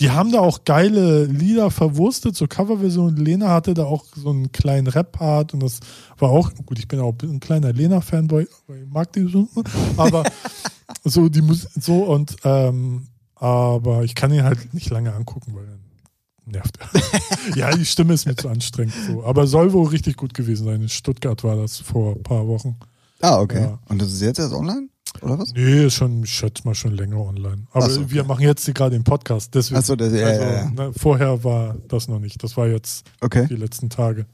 die 0.00 0.10
haben 0.10 0.32
da 0.32 0.40
auch 0.40 0.64
geile 0.64 1.24
Lieder 1.26 1.70
verwurstet, 1.70 2.34
so 2.34 2.48
Coverversion. 2.48 3.14
Lena 3.16 3.50
hatte 3.50 3.74
da 3.74 3.84
auch 3.84 4.04
so 4.16 4.30
einen 4.30 4.50
kleinen 4.50 4.88
Rap-Part 4.88 5.54
und 5.54 5.62
das 5.62 5.78
war 6.18 6.30
auch, 6.30 6.50
gut, 6.66 6.80
ich 6.80 6.88
bin 6.88 6.98
auch 6.98 7.14
ein 7.22 7.38
kleiner 7.38 7.72
Lena-Fanboy, 7.72 8.42
ich 8.42 8.92
mag 8.92 9.12
die 9.12 9.28
so, 9.30 9.48
aber 9.96 10.24
so 11.04 11.28
die 11.28 11.42
Musik, 11.42 11.70
so 11.80 12.02
und, 12.04 12.34
ähm, 12.42 13.06
aber 13.36 14.02
ich 14.02 14.16
kann 14.16 14.32
ihn 14.32 14.42
halt 14.42 14.74
nicht 14.74 14.90
lange 14.90 15.12
angucken, 15.14 15.54
weil 15.54 15.66
dann 15.66 15.83
nervt 16.46 16.78
er. 16.80 17.56
ja, 17.56 17.76
die 17.76 17.84
Stimme 17.84 18.14
ist 18.14 18.26
mir 18.26 18.36
zu 18.36 18.48
anstrengend, 18.48 18.94
so. 19.06 19.24
Aber 19.24 19.46
soll 19.46 19.72
wohl 19.72 19.88
richtig 19.88 20.16
gut 20.16 20.34
gewesen 20.34 20.64
sein. 20.66 20.82
In 20.82 20.88
Stuttgart 20.88 21.42
war 21.44 21.56
das 21.56 21.78
vor 21.78 22.16
ein 22.16 22.22
paar 22.22 22.46
Wochen. 22.46 22.76
Ah, 23.20 23.40
okay. 23.40 23.62
Ja. 23.62 23.78
Und 23.88 24.00
das 24.02 24.12
ist 24.12 24.20
jetzt 24.22 24.38
erst 24.38 24.52
online? 24.54 24.88
Oder 25.22 25.38
was? 25.38 25.52
Nee, 25.52 25.86
ist 25.86 25.94
schon, 25.94 26.24
ich 26.24 26.30
schätze 26.32 26.64
mal 26.64 26.74
schon 26.74 26.92
länger 26.92 27.18
online. 27.18 27.66
Aber 27.72 27.88
so, 27.88 28.00
okay. 28.00 28.10
wir 28.10 28.24
machen 28.24 28.42
jetzt 28.42 28.66
gerade 28.74 28.96
den 28.96 29.04
Podcast. 29.04 29.54
Deswegen, 29.54 29.80
Ach 29.80 29.84
so, 29.84 29.96
das- 29.96 30.12
ja, 30.12 30.26
also, 30.26 30.42
ja, 30.42 30.52
ja. 30.52 30.70
Ne, 30.70 30.92
vorher 30.96 31.44
war 31.44 31.76
das 31.88 32.08
noch 32.08 32.18
nicht. 32.18 32.42
Das 32.42 32.56
war 32.56 32.66
jetzt 32.66 33.06
Okay. 33.20 33.46
die 33.48 33.56
letzten 33.56 33.88
Tage. 33.90 34.26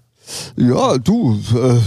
Ja, 0.57 0.99
du, 0.99 1.35
äh, 1.55 1.79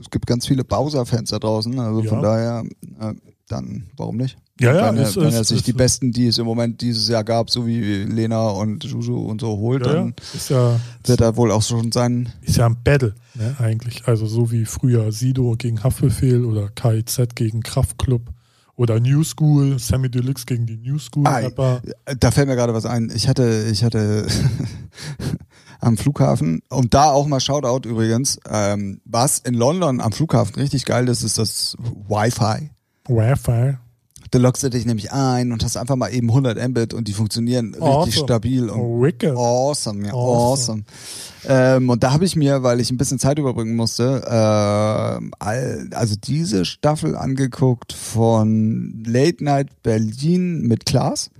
es 0.00 0.10
gibt 0.10 0.26
ganz 0.26 0.46
viele 0.46 0.64
Bowser-Fans 0.64 1.30
da 1.30 1.38
draußen. 1.38 1.78
Also 1.78 2.02
Ja. 2.02 2.08
von 2.08 2.22
daher, 2.22 2.64
äh, 3.00 3.14
dann 3.48 3.84
warum 3.96 4.16
nicht? 4.16 4.36
Ja, 4.60 4.74
ja, 4.74 4.86
wenn 4.88 4.96
er, 4.96 5.08
ist- 5.08 5.16
wenn 5.16 5.32
er 5.32 5.44
sich 5.44 5.58
ist- 5.58 5.66
die 5.66 5.72
besten, 5.72 6.10
die 6.12 6.26
es 6.26 6.38
im 6.38 6.44
Moment 6.46 6.80
dieses 6.80 7.08
Jahr 7.08 7.22
gab, 7.24 7.48
so 7.50 7.66
wie 7.66 7.80
Lena 8.04 8.48
und 8.48 8.82
Juju 8.84 9.18
und 9.20 9.40
so 9.40 9.56
holt, 9.58 9.86
Ja, 9.86 9.92
dann 9.94 10.14
ja, 10.48 10.80
wird 11.04 11.20
er 11.20 11.36
wohl 11.36 11.52
auch 11.52 11.62
schon 11.62 11.92
sein. 11.92 12.28
ist 12.42 12.56
ja 12.56 12.66
ein 12.66 12.76
Battle, 12.82 13.14
ne, 13.34 13.54
eigentlich. 13.58 14.06
Also 14.08 14.26
so 14.26 14.50
wie 14.50 14.64
früher 14.64 15.12
Sido 15.12 15.54
gegen 15.56 15.82
Haftbefehl 15.84 16.44
oder 16.44 16.68
KIZ 16.70 17.34
gegen 17.36 17.62
Kraftklub 17.62 18.22
oder 18.74 19.00
New 19.00 19.22
School, 19.24 19.78
Sammy 19.78 20.08
Deluxe 20.10 20.44
gegen 20.46 20.66
die 20.66 20.76
New 20.76 20.98
School 20.98 21.26
Rapper. 21.26 21.80
Da 22.18 22.30
fällt 22.30 22.48
mir 22.48 22.54
gerade 22.56 22.74
was 22.74 22.86
ein. 22.86 23.10
Ich 23.14 23.26
hatte, 23.28 23.66
ich 23.70 23.82
hatte 23.84 24.26
am 25.80 25.96
Flughafen 25.96 26.60
und 26.68 26.94
da 26.94 27.10
auch 27.10 27.26
mal 27.26 27.40
Shoutout 27.40 27.88
übrigens. 27.88 28.38
Ähm, 28.50 29.00
was 29.04 29.38
in 29.38 29.54
London 29.54 30.00
am 30.00 30.12
Flughafen 30.12 30.54
richtig 30.56 30.84
geil 30.84 31.08
ist, 31.08 31.22
ist 31.22 31.38
das 31.38 31.76
Wi-Fi. 32.08 32.70
Wi-Fi. 33.08 33.78
Da 34.30 34.38
loggst 34.38 34.62
du 34.62 34.68
dich 34.68 34.84
nämlich 34.84 35.12
ein 35.12 35.52
und 35.52 35.64
hast 35.64 35.76
einfach 35.76 35.96
mal 35.96 36.08
eben 36.12 36.28
100 36.28 36.68
Mbit 36.68 36.92
und 36.94 37.08
die 37.08 37.12
funktionieren 37.14 37.68
richtig 37.74 37.82
Awesome. 37.82 38.12
stabil 38.12 38.68
und 38.68 38.78
Oh, 38.80 39.02
wicked. 39.02 39.34
awesome, 39.34 40.06
ja, 40.06 40.12
Awesome. 40.12 40.82
awesome. 40.82 40.84
Ähm, 41.46 41.88
und 41.88 42.02
da 42.02 42.12
habe 42.12 42.24
ich 42.24 42.36
mir, 42.36 42.62
weil 42.62 42.80
ich 42.80 42.90
ein 42.90 42.98
bisschen 42.98 43.18
Zeit 43.18 43.38
überbringen 43.38 43.74
musste, 43.76 44.26
all, 45.38 45.88
also 45.92 46.14
diese 46.16 46.64
Staffel 46.64 47.16
angeguckt 47.16 47.92
von 47.92 49.02
Late 49.06 49.42
Night 49.44 49.82
Berlin 49.82 50.62
mit 50.62 50.84
Klaas, 50.86 51.30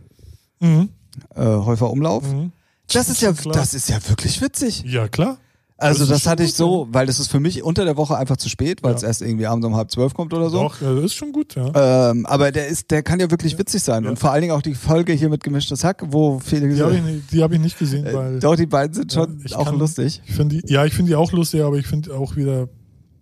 Mhm. 0.61 0.89
äh, 1.35 1.43
Häufer 1.45 1.91
Umlauf. 1.91 2.25
Mhm. 2.33 2.53
Das 2.93 3.09
ist 3.11 3.21
ja, 3.21 3.33
das 3.33 3.75
ist 3.75 3.91
ja 3.91 3.99
wirklich 4.09 4.41
witzig. 4.41 4.83
Ja, 4.87 5.09
klar. 5.09 5.37
Also 5.81 6.01
Das 6.01 6.09
das, 6.09 6.27
hatte 6.27 6.43
ich 6.43 6.55
so, 6.55 6.89
weil 6.91 7.07
das 7.07 7.21
ist 7.21 7.29
für 7.31 7.39
mich 7.39 7.63
unter 7.63 7.85
der 7.85 7.97
Woche 7.97 8.17
einfach 8.19 8.37
zu 8.37 8.49
spät, 8.49 8.83
weil 8.83 8.95
es 8.97 9.03
Ja. 9.03 9.09
erst 9.09 9.23
irgendwie 9.23 9.47
abends 9.47 9.65
um 9.65 9.77
halb 9.77 9.93
zwölf 9.93 10.13
kommt 10.13 10.35
oder 10.35 10.51
so. 10.51 10.63
Doch, 10.63 10.81
ja, 10.81 10.93
das 10.93 11.05
ist 11.05 11.15
schon 11.15 11.31
gut, 11.31 11.55
ja. 11.55 12.11
Ähm, 12.11 12.27
aber 12.27 12.51
der 12.51 12.67
ist, 12.67 12.91
der 12.91 13.05
kann 13.05 13.21
ja 13.21 13.31
wirklich 13.31 13.57
witzig 13.59 13.83
sein. 13.85 14.03
Ja. 14.03 14.11
Und 14.11 14.19
vor 14.19 14.33
allen 14.33 14.41
Dingen 14.43 14.55
auch 14.55 14.63
die 14.63 14.75
Folge 14.75 15.13
hier 15.13 15.29
mit 15.29 15.45
gemischtes 15.45 15.85
Hack, 15.85 16.03
wo 16.09 16.41
Felix. 16.41 16.75
Die 16.75 16.83
habe 16.83 16.97
ich, 16.97 17.03
nicht- 17.03 17.33
die 17.33 17.43
hab 17.45 17.53
ich 17.53 17.61
nicht 17.61 17.79
gesehen, 17.79 18.05
äh, 18.07 18.13
weil. 18.13 18.41
doch, 18.41 18.57
die 18.57 18.67
beiden 18.67 18.93
sind 18.93 19.15
Ja, 19.15 19.23
schon 19.23 19.41
ich 19.45 19.55
auch 19.55 19.67
kann- 19.67 19.79
lustig. 19.79 20.21
Ich 20.27 20.35
finde 20.35 20.61
die, 20.61 20.73
ja, 20.73 20.85
ich 20.85 20.95
finde 20.95 21.11
die 21.11 21.15
auch 21.17 21.31
lustig, 21.33 21.63
aber 21.63 21.77
ich 21.79 21.87
finde 21.87 22.13
auch 22.17 22.35
wieder, 22.35 22.69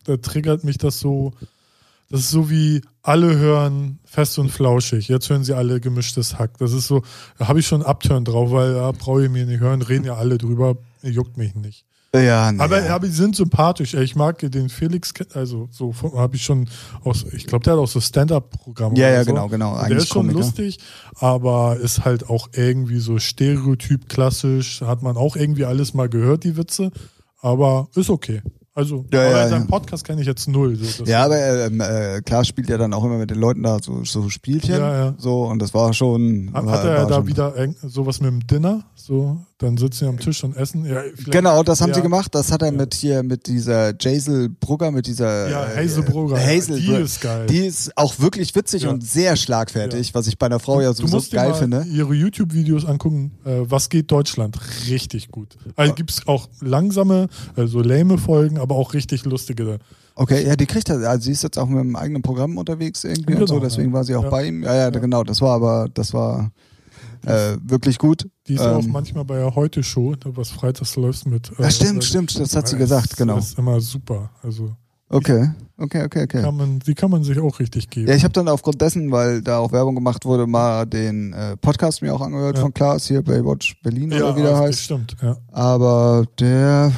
da 0.04 0.16
triggert 0.16 0.64
mich 0.64 0.78
das 0.78 0.98
so, 0.98 1.32
das 2.08 2.20
ist 2.20 2.30
so 2.30 2.48
wie 2.48 2.80
alle 3.02 3.36
hören 3.36 3.98
fest 4.04 4.38
und 4.38 4.48
flauschig. 4.50 5.08
Jetzt 5.08 5.28
hören 5.28 5.44
sie 5.44 5.52
alle 5.54 5.80
gemischtes 5.80 6.38
Hack. 6.38 6.56
Das 6.58 6.72
ist 6.72 6.86
so, 6.86 7.02
da 7.38 7.48
habe 7.48 7.60
ich 7.60 7.66
schon 7.66 7.82
Upturn 7.82 8.24
drauf, 8.24 8.50
weil 8.50 8.74
da 8.74 8.92
brauche 8.92 9.24
ich 9.24 9.30
mir 9.30 9.44
nicht 9.44 9.60
hören, 9.60 9.82
reden 9.82 10.04
ja 10.06 10.14
alle 10.14 10.38
drüber, 10.38 10.76
juckt 11.02 11.36
mich 11.36 11.54
nicht. 11.54 11.84
Ja, 12.14 12.50
nee. 12.50 12.60
Aber, 12.62 12.82
aber 12.90 13.06
die 13.06 13.12
sind 13.12 13.36
sympathisch. 13.36 13.92
Ich 13.94 14.16
mag 14.16 14.38
den 14.38 14.68
Felix, 14.70 15.12
also 15.34 15.68
so 15.70 15.92
habe 16.16 16.36
ich 16.36 16.44
schon 16.44 16.66
aus, 17.04 17.24
ich 17.32 17.46
glaube, 17.46 17.64
der 17.64 17.74
hat 17.74 17.80
auch 17.80 17.88
so 17.88 18.00
Stand-up-Programme. 18.00 18.96
Ja, 18.98 19.10
ja, 19.10 19.22
so. 19.24 19.30
genau, 19.32 19.48
genau. 19.48 19.70
Und 19.72 19.76
Der 19.76 19.84
Eigentlich 19.86 19.98
ist 19.98 20.08
schon 20.08 20.28
Komiker. 20.28 20.38
lustig, 20.38 20.78
aber 21.18 21.76
ist 21.78 22.04
halt 22.04 22.30
auch 22.30 22.48
irgendwie 22.54 23.00
so 23.00 23.18
Stereotyp 23.18 24.08
klassisch. 24.08 24.80
Hat 24.80 25.02
man 25.02 25.16
auch 25.16 25.36
irgendwie 25.36 25.64
alles 25.66 25.92
mal 25.94 26.08
gehört, 26.08 26.44
die 26.44 26.56
Witze. 26.56 26.90
Aber 27.40 27.88
ist 27.94 28.08
okay. 28.08 28.42
Also, 28.74 29.06
Ja, 29.10 29.22
ja, 29.30 29.48
seinen 29.48 29.62
ja. 29.62 29.66
Podcast 29.70 30.04
kenne 30.04 30.20
ich 30.20 30.26
jetzt 30.26 30.48
null. 30.48 30.76
So, 30.76 31.04
ja, 31.04 31.24
aber 31.24 31.38
ähm, 31.66 31.80
äh, 31.80 32.20
Klaas 32.20 32.46
spielt 32.46 32.68
ja 32.68 32.76
dann 32.76 32.92
auch 32.92 33.04
immer 33.04 33.16
mit 33.16 33.30
den 33.30 33.38
Leuten 33.38 33.62
da 33.62 33.78
so, 33.82 34.04
so 34.04 34.28
Spielchen. 34.28 34.74
Ja, 34.74 34.94
ja. 34.94 35.14
So, 35.16 35.44
und 35.44 35.60
das 35.62 35.72
war 35.72 35.94
schon. 35.94 36.50
Hat, 36.52 36.66
war, 36.66 36.72
hat 36.72 36.84
er 36.84 36.96
war 36.98 37.06
da 37.06 37.14
schon- 37.16 37.26
wieder 37.26 37.54
sowas 37.82 38.20
mit 38.20 38.30
dem 38.30 38.46
Dinner? 38.46 38.84
So, 38.94 39.38
dann 39.58 39.78
sitzen 39.78 39.98
sie 40.00 40.06
am 40.06 40.18
Tisch 40.18 40.44
und 40.44 40.54
essen. 40.54 40.84
Ja, 40.84 41.02
Genau, 41.26 41.62
das 41.62 41.80
haben 41.80 41.88
ja, 41.88 41.94
sie 41.94 42.02
gemacht. 42.02 42.34
Das 42.34 42.52
hat 42.52 42.60
er 42.60 42.72
mit 42.72 42.92
hier, 42.94 43.22
mit 43.22 43.46
dieser 43.46 43.94
Jaisel 43.98 44.50
Brugger, 44.50 44.90
mit 44.90 45.06
dieser. 45.06 45.48
Ja, 45.48 45.66
äh, 45.66 45.84
Hazel 45.84 46.02
Brugger. 46.02 46.36
Hazel 46.38 46.78
die 46.78 46.86
Brugger. 46.86 47.00
ist 47.00 47.20
geil. 47.22 47.46
Die 47.46 47.66
ist 47.66 47.96
auch 47.96 48.18
wirklich 48.18 48.54
witzig 48.54 48.86
und 48.86 49.02
sehr 49.02 49.34
schlagfertig, 49.36 50.14
was 50.14 50.26
ich 50.26 50.38
bei 50.38 50.46
einer 50.46 50.60
Frau 50.60 50.82
ja 50.82 50.92
sowieso 50.92 51.22
geil 51.30 51.54
finde. 51.54 51.86
ihre 51.90 52.14
YouTube-Videos 52.14 52.84
angucken. 52.84 53.32
Äh, 53.46 53.62
was 53.62 53.88
geht 53.88 54.10
Deutschland? 54.10 54.58
Richtig 54.88 55.28
gut. 55.28 55.56
Also 55.74 55.94
gibt 55.94 56.10
es 56.10 56.26
auch 56.26 56.48
langsame, 56.60 57.28
also 57.56 57.80
lame 57.80 58.18
Folgen, 58.18 58.58
aber 58.58 58.74
auch 58.74 58.92
richtig 58.92 59.24
lustige. 59.24 59.78
Okay, 60.16 60.46
ja, 60.46 60.56
die 60.56 60.66
kriegt 60.66 60.88
er. 60.90 60.96
Also 61.08 61.24
sie 61.24 61.32
ist 61.32 61.42
jetzt 61.42 61.58
auch 61.58 61.68
mit 61.68 61.78
einem 61.78 61.96
eigenen 61.96 62.22
Programm 62.22 62.58
unterwegs 62.58 63.04
irgendwie 63.04 63.32
und 63.32 63.40
Genau, 63.40 63.46
so, 63.46 63.60
deswegen 63.60 63.88
ja. 63.88 63.94
war 63.94 64.04
sie 64.04 64.14
auch 64.16 64.28
bei 64.28 64.46
ihm. 64.46 64.62
Ja, 64.62 64.74
ja, 64.74 64.90
genau, 64.90 65.24
das 65.24 65.40
war 65.40 65.54
aber, 65.54 65.88
das 65.92 66.12
war 66.12 66.50
äh, 67.24 67.56
wirklich 67.62 67.98
gut. 67.98 68.28
Die 68.48 68.54
ist 68.54 68.60
ja 68.60 68.76
auch 68.76 68.82
Ähm, 68.84 68.90
manchmal 68.92 69.24
bei 69.24 69.36
der 69.38 69.54
Heute-Show, 69.54 70.14
was 70.24 70.50
freitags 70.50 70.96
läuft 70.96 71.26
mit. 71.26 71.50
Äh, 71.58 71.62
Ja, 71.62 71.70
stimmt, 71.70 71.98
was- 71.98 72.06
stimmt, 72.06 72.38
das 72.38 72.54
hat 72.56 72.68
sie 72.68 72.74
Ja, 72.74 72.78
gesagt, 72.80 73.12
ist, 73.12 73.16
genau. 73.16 73.38
ist 73.38 73.58
immer 73.58 73.80
super. 73.80 74.30
Also 74.42 74.74
Okay, 75.08 75.50
okay, 75.78 76.02
okay, 76.04 76.24
okay. 76.24 76.42
kann 76.42 76.56
man, 76.56 76.80
die 76.80 76.92
kann 76.94 77.12
man 77.12 77.22
sich 77.22 77.38
auch 77.38 77.60
richtig 77.60 77.88
geben. 77.90 78.08
Ja, 78.08 78.14
ich 78.16 78.24
habe 78.24 78.32
dann 78.32 78.48
aufgrund 78.48 78.80
dessen, 78.80 79.12
weil 79.12 79.40
da 79.40 79.58
auch 79.58 79.70
Werbung 79.70 79.94
gemacht 79.94 80.24
wurde, 80.24 80.48
mal 80.48 80.84
den 80.84 81.32
äh, 81.32 81.56
Podcast 81.56 82.02
mir 82.02 82.12
auch 82.12 82.20
angehört 82.20 82.56
Ja. 82.56 82.62
von 82.62 82.74
Klaas 82.74 83.06
hier, 83.06 83.22
Baywatch 83.22 83.80
Berlin 83.82 84.12
oder 84.12 84.34
wie 84.36 84.42
der 84.42 84.50
das 84.50 84.60
heißt. 84.62 84.80
Stimmt, 84.80 85.14
ja. 85.22 85.36
Aber 85.52 86.24
der 86.40 86.90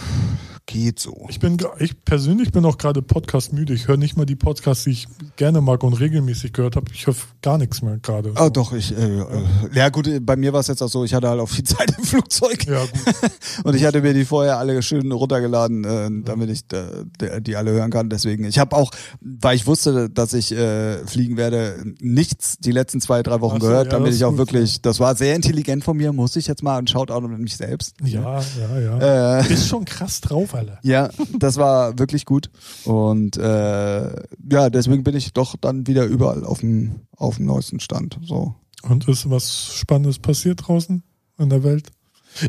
geht 0.69 1.01
so. 1.01 1.27
Ich 1.31 1.41
bin, 1.41 1.57
ich 1.79 2.05
persönlich 2.05 2.53
bin 2.53 2.65
auch 2.67 2.77
gerade 2.77 3.01
Podcast 3.01 3.55
müde. 3.55 3.73
Ich 3.73 3.89
höre 3.89 3.97
nicht 3.97 4.19
mal 4.19 4.27
die 4.27 4.37
Podcasts, 4.37 4.85
die 4.85 4.91
ich 4.91 5.09
gerne 5.37 5.63
mag 5.63 5.83
und 5.83 5.95
regelmäßig 5.95 6.53
gehört 6.53 6.77
habe. 6.77 6.87
Ich 6.93 7.07
höre 7.07 7.17
gar 7.41 7.57
nichts 7.57 7.81
mehr 7.81 7.97
gerade. 7.99 8.33
Ah, 8.35 8.51
doch, 8.51 8.75
ich, 8.75 8.97
äh, 8.97 9.21
äh, 9.21 9.25
ja 9.73 9.89
gut, 9.89 10.09
bei 10.21 10.37
mir 10.37 10.53
war 10.53 10.61
es 10.61 10.67
jetzt 10.67 10.83
auch 10.83 10.89
so, 10.89 11.05
ich 11.05 11.15
hatte 11.15 11.29
halt 11.29 11.41
auch 11.41 11.49
viel 11.49 11.65
Zeit 11.65 11.97
im 11.97 12.05
Flugzeug 12.05 12.67
Ja, 12.67 12.83
gut. 12.83 13.15
und 13.65 13.75
ich 13.77 13.85
hatte 13.85 14.03
mir 14.03 14.13
die 14.13 14.27
vorher 14.27 14.59
alle 14.59 14.83
schön 14.83 15.11
runtergeladen, 15.11 15.85
äh, 15.85 16.11
damit 16.25 16.51
ich 16.51 16.65
äh, 16.73 17.41
die 17.41 17.57
alle 17.57 17.71
hören 17.71 17.91
kann. 17.91 18.11
Deswegen, 18.11 18.45
ich 18.45 18.59
habe 18.59 18.77
auch, 18.77 18.91
weil 19.23 19.57
ich 19.57 19.67
wusste, 19.67 20.11
dass 20.11 20.35
ich 20.35 20.53
äh, 20.53 20.99
fliegen 21.07 21.39
werde, 21.39 21.83
nichts 21.99 22.59
die 22.59 22.73
letzten 22.73 23.01
zwei, 23.01 23.23
drei 23.23 23.41
Wochen 23.41 23.59
so, 23.59 23.69
gehört, 23.69 23.87
ja, 23.87 23.99
damit 23.99 24.13
ich 24.13 24.23
auch 24.27 24.37
wirklich, 24.37 24.83
das 24.83 25.01
war 25.01 25.17
sehr 25.17 25.35
intelligent 25.35 25.83
von 25.83 25.97
mir, 25.97 26.13
muss 26.13 26.37
ich 26.37 26.47
jetzt 26.47 26.63
mal 26.63 26.77
einen 26.77 26.87
Shoutout 26.87 27.15
an 27.15 27.41
mich 27.41 27.57
selbst. 27.57 27.95
Ja, 28.05 28.43
ja, 28.61 28.81
ja. 28.81 29.39
Äh, 29.39 29.51
Ist 29.51 29.67
schon 29.67 29.87
krass 29.87 30.21
drauf, 30.21 30.58
Alter. 30.59 30.79
Ja, 30.83 31.11
das 31.39 31.57
war 31.57 31.99
wirklich 31.99 32.25
gut. 32.25 32.51
Und 32.85 33.37
äh, 33.37 34.09
ja, 34.51 34.71
deswegen 34.71 35.05
bin 35.05 35.17
ich 35.17 35.33
doch 35.33 35.57
dann 35.57 35.87
wieder 35.87 36.05
überall 36.05 36.45
auf 36.45 36.61
dem, 36.61 37.01
auf 37.17 37.37
dem 37.37 37.47
neuesten 37.47 37.81
Stand. 37.81 38.19
So. 38.23 38.55
Und 38.83 39.09
ist 39.09 39.29
was 39.31 39.75
Spannendes 39.75 40.19
passiert 40.19 40.69
draußen 40.69 41.03
in 41.39 41.51
der 41.51 41.63
Welt? 41.65 41.89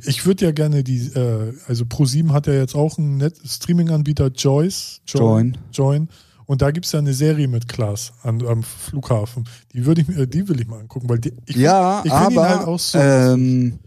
Ich 0.05 0.25
würde 0.25 0.45
ja 0.45 0.51
gerne 0.51 0.83
die, 0.83 1.07
äh, 1.15 1.53
also 1.67 1.85
Pro7 1.85 2.31
hat 2.31 2.47
ja 2.47 2.53
jetzt 2.53 2.75
auch 2.75 2.97
einen 2.97 3.31
Streaming-Anbieter 3.45 4.27
Joyce. 4.27 5.01
Join. 5.05 5.57
Join. 5.71 6.09
Und 6.45 6.63
da 6.63 6.71
gibt's 6.71 6.91
ja 6.91 6.99
eine 6.99 7.13
Serie 7.13 7.47
mit 7.47 7.67
Klaas 7.67 8.11
an, 8.23 8.45
am 8.45 8.63
Flughafen. 8.63 9.47
Die 9.73 9.85
würde 9.85 10.01
ich 10.01 10.07
mir, 10.07 10.25
die 10.25 10.47
will 10.47 10.59
ich 10.59 10.67
mal 10.67 10.79
angucken, 10.79 11.07
weil 11.07 11.19
die, 11.19 11.33
ich, 11.45 11.55
ja, 11.55 12.01
ich 12.03 12.11
ihn 12.11 12.17
aber 12.17 12.49
halt 12.49 12.67
auch 12.67 12.79
so. 12.79 12.97
ähm, 12.97 13.77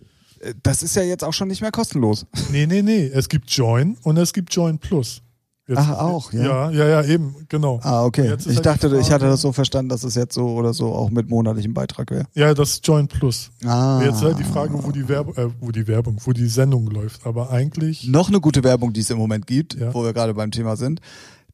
das 0.62 0.82
ist 0.82 0.96
ja 0.96 1.02
jetzt 1.02 1.24
auch 1.24 1.32
schon 1.32 1.48
nicht 1.48 1.60
mehr 1.62 1.70
kostenlos. 1.72 2.26
nee, 2.50 2.66
nee, 2.66 2.82
nee. 2.82 3.06
Es 3.06 3.28
gibt 3.28 3.50
Join 3.50 3.96
und 4.02 4.16
es 4.16 4.32
gibt 4.32 4.52
Join 4.54 4.78
Plus. 4.78 5.22
Jetzt, 5.68 5.78
Ach, 5.78 5.98
auch, 5.98 6.32
ja. 6.32 6.42
Ja, 6.42 6.70
ja, 6.72 6.86
ja, 6.88 7.04
eben, 7.04 7.36
genau. 7.48 7.78
Ah, 7.84 8.04
okay. 8.04 8.34
Ich 8.40 8.46
halt 8.56 8.66
dachte, 8.66 8.88
ich 8.88 8.92
Frage- 9.06 9.10
hatte 9.12 9.24
das 9.26 9.40
so 9.42 9.52
verstanden, 9.52 9.90
dass 9.90 10.02
es 10.02 10.16
jetzt 10.16 10.34
so 10.34 10.48
oder 10.48 10.74
so 10.74 10.92
auch 10.92 11.08
mit 11.10 11.30
monatlichem 11.30 11.72
Beitrag 11.72 12.10
wäre. 12.10 12.24
Ja, 12.34 12.52
das 12.52 12.70
ist 12.70 12.86
Join 12.86 13.06
Plus. 13.06 13.50
Ah. 13.64 14.00
Jetzt 14.04 14.16
ist 14.16 14.22
halt 14.22 14.38
die 14.40 14.44
Frage, 14.44 14.74
wo 14.82 14.90
die 14.90 15.08
Werbung, 15.08 15.36
äh, 15.36 15.48
wo 15.60 15.70
die 15.70 15.86
Werbung, 15.86 16.16
wo 16.24 16.32
die 16.32 16.48
Sendung 16.48 16.88
läuft. 16.88 17.24
Aber 17.24 17.50
eigentlich. 17.50 18.08
Noch 18.08 18.28
eine 18.28 18.40
gute 18.40 18.64
Werbung, 18.64 18.92
die 18.92 19.00
es 19.00 19.10
im 19.10 19.18
Moment 19.18 19.46
gibt, 19.46 19.74
Ja. 19.74 19.94
wo 19.94 20.02
wir 20.02 20.12
gerade 20.12 20.34
beim 20.34 20.50
Thema 20.50 20.74
sind. 20.76 21.00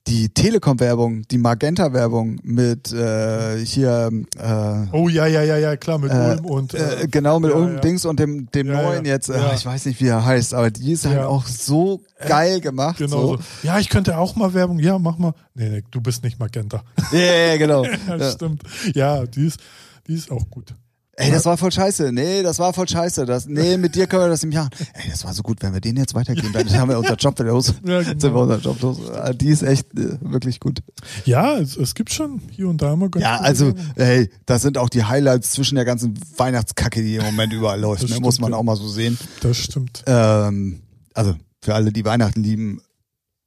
Die 0.08 0.30
Telekom-Werbung, 0.30 1.28
die 1.28 1.36
Magenta-Werbung 1.36 2.40
mit 2.42 2.90
äh, 2.92 3.58
hier 3.64 4.10
äh, 4.38 4.86
Oh 4.96 5.08
ja, 5.10 5.26
ja, 5.26 5.42
ja, 5.42 5.58
ja, 5.58 5.76
klar, 5.76 5.98
mit 5.98 6.10
Äh, 6.10 6.14
Ulm 6.14 6.44
und. 6.46 6.72
äh, 6.74 7.06
genau 7.10 7.38
mit 7.40 7.50
ja, 7.50 7.56
Ulm 7.58 7.74
ja. 7.74 7.80
Dings 7.80 8.06
und 8.06 8.18
dem, 8.18 8.50
dem 8.50 8.68
Ja, 8.68 8.82
neuen 8.82 9.04
jetzt, 9.04 9.28
äh, 9.28 9.54
ich 9.54 9.66
weiß 9.66 9.84
nicht, 9.84 10.00
wie 10.00 10.06
er 10.08 10.24
heißt, 10.24 10.54
aber 10.54 10.70
die 10.70 10.92
ist 10.92 11.04
halt 11.06 11.20
auch 11.20 11.44
so 11.44 12.00
geil 12.26 12.60
gemacht. 12.60 12.96
Genau 12.96 13.20
so. 13.20 13.36
so. 13.36 13.42
Ja, 13.62 13.78
ich 13.78 13.90
könnte 13.90 14.16
auch 14.16 14.34
mal 14.34 14.54
Werbung. 14.54 14.78
Ja, 14.78 14.98
mach 14.98 15.18
mal. 15.18 15.34
Nee, 15.54 15.68
nee, 15.68 15.84
du 15.90 16.00
bist 16.00 16.24
nicht 16.24 16.38
Magenta. 16.38 16.82
Ja, 17.12 17.56
genau. 17.58 17.84
Ja, 18.08 18.16
ja. 18.16 18.30
stimmt. 18.30 18.62
Ja, 18.94 19.26
die 19.26 19.46
ist, 19.46 19.60
die 20.06 20.14
ist 20.14 20.30
auch 20.30 20.48
gut. 20.48 20.74
Ey, 21.20 21.32
das 21.32 21.44
war 21.46 21.56
voll 21.56 21.72
scheiße. 21.72 22.12
Nee, 22.12 22.44
das 22.44 22.60
war 22.60 22.72
voll 22.72 22.88
scheiße. 22.88 23.26
Das, 23.26 23.46
nee, 23.46 23.76
mit 23.76 23.96
dir 23.96 24.06
können 24.06 24.22
wir 24.22 24.28
das 24.28 24.44
nicht 24.44 24.54
machen. 24.54 24.70
Ey, 24.94 25.10
das 25.10 25.24
war 25.24 25.34
so 25.34 25.42
gut, 25.42 25.60
wenn 25.62 25.74
wir 25.74 25.80
den 25.80 25.96
jetzt 25.96 26.14
weitergeben, 26.14 26.52
dann 26.52 26.70
haben 26.72 26.88
wir 26.88 26.96
unser 26.98 27.16
Job 27.16 27.36
los. 27.40 27.74
Ja, 27.84 28.04
Sind 28.04 28.22
wir 28.22 28.30
genau. 28.30 28.42
unser 28.42 28.58
Job 28.58 28.80
los. 28.80 29.10
Ah, 29.10 29.32
Die 29.32 29.48
ist 29.48 29.62
echt 29.62 29.92
äh, 29.98 30.16
wirklich 30.20 30.60
gut. 30.60 30.80
Ja, 31.24 31.58
es, 31.58 31.76
es 31.76 31.96
gibt 31.96 32.12
schon 32.12 32.40
hier 32.52 32.68
und 32.68 32.80
da 32.80 32.94
mal 32.94 33.10
ganz 33.10 33.24
Ja, 33.24 33.38
also, 33.40 33.74
ey, 33.96 34.30
das 34.46 34.62
sind 34.62 34.78
auch 34.78 34.88
die 34.88 35.02
Highlights 35.04 35.50
zwischen 35.50 35.74
der 35.74 35.84
ganzen 35.84 36.14
Weihnachtskacke, 36.36 37.02
die 37.02 37.16
im 37.16 37.24
Moment 37.24 37.52
überall 37.52 37.80
läuft. 37.80 38.08
Ne? 38.08 38.20
Muss 38.20 38.34
stimmt, 38.34 38.42
man 38.42 38.52
ja. 38.52 38.58
auch 38.58 38.62
mal 38.62 38.76
so 38.76 38.88
sehen. 38.88 39.18
Das 39.40 39.56
stimmt. 39.56 40.04
Ähm, 40.06 40.82
also, 41.14 41.34
für 41.60 41.74
alle, 41.74 41.90
die 41.90 42.04
Weihnachten 42.04 42.44
lieben, 42.44 42.80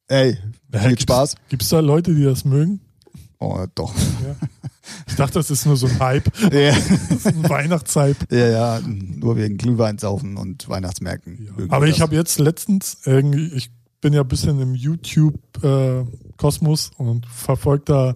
ey, 0.09 0.37
viel 0.73 0.89
gibt's, 0.89 1.03
Spaß. 1.03 1.35
Gibt's 1.47 1.69
da 1.69 1.79
Leute, 1.79 2.13
die 2.13 2.25
das 2.25 2.43
mögen? 2.43 2.81
Oh, 3.39 3.65
doch. 3.75 3.93
Ja. 3.95 4.60
Ich 5.07 5.15
dachte, 5.15 5.35
das 5.35 5.49
ist 5.51 5.65
nur 5.65 5.77
so 5.77 5.87
ein 5.87 5.97
Hype. 5.99 6.29
Ja. 6.51 6.73
Ein 7.25 7.49
Weihnachtshype. 7.49 8.25
Ja, 8.29 8.49
ja, 8.49 8.81
nur 8.81 9.37
wegen 9.37 9.57
Glühwein 9.57 9.97
saufen 9.97 10.37
und 10.37 10.69
Weihnachtsmärkten. 10.69 11.49
Ja. 11.57 11.65
Aber 11.69 11.87
ich 11.87 12.01
habe 12.01 12.13
jetzt 12.15 12.37
letztens 12.39 12.97
irgendwie, 13.05 13.53
ich 13.53 13.71
bin 14.01 14.13
ja 14.13 14.21
ein 14.21 14.27
bisschen 14.27 14.59
im 14.59 14.75
YouTube-Kosmos 14.75 16.91
und 16.97 17.25
verfolge 17.27 17.85
da 17.85 18.09
ein 18.09 18.15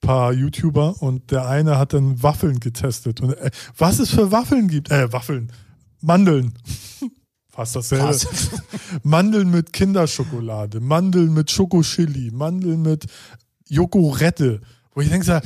paar 0.00 0.32
YouTuber 0.32 1.00
und 1.02 1.30
der 1.30 1.46
eine 1.46 1.78
hat 1.78 1.92
dann 1.92 2.20
Waffeln 2.22 2.58
getestet. 2.60 3.20
Und 3.20 3.34
äh, 3.34 3.50
was 3.76 3.98
es 3.98 4.08
für 4.10 4.32
Waffeln 4.32 4.68
gibt, 4.68 4.90
äh, 4.90 5.12
Waffeln, 5.12 5.52
Mandeln. 6.00 6.54
Fast 7.50 7.76
dasselbe. 7.76 8.06
Was? 8.06 8.26
Mandeln 9.02 9.50
mit 9.50 9.70
Kinderschokolade, 9.72 10.80
Mandeln 10.80 11.34
mit 11.34 11.50
Schokochili, 11.50 12.30
Mandeln 12.30 12.80
mit 12.82 13.06
Jokorette. 13.68 14.60
Wo 14.98 15.02
ich 15.02 15.10
denke, 15.10 15.24
so, 15.24 15.38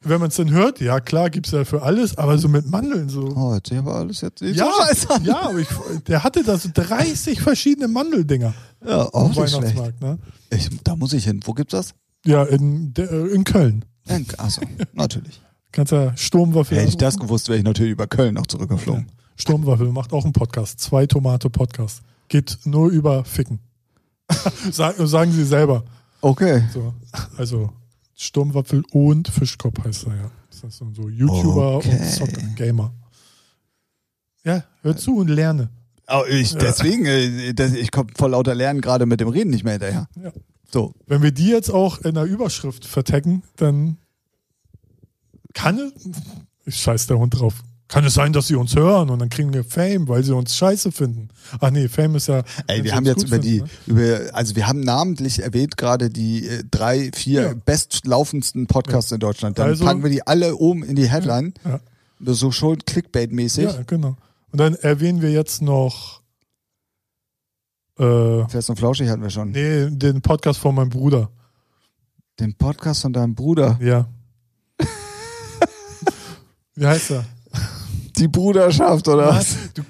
wenn 0.00 0.18
man 0.18 0.30
es 0.30 0.34
dann 0.34 0.50
hört, 0.50 0.80
ja 0.80 0.98
klar, 0.98 1.30
gibt's 1.30 1.52
ja 1.52 1.64
für 1.64 1.82
alles, 1.82 2.18
aber 2.18 2.38
so 2.38 2.48
mit 2.48 2.68
Mandeln 2.68 3.08
so. 3.08 3.32
Oh, 3.36 3.54
jetzt 3.54 3.70
aber 3.70 3.94
alles 3.94 4.20
jetzt 4.20 4.40
Ja, 4.40 4.68
an. 5.10 5.24
ja, 5.24 5.42
aber 5.42 5.60
ich, 5.60 5.68
der 6.08 6.24
hatte 6.24 6.42
da 6.42 6.58
so 6.58 6.68
30 6.74 7.40
verschiedene 7.40 7.86
Mandeldinger 7.86 8.52
Ja, 8.84 9.02
auch 9.14 9.28
nicht 9.28 9.36
schlecht. 9.36 9.54
Weihnachtsmarkt. 9.54 10.02
Ne? 10.02 10.18
Ich, 10.50 10.68
da 10.82 10.96
muss 10.96 11.12
ich 11.12 11.22
hin. 11.22 11.38
Wo 11.44 11.52
gibt's 11.52 11.70
das? 11.70 11.94
Ja, 12.26 12.42
in, 12.42 12.92
äh, 12.98 13.04
in 13.28 13.44
Köln. 13.44 13.84
Achso, 14.38 14.62
natürlich. 14.92 15.40
Kannst 15.70 15.92
ja 15.92 16.16
Sturmwaffel. 16.16 16.76
Hätte 16.76 16.88
ich 16.88 16.96
das 16.96 17.16
gewusst, 17.16 17.48
wäre 17.48 17.58
ich 17.58 17.64
natürlich 17.64 17.92
über 17.92 18.08
Köln 18.08 18.34
noch 18.34 18.48
zurückgeflogen. 18.48 19.06
Sturmwaffel 19.36 19.92
macht 19.92 20.12
auch 20.12 20.24
einen 20.24 20.32
Podcast. 20.32 20.80
Zwei 20.80 21.06
Tomate 21.06 21.48
Podcast. 21.48 22.02
Geht 22.26 22.58
nur 22.64 22.90
über 22.90 23.24
Ficken. 23.24 23.60
Sag, 24.72 24.96
sagen 24.98 25.30
sie 25.30 25.44
selber. 25.44 25.84
Okay. 26.20 26.64
So, 26.72 26.92
also 27.36 27.70
Sturmwaffel 28.16 28.82
und 28.92 29.28
Fischkopf 29.28 29.84
heißt 29.84 30.06
er 30.06 30.16
ja. 30.16 30.30
Das 30.50 30.62
ist 30.64 30.78
so 30.78 30.88
so 30.94 31.08
YouTuber 31.08 31.76
Okay. 31.76 31.90
und 31.90 32.04
Zocker, 32.10 32.42
Gamer. 32.56 32.92
Ja, 34.44 34.64
hör 34.82 34.96
zu 34.96 35.16
und 35.16 35.28
lerne. 35.28 35.70
Oh, 36.06 36.22
ich, 36.28 36.54
deswegen, 36.54 37.06
äh, 37.06 37.54
das, 37.54 37.72
ich 37.72 37.90
komme 37.90 38.10
vor 38.14 38.28
lauter 38.28 38.54
Lernen 38.54 38.80
gerade 38.82 39.06
mit 39.06 39.20
dem 39.20 39.28
Reden 39.28 39.50
nicht 39.50 39.64
mehr 39.64 39.72
hinterher. 39.74 40.06
Ja. 40.22 40.32
So. 40.70 40.92
Wenn 41.06 41.22
wir 41.22 41.32
die 41.32 41.48
jetzt 41.48 41.70
auch 41.70 41.98
in 42.00 42.14
der 42.14 42.24
Überschrift 42.24 42.84
vertecken, 42.84 43.42
dann 43.56 43.96
kann 45.54 45.78
es, 45.78 45.92
ich 46.66 46.76
scheiß 46.76 47.06
der 47.06 47.18
Hund 47.18 47.38
drauf, 47.38 47.62
kann 47.88 48.04
es 48.04 48.14
sein, 48.14 48.32
dass 48.32 48.46
sie 48.48 48.54
uns 48.56 48.74
hören 48.74 49.10
und 49.10 49.18
dann 49.18 49.28
kriegen 49.28 49.52
wir 49.52 49.62
Fame, 49.62 50.08
weil 50.08 50.24
sie 50.24 50.34
uns 50.34 50.56
scheiße 50.56 50.90
finden. 50.90 51.28
Ach 51.60 51.70
nee, 51.70 51.86
Fame 51.88 52.16
ist 52.16 52.28
ja. 52.28 52.42
Ey, 52.66 52.82
wir 52.82 52.94
haben 52.94 53.04
jetzt 53.04 53.24
über 53.24 53.38
die, 53.38 53.58
finden, 53.58 53.94
ne? 53.94 54.18
über, 54.26 54.34
also 54.34 54.56
wir 54.56 54.66
haben 54.66 54.80
namentlich 54.80 55.42
erwähnt 55.42 55.76
gerade 55.76 56.08
die 56.10 56.48
äh, 56.48 56.64
drei, 56.70 57.10
vier 57.14 57.42
Ja. 57.42 57.54
bestlaufendsten 57.54 58.66
Podcasts 58.66 59.12
in 59.12 59.20
Deutschland. 59.20 59.58
Dann 59.58 59.68
Also- 59.68 59.84
packen 59.84 60.02
wir 60.02 60.10
die 60.10 60.26
alle 60.26 60.56
oben 60.56 60.82
in 60.82 60.96
die 60.96 61.10
Headline. 61.10 61.52
Ja. 61.64 61.80
So 62.20 62.50
schon 62.50 62.78
Clickbait-mäßig. 62.78 63.64
Ja, 63.64 63.82
genau. 63.86 64.16
Und 64.50 64.58
dann 64.60 64.74
erwähnen 64.76 65.20
wir 65.20 65.30
jetzt 65.30 65.60
noch 65.60 66.22
äh, 67.98 68.48
Fest 68.48 68.70
und 68.70 68.76
Flauschig 68.76 69.08
hatten 69.08 69.22
wir 69.22 69.30
schon. 69.30 69.50
nee, 69.50 69.88
den 69.90 70.22
Podcast 70.22 70.58
von 70.58 70.74
meinem 70.74 70.88
Bruder. 70.88 71.30
Den 72.40 72.54
Podcast 72.54 73.02
von 73.02 73.12
deinem 73.12 73.34
Bruder. 73.34 73.78
Ja. 73.80 74.08
Wie 76.74 76.86
heißt 76.86 77.10
er? 77.12 77.24
Die 78.16 78.28
Bruderschaft, 78.28 79.08
oder 79.08 79.28
was? 79.28 79.36
Was? 79.56 79.72
Du, 79.74 79.82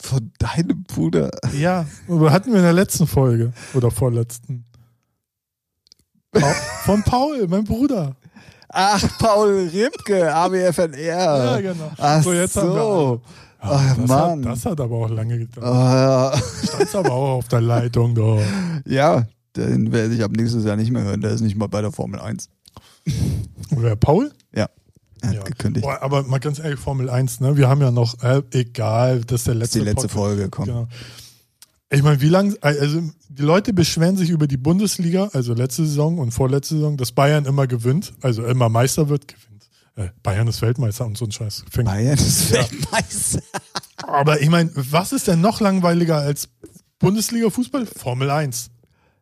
Von 0.00 0.32
deinem 0.38 0.84
Bruder. 0.84 1.30
ja, 1.58 1.84
aber 2.08 2.32
hatten 2.32 2.50
wir 2.52 2.58
in 2.58 2.64
der 2.64 2.72
letzten 2.72 3.06
Folge 3.06 3.52
oder 3.74 3.90
vorletzten. 3.90 4.64
Von 6.84 7.02
Paul, 7.02 7.46
mein 7.48 7.64
Bruder. 7.64 8.14
Ach, 8.68 9.02
Paul 9.18 9.70
Ripke, 9.72 10.32
AWFNR. 10.34 10.98
Ja, 10.98 11.60
genau. 11.60 11.90
Ach 11.96 12.22
So, 12.22 12.32
jetzt 12.32 12.54
haben 12.56 12.68
wir 12.68 12.74
so. 12.74 13.22
Ja, 13.24 13.70
Ach, 13.70 13.96
das, 13.96 14.06
Mann. 14.08 14.44
Hat, 14.44 14.52
das 14.52 14.66
hat 14.66 14.80
aber 14.80 14.96
auch 14.96 15.08
lange 15.10 15.38
gedauert. 15.38 15.66
Ah, 15.66 16.38
Stand's 16.64 16.94
aber 16.94 17.10
auch 17.12 17.38
auf 17.38 17.48
der 17.48 17.60
Leitung. 17.62 18.14
Doch. 18.14 18.40
ja, 18.84 19.26
den 19.56 19.90
werde 19.90 20.14
ich 20.14 20.22
ab 20.22 20.30
nächstes 20.32 20.64
Jahr 20.64 20.76
nicht 20.76 20.90
mehr 20.92 21.02
hören. 21.02 21.20
Der 21.22 21.32
ist 21.32 21.40
nicht 21.40 21.56
mal 21.56 21.66
bei 21.66 21.80
der 21.80 21.90
Formel 21.90 22.20
1. 22.20 22.48
Wer, 23.70 23.96
Paul? 23.96 24.30
Ja. 24.54 24.68
Er 25.22 25.28
hat 25.30 25.34
Ja. 25.36 25.42
gekündigt. 25.42 25.84
Boah, 25.84 26.00
aber 26.02 26.22
mal 26.24 26.38
ganz 26.38 26.58
ehrlich, 26.58 26.78
Formel 26.78 27.08
1, 27.10 27.40
ne? 27.40 27.56
Wir 27.56 27.68
haben 27.68 27.80
ja 27.80 27.90
noch, 27.90 28.22
äh, 28.22 28.42
egal, 28.52 29.20
das 29.22 29.40
ist 29.40 29.46
der 29.48 29.54
Das 29.54 29.68
ist 29.70 29.74
letzte 29.74 29.78
die 29.80 29.84
letzte 29.84 29.94
Podcast. 30.08 30.12
Folge, 30.14 30.48
komm. 30.50 30.64
Genau. 30.66 30.88
Ich 31.90 32.02
meine, 32.02 32.20
wie 32.20 32.28
lange, 32.28 32.54
also 32.60 33.00
die 33.30 33.42
Leute 33.42 33.72
beschweren 33.72 34.16
sich 34.16 34.28
über 34.30 34.46
die 34.46 34.58
Bundesliga, 34.58 35.30
also 35.32 35.54
letzte 35.54 35.86
Saison 35.86 36.18
und 36.18 36.32
vorletzte 36.32 36.74
Saison, 36.74 36.96
dass 36.98 37.12
Bayern 37.12 37.46
immer 37.46 37.66
gewinnt, 37.66 38.12
also 38.20 38.44
immer 38.44 38.68
Meister 38.68 39.08
wird, 39.08 39.26
gewinnt. 39.28 39.68
Äh, 39.96 40.10
Bayern 40.22 40.46
ist 40.48 40.60
Weltmeister 40.62 41.06
und 41.06 41.16
so 41.16 41.24
ein 41.24 41.32
Scheiß. 41.32 41.64
Fängt- 41.70 41.86
Bayern 41.88 42.18
ist 42.18 42.50
Ja. 42.50 42.58
Weltmeister. 42.70 43.40
Aber 44.06 44.40
ich 44.40 44.48
meine, 44.50 44.70
was 44.74 45.12
ist 45.12 45.26
denn 45.28 45.40
noch 45.40 45.60
langweiliger 45.60 46.18
als 46.18 46.48
Bundesliga-Fußball? 46.98 47.86
Formel 47.86 48.30
1. 48.30 48.70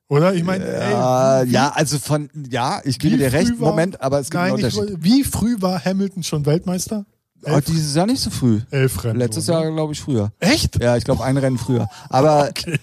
Oder? 0.09 0.35
Ich 0.35 0.45
meine, 0.45 0.65
Ja, 0.65 1.41
ey, 1.41 1.49
wie, 1.49 1.53
ja, 1.53 1.69
also 1.71 1.99
von, 1.99 2.29
ja, 2.51 2.81
ich 2.85 2.99
gebe 2.99 3.17
dir 3.17 3.33
recht, 3.33 3.59
war- 3.61 3.71
Moment, 3.71 4.01
aber 4.01 4.21
es 4.21 4.31
gibt 4.31 4.35
nein, 4.35 4.51
einen 4.53 4.59
ich 4.59 4.65
Unterschied. 4.67 4.81
wollte- 4.95 5.05
wie 5.05 5.25
früh 5.25 5.57
war 5.61 5.85
Hamilton 5.85 6.23
schon 6.23 6.47
Weltmeister? 6.47 7.05
Oh, 7.45 7.51
Elf, 7.51 7.65
dieses 7.67 7.95
Jahr 7.95 8.07
nicht 8.07 8.21
so 8.21 8.31
früh. 8.31 8.61
elf 8.71 9.05
Rennen. 9.05 9.19
Letztes? 9.19 9.47
Jahr, 9.49 9.71
glaube 9.71 9.93
ich, 9.93 10.01
früher. 10.01 10.33
Echt? 10.41 10.83
Ja, 10.83 10.97
ich 10.97 11.05
glaube, 11.05 11.23
ein 11.25 11.37
Rennen 11.37 11.59
früher. 11.59 11.89
Aber 12.09 12.49
Okay. 12.51 12.79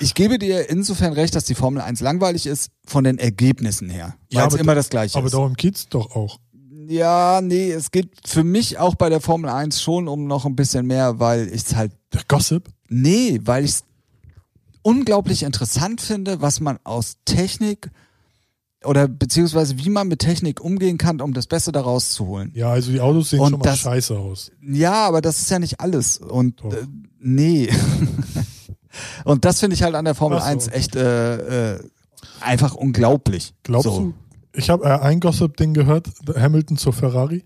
Ich 0.00 0.14
gebe 0.14 0.38
dir 0.38 0.70
insofern 0.70 1.12
recht, 1.12 1.34
dass 1.34 1.44
die 1.44 1.54
Formel 1.54 1.82
1 1.82 2.00
langweilig 2.00 2.46
ist 2.46 2.70
von 2.86 3.04
den 3.04 3.18
Ergebnissen 3.18 3.90
her. 3.90 4.14
Weil 4.32 4.46
es 4.46 4.54
aber 4.54 4.60
immer 4.60 4.72
da- 4.72 4.76
das 4.76 4.88
Gleiche 4.88 5.18
Aber 5.18 5.26
ist. 5.26 5.32
darum 5.34 5.52
geht's 5.54 5.88
doch 5.90 6.16
auch. 6.16 6.38
Ja, 6.88 7.40
nee, 7.42 7.70
es 7.70 7.90
geht 7.90 8.08
für 8.26 8.44
mich 8.44 8.78
auch 8.78 8.94
bei 8.94 9.10
der 9.10 9.20
Formel 9.20 9.50
1 9.50 9.82
schon 9.82 10.08
um 10.08 10.26
noch 10.26 10.46
ein 10.46 10.56
bisschen 10.56 10.86
mehr, 10.86 11.18
weil 11.20 11.48
ich 11.48 11.64
es 11.66 11.76
halt, 11.76 11.92
Der 12.14 12.22
Gossip? 12.26 12.68
nee, 12.88 13.40
weil 13.44 13.64
ich 13.66 13.72
es 13.72 13.84
unglaublich 14.82 15.42
interessant 15.42 16.00
finde, 16.00 16.40
was 16.40 16.60
man 16.60 16.78
aus 16.84 17.16
Technik 17.24 17.90
oder 18.84 19.08
beziehungsweise 19.08 19.78
wie 19.78 19.90
man 19.90 20.08
mit 20.08 20.20
Technik 20.20 20.60
umgehen 20.60 20.98
kann, 20.98 21.20
um 21.20 21.34
das 21.34 21.46
Beste 21.46 21.72
daraus 21.72 22.10
zu 22.10 22.26
holen. 22.26 22.52
Ja, 22.54 22.70
also 22.70 22.92
die 22.92 23.00
Autos 23.00 23.30
sehen 23.30 23.40
Und 23.40 23.50
schon 23.50 23.58
mal 23.60 23.64
das- 23.64 23.78
scheiße 23.80 24.16
aus. 24.16 24.52
Ja, 24.62 25.06
aber 25.06 25.20
das 25.20 25.40
ist 25.40 25.50
ja 25.50 25.58
nicht 25.58 25.80
alles. 25.80 26.18
Und 26.18 26.62
äh, 26.64 26.86
nee. 27.18 27.68
Und 29.24 29.44
das 29.44 29.60
finde 29.60 29.74
ich 29.74 29.82
halt 29.82 29.94
an 29.94 30.04
der 30.04 30.14
Formel 30.14 30.38
so, 30.38 30.44
1 30.44 30.68
okay. 30.68 30.76
echt 30.76 30.96
äh, 30.96 31.74
äh, 31.74 31.80
einfach 32.40 32.74
unglaublich. 32.74 33.54
Glaubst 33.62 33.84
so. 33.84 33.98
du? 34.00 34.14
Ich 34.52 34.70
habe 34.70 34.84
äh, 34.84 34.98
ein 35.00 35.20
Gossip-Ding 35.20 35.74
gehört, 35.74 36.08
Hamilton 36.34 36.76
zur 36.76 36.92
Ferrari. 36.92 37.44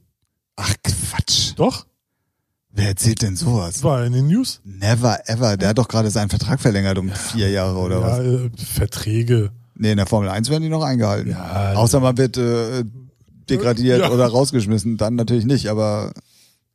Ach 0.56 0.74
Quatsch. 0.82 1.52
Doch, 1.56 1.86
Wer 2.74 2.88
erzählt 2.88 3.20
denn 3.22 3.36
sowas? 3.36 3.82
war 3.82 4.04
in 4.06 4.12
den 4.14 4.28
News. 4.28 4.60
Never 4.64 5.18
ever. 5.28 5.56
Der 5.56 5.68
hat 5.70 5.78
doch 5.78 5.88
gerade 5.88 6.10
seinen 6.10 6.30
Vertrag 6.30 6.58
verlängert 6.60 6.96
um 6.98 7.10
vier 7.10 7.50
Jahre 7.50 7.78
oder 7.78 8.00
ja, 8.00 8.06
was? 8.06 8.18
äh, 8.20 8.50
Verträge. 8.64 9.50
Nee, 9.74 9.90
in 9.92 9.96
der 9.98 10.06
Formel 10.06 10.28
1 10.30 10.48
werden 10.50 10.62
die 10.62 10.68
noch 10.68 10.82
eingehalten. 10.82 11.30
Ja, 11.30 11.74
Außer 11.74 12.00
man 12.00 12.16
wird 12.16 12.36
äh, 12.38 12.84
degradiert 13.50 14.00
Ja. 14.00 14.10
oder 14.10 14.26
rausgeschmissen, 14.26 14.96
dann 14.96 15.16
natürlich 15.16 15.44
nicht, 15.44 15.68
aber 15.68 16.12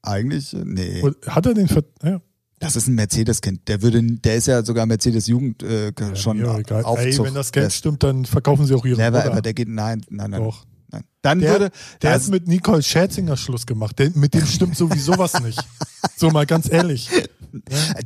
eigentlich, 0.04 0.54
äh, 0.54 0.62
nee. 0.64 1.04
Hat 1.28 1.46
er 1.46 1.54
den 1.54 1.68
Ver 1.68 1.84
ja, 2.04 2.22
Das 2.60 2.76
ist 2.76 2.88
ein 2.88 2.96
Mercedes-Kind. 2.96 3.68
Der 3.68 3.82
würde, 3.82 4.02
der 4.04 4.36
ist 4.36 4.48
ja 4.48 4.64
sogar 4.64 4.86
Mercedes-Jugend 4.86 5.64
äh, 5.64 5.94
schon 6.16 6.40
egal. 6.40 6.84
Ey, 6.98 7.18
wenn 7.20 7.34
das 7.34 7.52
Geld 7.52 7.74
stimmt, 7.74 8.04
dann 8.04 8.26
verkaufen 8.26 8.66
sie 8.66 8.74
auch 8.76 8.86
ihre 8.86 8.98
Never 8.98 9.20
Bruder. 9.20 9.32
ever, 9.34 9.42
der 9.42 9.54
geht, 9.54 9.68
nein, 9.70 10.02
nein, 10.10 10.32
nein. 10.32 10.44
Doch. 10.44 10.66
Nein. 10.92 11.04
Dann 11.22 11.40
Der, 11.40 11.52
würde, 11.52 11.72
der 12.02 12.14
hat 12.14 12.28
mit 12.30 12.48
Nicole 12.48 12.82
Schätzinger 12.84 13.38
Schluss 13.38 13.66
gemacht. 13.66 13.98
Der, 14.00 14.12
mit 14.16 14.34
dem 14.34 14.46
stimmt 14.46 14.78
sowieso 14.78 15.18
was 15.18 15.42
nicht. 15.42 15.60
So 16.16 16.32
mal 16.32 16.46
ganz 16.48 16.72
ehrlich. 16.72 17.10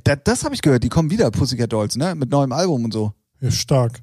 das, 0.03 0.17
das 0.25 0.43
habe 0.43 0.53
ich 0.53 0.61
gehört, 0.61 0.83
die 0.83 0.89
kommen 0.89 1.09
wieder, 1.11 1.31
Pussycat 1.31 1.71
Dolls, 1.71 1.95
ne, 1.95 2.13
mit 2.15 2.29
neuem 2.29 2.51
Album 2.51 2.83
und 2.83 2.91
so. 2.93 3.13
Ja, 3.39 3.51
stark. 3.51 3.99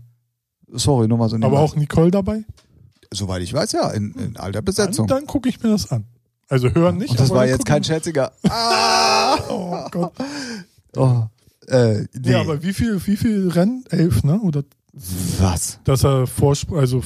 Sorry, 0.72 1.09
nur 1.09 1.18
mal 1.18 1.28
so 1.28 1.36
Aber 1.36 1.59
auch 1.60 1.76
Nicole 1.76 2.10
dabei? 2.10 2.44
Soweit 3.12 3.42
ich 3.42 3.52
weiß, 3.52 3.72
ja, 3.72 3.90
in, 3.90 4.12
in 4.14 4.36
alter 4.36 4.59
Dann, 4.60 4.64
Besetzung. 4.64 5.06
dann 5.09 5.26
gucke 5.26 5.48
ich 5.48 5.62
mir 5.62 5.70
das 5.70 5.90
an. 5.90 6.06
Also 6.48 6.70
hören 6.74 6.96
nicht. 6.96 7.10
und 7.10 7.20
das 7.20 7.30
war 7.30 7.40
dann 7.40 7.48
jetzt 7.48 7.66
kein 7.66 7.82
gucken. 7.82 7.84
scherziger. 7.84 8.32
Ah! 8.48 9.38
Oh 9.50 9.86
Gott. 9.90 10.12
Oh, 10.96 11.24
äh, 11.66 12.05
nee. 12.14 12.30
Ja, 12.30 12.40
aber 12.40 12.62
wie 12.62 12.72
viel, 12.72 13.05
wie 13.06 13.16
viel 13.16 13.48
Rennen? 13.48 13.84
Elf, 13.90 14.24
ne? 14.24 14.40
Oder 14.40 14.64
was? 15.40 15.80
dass 15.84 16.04
er 16.04 16.26
Vorsp 16.26 16.72
also, 16.72 17.02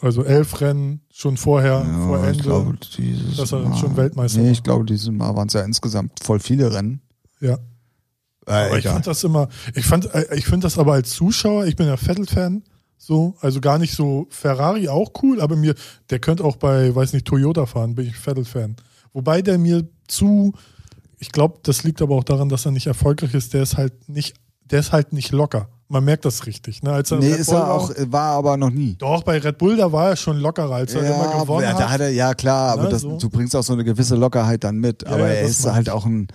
also 0.00 0.24
elf 0.24 0.60
Rennen 0.60 1.00
schon 1.10 1.36
vorher, 1.36 1.84
vor 2.06 2.18
Ja, 2.18 2.24
Ende. 2.26 2.36
ich 2.38 2.42
glaube, 2.42 2.78
dieses 2.98 3.36
dass 3.36 3.52
er 3.52 3.60
Mal, 3.60 3.76
schon 3.78 3.96
Weltmeister 3.96 4.38
Nee, 4.38 4.46
war. 4.46 4.52
ich 4.52 4.62
glaube, 4.62 4.84
dieses 4.84 5.10
Mal 5.10 5.34
waren 5.34 5.48
es 5.48 5.54
ja 5.54 5.62
insgesamt 5.62 6.22
voll 6.22 6.40
viele 6.40 6.72
Rennen. 6.72 7.00
ja. 7.40 7.58
Äh, 8.48 8.52
Aber 8.68 8.78
ich 8.78 8.84
fand 8.86 9.06
das 9.08 9.24
immer, 9.24 9.48
ich 9.74 9.84
fand, 9.86 10.14
äh, 10.14 10.36
ich 10.36 10.44
finde 10.46 10.66
das 10.66 10.78
aber 10.78 10.92
als 10.92 11.10
Zuschauer, 11.10 11.66
ich 11.66 11.74
bin 11.74 11.88
ja 11.88 11.96
Vettel-Fan, 11.96 12.62
so, 12.96 13.34
also 13.40 13.60
gar 13.60 13.76
nicht 13.78 13.92
so 13.96 14.28
Ferrari 14.30 14.88
auch 14.88 15.10
cool, 15.22 15.40
aber 15.40 15.56
mir, 15.56 15.74
der 16.10 16.20
könnte 16.20 16.44
auch 16.44 16.54
bei, 16.54 16.94
weiß 16.94 17.12
nicht, 17.12 17.26
Toyota 17.26 17.66
fahren, 17.66 17.96
bin 17.96 18.06
ich 18.06 18.14
Vettel-Fan. 18.16 18.76
Wobei 19.12 19.42
der 19.42 19.58
mir 19.58 19.88
zu, 20.06 20.52
ich 21.18 21.32
glaube, 21.32 21.58
das 21.64 21.82
liegt 21.82 22.00
aber 22.00 22.14
auch 22.14 22.22
daran, 22.22 22.48
dass 22.48 22.64
er 22.66 22.70
nicht 22.70 22.86
erfolgreich 22.86 23.34
ist, 23.34 23.52
der 23.52 23.64
ist 23.64 23.76
halt 23.76 24.08
nicht, 24.08 24.34
der 24.64 24.78
ist 24.78 24.92
halt 24.92 25.12
nicht 25.12 25.32
locker. 25.32 25.68
Man 25.88 26.04
merkt 26.04 26.24
das 26.24 26.46
richtig, 26.46 26.82
ne? 26.82 26.90
Als 26.92 27.10
er 27.12 27.18
nee, 27.18 27.30
Red 27.30 27.40
ist 27.40 27.46
Bull 27.46 27.54
er 27.56 27.60
war- 27.62 27.74
auch, 27.74 27.90
äh, 27.90 28.12
war 28.12 28.32
aber 28.36 28.56
noch 28.56 28.70
nie. 28.70 28.96
Doch, 28.98 29.22
bei 29.22 29.38
Red 29.38 29.56
Bull, 29.58 29.76
da 29.76 29.92
war 29.92 30.10
er 30.10 30.16
schon 30.16 30.38
lockerer, 30.38 30.74
als 30.74 30.94
er 30.94 31.02
immer 31.02 31.40
gewonnen 31.40 31.62
ja, 31.64 31.78
da 31.78 31.90
hat. 31.90 32.00
er, 32.00 32.10
ja 32.10 32.34
klar, 32.34 32.72
aber 32.72 32.84
Ne, 32.84 32.88
das, 32.88 33.02
so. 33.02 33.16
du 33.18 33.30
bringst 33.30 33.54
auch 33.54 33.62
so 33.62 33.72
eine 33.72 33.84
gewisse 33.84 34.16
Lockerheit 34.16 34.64
dann 34.64 34.78
mit. 34.78 35.02
Ja, 35.04 35.10
aber 35.10 35.28
ja, 35.28 35.34
er 35.34 35.42
ist 35.42 35.64
halt 35.64 35.88
auch 35.90 36.04
ein 36.06 36.26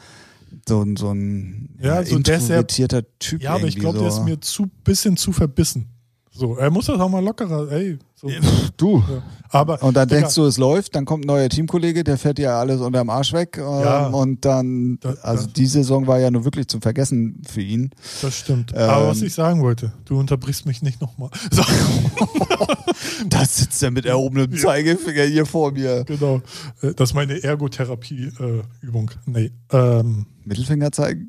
so 0.68 0.82
ein, 0.82 0.95
so 0.95 1.11
ein 1.11 1.69
Ja, 1.82 1.95
so 1.95 2.02
ist 2.02 2.07
sehr- 2.10 2.18
introvertierter 2.18 3.02
Typ. 3.19 3.41
Ja, 3.41 3.56
aber 3.56 3.65
ich 3.68 3.78
glaube, 3.78 3.98
so. 3.98 4.03
der 4.03 4.14
ist 4.14 4.23
mir 4.23 4.40
zu 4.41 4.68
bisschen 4.84 5.18
zu 5.18 5.32
verbissen. 5.34 5.88
So, 6.34 6.56
er 6.56 6.72
muss 6.72 6.86
das 6.86 6.98
auch 6.99 7.10
mal 7.10 7.22
lockerer, 7.24 7.70
ey. 7.72 7.99
So. 8.16 8.30
Du. 8.78 8.99
Ja. 8.99 9.22
Aber 9.49 9.84
Und 9.84 9.98
dann 9.98 10.08
Digga, 10.08 10.22
denkst 10.22 10.36
du, 10.36 10.45
es 10.45 10.58
läuft, 10.58 10.95
dann 10.95 11.03
kommt 11.03 11.26
ein 11.26 11.28
neuer 11.28 11.49
Teamkollege, 11.49 12.06
der 12.06 12.18
fährt 12.18 12.38
dir 12.38 12.53
alles 12.53 12.80
unterm 12.80 13.10
Arsch 13.10 13.34
weg. 13.34 13.58
Ähm, 13.58 13.64
Ja. 13.64 14.08
Und 14.08 14.45
dann, 14.45 14.98
Da- 15.02 15.14
also 15.24 15.45
da- 15.45 15.52
die 15.52 15.66
Saison 15.66 16.08
war 16.08 16.20
ja 16.20 16.32
nur 16.32 16.45
wirklich 16.45 16.68
zum 16.68 16.82
Vergessen 16.82 17.41
für 17.45 17.60
ihn. 17.62 17.91
Das 18.22 18.38
stimmt. 18.38 18.72
Ähm, 18.74 18.90
Aber 18.90 19.08
was 19.10 19.22
ich 19.22 19.34
sagen 19.34 19.62
wollte, 19.62 19.91
du 20.06 20.18
unterbrichst 20.20 20.66
mich 20.66 20.82
nicht 20.82 21.02
nochmal. 21.02 21.30
So, 21.52 21.64
Da 23.28 23.44
sitzt 23.45 23.84
er 23.84 23.91
mit 23.91 24.06
erhobenem 24.06 24.56
Zeigefinger 24.56 25.24
hier 25.24 25.45
vor 25.45 25.72
mir. 25.74 26.06
genau. 26.06 26.41
Äh, 26.82 26.94
Das 26.94 27.10
ist 27.10 27.14
meine 27.14 27.44
Ergotherapie-Übung. 27.44 29.12
nee, 29.26 29.52
ähm, 29.72 30.26
Mittelfinger 30.45 30.91
zeigen. 30.94 31.28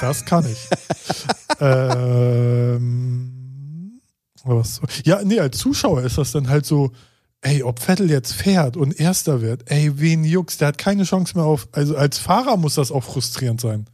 das 0.00 0.24
kann 0.24 0.44
ich. 0.46 0.68
ähm, 1.60 3.30
was? 4.44 4.80
Ja, 5.04 5.20
nee, 5.24 5.40
als 5.40 5.58
Zuschauer 5.58 6.02
ist 6.02 6.18
das 6.18 6.32
dann 6.32 6.48
halt 6.48 6.66
so, 6.66 6.92
ey, 7.40 7.62
ob 7.62 7.78
Vettel 7.78 8.10
jetzt 8.10 8.32
fährt 8.32 8.76
und 8.76 8.98
Erster 8.98 9.40
wird, 9.40 9.70
ey, 9.70 9.98
wen 9.98 10.24
jucks, 10.24 10.58
der 10.58 10.68
hat 10.68 10.78
keine 10.78 11.04
Chance 11.04 11.36
mehr 11.36 11.44
auf, 11.44 11.68
also 11.72 11.96
als 11.96 12.18
Fahrer 12.18 12.56
muss 12.56 12.74
das 12.74 12.90
auch 12.90 13.04
frustrierend 13.04 13.60
sein. 13.60 13.86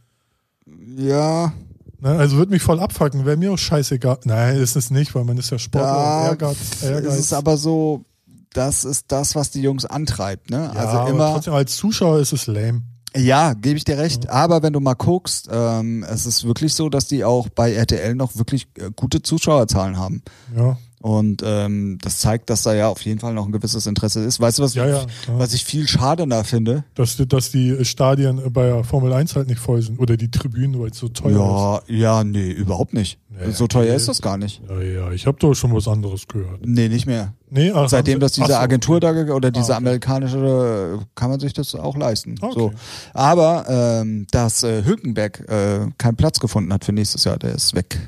Ja, 0.97 1.53
Ne? 2.01 2.09
Also 2.09 2.37
würde 2.37 2.51
mich 2.51 2.63
voll 2.63 2.79
abfacken, 2.79 3.25
wäre 3.25 3.37
mir 3.37 3.53
auch 3.53 3.57
scheißegal. 3.57 4.19
Nein, 4.25 4.57
ist 4.57 4.75
es 4.75 4.89
nicht, 4.89 5.13
weil 5.13 5.23
man 5.23 5.37
ist 5.37 5.51
ja 5.51 5.59
Sportler 5.59 5.93
da 5.93 6.21
und 6.21 6.27
Ehrgeiz. 6.29 6.57
Ehrgeiz. 6.83 7.13
ist 7.13 7.19
es 7.19 7.33
aber 7.33 7.57
so, 7.57 8.05
das 8.53 8.85
ist 8.85 9.05
das, 9.11 9.35
was 9.35 9.51
die 9.51 9.61
Jungs 9.61 9.85
antreibt. 9.85 10.49
Ne? 10.49 10.71
ja, 10.73 10.79
also 10.79 10.97
aber 10.97 11.09
immer, 11.11 11.33
trotzdem 11.33 11.53
als 11.53 11.75
Zuschauer 11.75 12.19
ist 12.19 12.33
es 12.33 12.47
lame. 12.47 12.81
Ja, 13.15 13.53
gebe 13.53 13.77
ich 13.77 13.83
dir 13.83 13.97
recht. 13.97 14.29
Aber 14.29 14.63
wenn 14.63 14.73
du 14.73 14.79
mal 14.79 14.93
guckst, 14.93 15.49
ähm, 15.51 16.03
es 16.03 16.25
ist 16.25 16.45
wirklich 16.45 16.73
so, 16.73 16.89
dass 16.89 17.07
die 17.07 17.23
auch 17.23 17.49
bei 17.49 17.73
RTL 17.73 18.15
noch 18.15 18.35
wirklich 18.37 18.67
äh, 18.77 18.89
gute 18.95 19.21
Zuschauerzahlen 19.21 19.97
haben. 19.97 20.21
Ja, 20.55 20.77
Und 21.01 21.41
ähm, 21.43 21.97
das 22.01 22.19
zeigt, 22.19 22.49
dass 22.49 22.61
da 22.63 22.73
ja 22.73 22.87
auf 22.87 23.01
jeden 23.01 23.19
Fall 23.19 23.33
noch 23.33 23.45
ein 23.45 23.51
gewisses 23.51 23.87
Interesse 23.87 24.23
ist. 24.23 24.39
Weißt 24.39 24.59
du, 24.59 24.63
was, 24.63 24.75
ja, 24.75 24.87
ja. 24.87 25.05
Was 25.35 25.53
ich 25.53 25.65
viel 25.65 25.87
schadender 25.87 26.43
finde? 26.43 26.83
Dass, 26.95 27.17
die- 27.17 27.27
dass 27.27 27.49
die 27.51 27.83
Stadien 27.85 28.41
bei 28.53 28.67
der 28.67 28.83
Formel 28.83 29.11
1 29.11 29.35
halt 29.35 29.47
nicht 29.47 29.59
voll 29.59 29.81
sind 29.81 29.99
oder 29.99 30.15
die 30.15 30.29
Tribünen, 30.29 30.79
weil 30.79 30.91
es 30.91 30.97
so 30.99 31.07
teuer 31.09 31.81
Ja, 31.87 31.95
ja, 31.95 32.23
nee, 32.23 32.51
überhaupt 32.51 32.93
nicht. 32.93 33.19
Ja, 33.39 33.49
so 33.51 33.65
teuer 33.65 33.85
okay. 33.85 33.95
ist 33.95 34.07
das 34.09 34.21
gar 34.21 34.37
nicht. 34.37 34.61
ist. 34.61 34.69
Ja, 34.69 34.81
ja, 34.81 35.11
ich 35.11 35.25
habe 35.25 35.37
doch 35.39 35.53
schon 35.55 35.73
was 35.73 35.87
anderes 35.87 36.27
gehört. 36.27 36.59
Nee, 36.65 36.89
nicht 36.89 37.05
mehr. 37.07 37.33
Nee, 37.49 37.71
ach, 37.73 37.89
Seitdem 37.89 38.19
dass 38.19 38.33
diese 38.33 38.59
Agentur 38.59 38.99
da 38.99 39.11
oder 39.33 39.51
diese 39.51 39.71
okay. 39.71 39.77
amerikanische, 39.77 40.99
kann 41.15 41.29
man 41.31 41.39
sich 41.39 41.53
das 41.53 41.73
auch 41.75 41.97
leisten. 41.97 42.35
Okay. 42.41 42.53
So. 42.53 42.71
Aber 43.13 43.65
ähm, 43.67 44.27
dass 44.31 44.63
äh, 44.63 44.83
Hülkenberg 44.85 45.39
äh, 45.49 45.87
keinen 45.97 46.15
Platz 46.15 46.39
gefunden 46.39 46.71
hat 46.71 46.85
für 46.85 46.93
nächstes 46.93 47.23
Jahr, 47.23 47.37
der 47.39 47.55
ist 47.55 47.73
weg. 47.73 47.99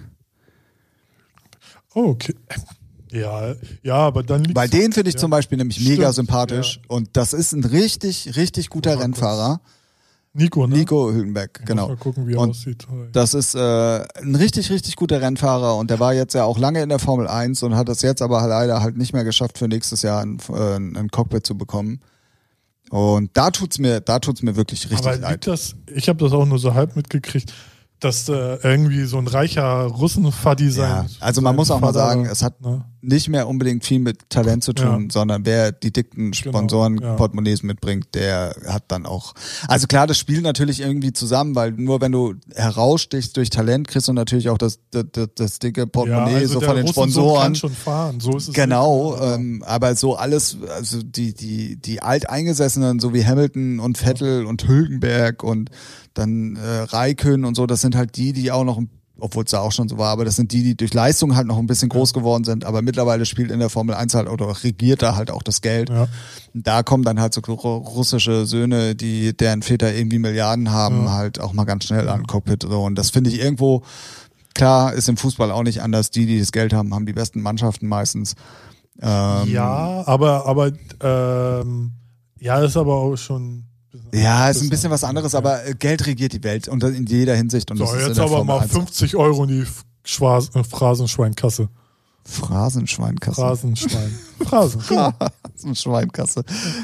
Oh, 1.95 2.09
okay. 2.09 2.33
Ja, 3.13 3.53
ja, 3.83 3.95
aber 3.95 4.23
dann 4.23 4.43
Weil 4.55 4.69
den 4.69 4.91
finde 4.91 5.09
ich 5.09 5.15
ja. 5.15 5.19
zum 5.19 5.29
Beispiel 5.29 5.57
nämlich 5.57 5.77
Stimmt, 5.77 5.97
mega 5.97 6.11
sympathisch 6.11 6.79
und 6.87 7.09
das 7.13 7.33
ist 7.33 7.53
ein 7.53 7.63
richtig, 7.63 8.35
richtig 8.35 8.69
guter 8.69 8.99
Rennfahrer. 8.99 9.61
Nico, 10.33 10.65
ne? 10.65 10.77
Nico 10.77 11.11
Hülkenberg, 11.11 11.59
Muss 11.59 11.67
genau. 11.67 11.87
Mal 11.89 11.97
gucken, 11.97 12.27
wie 12.27 12.33
er 12.33 12.39
Und 12.39 12.49
aussieht. 12.49 12.87
Das 13.11 13.35
ist 13.35 13.53
äh, 13.53 13.59
ein 13.59 14.33
richtig, 14.33 14.71
richtig 14.71 14.95
guter 14.95 15.21
Rennfahrer 15.21 15.75
und 15.75 15.91
der 15.91 15.99
war 15.99 16.15
jetzt 16.15 16.33
ja 16.33 16.43
auch 16.43 16.57
lange 16.57 16.81
in 16.81 16.89
der 16.89 16.97
Formel 16.97 17.27
1 17.27 17.61
und 17.61 17.75
hat 17.75 17.87
es 17.89 18.01
jetzt 18.01 18.23
aber 18.23 18.45
leider 18.47 18.81
halt 18.81 18.97
nicht 18.97 19.13
mehr 19.13 19.23
geschafft, 19.23 19.59
für 19.59 19.67
nächstes 19.67 20.01
Jahr 20.01 20.21
ein, 20.23 20.39
äh, 20.49 20.77
ein 20.77 21.09
Cockpit 21.11 21.45
zu 21.45 21.55
bekommen. 21.55 21.99
Und 22.89 23.29
da 23.33 23.51
tut's 23.51 23.77
mir, 23.77 24.01
da 24.01 24.17
tut's 24.17 24.41
mir 24.41 24.55
wirklich 24.55 24.89
richtig 24.89 25.05
aber 25.05 25.17
leid. 25.17 25.31
liegt 25.31 25.47
das, 25.47 25.75
ich 25.93 26.09
habe 26.09 26.17
das 26.17 26.33
auch 26.33 26.45
nur 26.45 26.57
so 26.57 26.73
halb 26.73 26.95
mitgekriegt, 26.95 27.53
dass 27.99 28.27
äh, 28.27 28.55
irgendwie 28.63 29.05
so 29.05 29.19
ein 29.19 29.27
reicher 29.27 29.83
Russenfaddi 29.83 30.71
sein. 30.71 30.89
Ja, 30.89 31.05
also 31.19 31.41
man 31.41 31.55
muss 31.55 31.69
auch 31.69 31.79
mal 31.79 31.93
sagen, 31.93 32.25
es 32.25 32.41
hat 32.41 32.59
ne? 32.59 32.85
Nicht 33.03 33.27
mehr 33.29 33.47
unbedingt 33.47 33.83
viel 33.83 33.99
mit 33.99 34.29
Talent 34.29 34.63
zu 34.63 34.73
tun, 34.73 35.03
Ja. 35.03 35.07
sondern 35.11 35.45
wer 35.45 35.71
die 35.71 35.91
dicken 35.91 36.33
Sponsoren 36.33 36.97
ja. 36.99 37.15
Portemonnaies 37.15 37.61
mitbringt, 37.61 38.07
der 38.13 38.55
hat 38.65 38.85
dann 38.87 39.05
auch. 39.05 39.33
Also 39.67 39.87
klar, 39.87 40.07
das 40.07 40.17
spielt 40.17 40.41
natürlich 40.43 40.79
irgendwie 40.79 41.11
zusammen, 41.11 41.53
weil 41.55 41.71
nur 41.73 41.99
wenn 42.01 42.13
du 42.13 42.35
herausstichst 42.55 43.35
durch 43.35 43.49
Talent, 43.49 43.87
kriegst 43.89 44.07
du 44.07 44.13
natürlich 44.13 44.49
auch 44.49 44.57
das, 44.57 44.79
das, 44.91 45.05
das, 45.35 45.59
dicke 45.59 45.85
Portemonnaie 45.85 46.35
also 46.35 46.59
so 46.59 46.61
von 46.61 46.75
den 46.77 46.85
Russensohn 46.85 47.11
Sponsoren. 47.11 47.43
kann 47.43 47.55
schon 47.55 47.71
fahren, 47.73 48.19
so 48.19 48.37
ist 48.37 48.47
es. 48.47 48.53
Genau, 48.53 49.11
nicht. 49.11 49.21
Ja. 49.21 49.35
ähm, 49.35 49.63
aber 49.67 49.95
so 49.95 50.15
alles, 50.15 50.57
also 50.75 51.03
die, 51.03 51.33
die, 51.33 51.75
die 51.75 52.01
Alteingesessenen, 52.01 52.99
so 52.99 53.13
wie 53.13 53.25
Hamilton 53.25 53.79
und 53.79 53.97
Vettel 53.97 54.45
und 54.45 54.67
Hülkenberg 54.67 55.43
und 55.43 55.69
dann 56.13 56.55
äh, 56.55 56.79
Raikön 56.83 57.43
und 57.43 57.55
so, 57.55 57.65
das 57.65 57.81
sind 57.81 57.95
halt 57.95 58.15
die, 58.17 58.33
die 58.33 58.51
auch 58.51 58.63
noch, 58.63 58.81
obwohl 59.23 59.45
es 59.45 59.51
da 59.51 59.59
auch 59.61 59.71
schon 59.71 59.87
so 59.87 59.97
war, 59.97 60.09
aber 60.11 60.25
das 60.25 60.35
sind 60.35 60.51
die, 60.51 60.61
die 60.63 60.75
durch 60.75 60.93
Leistung 60.93 61.35
halt 61.35 61.47
noch 61.47 61.57
ein 61.57 61.65
bisschen 61.65 61.89
groß 61.89 62.13
geworden 62.13 62.43
sind, 62.43 62.65
aber 62.65 62.81
mittlerweile 62.81 63.25
spielt 63.25 63.49
in 63.51 63.59
der 63.59 63.69
Formel 63.69 63.95
1 63.95 64.13
halt 64.15 64.27
oder 64.29 64.47
regiert 64.63 65.01
da 65.01 65.15
halt 65.15 65.31
auch 65.31 65.41
das 65.43 65.61
Geld. 65.61 65.89
Ja. 65.89 66.07
Da 66.53 66.83
kommen 66.83 67.03
dann 67.03 67.19
halt 67.19 67.33
so 67.33 67.41
ru- 67.41 67.83
russische 67.87 68.45
Söhne, 68.45 68.95
die 68.95 69.35
deren 69.35 69.61
Väter 69.61 69.93
irgendwie 69.93 70.19
Milliarden 70.19 70.71
haben, 70.71 71.05
Ja. 71.05 71.11
halt 71.13 71.39
auch 71.39 71.53
mal 71.53 71.63
ganz 71.63 71.85
schnell 71.85 72.09
an 72.09 72.27
Cockpit. 72.27 72.63
So. 72.63 72.83
Und 72.83 72.95
das 72.95 73.09
finde 73.11 73.29
ich 73.29 73.39
irgendwo, 73.39 73.83
klar, 74.53 74.93
ist 74.93 75.07
im 75.09 75.17
Fußball 75.17 75.51
auch 75.51 75.63
nicht 75.63 75.81
anders. 75.81 76.11
Die, 76.11 76.25
die 76.25 76.39
das 76.39 76.51
Geld 76.51 76.73
haben, 76.73 76.93
haben 76.93 77.05
die 77.05 77.13
besten 77.13 77.41
Mannschaften 77.41 77.87
meistens. 77.87 78.35
Ähm, 79.01 79.47
ja, 79.51 80.03
aber, 80.05 80.45
aber 80.45 80.71
ähm, 81.01 81.93
ja, 82.39 82.59
ist 82.61 82.77
aber 82.77 82.93
auch 82.95 83.15
schon. 83.15 83.65
Ja, 84.13 84.49
ist 84.49 84.61
ein 84.61 84.69
bisschen 84.69 84.91
was 84.91 85.03
anderes, 85.03 85.33
aber 85.33 85.65
äh, 85.65 85.73
Geld 85.73 86.05
regiert 86.05 86.33
die 86.33 86.43
Welt 86.43 86.67
und 86.67 86.83
das 86.83 86.91
in 86.91 87.05
jeder 87.07 87.35
Hinsicht. 87.35 87.71
Und 87.71 87.77
So, 87.77 87.85
das 87.85 87.93
ist 87.95 88.07
jetzt 88.09 88.17
der 88.17 88.25
aber 88.25 88.43
mal 88.43 88.59
1 88.59 88.71
50 88.71 89.15
Euro 89.15 89.43
in 89.43 89.49
die 89.49 89.65
Schwa- 90.05 90.55
äh, 90.55 90.63
Phrasenschweinkasse. 90.63 91.67
Phrasenschweinkasse. 92.25 93.41
Phrasenschwein. 93.41 94.19
Phrasen. 94.45 94.81
Phrasenschweinkasse. 94.81 96.43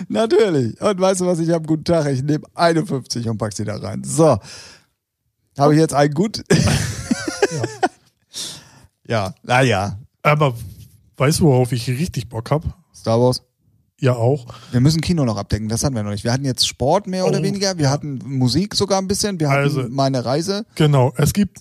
Natürlich. 0.09 0.81
Und 0.81 0.99
weißt 0.99 1.21
du 1.21 1.27
was, 1.27 1.39
ich 1.39 1.49
habe 1.51 1.65
guten 1.65 1.85
Tag, 1.85 2.07
ich 2.07 2.23
nehme 2.23 2.43
51 2.55 3.29
und 3.29 3.37
pack 3.37 3.53
sie 3.53 3.63
da 3.63 3.77
rein. 3.77 4.03
So. 4.03 4.37
Habe 5.57 5.73
ich 5.75 5.79
jetzt 5.79 5.93
einen 5.93 6.13
gut? 6.13 6.43
ja, 9.07 9.33
naja. 9.43 9.97
Aber 10.23 10.53
weißt 11.17 11.39
du, 11.39 11.45
worauf 11.45 11.71
ich 11.71 11.87
richtig 11.87 12.29
Bock 12.29 12.51
hab? 12.51 12.63
Star 12.93 13.19
Wars. 13.19 13.41
Ja, 13.99 14.13
auch. 14.13 14.45
Wir 14.71 14.79
müssen 14.79 15.01
Kino 15.01 15.25
noch 15.25 15.37
abdecken, 15.37 15.67
das 15.67 15.83
hatten 15.83 15.95
wir 15.95 16.03
noch 16.03 16.11
nicht. 16.11 16.23
Wir 16.23 16.31
hatten 16.31 16.45
jetzt 16.45 16.67
Sport 16.67 17.05
mehr 17.07 17.25
oder 17.27 17.39
Oh, 17.39 17.43
weniger, 17.43 17.77
wir 17.77 17.89
hatten 17.89 18.19
Musik 18.25 18.75
sogar 18.75 18.99
ein 19.01 19.07
bisschen, 19.07 19.39
wir 19.39 19.49
hatten 19.49 19.63
Also- 19.63 19.85
meine 19.89 20.23
Reise. 20.23 20.65
Genau. 20.75 21.11
Es 21.17 21.33
gibt 21.33 21.59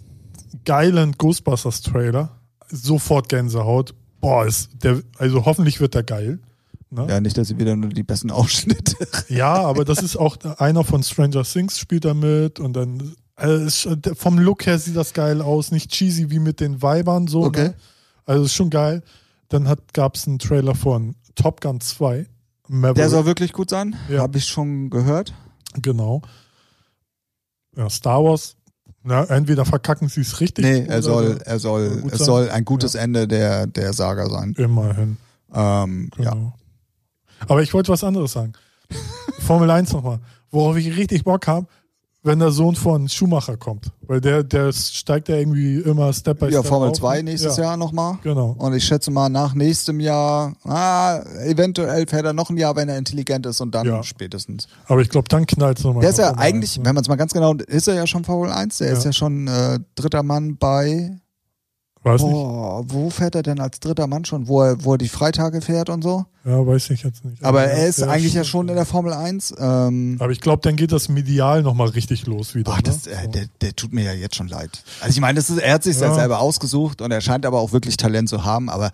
geilen 0.65 1.12
Ghostbusters-Trailer. 1.19 2.31
Sofort 2.70 3.28
Gänsehaut. 3.28 3.94
Boah, 4.20 4.47
ist 4.47 4.70
der, 4.82 5.02
also 5.19 5.44
hoffentlich 5.44 5.81
wird 5.81 5.94
der 5.94 6.02
geil. 6.02 6.39
Ne? 6.90 7.06
Ja, 7.09 7.20
nicht, 7.20 7.36
dass 7.36 7.48
sie 7.48 7.59
wieder 7.59 7.77
nur 7.77 7.90
die 7.90 8.02
besten 8.02 8.31
Ausschnitte. 8.31 8.97
Ja, 9.28 9.55
aber 9.55 9.85
das 9.85 10.02
ist 10.02 10.16
auch 10.16 10.36
einer 10.59 10.85
von 10.85 11.02
Stranger 11.02 11.43
Things 11.44 11.78
spielt 11.78 12.05
da 12.05 12.15
mit 12.15 12.60
und 12.60 12.73
dann 12.74 13.15
also 13.36 13.65
ist, 13.90 14.19
vom 14.19 14.39
Look 14.39 14.66
her 14.66 14.78
sieht 14.78 14.97
das 14.97 15.12
geil 15.12 15.40
aus, 15.43 15.70
nicht 15.70 15.90
cheesy 15.93 16.31
wie 16.31 16.39
mit 16.40 16.60
den 16.60 16.82
Weibern 16.82 17.27
so. 17.28 17.44
Okay. 17.44 17.69
Ne? 17.69 17.74
Also 18.27 18.44
ist 18.44 18.55
schon 18.55 18.70
geil. 18.70 19.02
Dann 19.48 19.73
gab 19.93 20.16
es 20.16 20.27
einen 20.27 20.39
Trailer 20.39 20.74
von 20.74 21.15
Top 21.39 21.60
Gun 21.60 21.81
2. 21.81 22.27
Maverick, 22.69 22.97
Der 22.97 23.09
soll 23.09 23.24
wirklich 23.24 23.52
gut 23.52 23.70
sein, 23.70 23.97
Ja. 24.09 24.20
habe 24.20 24.36
ich 24.39 24.44
schon 24.47 24.90
gehört. 24.90 25.32
genau. 25.81 26.20
Ja, 27.77 27.89
Star 27.89 28.23
Wars. 28.24 28.56
Na, 29.05 29.24
entweder 29.24 29.65
verkacken 29.65 30.09
sie 30.09 30.20
es 30.23 30.40
richtig. 30.40 30.65
Nee, 30.65 30.85
er 30.86 31.01
soll, 31.02 31.39
er 31.44 31.59
soll, 31.59 32.02
es 32.10 32.19
sein. 32.19 32.27
soll 32.27 32.51
ein 32.51 32.65
gutes 32.65 32.94
Ende 32.94 33.28
der, 33.28 33.66
der 33.66 33.93
Saga 33.93 34.28
sein. 34.28 34.55
Immerhin. 34.59 35.16
Ähm, 35.55 36.10
ja. 36.19 36.31
Genau. 36.32 36.52
Aber 37.47 37.62
ich 37.62 37.73
wollte 37.73 37.93
was 37.93 38.02
anderes 38.05 38.32
sagen. 38.32 38.52
Formel 39.39 39.70
1 39.70 39.93
nochmal. 39.93 40.19
Worauf 40.51 40.77
ich 40.77 40.94
richtig 40.97 41.24
Bock 41.24 41.47
habe, 41.47 41.66
wenn 42.29 42.39
der 42.39 42.53
Sohn 42.53 42.77
von 42.77 43.09
Schumacher 43.09 43.57
kommt. 43.57 43.91
Weil 44.07 44.21
der, 44.21 44.45
der 44.45 44.73
steigt 44.73 45.29
ja 45.29 45.37
irgendwie 45.37 45.79
immer 45.81 46.13
Step 46.13 46.39
by 46.39 46.47
Ja, 46.47 46.61
Step 46.61 46.67
Formel 46.67 46.91
auf. 46.91 46.97
2 46.97 47.23
nächstes 47.23 47.57
ja, 47.57 47.65
Jahr 47.65 47.77
nochmal. 47.77 48.19
Genau. 48.23 48.55
Und 48.59 48.73
ich 48.75 48.85
schätze 48.85 49.11
mal, 49.11 49.29
nach 49.29 49.55
nächstem 49.55 49.99
Jahr, 50.01 50.55
ah, 50.65 51.21
eventuell 51.45 52.07
fährt 52.07 52.25
er 52.25 52.33
noch 52.33 52.51
ein 52.51 52.57
Jahr, 52.57 52.77
wenn 52.77 52.89
er 52.89 52.97
intelligent 52.99 53.45
ist 53.47 53.61
und 53.61 53.75
dann 53.75 53.87
Ja. 53.87 54.03
spätestens. 54.03 54.69
Aber 54.87 55.01
ich 55.01 55.09
glaube, 55.09 55.29
dann 55.29 55.45
knallt 55.47 55.79
es 55.79 55.85
nochmal. 55.85 56.03
Der 56.03 56.11
ist 56.11 56.19
ja 56.19 56.29
Formel 56.29 56.43
eigentlich, 56.45 56.71
1, 56.73 56.79
ne? 56.79 56.85
wenn 56.85 56.95
man 56.95 57.03
es 57.03 57.09
mal 57.09 57.17
ganz 57.17 57.33
genau, 57.33 57.55
ist 57.55 57.89
er 57.89 57.95
ja 57.95 58.07
schon 58.07 58.25
Formel 58.25 58.53
1, 58.53 58.79
der 58.79 58.89
Ja. 58.89 58.93
ist 58.97 59.05
ja 59.05 59.13
schon 59.13 59.49
äh, 59.49 59.81
dritter 59.97 60.23
Mann 60.23 60.57
bei, 60.57 61.19
Weiß 62.03 62.23
nicht. 62.23 62.31
boah, 62.33 62.85
wo 62.89 63.11
fährt 63.11 63.35
er 63.35 63.43
denn 63.43 63.61
als 63.61 63.81
dritter 63.81 64.07
Mann 64.07 64.25
schon, 64.25 64.47
wo 64.49 64.62
er, 64.62 64.85
wo 64.85 64.93
er 64.95 64.99
die 64.99 65.09
Freitage 65.09 65.61
fährt 65.61 65.91
und 65.91 66.03
so? 66.03 66.25
Ja, 66.45 66.66
weiß 66.66 66.89
ich 66.91 67.03
jetzt 67.03 67.25
nicht. 67.27 67.45
Aber 67.45 67.65
ja, 67.65 67.70
er 67.70 67.89
ist 67.89 68.03
eigentlich 68.03 68.33
ja 68.33 68.43
schon 68.45 68.69
in 68.69 68.75
der 68.77 68.87
Formel 68.87 69.12
1. 69.12 69.55
Ähm, 69.59 70.16
Aber 70.19 70.31
ich 70.33 70.41
glaube, 70.41 70.62
dann 70.62 70.77
geht 70.77 70.93
das 70.93 71.11
medial 71.11 71.62
nochmal 71.62 71.89
richtig 71.89 72.27
los 72.27 72.55
wieder. 72.55 72.73
Ach, 72.75 72.81
das, 72.81 73.05
ne? 73.05 73.12
äh, 73.12 73.29
der, 73.29 73.45
der 73.61 73.77
tut 73.77 73.93
mir 73.93 74.05
ja 74.05 74.12
jetzt 74.15 74.37
schon 74.37 74.49
leid. 74.49 74.83
Also 75.01 75.12
ich 75.12 75.20
meine, 75.20 75.41
er 75.61 75.75
hat 75.75 75.83
sich 75.83 75.99
Ja. 76.01 76.15
selber 76.15 76.39
ausgesucht 76.41 77.03
und 77.03 77.11
er 77.11 77.20
scheint 77.20 77.45
aber 77.45 77.59
auch 77.61 77.73
wirklich 77.73 77.99
Talent 77.99 78.31
zu 78.31 78.45
haben. 78.45 78.70
Aber 78.70 78.93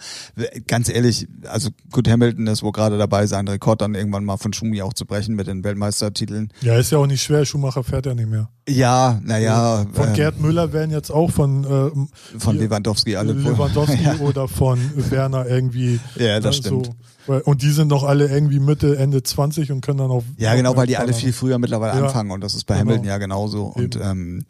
ganz 0.67 0.89
ehrlich, 0.89 1.29
also 1.47 1.69
gut, 1.93 2.09
Hamilton 2.09 2.47
ist 2.49 2.65
wohl 2.65 2.73
gerade 2.73 2.99
dabei, 2.99 3.27
seinen 3.27 3.47
Rekord 3.47 3.83
dann 3.83 3.95
irgendwann 3.95 4.25
mal 4.25 4.39
von 4.39 4.53
Schumi 4.53 4.83
auch 4.83 4.95
zu 4.95 5.05
brechen 5.07 5.37
mit 5.37 5.47
den 5.47 5.63
Weltmeistertiteln. 5.63 6.51
Ja, 6.63 6.77
ist 6.77 6.91
ja 6.91 6.99
auch 6.99 7.07
nicht 7.07 7.23
schwer. 7.23 7.45
Schumacher 7.45 7.85
fährt 7.85 8.07
ja 8.07 8.15
nicht 8.15 8.29
mehr. 8.31 8.49
Ja, 8.67 9.21
naja, 9.23 9.85
Von 9.93 10.09
ähm, 10.09 10.15
Gerd 10.15 10.41
Müller 10.41 10.73
werden 10.73 10.91
jetzt 10.91 11.11
auch 11.11 11.31
von, 11.31 11.65
ähm, 11.65 12.09
von 12.39 12.55
hier- 12.55 12.63
Lewandowski 13.03 13.17
alle. 13.17 13.33
Lewandowski 13.33 14.03
ja, 14.05 14.17
oder 14.19 14.49
von 14.49 14.79
Werner 15.11 15.47
irgendwie. 15.47 16.01
ja, 16.17 16.41
das 16.41 16.57
ne, 16.57 16.63
stimmt. 16.63 16.87
So. 16.87 16.93
Weil- 17.27 17.41
Und 17.43 17.63
die 17.63 17.71
sind 17.71 17.89
noch 17.89 18.05
alle 18.05 18.29
irgendwie 18.29 18.61
Mitte, 18.61 18.97
Ende 18.99 19.23
20 19.23 19.73
und 19.73 19.81
können 19.81 19.99
dann 19.99 20.11
auch. 20.11 20.23
Ja, 20.37 20.55
genau, 20.55 20.77
weil 20.77 20.87
die 20.87 20.97
alle 20.99 21.15
viel 21.15 21.33
früher 21.33 21.59
mittlerweile 21.59 21.99
Ja. 21.99 22.05
anfangen 22.07 22.31
und 22.31 22.43
das 22.43 22.55
ist 22.55 22.65
bei 22.65 22.75
Genau. 22.75 22.87
Hamilton 22.91 23.07
ja 23.07 23.19
genauso. 23.19 23.65
Und 23.65 23.97
ähm, 23.97 24.45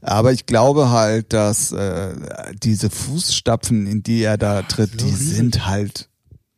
aber 0.00 0.32
ich 0.32 0.46
glaube 0.46 0.90
halt, 0.90 1.32
dass 1.32 1.72
äh, 1.72 2.14
diese 2.62 2.88
Fußstapfen, 2.90 3.86
in 3.86 4.02
die 4.02 4.22
er 4.22 4.38
da 4.38 4.62
tritt, 4.62 5.00
Ja, 5.00 5.06
die 5.06 5.12
sind 5.12 5.66
halt, 5.66 6.08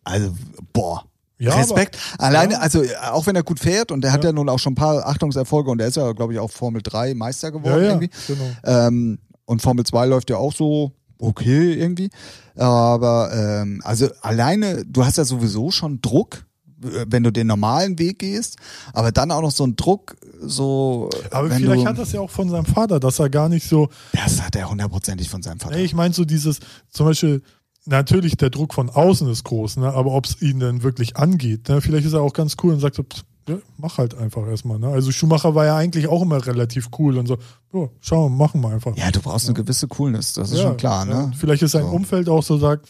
also 0.04 0.34
boah. 0.72 1.04
Ja, 1.38 1.56
Respekt. 1.56 1.98
Alleine, 2.18 2.52
ja. 2.52 2.58
also 2.60 2.84
auch 3.10 3.26
wenn 3.26 3.34
er 3.34 3.42
gut 3.42 3.58
fährt 3.58 3.90
und 3.90 4.04
er 4.04 4.12
hat 4.12 4.22
Ja. 4.22 4.30
nun 4.30 4.48
auch 4.48 4.60
schon 4.60 4.74
ein 4.74 4.76
paar 4.76 5.06
Achtungserfolge 5.06 5.70
und 5.72 5.80
er 5.80 5.88
ist 5.88 5.96
ja, 5.96 6.12
glaube 6.12 6.34
ich, 6.34 6.38
auch 6.38 6.50
Formel 6.52 6.82
3 6.82 7.14
Meister 7.14 7.50
geworden 7.50 7.82
ja, 7.82 7.88
irgendwie. 7.88 8.10
genau. 8.28 8.44
Ähm, 8.62 9.18
und 9.46 9.60
Formel 9.60 9.84
2 9.84 10.06
läuft 10.06 10.30
ja 10.30 10.36
auch 10.36 10.52
so 10.52 10.92
okay 11.22 11.74
irgendwie. 11.74 12.10
Aber 12.56 13.30
ähm, 13.32 13.80
also 13.84 14.08
alleine, 14.20 14.84
du 14.84 15.04
hast 15.04 15.16
ja 15.16 15.24
sowieso 15.24 15.70
schon 15.70 16.00
Druck, 16.02 16.44
äh, 16.84 17.06
wenn 17.08 17.22
du 17.22 17.30
den 17.30 17.46
normalen 17.46 17.98
Weg 17.98 18.18
gehst, 18.18 18.56
aber 18.92 19.12
dann 19.12 19.30
auch 19.30 19.42
noch 19.42 19.50
so 19.50 19.64
einen 19.64 19.76
Druck, 19.76 20.16
so 20.40 21.08
Aber 21.30 21.50
vielleicht 21.50 21.84
du, 21.84 21.88
hat 21.88 21.98
das 21.98 22.12
ja 22.12 22.20
auch 22.20 22.30
von 22.30 22.50
seinem 22.50 22.66
Vater, 22.66 23.00
dass 23.00 23.18
er 23.18 23.30
gar 23.30 23.48
nicht 23.48 23.66
so. 23.68 23.88
das 24.12 24.42
hat 24.42 24.56
er 24.56 24.68
hundertprozentig 24.68 25.30
von 25.30 25.42
seinem 25.42 25.60
Vater. 25.60 25.76
Nee, 25.76 25.84
ich 25.84 25.94
meine 25.94 26.12
so 26.12 26.24
dieses, 26.24 26.58
zum 26.90 27.06
Beispiel, 27.06 27.42
natürlich 27.86 28.36
der 28.36 28.50
Druck 28.50 28.74
von 28.74 28.90
außen 28.90 29.28
ist 29.30 29.44
groß, 29.44 29.78
ne? 29.78 29.92
aber 29.92 30.12
ob 30.12 30.26
es 30.26 30.42
ihn 30.42 30.60
denn 30.60 30.82
wirklich 30.82 31.16
angeht, 31.16 31.68
ne? 31.68 31.80
vielleicht 31.80 32.06
ist 32.06 32.12
er 32.12 32.20
auch 32.20 32.32
ganz 32.32 32.56
cool 32.62 32.74
und 32.74 32.80
sagt 32.80 32.96
so, 32.96 33.02
pff, 33.04 33.22
ja, 33.48 33.56
mach 33.78 33.98
halt 33.98 34.14
einfach 34.16 34.46
erstmal. 34.46 34.78
Ne? 34.78 34.88
Also 34.88 35.10
Schumacher 35.12 35.54
war 35.54 35.64
ja 35.66 35.76
eigentlich 35.76 36.06
auch 36.08 36.22
immer 36.22 36.44
relativ 36.46 36.88
cool 36.98 37.18
und 37.18 37.26
so, 37.26 37.38
ja, 37.72 37.88
schau, 38.00 38.28
machen 38.28 38.60
wir 38.60 38.70
einfach. 38.70 38.96
ja, 38.96 39.10
du 39.10 39.20
brauchst 39.20 39.46
eine 39.46 39.54
gewisse 39.54 39.88
Coolness, 39.88 40.34
das 40.34 40.50
ist 40.52 40.58
Ja, 40.58 40.64
schon 40.68 40.76
klar, 40.76 41.06
ja. 41.08 41.26
ne? 41.26 41.32
Vielleicht 41.36 41.62
ist 41.62 41.72
sein 41.72 41.82
So. 41.84 41.88
Umfeld 41.90 42.28
auch 42.28 42.42
so 42.42 42.58
sagt, 42.58 42.88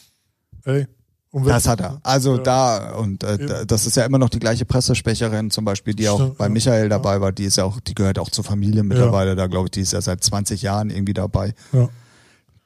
ey, 0.65 0.87
Das 1.33 1.67
hat 1.67 1.81
er. 1.81 1.99
Also 2.03 2.37
Ja. 2.37 2.43
da, 2.43 2.95
und 2.97 3.25
äh, 3.25 3.65
das 3.67 3.87
ist 3.87 3.97
ja 3.97 4.05
immer 4.05 4.19
noch 4.19 4.29
die 4.29 4.39
gleiche 4.39 4.67
Pressesprecherin 4.67 5.51
zum 5.51 5.65
Beispiel, 5.65 5.95
die 5.95 6.09
auch 6.09 6.31
bei 6.35 6.45
ja. 6.47 6.51
Michael 6.51 6.89
dabei 6.91 7.21
war, 7.23 7.33
die 7.33 7.45
ist 7.45 7.57
ja 7.57 7.65
auch, 7.65 7.81
die 7.81 7.95
gehört 7.95 8.19
auch 8.19 8.29
zur 8.29 8.45
Familie 8.45 8.83
mittlerweile, 8.83 9.35
da 9.35 9.47
glaube 9.47 9.67
ich, 9.69 9.71
die 9.71 9.81
ist 9.81 9.93
ja 9.95 10.03
seit 10.03 10.23
20 10.23 10.61
Jahren 10.61 10.91
irgendwie 10.91 11.15
dabei. 11.15 11.55
Ja. 11.73 11.89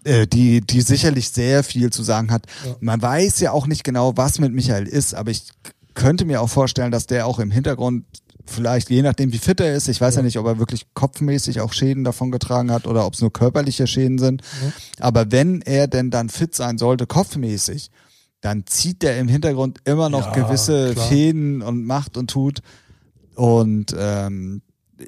Äh, 0.03 0.27
die, 0.27 0.61
die 0.61 0.81
sicherlich 0.83 1.31
sehr 1.31 1.63
viel 1.65 1.91
zu 1.91 2.03
sagen 2.05 2.31
hat. 2.31 2.47
Ja. 2.65 2.77
Man 2.81 3.03
weiß 3.03 3.41
ja 3.41 3.51
auch 3.53 3.67
nicht 3.67 3.83
genau, 3.85 4.17
was 4.17 4.39
mit 4.39 4.53
Michael 4.53 4.87
ist, 4.87 5.15
aber 5.15 5.31
ich 5.33 5.49
könnte 5.97 6.25
mir 6.25 6.41
auch 6.41 6.49
vorstellen, 6.49 6.93
dass 6.93 7.07
der 7.09 7.27
auch 7.27 7.41
im 7.41 7.51
Hintergrund 7.51 8.05
vielleicht, 8.45 8.91
je 8.91 9.03
nachdem 9.03 9.33
wie 9.33 9.39
fit 9.39 9.59
er 9.59 9.75
ist, 9.75 9.89
ich 9.89 10.01
weiß 10.01 10.15
ja, 10.15 10.21
Ja. 10.21 10.25
nicht, 10.25 10.39
ob 10.39 10.47
er 10.47 10.61
wirklich 10.61 10.87
kopfmäßig 10.95 11.61
auch 11.61 11.73
Schäden 11.73 12.05
davon 12.05 12.31
getragen 12.31 12.71
hat 12.71 12.87
oder 12.87 13.05
ob 13.05 13.15
es 13.15 13.21
nur 13.21 13.33
körperliche 13.33 13.89
Schäden 13.89 14.19
sind. 14.19 14.43
Ja. 14.63 14.73
Aber 15.01 15.33
wenn 15.33 15.63
er 15.63 15.89
denn 15.89 16.13
dann 16.13 16.29
fit 16.29 16.55
sein 16.55 16.79
sollte, 16.79 17.07
kopfmäßig, 17.09 17.91
dann 18.41 18.65
zieht 18.67 19.03
er 19.03 19.19
im 19.19 19.27
Hintergrund 19.27 19.81
immer 19.85 20.09
noch 20.09 20.37
Ja, 20.37 20.45
gewisse 20.45 20.93
klar. 20.93 21.07
Fäden 21.09 21.63
und 21.63 21.85
macht 21.85 22.17
und 22.17 22.31
tut. 22.31 22.61
Und 23.35 23.95
ähm, 23.99 24.63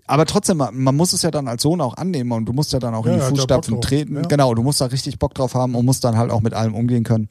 aber 0.06 0.26
trotzdem, 0.26 0.56
man 0.58 0.96
muss 0.96 1.12
es 1.12 1.22
ja 1.22 1.30
dann 1.30 1.48
als 1.48 1.62
Sohn 1.62 1.80
auch 1.80 1.96
annehmen 1.96 2.32
und 2.32 2.44
du 2.46 2.52
musst 2.52 2.72
ja 2.72 2.78
dann 2.78 2.94
auch 2.94 3.06
in 3.06 3.14
die 3.14 3.20
Fußstapfen 3.20 3.80
treten. 3.80 4.20
Genau, 4.28 4.52
du 4.54 4.62
musst 4.62 4.80
da 4.80 4.86
richtig 4.86 5.18
Bock 5.18 5.34
drauf 5.34 5.54
haben 5.54 5.74
und 5.74 5.84
musst 5.86 6.04
dann 6.04 6.18
halt 6.18 6.30
auch 6.30 6.40
mit 6.42 6.52
allem 6.54 6.74
umgehen 6.74 7.04
können. 7.04 7.28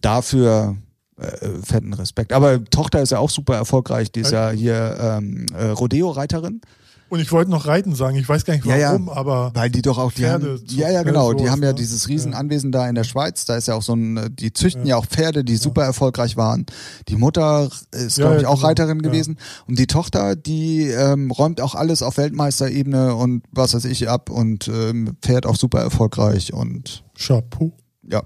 Dafür 0.00 0.76
äh, 1.22 1.48
fetten 1.64 1.92
Respekt. 1.94 2.32
Aber 2.32 2.64
Tochter 2.64 3.00
ist 3.02 3.10
ja 3.12 3.18
auch 3.18 3.30
super 3.30 3.54
erfolgreich. 3.56 4.12
Die 4.12 4.20
ist 4.20 4.32
ja 4.32 4.50
hier 4.50 4.96
ähm, 5.00 5.46
äh, 5.56 5.66
Rodeo-Reiterin, 5.66 6.60
Und 7.08 7.20
ich 7.20 7.30
wollte 7.30 7.50
noch 7.50 7.66
Reiten 7.66 7.94
sagen, 7.94 8.16
ich 8.16 8.26
weiß 8.26 8.44
gar 8.46 8.54
nicht 8.54 8.64
Ja, 8.64 8.76
ja. 8.76 8.88
warum, 8.92 9.10
aber 9.10 9.50
weil 9.54 9.68
die 9.70 9.82
doch 9.82 9.98
auch 9.98 10.12
die 10.12 10.22
Pferde 10.22 10.52
haben, 10.52 10.64
ja 10.68 10.90
ja 10.90 11.02
genau, 11.02 11.34
die 11.34 11.50
haben 11.50 11.62
ja 11.62 11.68
ne? 11.68 11.74
dieses 11.74 12.04
Ja. 12.04 12.08
Riesenanwesen 12.08 12.72
da 12.72 12.88
in 12.88 12.94
der 12.94 13.04
Schweiz. 13.04 13.44
Da 13.44 13.56
ist 13.56 13.68
ja 13.68 13.74
auch 13.74 13.82
so 13.82 13.92
ein, 13.94 14.16
äh, 14.16 14.30
die 14.30 14.52
züchten 14.54 14.86
ja, 14.86 14.96
auch 14.96 15.04
Pferde, 15.06 15.44
die 15.44 15.56
super 15.56 15.84
erfolgreich 15.84 16.38
waren. 16.38 16.64
Die 17.08 17.16
Mutter 17.16 17.68
ist 17.90 18.16
Ja, 18.16 18.24
glaube 18.24 18.36
ich 18.38 18.42
ja, 18.44 18.48
auch 18.48 18.54
genau. 18.56 18.66
Reiterin 18.66 18.98
Ja. 19.04 19.10
gewesen 19.10 19.36
und 19.68 19.78
die 19.78 19.86
Tochter, 19.86 20.36
die 20.36 20.88
ähm, 20.88 21.30
räumt 21.30 21.60
auch 21.60 21.74
alles 21.74 22.00
auf 22.02 22.16
Weltmeisterebene 22.16 23.14
und 23.14 23.42
was 23.52 23.74
weiß 23.74 23.84
ich 23.84 24.08
ab 24.08 24.30
und 24.30 24.68
ähm, 24.68 25.14
fährt 25.22 25.44
auch 25.44 25.56
super 25.56 25.80
erfolgreich 25.80 26.54
und 26.54 27.04
Chapeau. 27.18 27.72
ja. 28.08 28.22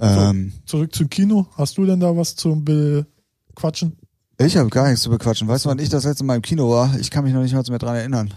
Ähm, 0.00 0.52
Zurück 0.66 0.94
zum 0.94 1.08
Kino. 1.08 1.46
Hast 1.56 1.78
du 1.78 1.86
denn 1.86 2.00
da 2.00 2.16
was 2.16 2.36
zum 2.36 2.64
Bequatschen? 2.64 3.96
Ich 4.38 4.56
habe 4.56 4.68
gar 4.68 4.86
nichts 4.88 5.02
zu 5.02 5.10
bequatschen. 5.10 5.48
Weißt 5.48 5.64
du, 5.64 5.70
wann 5.70 5.78
ich 5.78 5.88
das 5.88 6.04
letzte 6.04 6.24
Mal 6.24 6.36
im 6.36 6.42
Kino 6.42 6.70
war? 6.70 6.94
Ich 7.00 7.10
kann 7.10 7.24
mich 7.24 7.32
noch 7.32 7.42
nicht 7.42 7.54
mal 7.54 7.64
mehr 7.68 7.78
dran 7.78 7.96
erinnern. 7.96 8.32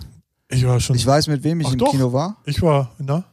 Ich 0.49 0.65
war 0.65 0.79
schon. 0.79 0.95
Ich 0.95 1.05
weiß, 1.05 1.27
mit 1.27 1.43
wem 1.43 1.59
ich 1.59 1.67
Ach 1.67 1.73
im 1.73 1.79
doch. 1.79 1.91
Kino 1.91 2.13
war. 2.13 2.37
Ich 2.45 2.61
war, 2.61 2.91
na? 2.99 3.25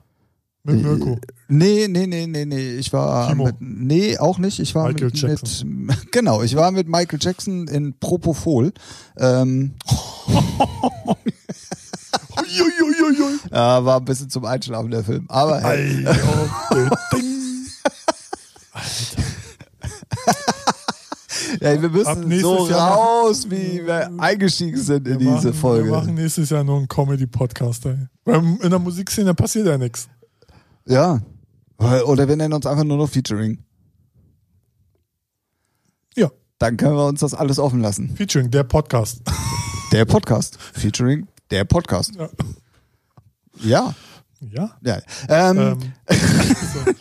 Mit 0.64 0.82
Mirko. 0.82 1.18
Nee, 1.46 1.86
nee, 1.88 2.08
nee, 2.08 2.26
nee, 2.26 2.44
nee. 2.44 2.70
Ich 2.74 2.92
war 2.92 3.28
Timo. 3.28 3.44
mit, 3.44 3.56
nee, 3.60 4.18
auch 4.18 4.38
nicht. 4.38 4.58
Ich 4.58 4.74
war 4.74 4.88
Michael 4.88 5.06
mit, 5.06 5.20
Jackson. 5.20 5.68
mit 5.68 5.96
genau, 6.12 6.42
ich 6.42 6.56
war 6.56 6.72
mit 6.72 6.88
Michael 6.88 7.20
Jackson 7.22 7.68
in 7.68 7.98
Propofol. 7.98 8.72
Ähm. 9.16 9.74
Ja, 13.50 13.84
war 13.84 13.98
ein 13.98 14.04
bisschen 14.04 14.28
zum 14.28 14.44
Einschlafen 14.44 14.90
der 14.90 15.04
Film. 15.04 15.24
Aber 15.28 15.60
hey. 15.60 16.04
Ja, 21.60 21.80
wir 21.80 21.88
müssen 21.88 22.40
so 22.40 22.56
raus, 22.66 23.48
wie 23.50 23.86
wir 23.86 24.10
eingestiegen 24.18 24.76
sind 24.76 25.06
in 25.06 25.20
Wir 25.20 25.34
diese 25.34 25.48
machen, 25.48 25.54
Folge. 25.54 25.84
Wir 25.90 25.96
machen 25.96 26.14
nächstes 26.14 26.50
Jahr 26.50 26.64
nur 26.64 26.78
einen 26.78 26.88
Comedy-Podcast. 26.88 27.86
In 27.86 28.58
der 28.70 28.78
Musikszene 28.78 29.34
passiert 29.34 29.66
ja 29.66 29.78
nichts. 29.78 30.08
Ja. 30.86 31.20
Oder 31.78 32.28
wir 32.28 32.36
nennen 32.36 32.54
uns 32.54 32.66
einfach 32.66 32.84
nur 32.84 32.96
noch 32.96 33.08
Featuring. 33.08 33.62
Ja, 36.16 36.30
Dann 36.58 36.76
können 36.76 36.96
wir 36.96 37.06
uns 37.06 37.20
das 37.20 37.34
alles 37.34 37.58
offen 37.58 37.80
lassen. 37.80 38.14
Featuring, 38.16 38.50
der 38.50 38.64
Podcast. 38.64 39.20
Der 39.92 40.04
Podcast. 40.04 40.58
Featuring 40.72 41.28
der 41.50 41.64
Podcast. 41.64 42.14
Ja. 42.16 42.28
Ja. 43.60 43.94
ja. 44.50 44.70
ja. 44.82 45.00
Ähm, 45.28 45.58
Ähm, 45.58 45.92
so. 46.74 46.92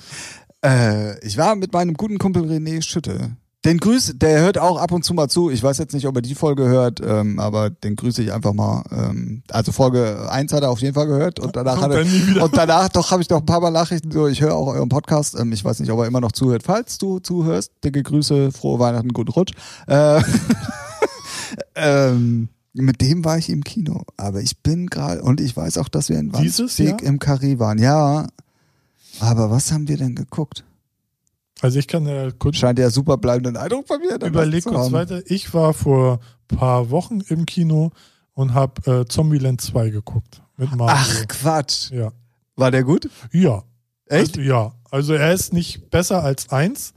Äh, 0.66 1.20
ich 1.26 1.38
war 1.38 1.56
mit 1.56 1.74
meinem 1.74 1.94
guten 1.94 2.18
Kumpel 2.18 2.44
René 2.44 2.82
Schütte. 2.82 3.38
Den 3.66 3.80
grüß, 3.80 4.14
der 4.18 4.42
hört 4.42 4.60
auch 4.60 4.78
ab 4.78 4.92
und 4.92 5.04
zu 5.04 5.16
mal 5.16 5.28
zu. 5.28 5.50
Ich 5.50 5.62
weiß 5.62 5.80
jetzt 5.80 5.94
nicht, 5.94 6.08
ob 6.08 6.16
er 6.16 6.22
die 6.22 6.36
Folge 6.36 6.68
hört, 6.68 7.02
ähm, 7.04 7.40
aber 7.40 7.72
den 7.72 7.96
grüße 7.96 8.22
ich 8.22 8.32
einfach 8.32 8.54
mal. 8.54 8.84
Ähm, 8.92 9.42
also 9.50 9.72
Folge 9.72 10.28
1 10.30 10.54
hat 10.54 10.62
er 10.62 10.70
auf 10.70 10.82
jeden 10.82 10.94
Fall 10.94 11.08
gehört 11.08 11.40
und 11.40 11.56
danach 11.56 11.82
hat 11.82 11.92
er, 11.92 12.06
und 12.44 12.56
danach 12.56 12.90
doch 12.90 13.10
habe 13.10 13.24
ich 13.24 13.30
noch 13.30 13.40
ein 13.40 13.46
paar 13.46 13.62
Mal 13.62 13.72
Nachrichten 13.72 14.12
so, 14.12 14.28
ich 14.28 14.42
höre 14.42 14.54
auch 14.54 14.68
euren 14.68 14.90
Podcast. 14.90 15.36
Ähm, 15.40 15.52
ich 15.52 15.66
weiß 15.66 15.80
nicht, 15.80 15.92
ob 15.92 16.00
er 16.00 16.06
immer 16.06 16.22
noch 16.22 16.32
zuhört. 16.32 16.62
Falls 16.64 17.00
du 17.00 17.18
zuhörst, 17.20 17.72
dicke 17.84 18.04
Grüße, 18.04 18.52
frohe 18.52 18.80
Weihnachten, 18.80 19.10
guten 19.10 19.32
Rutsch. 19.32 19.54
Äh, 19.88 20.22
ähm, 21.76 22.50
mit 22.74 23.02
dem 23.02 23.26
war 23.26 23.40
ich 23.40 23.50
im 23.50 23.64
Kino, 23.64 24.04
aber 24.16 24.42
ich 24.42 24.62
bin 24.62 24.88
gerade 24.88 25.24
und 25.24 25.42
ich 25.42 25.58
weiß 25.58 25.80
auch, 25.80 25.90
dass 25.90 26.10
wir 26.10 26.20
in 26.20 26.34
Wandsbek 26.34 27.02
Jahr? 27.02 27.04
im 27.04 27.18
Carré 27.18 27.58
waren. 27.58 27.80
Ja, 27.80 28.28
aber 29.20 29.50
was 29.50 29.72
haben 29.72 29.88
wir 29.88 29.98
denn 29.98 30.16
geguckt? 30.16 30.64
Also 31.62 31.80
ich 31.80 31.88
kann 31.88 32.06
ja 32.06 32.32
kurz 32.32 32.58
Scheint 32.58 32.80
ja 32.80 32.90
super 32.90 33.18
bleibenden 33.18 33.58
Eindruck 33.58 33.88
bei 33.88 33.98
mir. 33.98 34.16
überleg 34.22 34.64
kurz 34.66 34.92
weiter. 34.92 35.22
Ich 35.26 35.54
war 35.54 35.74
vor 35.74 36.20
paar 36.48 36.90
Wochen 36.90 37.22
im 37.22 37.46
Kino 37.46 37.92
und 38.34 38.54
habe 38.54 39.02
äh, 39.02 39.06
Zombieland 39.06 39.62
2 39.62 39.90
geguckt. 39.90 40.42
Mit 40.58 40.76
Mario. 40.76 40.96
Ach 40.96 41.28
Quatsch. 41.28 41.92
Ja. 41.92 42.12
War 42.56 42.72
der 42.72 42.84
gut? 42.84 43.10
Ja. 43.32 43.64
Echt? 44.08 44.38
Also, 44.38 44.42
ja. 44.42 44.74
Also 44.92 45.14
er 45.14 45.34
ist 45.34 45.54
nicht 45.54 45.90
besser 45.90 46.24
als 46.24 46.50
eins, 46.50 46.94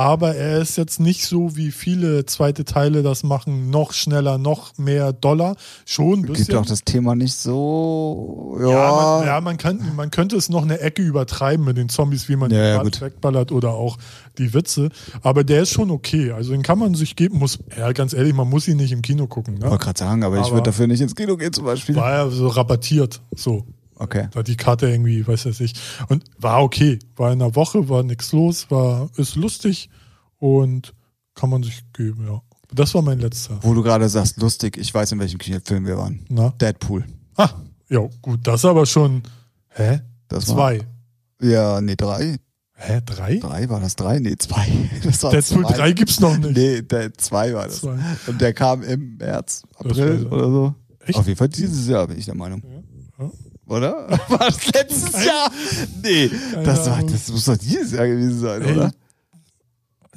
aber 0.00 0.34
er 0.34 0.62
ist 0.62 0.78
jetzt 0.78 0.98
nicht 0.98 1.26
so, 1.26 1.56
wie 1.56 1.70
viele 1.70 2.24
zweite 2.24 2.64
Teile 2.64 3.02
das 3.02 3.22
machen, 3.22 3.68
noch 3.68 3.92
schneller, 3.92 4.38
noch 4.38 4.78
mehr 4.78 5.12
Dollar. 5.12 5.56
Schon 5.84 6.20
ein 6.20 6.22
Gibt 6.22 6.38
bisschen. 6.38 6.54
doch 6.54 6.64
das 6.64 6.84
Thema 6.84 7.14
nicht 7.14 7.34
so. 7.34 8.56
Ja. 8.60 8.68
Ja, 8.70 8.92
man, 9.18 9.26
ja 9.26 9.40
man, 9.42 9.56
kann, 9.58 9.92
man 9.96 10.10
könnte 10.10 10.36
es 10.36 10.48
noch 10.48 10.62
eine 10.62 10.80
Ecke 10.80 11.02
übertreiben 11.02 11.66
mit 11.66 11.76
den 11.76 11.90
Zombies, 11.90 12.30
wie 12.30 12.36
man 12.36 12.50
Ja, 12.50 12.82
die 12.82 12.90
ja, 12.96 13.00
wegballert 13.02 13.52
oder 13.52 13.72
auch 13.74 13.98
die 14.38 14.54
Witze. 14.54 14.88
Aber 15.22 15.44
der 15.44 15.62
ist 15.62 15.70
schon 15.72 15.90
okay. 15.90 16.32
Also 16.32 16.52
den 16.52 16.62
kann 16.62 16.78
man 16.78 16.94
sich 16.94 17.14
geben, 17.14 17.38
muss, 17.38 17.58
ja, 17.76 17.92
ganz 17.92 18.14
ehrlich, 18.14 18.32
man 18.32 18.48
muss 18.48 18.66
ihn 18.68 18.78
nicht 18.78 18.92
im 18.92 19.02
Kino 19.02 19.26
gucken. 19.26 19.54
Ich 19.56 19.60
Ne? 19.60 19.70
wollte 19.70 19.84
gerade 19.84 19.98
sagen, 19.98 20.24
aber, 20.24 20.36
ich 20.36 20.44
Aber- 20.44 20.52
würde 20.52 20.70
dafür 20.70 20.86
nicht 20.86 21.02
ins 21.02 21.14
Kino 21.14 21.36
gehen 21.36 21.52
zum 21.52 21.66
Beispiel. 21.66 21.94
War 21.96 22.10
ja 22.12 22.30
so 22.30 22.48
rabattiert. 22.48 23.20
So. 23.36 23.66
Okay. 24.00 24.28
Da 24.32 24.42
die 24.42 24.56
Karte 24.56 24.88
irgendwie, 24.88 25.26
weiß 25.26 25.44
ich 25.46 25.60
nicht. 25.60 25.78
Und 26.08 26.24
war 26.38 26.62
okay. 26.62 26.98
War 27.16 27.32
in 27.32 27.38
der 27.38 27.54
Woche, 27.54 27.90
war 27.90 28.02
nichts 28.02 28.32
los, 28.32 28.70
war, 28.70 29.10
ist 29.16 29.36
lustig 29.36 29.90
und 30.38 30.94
kann 31.34 31.50
man 31.50 31.62
sich 31.62 31.82
geben, 31.92 32.26
ja. 32.26 32.40
Das 32.72 32.94
war 32.94 33.02
mein 33.02 33.18
letzter. 33.18 33.58
Wo 33.60 33.74
du 33.74 33.82
gerade 33.82 34.08
sagst, 34.08 34.40
lustig, 34.40 34.78
ich 34.78 34.94
weiß, 34.94 35.12
in 35.12 35.18
welchem 35.18 35.38
Film 35.40 35.84
wir 35.84 35.98
waren. 35.98 36.24
Na? 36.30 36.50
Deadpool. 36.60 37.04
Ah, 37.36 37.50
ja, 37.90 38.08
gut, 38.22 38.46
das 38.46 38.64
aber 38.64 38.86
schon. 38.86 39.22
Hä? 39.68 40.00
Das 40.28 40.48
war. 40.48 40.54
Zwei. 40.56 40.80
Ja, 41.42 41.80
nee, 41.82 41.96
drei. 41.96 42.36
Hä? 42.72 43.02
Drei? 43.04 43.36
Drei 43.36 43.68
war 43.68 43.80
das 43.80 43.96
drei? 43.96 44.18
Nee, 44.18 44.36
zwei. 44.38 44.66
Das 45.02 45.22
war 45.22 45.30
Deadpool 45.32 45.66
zwei. 45.66 45.74
3 45.74 45.92
gibt's 45.92 46.20
noch 46.20 46.38
nicht. 46.38 46.56
Nee, 46.56 46.80
der 46.82 47.12
zwei 47.14 47.52
war 47.52 47.66
das. 47.66 47.80
Zwei. 47.80 47.98
Und 48.26 48.40
der 48.40 48.54
kam 48.54 48.82
im 48.82 49.18
März, 49.18 49.62
April 49.76 50.26
oder 50.28 50.50
so. 50.50 50.74
Echt? 51.00 51.18
Auf 51.18 51.26
jeden 51.26 51.38
Fall 51.38 51.48
dieses 51.48 51.86
Jahr, 51.86 52.06
bin 52.06 52.18
ich 52.18 52.24
der 52.24 52.34
Meinung. 52.36 52.62
Ja. 53.18 53.24
Ja. 53.26 53.30
Oder? 53.70 54.08
War 54.28 54.38
das 54.38 54.66
letztes 54.72 55.24
Jahr? 55.24 55.50
Nee, 56.02 56.30
das, 56.64 56.90
war, 56.90 57.02
das 57.04 57.30
muss 57.30 57.44
doch 57.44 57.56
dieses 57.56 57.92
Jahr 57.92 58.06
gewesen 58.08 58.40
sein, 58.40 58.62
Ey, 58.62 58.72
oder? 58.72 58.90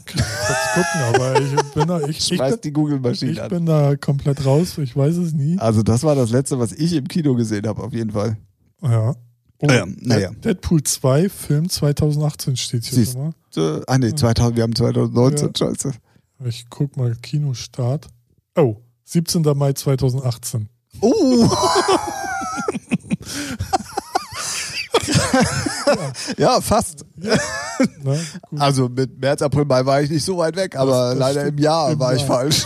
Kann 0.05 0.19
ich 0.19 0.45
kurz 0.45 0.57
gucken, 0.73 1.01
aber 1.13 1.39
ich 1.41 1.73
bin 1.73 1.87
da, 1.87 2.01
ich, 2.01 2.17
ich, 2.17 2.25
Schmeiß 2.35 2.53
bin, 2.53 2.61
die 2.61 2.71
Google-Maschine 2.73 3.31
ich 3.31 3.41
an. 3.41 3.49
bin 3.49 3.65
da 3.67 3.95
komplett 3.95 4.43
raus. 4.43 4.77
Ich 4.79 4.97
weiß 4.97 5.15
es 5.17 5.33
nie. 5.33 5.57
Also 5.59 5.83
das 5.83 6.03
war 6.03 6.15
das 6.15 6.31
letzte, 6.31 6.57
was 6.59 6.71
ich 6.73 6.93
im 6.93 7.07
Kino 7.07 7.35
gesehen 7.35 7.67
habe, 7.67 7.83
auf 7.83 7.93
jeden 7.93 8.11
Fall. 8.11 8.37
Ja. 8.81 9.13
Oh, 9.61 9.67
Ja, 9.71 9.85
naja. 10.01 10.31
Deadpool 10.31 10.83
2, 10.83 11.29
Film 11.29 11.69
2018 11.69 12.57
steht 12.57 12.83
hier 12.85 12.97
Siehst- 12.97 13.13
schon 13.13 13.33
mal. 13.55 13.77
Äh, 13.77 13.81
Ah 13.87 13.97
nee, 13.99 14.13
2000, 14.13 14.55
wir 14.57 14.63
haben 14.63 14.75
2019, 14.75 15.51
Ja. 15.55 15.67
scheiße. 15.67 15.91
Ich 16.45 16.65
guck 16.69 16.97
mal, 16.97 17.15
Kinostart. 17.21 18.07
Oh, 18.57 18.77
17. 19.05 19.43
Mai 19.55 19.73
2018. 19.73 20.67
Oh! 21.01 21.49
ja, 26.37 26.61
fast. 26.61 27.05
Na, 27.17 28.15
gut. 28.49 28.61
Also 28.61 28.89
mit 28.89 29.19
März, 29.19 29.41
April, 29.41 29.65
Mai 29.65 29.85
war 29.85 30.01
ich 30.01 30.09
nicht 30.09 30.23
so 30.23 30.37
weit 30.37 30.55
weg, 30.55 30.75
aber 30.75 31.09
das 31.09 31.19
leider 31.19 31.41
stimmt. 31.41 31.59
im 31.59 31.63
Jahr 31.63 31.91
Im 31.91 31.99
war 31.99 32.15
ich 32.15 32.23
falsch. 32.23 32.65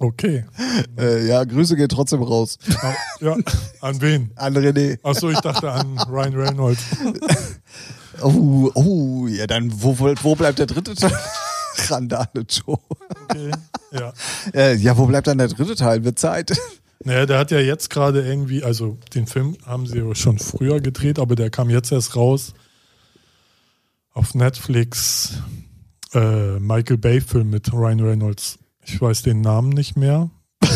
Okay. 0.00 0.44
Äh, 0.96 1.26
ja, 1.26 1.42
Grüße 1.44 1.74
gehen 1.76 1.88
trotzdem 1.88 2.22
raus. 2.22 2.56
Ah, 2.82 2.92
Ja, 3.20 3.36
an 3.80 4.00
wen? 4.00 4.30
An 4.36 4.56
René. 4.56 4.98
Achso, 5.02 5.28
ich 5.28 5.40
dachte 5.40 5.70
an 5.70 5.98
Ryan 6.08 6.34
Reynolds. 6.34 6.82
Oh, 8.22 8.70
oh, 8.74 9.26
ja, 9.28 9.46
dann 9.46 9.72
wo, 9.82 9.98
wo, 9.98 10.12
wo 10.22 10.34
bleibt 10.36 10.58
der 10.60 10.66
dritte 10.66 10.94
Teil? 10.94 11.16
Randale 11.88 12.28
Joe. 12.48 12.78
Okay. 13.24 13.50
Ja. 13.92 14.12
Äh, 14.54 14.74
ja, 14.76 14.96
wo 14.96 15.06
bleibt 15.06 15.26
dann 15.26 15.38
der 15.38 15.48
dritte 15.48 15.74
Teil? 15.76 16.04
Wird 16.04 16.18
Zeit. 16.18 16.56
Naja, 17.04 17.26
der 17.26 17.38
hat 17.38 17.50
ja 17.50 17.60
jetzt 17.60 17.90
gerade 17.90 18.22
irgendwie, 18.26 18.64
also 18.64 18.98
den 19.14 19.26
Film 19.26 19.56
haben 19.64 19.86
sie 19.86 19.98
ja 19.98 20.14
schon 20.14 20.38
früher 20.38 20.80
gedreht, 20.80 21.18
aber 21.18 21.36
der 21.36 21.50
kam 21.50 21.70
jetzt 21.70 21.92
erst 21.92 22.16
raus 22.16 22.54
auf 24.12 24.34
Netflix. 24.34 25.40
Äh, 26.12 26.58
Michael 26.58 26.98
Bay-Film 26.98 27.50
mit 27.50 27.72
Ryan 27.72 28.00
Reynolds. 28.00 28.58
Ich 28.82 29.00
weiß 29.00 29.22
den 29.22 29.42
Namen 29.42 29.68
nicht 29.68 29.96
mehr. 29.96 30.30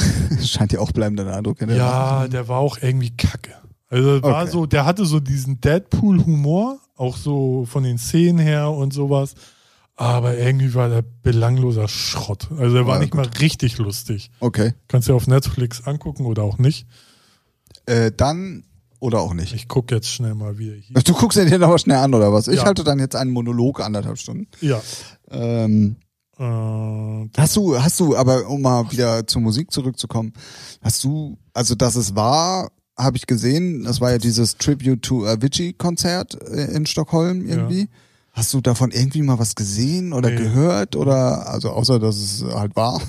Scheint 0.43 0.73
ja 0.73 0.81
auch 0.81 0.93
bleibenden 0.93 1.29
Eindruck 1.29 1.61
in 1.63 1.69
der 1.69 1.77
Ja, 1.77 2.29
der 2.29 2.49
war 2.49 2.59
auch 2.59 2.79
irgendwie 2.81 3.11
kacke. 3.17 3.55
Also 3.89 4.23
war 4.23 4.43
Okay. 4.43 4.51
so, 4.51 4.67
der 4.67 4.85
hatte 4.87 5.05
so 5.07 5.21
diesen 5.21 5.61
Deadpool-Humor, 5.61 6.79
auch 6.97 7.17
so 7.17 7.65
von 7.67 7.83
den 7.83 7.99
Szenen 7.99 8.39
her 8.39 8.71
und 8.71 8.93
sowas. 8.93 9.35
Aber 9.97 10.37
irgendwie 10.39 10.75
war 10.75 10.89
der 10.89 11.03
belangloser 11.23 11.87
Schrott. 11.89 12.49
Also 12.59 12.77
er 12.79 12.87
war 12.87 12.95
Ja, 12.97 13.01
nicht 13.03 13.15
mal 13.15 13.29
richtig 13.41 13.79
lustig. 13.79 14.31
Okay. 14.41 14.73
Kannst 14.89 15.09
du 15.09 15.15
auf 15.15 15.27
Netflix 15.27 15.87
angucken 15.87 16.25
oder 16.27 16.43
auch 16.43 16.59
nicht. 16.59 16.87
Äh, 17.87 18.11
dann 18.17 18.65
oder 19.01 19.21
auch 19.21 19.35
nicht. 19.35 19.53
Ich 19.55 19.69
gucke 19.69 19.95
jetzt 19.95 20.09
schnell 20.09 20.35
mal, 20.35 20.59
wie 20.59 20.71
er 20.71 20.77
hier. 20.77 20.95
Du 21.03 21.13
guckst 21.13 21.37
dir 21.39 21.45
den 21.45 21.63
aber 21.63 21.79
schnell 21.79 21.99
an, 21.99 22.15
oder 22.15 22.33
was? 22.33 22.49
Ich 22.49 22.57
Ja. 22.59 22.65
halte 22.65 22.85
dann 22.85 22.99
jetzt 23.01 23.17
einen 23.17 23.33
Monolog 23.33 23.81
anderthalb 23.81 24.19
Stunden. 24.19 24.47
Ja. 24.61 24.81
Ähm, 25.31 25.97
Äh, 26.39 27.29
hast 27.37 27.57
du, 27.57 27.79
hast 27.81 28.01
du, 28.01 28.17
aber 28.17 28.49
um 28.49 28.63
mal 28.63 28.91
wieder 28.91 29.27
zur 29.27 29.43
Musik 29.43 29.71
zurückzukommen, 29.71 30.33
hast 30.81 31.05
du, 31.05 31.37
also 31.53 31.75
dass 31.75 31.95
es 31.95 32.15
war, 32.17 32.71
habe 32.99 33.17
ich 33.19 33.27
gesehen, 33.27 33.85
das 33.85 34.01
war 34.01 34.13
ja 34.13 34.19
dieses 34.19 34.57
Tribute 34.57 35.03
to 35.03 35.27
Avicii-Konzert 35.27 36.41
äh, 36.51 36.75
in 36.75 36.87
Stockholm 36.87 37.47
irgendwie. 37.47 37.89
Hast 38.33 38.55
du 38.55 38.61
davon 38.61 38.91
irgendwie 38.91 39.23
mal 39.23 39.39
was 39.39 39.55
gesehen 39.55 40.13
oder 40.13 40.31
Nee. 40.31 40.37
gehört? 40.37 40.97
Oder 40.97 41.49
also 41.49 41.71
außer 41.71 41.99
dass 41.99 42.17
es 42.17 42.45
halt 42.55 42.75
war? 42.77 43.01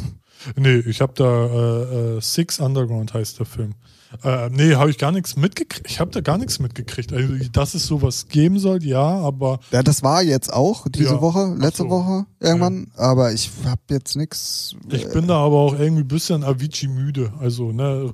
nee, 0.58 0.78
ich 0.80 1.00
habe 1.02 1.14
da 1.16 1.46
äh, 1.46 2.18
äh, 2.18 2.22
Six 2.22 2.60
Underground 2.60 3.14
heißt 3.14 3.40
der 3.40 3.46
Film. 3.46 3.76
Äh, 4.24 4.50
nee, 4.52 4.76
habe 4.76 4.92
ich 4.92 5.00
gar 5.00 5.12
nichts 5.12 5.36
mitgekriegt. 5.38 5.90
Ich 5.90 6.00
habe 6.00 6.12
da 6.12 6.22
gar 6.22 6.38
nichts 6.38 6.60
mitgekriegt. 6.60 7.12
Also, 7.14 7.34
dass 7.52 7.74
es 7.74 7.88
sowas 7.88 8.28
geben 8.28 8.60
soll, 8.60 8.84
ja, 8.84 9.02
aber 9.02 9.60
Ja, 9.72 9.82
das 9.82 10.04
war 10.04 10.22
jetzt 10.22 10.54
auch 10.54 10.88
diese 10.88 11.16
Ja. 11.16 11.22
Woche, 11.22 11.56
letzte 11.58 11.84
so. 11.84 11.90
Woche 11.90 12.26
irgendwann, 12.40 12.92
aber 12.96 13.32
ich 13.34 13.50
habe 13.66 13.82
jetzt 13.90 14.16
nix. 14.16 14.76
ich 14.92 15.08
bin 15.10 15.28
da 15.28 15.38
aber 15.38 15.56
auch 15.56 15.74
irgendwie 15.80 16.04
ein 16.04 16.08
bisschen 16.08 16.44
Avicii 16.44 16.90
müde. 16.90 17.34
Also, 17.40 17.72
ne, 17.72 18.12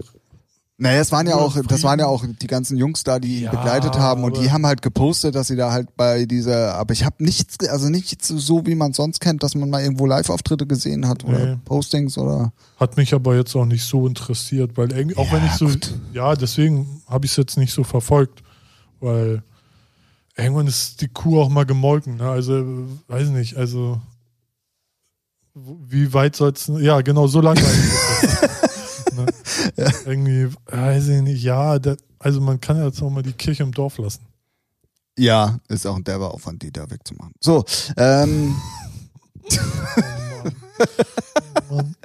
Naja, 0.82 1.02
es 1.02 1.12
waren 1.12 1.28
ja 1.28 1.36
auch, 1.36 1.58
das 1.68 1.84
waren 1.84 2.00
ja 2.00 2.06
auch 2.08 2.24
die 2.26 2.48
ganzen 2.48 2.78
Jungs 2.78 3.04
da, 3.04 3.20
die 3.20 3.40
ihn 3.40 3.44
Ja, 3.44 3.52
begleitet 3.52 3.98
haben 3.98 4.24
und 4.24 4.38
die 4.38 4.50
haben 4.50 4.66
halt 4.66 4.82
gepostet, 4.82 5.36
dass 5.36 5.48
sie 5.48 5.58
da 5.58 5.74
halt 5.74 5.96
bei 5.98 6.26
dieser, 6.26 6.76
aber 6.76 6.94
ich 6.94 7.04
habe 7.04 7.22
nichts, 7.22 7.58
also 7.68 7.90
nichts 7.90 8.30
so, 8.30 8.66
wie 8.66 8.76
man 8.76 8.94
sonst 8.94 9.20
kennt, 9.20 9.44
dass 9.44 9.56
man 9.56 9.70
mal 9.70 9.82
irgendwo 9.84 10.06
Live-Auftritte 10.06 10.66
gesehen 10.66 11.06
hat 11.10 11.26
oder 11.26 11.46
Nee. 11.48 11.58
Postings 11.66 12.18
oder. 12.18 12.54
hat 12.80 12.96
mich 12.96 13.14
aber 13.14 13.36
jetzt 13.36 13.54
auch 13.58 13.66
nicht 13.66 13.84
so 13.84 14.08
interessiert, 14.08 14.78
weil 14.78 14.92
irgendwie, 14.94 15.18
auch 15.18 15.30
wenn 15.34 15.44
Ja, 15.44 15.48
ich 15.52 15.54
so, 15.58 15.66
gut. 15.68 15.94
ja, 16.14 16.34
deswegen 16.36 17.02
habe 17.08 17.26
ich 17.26 17.32
es 17.32 17.38
jetzt 17.38 17.58
nicht 17.58 17.74
so 17.74 17.84
verfolgt, 17.84 18.42
weil 19.02 19.44
irgendwann 20.38 20.68
ist 20.68 21.02
die 21.02 21.10
Kuh 21.10 21.42
auch 21.42 21.50
mal 21.50 21.66
gemolken. 21.66 22.16
Ne? 22.16 22.30
Also, 22.30 22.64
weiß 23.10 23.28
nicht, 23.30 23.58
also 23.58 24.00
wie 25.54 26.14
weit 26.14 26.38
soll 26.38 26.54
es, 26.54 26.72
ja, 26.80 27.02
genau, 27.02 27.28
so 27.28 27.42
langweilig 27.42 27.68
ist 28.24 28.50
ne? 29.80 29.94
Irgendwie, 30.06 30.48
weiß 30.68 31.08
ich 31.10 31.22
nicht, 31.22 31.44
ja, 31.44 31.80
da, 31.80 31.96
also 32.20 32.42
man 32.42 32.60
kann 32.60 32.78
ja 32.78 32.86
jetzt 32.86 33.02
auch 33.02 33.10
mal 33.10 33.24
die 33.24 33.34
Kirche 33.34 33.64
im 33.64 33.72
Dorf 33.72 33.98
lassen. 33.98 34.22
Ja, 35.18 35.60
ist 35.68 35.86
auch 35.86 35.96
ein 35.98 36.04
derber 36.04 36.34
Aufwand, 36.34 36.62
die 36.62 36.72
da 36.72 36.90
wegzumachen. 36.90 37.34
So, 37.42 37.66
ähm, 37.98 38.56
Oh 41.70 41.76
Mann. 41.76 41.96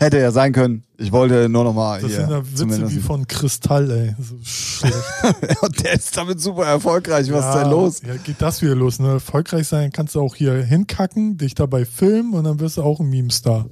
hätte 0.00 0.18
ja 0.18 0.30
sein 0.30 0.52
können. 0.52 0.84
Ich 0.96 1.12
wollte 1.12 1.48
nur 1.48 1.64
noch 1.64 1.74
mal 1.74 2.00
Das 2.00 2.10
hier 2.10 2.20
sind 2.20 2.30
ja 2.30 2.44
Witze 2.46 2.54
zumindest. 2.54 2.94
wie 2.96 3.00
von 3.00 3.26
Kristall, 3.28 3.90
ey. 3.90 4.14
So 4.18 4.36
schlecht. 4.42 4.94
Und 5.62 5.84
der 5.84 5.92
ist 5.94 6.16
damit 6.16 6.40
super 6.40 6.64
erfolgreich. 6.66 7.30
Was 7.32 7.44
ist 7.46 7.54
ja, 7.54 7.62
denn 7.62 7.70
los? 7.70 8.02
Ja, 8.06 8.16
geht 8.16 8.40
das 8.40 8.62
wieder 8.62 8.74
los. 8.74 8.98
Ne? 8.98 9.08
Erfolgreich 9.08 9.66
sein 9.68 9.92
kannst 9.92 10.14
du 10.14 10.20
auch 10.20 10.34
hier 10.34 10.54
hinkacken, 10.62 11.36
dich 11.36 11.54
dabei 11.54 11.84
filmen 11.84 12.34
und 12.34 12.44
dann 12.44 12.60
wirst 12.60 12.76
du 12.76 12.82
auch 12.82 13.00
ein 13.00 13.10
Meme-Star. 13.10 13.66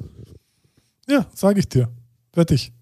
Ja, 1.08 1.26
sag 1.34 1.56
ich 1.58 1.68
dir. 1.68 1.88
Wette 2.34 2.54
ich. 2.54 2.72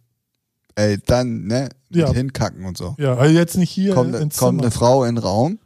Ey, 0.77 0.99
dann, 1.05 1.45
ne, 1.47 1.69
mit 1.89 1.99
Ja. 2.01 2.13
hinkacken 2.13 2.65
und 2.65 2.77
so. 2.77 2.95
Ja, 2.99 3.15
also 3.17 3.35
jetzt 3.35 3.57
nicht 3.57 3.71
hier 3.71 3.95
Kommt, 3.95 4.15
ins 4.15 4.37
kommt 4.37 4.59
Zimmer. 4.59 4.63
eine 4.63 4.71
Frau 4.71 5.05
in 5.05 5.17
den 5.17 5.23
Raum, 5.25 5.59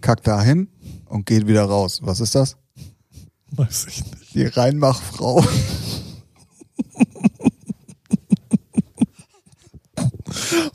kackt 0.00 0.26
da 0.26 0.42
hin 0.42 0.68
und 1.06 1.26
geht 1.26 1.46
wieder 1.46 1.64
raus. 1.64 2.00
Was 2.02 2.20
ist 2.20 2.34
das? 2.34 2.56
Weiß 3.52 3.86
ich 3.88 4.04
nicht. 4.04 4.34
Die 4.34 4.44
Reinmachfrau. 4.46 5.44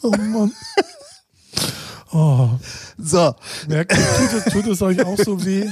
Oh 0.01 0.09
Mann. 0.11 0.51
Oh, 2.11 2.49
So, 2.97 3.35
merkt 3.67 3.93
ihr, 3.97 4.05
tut 4.17 4.33
es, 4.33 4.53
tut 4.53 4.67
es 4.67 4.81
euch 4.81 5.03
auch 5.05 5.17
so 5.17 5.43
weh? 5.45 5.69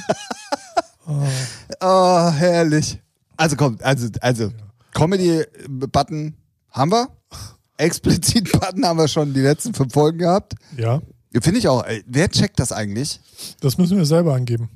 oh, 1.81 2.29
herrlich. 2.31 3.01
Also 3.35 3.55
kommt, 3.55 3.83
also, 3.83 4.07
also, 4.21 4.51
Comedy-Button 4.93 6.35
haben 6.71 6.91
wir. 6.91 7.07
Explizit-Button 7.79 8.85
haben 8.85 8.97
wir 8.99 9.07
schon 9.07 9.33
die 9.33 9.41
letzten 9.41 9.73
fünf 9.73 9.93
Folgen 9.93 10.19
gehabt. 10.19 10.53
Ja, 10.77 11.01
Finde 11.41 11.59
ich 11.59 11.67
auch. 11.67 11.85
Wer 12.07 12.29
checkt 12.29 12.59
das 12.59 12.71
eigentlich? 12.71 13.19
das 13.61 13.77
müssen 13.77 13.97
wir 13.97 14.05
selber 14.05 14.33
angeben. 14.33 14.69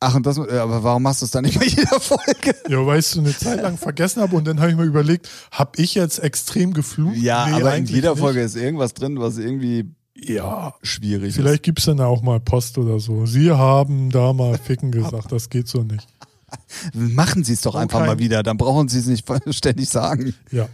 Ach, 0.00 0.14
und 0.16 0.26
das, 0.26 0.36
äh, 0.36 0.58
aber 0.58 0.82
warum 0.82 1.02
machst 1.04 1.22
du 1.22 1.26
es 1.26 1.30
dann 1.30 1.44
nicht 1.44 1.58
bei 1.58 1.64
jeder 1.66 2.00
Folge? 2.00 2.54
Ja, 2.68 2.84
weil 2.84 2.98
ich 2.98 3.06
es 3.06 3.16
eine 3.18 3.36
Zeit 3.36 3.62
lang 3.62 3.78
vergessen 3.78 4.20
habe 4.20 4.34
und 4.36 4.44
dann 4.46 4.60
habe 4.60 4.70
ich 4.70 4.76
mir 4.76 4.82
überlegt, 4.84 5.28
habe 5.52 5.70
ich 5.80 5.94
jetzt 5.94 6.18
extrem 6.18 6.74
geflucht? 6.74 7.16
Ja, 7.16 7.46
Nee, 7.46 7.54
aber 7.54 7.76
in 7.76 7.86
jeder 7.86 8.10
nicht. 8.10 8.20
Folge 8.20 8.40
ist 8.42 8.56
irgendwas 8.56 8.94
drin, 8.94 9.18
was 9.20 9.38
irgendwie 9.38 9.94
Ja, 10.16 10.74
schwierig 10.82 11.34
vielleicht 11.34 11.62
gibt's 11.62 11.84
dann 11.86 12.00
auch 12.00 12.20
mal 12.22 12.40
Post 12.40 12.78
oder 12.78 12.98
so. 13.00 13.26
Sie 13.26 13.50
haben 13.52 14.10
da 14.10 14.32
mal 14.32 14.58
Ficken 14.58 14.90
gesagt, 14.90 15.30
das 15.32 15.48
geht 15.50 15.68
so 15.68 15.82
nicht. 15.84 16.06
Machen 16.94 17.44
Sie 17.44 17.52
es 17.54 17.60
doch 17.62 17.76
einfach 17.76 18.00
kein- 18.00 18.08
mal 18.08 18.18
wieder, 18.18 18.42
dann 18.42 18.56
brauchen 18.58 18.88
Sie 18.88 18.98
es 18.98 19.06
nicht 19.06 19.24
ständig 19.50 19.88
sagen. 19.88 20.34
Ja. 20.50 20.68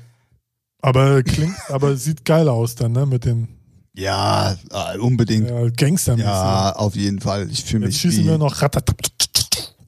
Aber 0.80 1.22
klingt, 1.22 1.56
aber 1.68 1.96
sieht 1.96 2.24
geil 2.24 2.48
aus 2.48 2.74
dann, 2.74 2.92
ne? 2.92 3.06
Mit 3.06 3.24
den 3.24 3.48
Ja, 3.94 4.56
äh, 4.70 4.98
unbedingt. 4.98 5.48
ja, 5.50 5.68
Gangstern. 5.70 6.18
Ja, 6.18 6.72
auf 6.72 6.94
jeden 6.96 7.20
Fall. 7.20 7.50
Ich 7.50 7.64
fühle 7.64 7.86
Jetzt 7.86 7.94
mich 7.94 8.00
schießen 8.00 8.24
wie, 8.24 8.28
wir 8.28 8.38
noch. 8.38 8.56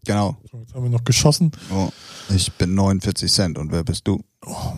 Genau. 0.05 0.37
So, 0.51 0.59
jetzt 0.59 0.75
haben 0.75 0.83
wir 0.83 0.91
noch 0.91 1.05
geschossen. 1.05 1.53
Oh, 1.73 1.91
ich 2.35 2.53
bin 2.53 2.75
49 2.75 3.33
Cent 3.33 3.59
und 3.59 3.71
wer 3.71 3.85
bist 3.85 4.07
du? 4.09 4.23
Oh. 4.45 4.73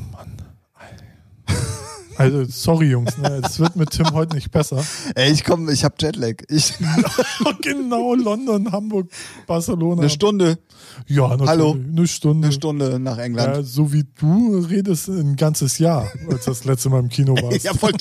Also, 2.16 2.44
sorry, 2.44 2.90
Jungs, 2.90 3.16
ne? 3.18 3.40
Es 3.44 3.58
wird 3.58 3.76
mit 3.76 3.90
Tim 3.90 4.12
heute 4.12 4.34
nicht 4.36 4.50
besser. 4.50 4.84
Ey, 5.14 5.32
ich 5.32 5.44
komm, 5.44 5.68
ich 5.68 5.84
hab 5.84 6.00
Jetlag. 6.00 6.34
Ich, 6.48 6.74
genau, 7.62 8.14
London, 8.14 8.70
Hamburg, 8.70 9.10
Barcelona. 9.46 10.02
eine 10.02 10.10
Stunde, 10.10 10.58
Ja, 11.06 11.28
natürlich. 11.28 11.48
Hallo. 11.48 11.72
Eine 11.72 12.06
Stunde. 12.06 12.46
eine 12.48 12.52
Stunde 12.52 12.98
nach 12.98 13.18
England. 13.18 13.56
Ja, 13.56 13.62
so 13.62 13.92
wie 13.92 14.04
du 14.18 14.58
redest 14.58 15.08
ein 15.08 15.36
ganzes 15.36 15.78
Jahr, 15.78 16.10
als 16.30 16.44
das 16.44 16.64
letzte 16.64 16.90
Mal 16.90 17.00
im 17.00 17.08
Kino 17.08 17.34
warst. 17.42 17.64
Ja, 17.64 17.72
voll. 17.74 17.92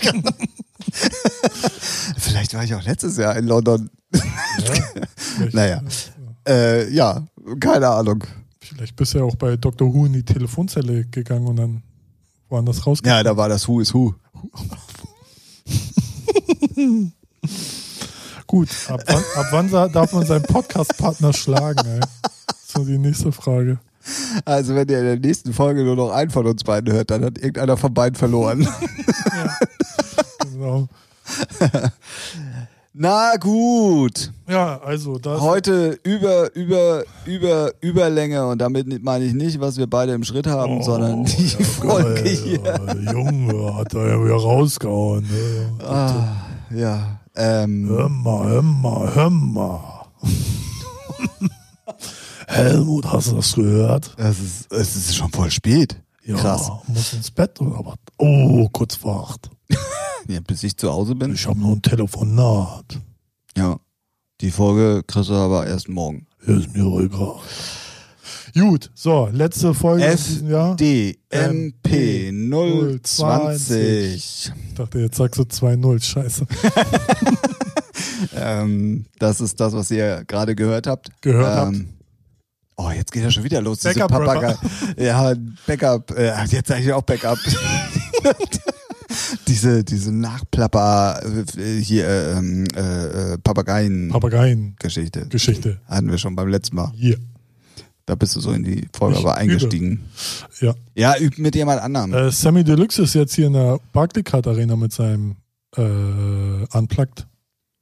Vielleicht 2.18 2.54
war 2.54 2.64
ich 2.64 2.74
auch 2.76 2.84
letztes 2.84 3.18
Jahr 3.18 3.36
in 3.38 3.46
London. 3.48 3.90
Vielleicht, 4.12 5.54
Naja. 5.54 5.82
Äh, 6.48 6.92
ja, 6.94 7.26
keine 7.60 7.88
Ahnung. 7.90 8.24
vielleicht 8.60 8.96
bist 8.96 9.14
du 9.14 9.20
ja 9.20 9.24
auch 9.24 9.36
bei 9.36 9.58
Dr. 9.58 9.94
Who 9.94 10.06
in 10.08 10.14
die 10.14 10.24
Telefonzelle 10.24 11.06
gegangen 11.06 11.48
und 11.48 11.56
dann 11.58 11.84
woanders 12.52 12.86
rausgegangen. 12.86 13.18
Ja, 13.18 13.24
da 13.24 13.38
war 13.38 13.50
das 13.50 13.68
Who 13.68 13.80
is 13.80 13.94
Who. 13.94 14.14
Gut, 18.48 18.70
ab 18.90 19.02
wann, 19.08 19.24
ab 19.36 19.46
wann 19.52 19.70
darf 19.92 20.14
man 20.14 20.26
seinen 20.26 20.44
Podcast-Partner 20.44 21.32
schlagen, 21.34 21.88
ey? 21.88 22.02
So 22.68 22.84
die 22.84 22.98
nächste 22.98 23.32
Frage. 23.32 23.80
Also, 24.46 24.76
wenn 24.76 24.90
ihr 24.90 25.00
in 25.00 25.06
der 25.06 25.20
nächsten 25.20 25.54
Folge 25.54 25.84
nur 25.84 25.96
noch 25.96 26.12
einen 26.12 26.32
von 26.32 26.46
uns 26.48 26.64
beiden 26.64 26.92
hört, 26.94 27.12
dann 27.12 27.24
hat 27.24 27.38
irgendeiner 27.38 27.78
von 27.78 27.94
beiden 27.94 28.16
verloren. 28.16 28.68
Genau. 30.62 30.88
Na 32.94 33.38
gut. 33.38 34.34
Ja, 34.50 34.78
also 34.82 35.18
das. 35.18 35.40
Heute 35.40 35.98
über, 36.04 36.54
über, 36.56 37.04
über, 37.26 37.72
Überlänge 37.80 38.46
und 38.48 38.58
damit 38.60 39.02
meine 39.02 39.24
ich 39.24 39.34
nicht, 39.34 39.62
was 39.62 39.78
wir 39.78 39.88
beide 39.88 40.12
im 40.14 40.26
Schritt 40.26 40.46
haben, 40.46 40.80
Oh, 40.80 40.84
sondern 40.84 41.24
die 41.24 41.46
ja, 41.48 41.64
Folge 41.66 42.16
geil, 42.22 42.36
hier. 42.36 42.62
ja, 43.06 43.12
Junge, 43.14 43.76
hat 43.76 43.94
er 43.94 44.08
ja 44.10 44.24
wieder 44.26 44.36
rausgehauen. 44.36 45.24
Ne? 45.24 45.86
Ah, 45.86 46.36
ja. 46.76 47.20
Ähm, 47.34 47.88
Hör 47.88 48.10
mal, 48.10 48.50
hör 48.50 48.62
mal, 48.62 49.16
hör 49.16 49.30
mal. 49.30 49.80
Helmut, 52.48 53.06
hast 53.10 53.32
du 53.32 53.36
das 53.38 53.54
gehört? 53.54 54.14
es, 54.18 54.40
ist, 54.40 54.72
es 54.74 54.96
ist 54.98 55.16
schon 55.16 55.32
voll 55.32 55.50
spät. 55.50 55.96
Ja, 56.26 56.36
Krass. 56.36 56.70
muss 56.88 57.14
ins 57.14 57.32
Bett 57.32 57.60
oder 57.62 57.80
was? 57.86 57.96
Oh, 58.18 58.68
kurz 58.74 58.96
vor 58.96 59.30
acht. 59.30 59.50
Ja, 60.28 60.40
bis 60.42 60.64
ich 60.64 60.78
zu 60.78 60.92
Hause 60.92 61.16
bin. 61.16 61.34
Ich 61.34 61.46
habe 61.46 61.60
nur 61.60 61.76
ein 61.76 61.82
Telefonat. 61.82 63.00
Ja. 63.58 63.80
Die 64.42 64.52
Folge 64.52 65.04
kriegst 65.06 65.30
du 65.30 65.34
aber 65.34 65.68
erst 65.68 65.90
morgen. 65.90 66.26
Ist 66.46 66.76
mir 66.76 66.86
egal. 67.00 67.36
Gut, 68.54 68.92
so, 68.96 69.30
letzte 69.32 69.74
Folge. 69.74 70.04
FDMP 70.06 71.12
020. 73.04 74.16
Ich 74.16 74.52
dachte, 74.76 75.00
jetzt 75.00 75.18
sagst 75.18 75.40
du 75.40 75.44
2-0, 75.44 76.04
scheiße. 76.04 76.48
Ähm, 78.36 79.06
das 79.20 79.42
ist 79.42 79.60
das, 79.60 79.74
was 79.74 79.92
ihr 79.92 80.24
gerade 80.26 80.56
gehört 80.56 80.88
habt. 80.88 81.10
Gehört 81.22 81.74
ähm, 81.74 81.90
Oh, 82.78 82.90
jetzt 82.90 83.12
geht 83.12 83.24
er 83.24 83.32
schon 83.32 83.44
wieder 83.44 83.62
los. 83.62 83.80
Diese 83.80 83.94
Backup-Rapper. 84.00 84.56
Papagei. 84.56 85.04
Ja, 85.04 85.34
Backup. 85.68 86.18
Äh, 86.18 86.34
jetzt 86.46 86.68
sage 86.68 86.82
ich 86.82 86.92
auch 86.92 87.04
Backup. 87.04 87.38
diese, 89.48 89.84
diese 89.84 90.12
Nachplapper 90.12 91.22
äh, 91.58 91.80
hier 91.82 92.08
äh, 92.08 92.32
ähm, 92.38 92.66
äh, 92.76 93.38
Papageien-Geschichte. 93.38 94.12
Papageien-Geschichte. 95.22 95.82
Hatten 95.88 96.10
wir 96.10 96.18
schon 96.18 96.36
beim 96.36 96.48
letzten 96.48 96.76
Mal. 96.76 96.92
Hier. 96.96 97.18
Da 98.06 98.16
bist 98.16 98.36
du 98.36 98.40
so 98.42 98.52
in 98.52 98.64
die 98.64 98.88
Folge 98.94 99.16
Ich 99.18 99.22
aber 99.24 99.36
eingestiegen. 99.36 100.02
Ja. 100.60 100.74
Ja, 100.96 101.16
üb 101.20 101.38
mit 101.38 101.56
jemand 101.56 101.82
anderem. 101.82 102.14
Äh, 102.14 102.32
Sammy 102.32 102.64
Deluxe 102.64 103.04
ist 103.04 103.14
jetzt 103.14 103.36
hier 103.36 103.48
in 103.48 103.54
der 103.54 103.80
Barclaycard 103.94 104.48
Arena 104.48 104.76
mit 104.76 104.92
seinem 104.92 105.36
äh, 105.78 105.82
Unplugged. 105.82 107.28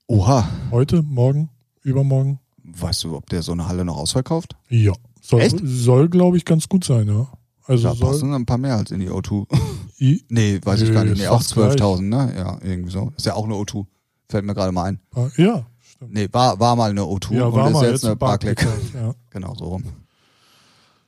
Oha. 0.07 0.47
Heute, 0.72 1.01
morgen, 1.03 1.49
übermorgen. 1.84 2.39
Weißt 2.64 3.03
du, 3.03 3.15
ob 3.15 3.30
der 3.30 3.41
so 3.41 3.53
eine 3.53 3.68
Halle 3.68 3.85
noch 3.85 3.97
ausverkauft? 3.97 4.56
Ja. 4.69 4.93
Soll, 5.22 5.49
soll 5.64 6.10
glaube 6.10 6.38
ich, 6.38 6.45
ganz 6.45 6.68
gut 6.68 6.84
sein, 6.84 7.07
ja. 7.07 7.27
Also 7.65 7.88
Da 7.89 7.95
soll. 7.95 8.10
passen 8.10 8.34
ein 8.34 8.45
paar 8.45 8.57
mehr 8.57 8.76
als 8.76 8.91
in 8.91 8.99
die 8.99 9.10
O2. 9.10 9.45
I, 9.99 10.23
nee, 10.30 10.59
weiß 10.63 10.81
ich 10.81 10.93
gar 10.93 11.03
nicht. 11.03 11.17
Nee, 11.17 11.23
ist 11.23 11.30
auch 11.30 11.41
fast 11.41 11.53
gleich. 11.53 11.73
12.000, 11.73 12.01
ne? 12.01 12.34
Ja, 12.38 12.57
irgendwie 12.63 12.91
so. 12.91 13.11
Ist 13.17 13.26
ja 13.26 13.34
auch 13.35 13.45
eine 13.45 13.55
O2. 13.55 13.85
Fällt 14.30 14.45
mir 14.45 14.53
gerade 14.53 14.71
mal 14.71 14.84
ein. 14.84 14.99
ah, 15.15 15.27
ja, 15.38 15.65
stimmt. 15.81 16.13
Nee, 16.13 16.30
war, 16.31 16.59
war 16.59 16.76
mal 16.76 16.89
eine 16.89 17.01
O2 17.01 17.34
Ja, 17.35 17.45
und 17.45 17.53
war 17.53 17.67
ist 17.67 17.73
mal 17.73 17.84
jetzt, 17.84 17.91
jetzt 17.91 18.05
eine 18.05 18.15
Barclay. 18.15 18.55
Ja. 18.93 19.13
Genau, 19.31 19.53
so 19.55 19.65
rum. 19.65 19.84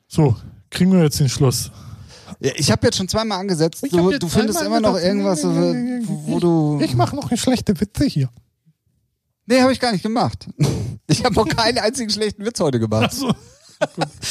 So, 0.08 0.36
kriegen 0.70 0.92
wir 0.92 1.04
jetzt 1.04 1.20
den 1.20 1.30
Schluss. 1.30 1.72
Ja, 2.40 2.52
ich 2.56 2.72
habe 2.72 2.86
jetzt 2.88 2.98
schon 2.98 3.08
zweimal 3.08 3.40
angesetzt. 3.40 3.84
Ich 3.84 3.92
Du, 3.92 4.12
du 4.12 4.28
findest 4.28 4.62
immer 4.62 4.80
noch 4.80 4.96
gedacht, 4.96 5.06
irgendwas, 5.06 5.44
wo, 5.44 6.40
du... 6.40 6.80
Ich 6.84 6.96
mache 6.96 7.16
noch 7.16 7.30
eine 7.30 7.38
schlechte 7.38 7.80
Witze 7.80 8.06
hier. 8.06 8.30
Nee, 9.46 9.62
habe 9.62 9.74
ich 9.74 9.80
gar 9.80 9.92
nicht 9.92 10.04
gemacht. 10.04 10.48
Ich 11.08 11.26
habe 11.26 11.36
noch 11.36 11.48
keinen 11.50 11.78
einzigen 11.80 12.10
schlechten 12.10 12.46
Witz 12.46 12.60
heute 12.62 12.80
gemacht. 12.80 13.04
Achso. 13.04 13.34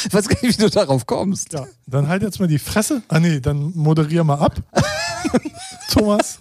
Ich 0.05 0.13
weiß 0.13 0.27
gar 0.27 0.41
nicht, 0.41 0.57
wie 0.57 0.63
du 0.63 0.69
darauf 0.69 1.05
kommst. 1.05 1.53
Ja, 1.53 1.67
dann 1.87 2.07
halt 2.07 2.23
jetzt 2.23 2.39
mal 2.39 2.47
die 2.47 2.59
Fresse. 2.59 3.01
Ah 3.07 3.19
nee, 3.19 3.39
dann 3.39 3.71
moderier 3.75 4.23
mal 4.23 4.39
ab. 4.39 4.61
Thomas, 5.91 6.37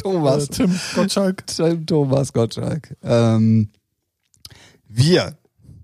Thomas. 0.00 0.44
äh, 0.44 0.48
Tim, 0.48 0.80
Gottschalk. 0.94 1.46
Tim 1.46 1.86
Thomas 1.86 2.32
Gottschalk. 2.32 2.96
Ähm, 3.02 3.70
wir, 4.88 5.36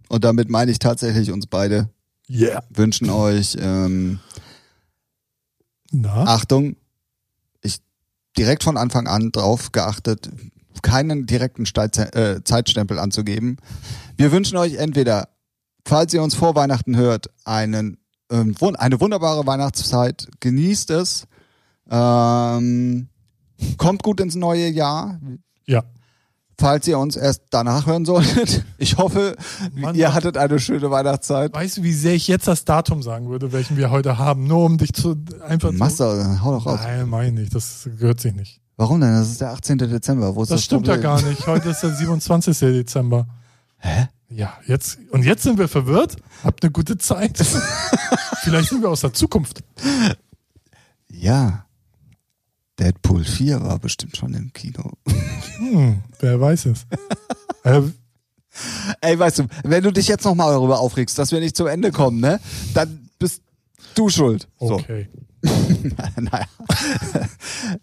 und 0.08 0.24
damit 0.24 0.50
meine 0.50 0.70
ich 0.70 0.78
tatsächlich 0.78 1.30
uns 1.32 1.46
beide, 1.46 1.88
Yeah. 2.30 2.62
wünschen 2.70 3.08
euch, 3.08 3.56
ähm, 3.58 4.18
Na? 5.90 6.24
Achtung, 6.24 6.76
ich 7.62 7.78
direkt 8.36 8.62
von 8.64 8.76
Anfang 8.76 9.06
an 9.06 9.32
drauf 9.32 9.72
geachtet, 9.72 10.28
keinen 10.82 11.24
direkten 11.26 11.64
Steiz- 11.66 11.96
äh, 11.98 12.42
Zeitstempel 12.44 12.98
anzugeben. 12.98 13.56
Wir 14.18 14.30
wünschen 14.32 14.58
euch 14.58 14.74
entweder, 14.74 15.28
falls 15.88 16.12
ihr 16.14 16.22
uns 16.22 16.34
vor 16.34 16.54
Weihnachten 16.54 16.96
hört, 16.96 17.30
einen, 17.44 17.98
ähm, 18.30 18.54
eine 18.76 19.00
wunderbare 19.00 19.46
Weihnachtszeit, 19.46 20.28
genießt 20.40 20.90
es, 20.90 21.24
Ähm, 21.90 23.08
kommt 23.78 24.02
gut 24.02 24.20
ins 24.20 24.34
neue 24.34 24.68
Jahr. 24.68 25.18
Ja. 25.66 25.82
Falls 26.58 26.86
ihr 26.86 26.98
uns 26.98 27.16
erst 27.16 27.42
danach 27.50 27.86
hören 27.86 28.04
solltet. 28.04 28.64
Ich 28.78 28.98
hoffe, 28.98 29.36
Mann, 29.74 29.94
ihr 29.94 30.12
hattet 30.12 30.36
eine 30.36 30.58
schöne 30.58 30.90
Weihnachtszeit. 30.90 31.54
Weißt 31.54 31.78
du, 31.78 31.82
wie 31.84 31.92
sehr 31.92 32.14
ich 32.14 32.28
jetzt 32.28 32.46
das 32.46 32.64
Datum 32.64 33.02
sagen 33.02 33.30
würde, 33.30 33.52
welchen 33.52 33.76
wir 33.76 33.90
heute 33.90 34.18
haben? 34.18 34.46
Nur 34.46 34.64
um 34.66 34.76
dich 34.76 34.92
zu 34.92 35.16
einfach 35.46 35.72
Mach's 35.72 35.96
zu. 35.96 36.02
doch, 36.04 36.42
hau 36.42 36.52
doch 36.52 36.66
raus. 36.66 36.80
Nein, 36.82 37.08
meine 37.08 37.40
ich. 37.42 37.48
Das 37.50 37.88
gehört 37.98 38.20
sich 38.20 38.34
nicht. 38.34 38.60
Warum 38.76 39.00
denn? 39.00 39.12
Das 39.14 39.28
ist 39.30 39.40
der 39.40 39.50
18. 39.52 39.78
Dezember. 39.78 40.34
Wo 40.36 40.42
ist 40.42 40.50
Das, 40.50 40.58
das, 40.58 40.64
stimmt 40.66 40.86
ja 40.88 40.94
Problem? 40.94 41.10
gar 41.10 41.22
nicht. 41.22 41.46
Heute 41.46 41.70
ist 41.70 41.80
der 41.82 41.90
27. 41.94 42.58
Dezember. 42.58 43.26
Hä? 43.78 44.08
Ja, 44.28 44.58
jetzt 44.66 44.98
und 45.10 45.24
jetzt 45.24 45.42
sind 45.42 45.58
wir 45.58 45.68
verwirrt. 45.68 46.16
Habt 46.44 46.62
eine 46.62 46.70
gute 46.70 46.98
Zeit. 46.98 47.38
Vielleicht 48.42 48.68
sind 48.68 48.82
wir 48.82 48.90
aus 48.90 49.00
der 49.00 49.12
Zukunft. 49.12 49.62
Ja. 51.10 51.64
Deadpool 52.78 53.24
4 53.24 53.62
war 53.62 53.78
bestimmt 53.78 54.16
schon 54.16 54.34
im 54.34 54.52
Kino. 54.52 54.92
Hm, 55.56 56.02
wer 56.20 56.40
weiß 56.40 56.66
es. 56.66 56.86
äh, 57.64 57.82
Ey, 59.00 59.18
weißt 59.18 59.40
du, 59.40 59.46
wenn 59.64 59.82
du 59.82 59.92
dich 59.92 60.08
jetzt 60.08 60.24
nochmal 60.24 60.52
darüber 60.52 60.80
aufregst, 60.80 61.18
dass 61.18 61.32
wir 61.32 61.40
nicht 61.40 61.56
zum 61.56 61.66
Ende 61.66 61.92
kommen, 61.92 62.20
ne? 62.20 62.40
Dann 62.74 63.08
bist 63.18 63.42
du 63.94 64.08
schuld. 64.08 64.48
So. 64.58 64.74
okay. 64.74 65.08
naja. 66.16 66.46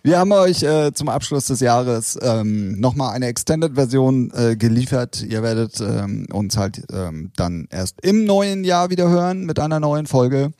Wir 0.03 0.19
haben 0.19 0.31
euch 0.31 0.63
äh, 0.63 0.93
zum 0.93 1.09
Abschluss 1.09 1.47
des 1.47 1.59
Jahres 1.59 2.17
ähm, 2.21 2.79
nochmal 2.79 3.13
eine 3.13 3.27
Extended-Version 3.27 4.31
äh, 4.35 4.55
geliefert. 4.55 5.23
Ihr 5.23 5.43
werdet 5.43 5.79
ähm, 5.81 6.27
uns 6.31 6.57
halt 6.57 6.83
ähm, 6.91 7.31
dann 7.35 7.67
erst 7.69 8.01
im 8.01 8.25
neuen 8.25 8.63
Jahr 8.63 8.89
wieder 8.89 9.09
hören 9.09 9.45
mit 9.45 9.59
einer 9.59 9.79
neuen 9.79 10.07
Folge. 10.07 10.51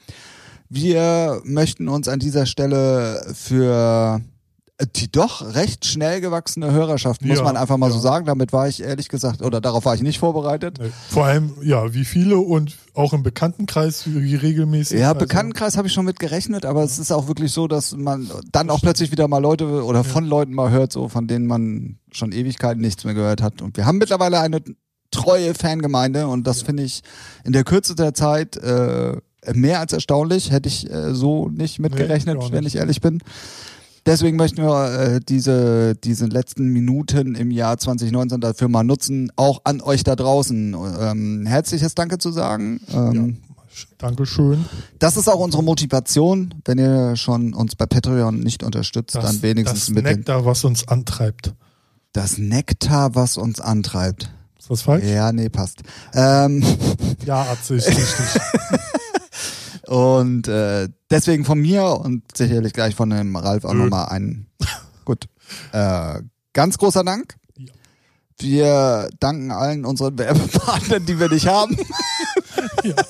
Wir 0.69 1.41
möchten 1.43 1.87
uns 1.87 2.07
an 2.07 2.19
dieser 2.19 2.45
Stelle 2.45 3.33
für 3.33 4.21
die 4.95 5.09
doch 5.09 5.55
recht 5.55 5.85
schnell 5.85 6.19
gewachsene 6.19 6.69
Hörerschaft, 6.71 7.21
muss 7.21 7.37
Ja, 7.37 7.43
man 7.45 7.55
einfach 7.55 7.77
mal 7.77 7.87
ja. 7.87 7.93
so 7.93 7.99
sagen. 7.99 8.25
Damit 8.25 8.51
war 8.51 8.67
ich 8.67 8.83
ehrlich 8.83 9.07
gesagt, 9.07 9.41
oder 9.41 9.61
darauf 9.61 9.85
war 9.85 9.95
ich 9.95 10.01
nicht 10.01 10.19
vorbereitet. 10.19 10.79
Nee. 10.81 10.89
Vor 11.09 11.25
allem, 11.25 11.53
ja, 11.63 11.93
wie 11.93 12.03
viele 12.03 12.37
und 12.39 12.75
auch 12.93 13.13
im 13.13 13.23
Bekanntenkreis, 13.23 14.03
wie, 14.05 14.35
regelmäßig. 14.35 14.99
Ja, 14.99 15.09
Also, 15.09 15.19
Bekanntenkreis 15.19 15.77
habe 15.77 15.87
ich 15.87 15.93
schon 15.93 16.03
mit 16.05 16.19
gerechnet, 16.19 16.65
aber 16.65 16.83
es 16.83 16.99
ist 16.99 17.11
auch 17.13 17.27
wirklich 17.29 17.53
so, 17.53 17.69
dass 17.69 17.95
man 17.95 18.29
dann 18.51 18.69
auch 18.69 18.81
plötzlich 18.81 19.11
wieder 19.11 19.29
mal 19.29 19.37
Leute 19.37 19.83
oder 19.83 20.03
von 20.03 20.25
Leuten 20.25 20.53
mal 20.53 20.71
hört, 20.71 20.91
so 20.91 21.07
von 21.07 21.25
denen 21.27 21.47
man 21.47 21.99
schon 22.11 22.33
Ewigkeiten 22.33 22.81
nichts 22.81 23.05
mehr 23.05 23.13
gehört 23.13 23.41
hat. 23.41 23.61
Und 23.61 23.77
wir 23.77 23.85
haben 23.85 23.97
mittlerweile 23.97 24.41
eine 24.41 24.59
treue 25.11 25.53
Fangemeinde 25.53 26.27
und 26.27 26.45
das 26.45 26.63
finde 26.63 26.83
ich 26.83 27.01
in 27.45 27.53
der 27.53 27.63
Kürze 27.63 27.95
der 27.95 28.13
Zeit 28.13 28.57
äh, 28.57 29.15
mehr 29.53 29.79
als 29.79 29.93
erstaunlich. 29.93 30.51
Hätte 30.51 30.67
ich 30.67 30.89
äh, 30.91 31.13
so 31.13 31.47
nicht 31.47 31.79
mitgerechnet, 31.79 32.37
ich 32.39 32.43
auch 32.43 32.51
wenn 32.51 32.65
nicht. 32.65 32.75
ich 32.75 32.79
ehrlich 32.81 32.99
bin. 32.99 33.19
Deswegen 34.05 34.37
möchten 34.37 34.57
wir 34.61 34.99
äh, 34.99 35.19
diese, 35.27 35.95
diese 35.95 36.27
letzten 36.27 36.67
Minuten 36.67 37.33
im 37.33 37.49
Jahr 37.49 37.77
2019 37.77 38.39
dafür 38.39 38.67
mal 38.67 38.83
nutzen, 38.83 39.31
auch 39.35 39.61
an 39.63 39.81
euch 39.81 40.03
da 40.03 40.15
draußen 40.15 40.75
ähm, 40.99 41.45
herzliches 41.47 41.95
Danke 41.95 42.19
zu 42.19 42.31
sagen. 42.31 42.81
Ähm, 42.93 43.37
Dankeschön. 43.97 44.63
das 44.99 45.17
ist 45.17 45.27
auch 45.27 45.39
unsere 45.39 45.63
Motivation, 45.63 46.53
wenn 46.65 46.77
ihr 46.77 47.15
schon 47.15 47.53
uns 47.53 47.75
bei 47.75 47.85
Patreon 47.87 48.39
nicht 48.39 48.61
unterstützt, 48.63 49.15
Das, 49.15 49.25
dann 49.25 49.41
wenigstens 49.41 49.87
das 49.87 49.89
mit 49.89 50.05
dem, 50.05 50.17
Nektar, 50.17 50.45
was 50.45 50.63
uns 50.63 50.87
antreibt. 50.87 51.53
das 52.13 52.37
Nektar, 52.37 53.15
was 53.15 53.37
uns 53.37 53.59
antreibt. 53.59 54.31
Ist 54.59 54.69
das 54.69 54.81
falsch? 54.83 55.03
Ja, 55.05 55.31
nee, 55.31 55.49
passt. 55.49 55.81
Ähm, 56.13 56.63
Ja, 57.25 57.41
Atze 57.41 57.75
ist 57.75 57.87
richtig. 57.89 58.41
Und 59.87 60.47
äh, 60.47 60.89
deswegen 61.09 61.45
von 61.45 61.59
mir 61.59 61.85
und 61.85 62.23
sicherlich 62.35 62.73
gleich 62.73 62.95
von 62.95 63.09
dem 63.09 63.35
Ralf 63.35 63.65
auch 63.65 63.73
nochmal 63.73 64.09
einen. 64.09 64.47
Gut. 65.05 65.27
Äh, 65.71 66.21
ganz 66.53 66.77
großer 66.77 67.03
Dank. 67.03 67.35
Ja. 67.57 67.65
Wir 68.39 69.09
danken 69.19 69.51
allen 69.51 69.85
unseren 69.85 70.17
Werbepartnern, 70.17 71.05
die 71.05 71.19
wir 71.19 71.29
nicht 71.29 71.47
haben. 71.47 71.77
ja. 72.83 72.95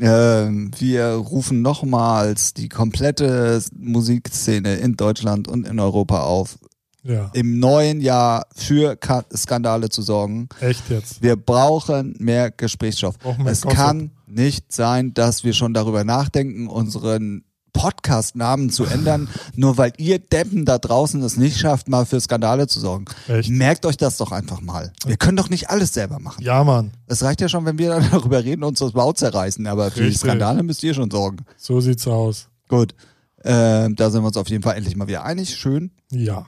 Ähm, 0.00 0.70
wir 0.78 1.06
rufen 1.08 1.60
nochmals 1.60 2.54
die 2.54 2.68
komplette 2.68 3.62
Musikszene 3.76 4.76
in 4.76 4.96
Deutschland 4.96 5.46
und 5.46 5.66
in 5.66 5.78
Europa 5.78 6.22
auf, 6.22 6.58
ja, 7.02 7.30
im 7.34 7.58
neuen 7.58 8.00
Jahr 8.00 8.46
für 8.54 8.96
Ka 8.96 9.24
Skandale 9.34 9.90
zu 9.90 10.02
sorgen. 10.02 10.48
echt 10.60 10.88
jetzt. 10.88 11.22
Wir 11.22 11.36
brauchen 11.36 12.16
mehr 12.18 12.50
Gesprächsstoff. 12.50 13.16
Mehr 13.24 13.52
es 13.52 13.60
Gossip. 13.60 13.78
kann 13.78 14.10
nicht 14.30 14.72
sein, 14.72 15.14
dass 15.14 15.44
wir 15.44 15.52
schon 15.52 15.74
darüber 15.74 16.04
nachdenken, 16.04 16.68
unseren 16.68 17.44
Podcast-Namen 17.72 18.70
zu 18.70 18.84
ändern, 18.84 19.28
nur 19.54 19.78
weil 19.78 19.92
ihr 19.96 20.18
Deppen 20.18 20.64
da 20.64 20.78
draußen 20.78 21.22
es 21.22 21.36
nicht 21.36 21.58
schafft, 21.58 21.88
mal 21.88 22.04
für 22.04 22.20
Skandale 22.20 22.66
zu 22.66 22.80
sorgen. 22.80 23.04
Echt? 23.28 23.48
Merkt 23.50 23.86
euch 23.86 23.96
das 23.96 24.16
doch 24.16 24.32
einfach 24.32 24.60
mal. 24.60 24.92
Wir 25.06 25.16
können 25.16 25.36
doch 25.36 25.50
nicht 25.50 25.70
alles 25.70 25.94
selber 25.94 26.18
machen. 26.18 26.42
Ja, 26.42 26.64
Mann. 26.64 26.92
Es 27.06 27.22
reicht 27.22 27.40
ja 27.40 27.48
schon, 27.48 27.64
wenn 27.64 27.78
wir 27.78 28.00
darüber 28.10 28.42
reden 28.42 28.62
und 28.62 28.70
uns 28.70 28.78
das 28.80 28.94
Maut 28.94 29.18
zerreißen, 29.18 29.66
aber 29.66 29.90
für 29.90 30.00
die 30.00 30.06
Richtig. 30.06 30.22
Skandale 30.22 30.62
müsst 30.62 30.82
ihr 30.82 30.94
schon 30.94 31.10
sorgen. 31.10 31.38
So 31.56 31.80
sieht's 31.80 32.06
aus. 32.06 32.48
Gut. 32.68 32.94
Ähm, 33.42 33.96
da 33.96 34.10
sind 34.10 34.22
wir 34.22 34.26
uns 34.26 34.36
auf 34.36 34.48
jeden 34.48 34.62
Fall 34.62 34.76
endlich 34.76 34.96
mal 34.96 35.08
wieder 35.08 35.24
einig. 35.24 35.56
Schön. 35.56 35.92
Ja. 36.10 36.46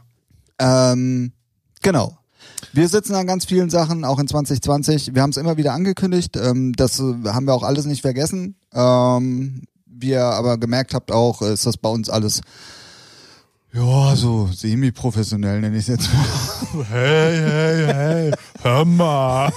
Ähm, 0.58 1.32
genau. 1.80 2.18
Wir 2.74 2.88
sitzen 2.88 3.14
an 3.14 3.26
ganz 3.26 3.44
vielen 3.44 3.68
Sachen, 3.68 4.04
auch 4.04 4.18
in 4.18 4.26
2020. 4.26 5.14
Wir 5.14 5.22
haben 5.22 5.30
es 5.30 5.36
immer 5.36 5.58
wieder 5.58 5.74
angekündigt. 5.74 6.36
Ähm, 6.36 6.72
das 6.74 6.98
äh, 7.00 7.14
haben 7.26 7.46
wir 7.46 7.54
auch 7.54 7.62
alles 7.62 7.84
nicht 7.84 8.00
vergessen. 8.00 8.56
Ähm, 8.72 9.62
wie 9.86 10.10
ihr 10.10 10.24
aber 10.24 10.56
gemerkt 10.56 10.94
habt 10.94 11.12
auch, 11.12 11.42
ist 11.42 11.66
das 11.66 11.76
bei 11.76 11.90
uns 11.90 12.08
alles 12.08 12.40
ja, 13.74 14.14
so 14.16 14.50
semi-professionell 14.52 15.60
nenne 15.62 15.76
ich 15.78 15.88
es 15.88 15.88
jetzt 15.88 16.10
mal. 16.12 16.84
Hey, 16.90 17.38
hey, 17.38 17.86
hey, 17.86 18.32
hör 18.62 18.84
mal. 18.84 19.50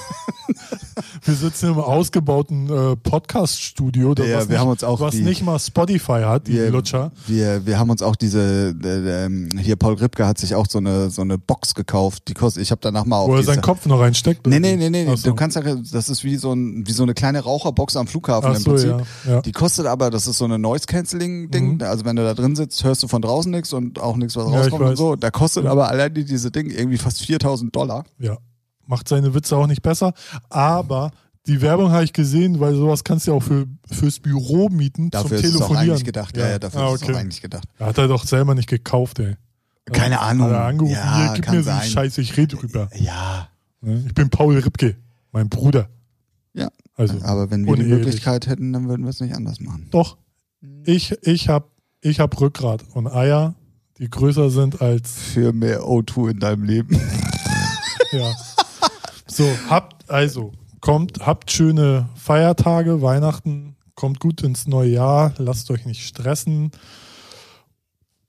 Wir 1.24 1.34
sitzen 1.34 1.72
im 1.72 1.78
ausgebauten 1.80 2.70
äh, 2.70 2.96
Podcast-Studio, 2.96 4.14
das- 4.16 4.28
Ja, 4.28 4.38
was, 4.38 4.44
wir 4.48 4.54
nicht, 4.54 4.60
haben 4.62 4.70
uns 4.70 4.84
auch 4.84 5.00
was 5.00 5.12
die- 5.14 5.22
nicht 5.22 5.44
mal 5.44 5.60
Spotify 5.60 6.22
hat, 6.26 6.48
die 6.48 6.54
Wir, 6.54 6.70
Lutscher. 6.72 7.12
wir, 7.28 7.66
wir 7.66 7.78
haben 7.80 7.90
uns 7.90 8.02
auch 8.02 8.16
diese, 8.16 8.76
äh, 8.84 9.26
ähm, 9.26 9.50
hier 9.60 9.76
Paul 9.76 9.96
Ripke 9.96 10.26
hat 10.26 10.38
sich 10.38 10.56
auch 10.56 10.66
so 10.70 10.78
eine, 10.80 11.10
so 11.10 11.22
eine 11.22 11.38
Box 11.38 11.76
gekauft. 11.76 12.24
Die 12.28 12.34
kostet, 12.34 12.64
ich 12.64 12.72
habe 12.72 12.80
danach 12.82 13.06
mal 13.06 13.18
auf 13.18 13.30
Wo 13.30 13.36
er 13.36 13.44
seinen 13.44 13.62
Kopf 13.62 13.86
noch 13.86 14.00
reinsteckt. 14.00 14.48
Nee, 14.48 14.60
nee, 14.60 14.76
nee, 14.76 14.90
nee. 14.90 15.08
Ach 15.12 15.18
so. 15.18 15.30
Du 15.30 15.36
kannst 15.36 15.56
ja, 15.58 15.64
das 15.64 16.10
ist 16.10 16.24
wie 16.24 16.36
so, 16.38 16.54
ein, 16.54 16.88
wie 16.88 16.92
so 16.92 17.04
eine 17.04 17.14
kleine 17.14 17.40
Raucherbox 17.42 17.96
am 17.98 18.08
Flughafen 18.08 18.52
Ach 18.54 18.58
im 18.58 18.64
Prinzip. 18.64 18.90
ja, 18.90 19.32
ja. 19.34 19.42
Die 19.42 19.52
kostet 19.52 19.86
aber, 19.86 20.10
das 20.10 20.28
ist 20.28 20.38
so 20.38 20.46
eine 20.46 20.58
Noise-Canceling-Ding. 20.60 21.76
Mhm. 21.76 21.82
Also 21.84 22.06
wenn 22.06 22.16
du 22.16 22.24
da 22.24 22.34
drin 22.34 22.56
sitzt, 22.56 22.84
hörst 22.84 23.04
du 23.04 23.08
von 23.08 23.22
draußen 23.22 23.52
nichts 23.52 23.74
und 23.74 24.00
auch 24.00 24.16
nichts, 24.18 24.36
was 24.36 24.46
rauskommt 24.46 24.82
und 24.82 24.96
so. 24.98 25.16
Da 25.16 25.32
kostet 25.32 25.66
aber 25.66 25.90
allein 25.90 26.14
die- 26.14 26.26
diese 26.26 26.52
Ding 26.52 26.70
irgendwie 26.70 26.98
fast 26.98 27.22
4000 27.26 27.76
Dollar. 27.76 28.06
Ja. 28.20 28.38
Macht 28.88 29.08
seine 29.08 29.34
Witze 29.34 29.58
auch 29.58 29.68
nicht 29.68 29.82
besser. 29.82 30.14
Aber 30.50 31.12
die 31.48 31.62
Werbung 31.62 31.92
habe 31.92 32.04
ich 32.04 32.14
gesehen, 32.14 32.60
weil 32.60 32.74
sowas 32.76 33.04
kannst 33.04 33.28
du 33.28 33.32
ja 33.32 33.38
auch 33.38 33.44
für, 33.44 33.68
fürs 33.92 34.20
Büro 34.20 34.70
mieten 34.70 35.12
Dafür 35.12 35.38
zum 35.38 35.38
ist 35.38 35.44
es 35.44 35.62
auch 35.62 35.68
Telefonieren. 35.68 35.90
eigentlich 35.92 36.06
gedacht. 36.06 36.38
Ja, 36.38 36.50
ja, 36.50 36.60
dafür 36.60 36.82
ah, 36.82 36.88
ist 36.90 36.96
es 36.96 37.04
okay. 37.04 37.14
auch 37.14 37.20
eigentlich 37.20 37.42
gedacht. 37.42 37.68
Hat 37.80 37.98
er 37.98 38.08
doch 38.08 38.26
selber 38.26 38.56
nicht 38.56 38.70
gekauft, 38.70 39.20
ey. 39.20 39.36
Keine 39.86 40.20
Ahnung. 40.20 40.48
Hat 40.48 40.54
er 40.54 40.66
angerufen, 40.66 40.94
Ja, 40.96 41.18
hier, 41.18 41.42
gib 41.42 41.52
mir 41.52 41.64
sein. 41.64 41.82
die 41.84 41.90
Scheiße, 41.92 42.22
ich 42.22 42.36
rede 42.38 42.56
drüber. 42.56 42.90
Ja. 42.96 43.50
Ne? 43.82 44.04
Ich 44.08 44.16
bin 44.16 44.30
Paul 44.30 44.58
Ripke, 44.58 44.96
mein 45.32 45.50
Bruder. 45.50 45.90
Ja. 46.54 46.70
Also, 46.96 47.22
Aber 47.24 47.52
wenn 47.52 47.66
wir 47.66 47.76
die. 47.76 47.84
Möglichkeit 47.84 48.48
hätten, 48.48 48.74
dann 48.74 48.88
würden 48.88 49.04
wir 49.04 49.10
es 49.10 49.20
nicht 49.20 49.36
anders 49.36 49.60
machen. 49.60 49.88
doch, 49.92 50.18
ich, 50.86 51.12
ich 51.22 51.50
hab, 51.50 51.70
ich 52.02 52.20
hab 52.20 52.40
Rückgrat 52.40 52.84
und 52.94 53.08
Eier, 53.08 53.54
die 54.00 54.10
größer 54.10 54.50
sind 54.50 54.82
als, 54.82 55.14
Für 55.14 55.54
mehr 55.54 55.82
O2 55.82 56.32
in 56.32 56.40
deinem 56.40 56.64
Leben. 56.64 56.96
ja. 58.12 58.34
So, 59.38 59.44
habt, 59.70 60.10
also, 60.10 60.54
kommt, 60.80 61.26
habt 61.26 61.52
schöne 61.52 62.08
Feiertage, 62.16 63.02
Weihnachten, 63.02 63.76
kommt 63.94 64.22
gut 64.22 64.42
ins 64.44 64.66
neue 64.66 64.92
Jahr, 64.92 65.34
lasst 65.40 65.70
euch 65.72 65.86
nicht 65.86 66.08
stressen. 66.08 66.72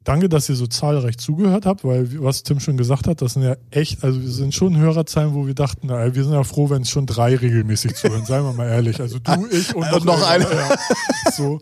Danke, 0.07 0.29
dass 0.29 0.49
ihr 0.49 0.55
so 0.55 0.69
zahlreich 0.69 1.19
zugehört 1.19 1.67
habt, 1.67 1.83
weil, 1.83 2.23
was 2.23 2.45
Tim 2.45 2.61
schon 2.61 2.77
gesagt 2.77 3.09
hat, 3.09 3.21
das 3.23 3.33
sind 3.33 3.43
ja 3.43 3.57
echt, 3.73 4.05
also 4.05 4.23
wir 4.23 4.31
sind 4.31 4.55
schon 4.55 4.77
Hörerzahlen, 4.77 5.35
wo 5.35 5.49
wir 5.49 5.55
dachten, 5.55 5.89
na, 5.89 6.15
wir 6.15 6.23
sind 6.23 6.33
ja 6.33 6.45
froh, 6.45 6.71
wenn 6.71 6.83
es 6.83 6.91
schon 6.91 7.07
drei 7.07 7.35
regelmäßig 7.35 7.97
zuhören, 7.97 8.25
seien 8.25 8.45
wir 8.45 8.53
mal 8.53 8.69
ehrlich. 8.69 9.01
Also 9.01 9.19
du, 9.19 9.33
ich 9.51 9.75
und 9.75 9.93
Und 9.93 10.05
noch 10.05 10.25
einer. 10.25 10.49
Ja, 10.49 10.77
so. 11.33 11.61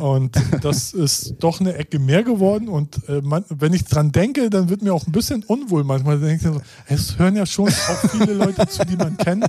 Und 0.00 0.36
das 0.62 0.94
ist 0.94 1.36
doch 1.38 1.60
eine 1.60 1.74
Ecke 1.74 2.00
mehr 2.00 2.24
geworden. 2.24 2.68
Und 2.68 3.08
äh, 3.08 3.20
man, 3.22 3.44
wenn 3.50 3.72
ich 3.72 3.84
dran 3.84 4.10
denke, 4.10 4.50
dann 4.50 4.68
wird 4.68 4.82
mir 4.82 4.92
auch 4.92 5.06
ein 5.06 5.12
bisschen 5.12 5.44
unwohl 5.44 5.84
manchmal. 5.84 6.18
Dann 6.18 6.28
denke 6.28 6.48
ich 6.48 6.54
so, 6.54 6.60
es 6.88 7.20
hören 7.20 7.36
ja 7.36 7.46
schon 7.46 7.68
auch 7.68 8.10
viele 8.10 8.32
Leute 8.32 8.66
zu, 8.66 8.84
die 8.84 8.96
man 8.96 9.16
kennt. 9.16 9.46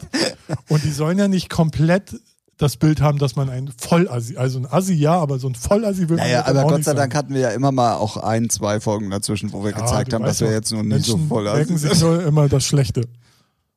Und 0.69 0.83
die 0.83 0.91
sollen 0.91 1.17
ja 1.17 1.27
nicht 1.27 1.49
komplett 1.49 2.13
das 2.57 2.77
Bild 2.77 3.01
haben, 3.01 3.19
dass 3.19 3.35
man 3.35 3.49
ein 3.49 3.69
Vollassi, 3.77 4.37
also 4.37 4.59
ein 4.59 4.65
Assi 4.65 4.93
ja, 4.93 5.13
aber 5.19 5.37
so 5.39 5.47
ein 5.47 5.55
Vollassi 5.55 6.09
will 6.09 6.17
man 6.17 6.25
Naja, 6.25 6.39
ja 6.39 6.43
dann 6.43 6.57
aber 6.57 6.69
Gott 6.69 6.83
sei. 6.83 6.93
Dank 6.93 7.13
hatten 7.15 7.33
wir 7.33 7.41
ja 7.41 7.49
immer 7.51 7.71
mal 7.71 7.95
auch 7.95 8.17
ein, 8.17 8.49
zwei 8.49 8.79
Folgen 8.79 9.09
dazwischen, 9.09 9.53
wo 9.53 9.63
wir 9.63 9.71
Ja, 9.71 9.81
gezeigt 9.81 10.13
haben, 10.13 10.25
dass 10.25 10.41
wir 10.41 10.51
jetzt 10.51 10.71
nun 10.71 10.87
nicht 10.87 11.05
so 11.05 11.17
Menschen 11.17 11.29
voll 11.29 11.43
merken 11.43 11.77
sich 11.77 12.01
nur 12.01 12.23
immer 12.23 12.49
das 12.49 12.65
Schlechte. 12.65 13.03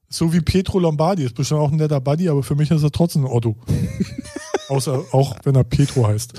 So 0.08 0.32
wie 0.32 0.40
Petro 0.40 0.78
Lombardi, 0.78 1.24
ist 1.24 1.34
bestimmt 1.34 1.60
auch 1.60 1.70
ein 1.70 1.76
netter 1.76 2.00
Buddy, 2.00 2.28
aber 2.28 2.42
für 2.42 2.56
mich 2.56 2.70
ist 2.70 2.82
er 2.82 2.90
trotzdem 2.90 3.26
ein 3.26 3.30
Otto. 3.30 3.56
Außer, 4.68 5.04
auch 5.12 5.36
wenn 5.44 5.54
er 5.54 5.64
Petro 5.64 6.06
heißt. 6.06 6.32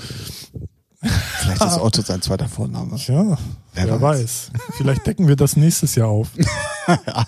Vielleicht 1.02 1.64
ist 1.64 1.80
Otto 1.80 2.02
sein 2.02 2.22
zweiter 2.22 2.48
Vorname. 2.48 2.96
Tja, 2.96 3.36
Wer 3.74 3.86
wer, 3.86 4.00
weiß. 4.00 4.20
weiß. 4.20 4.50
Vielleicht 4.76 5.06
decken 5.06 5.26
wir 5.26 5.34
das 5.34 5.56
nächstes 5.56 5.94
Jahr 5.94 6.08
auf. 6.08 6.28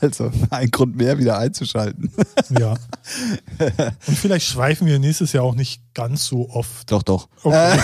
Also, 0.00 0.32
ein 0.50 0.68
Grund 0.72 0.96
mehr, 0.96 1.16
wieder 1.16 1.38
einzuschalten. 1.38 2.10
Ja. 2.58 2.74
Und 4.08 4.18
vielleicht 4.18 4.46
schweifen 4.46 4.84
wir 4.88 4.98
nächstes 4.98 5.32
Jahr 5.32 5.44
auch 5.44 5.54
nicht 5.54 5.80
ganz 5.94 6.24
so 6.24 6.50
oft. 6.50 6.90
Doch, 6.90 7.04
doch. 7.04 7.28
Okay. 7.44 7.78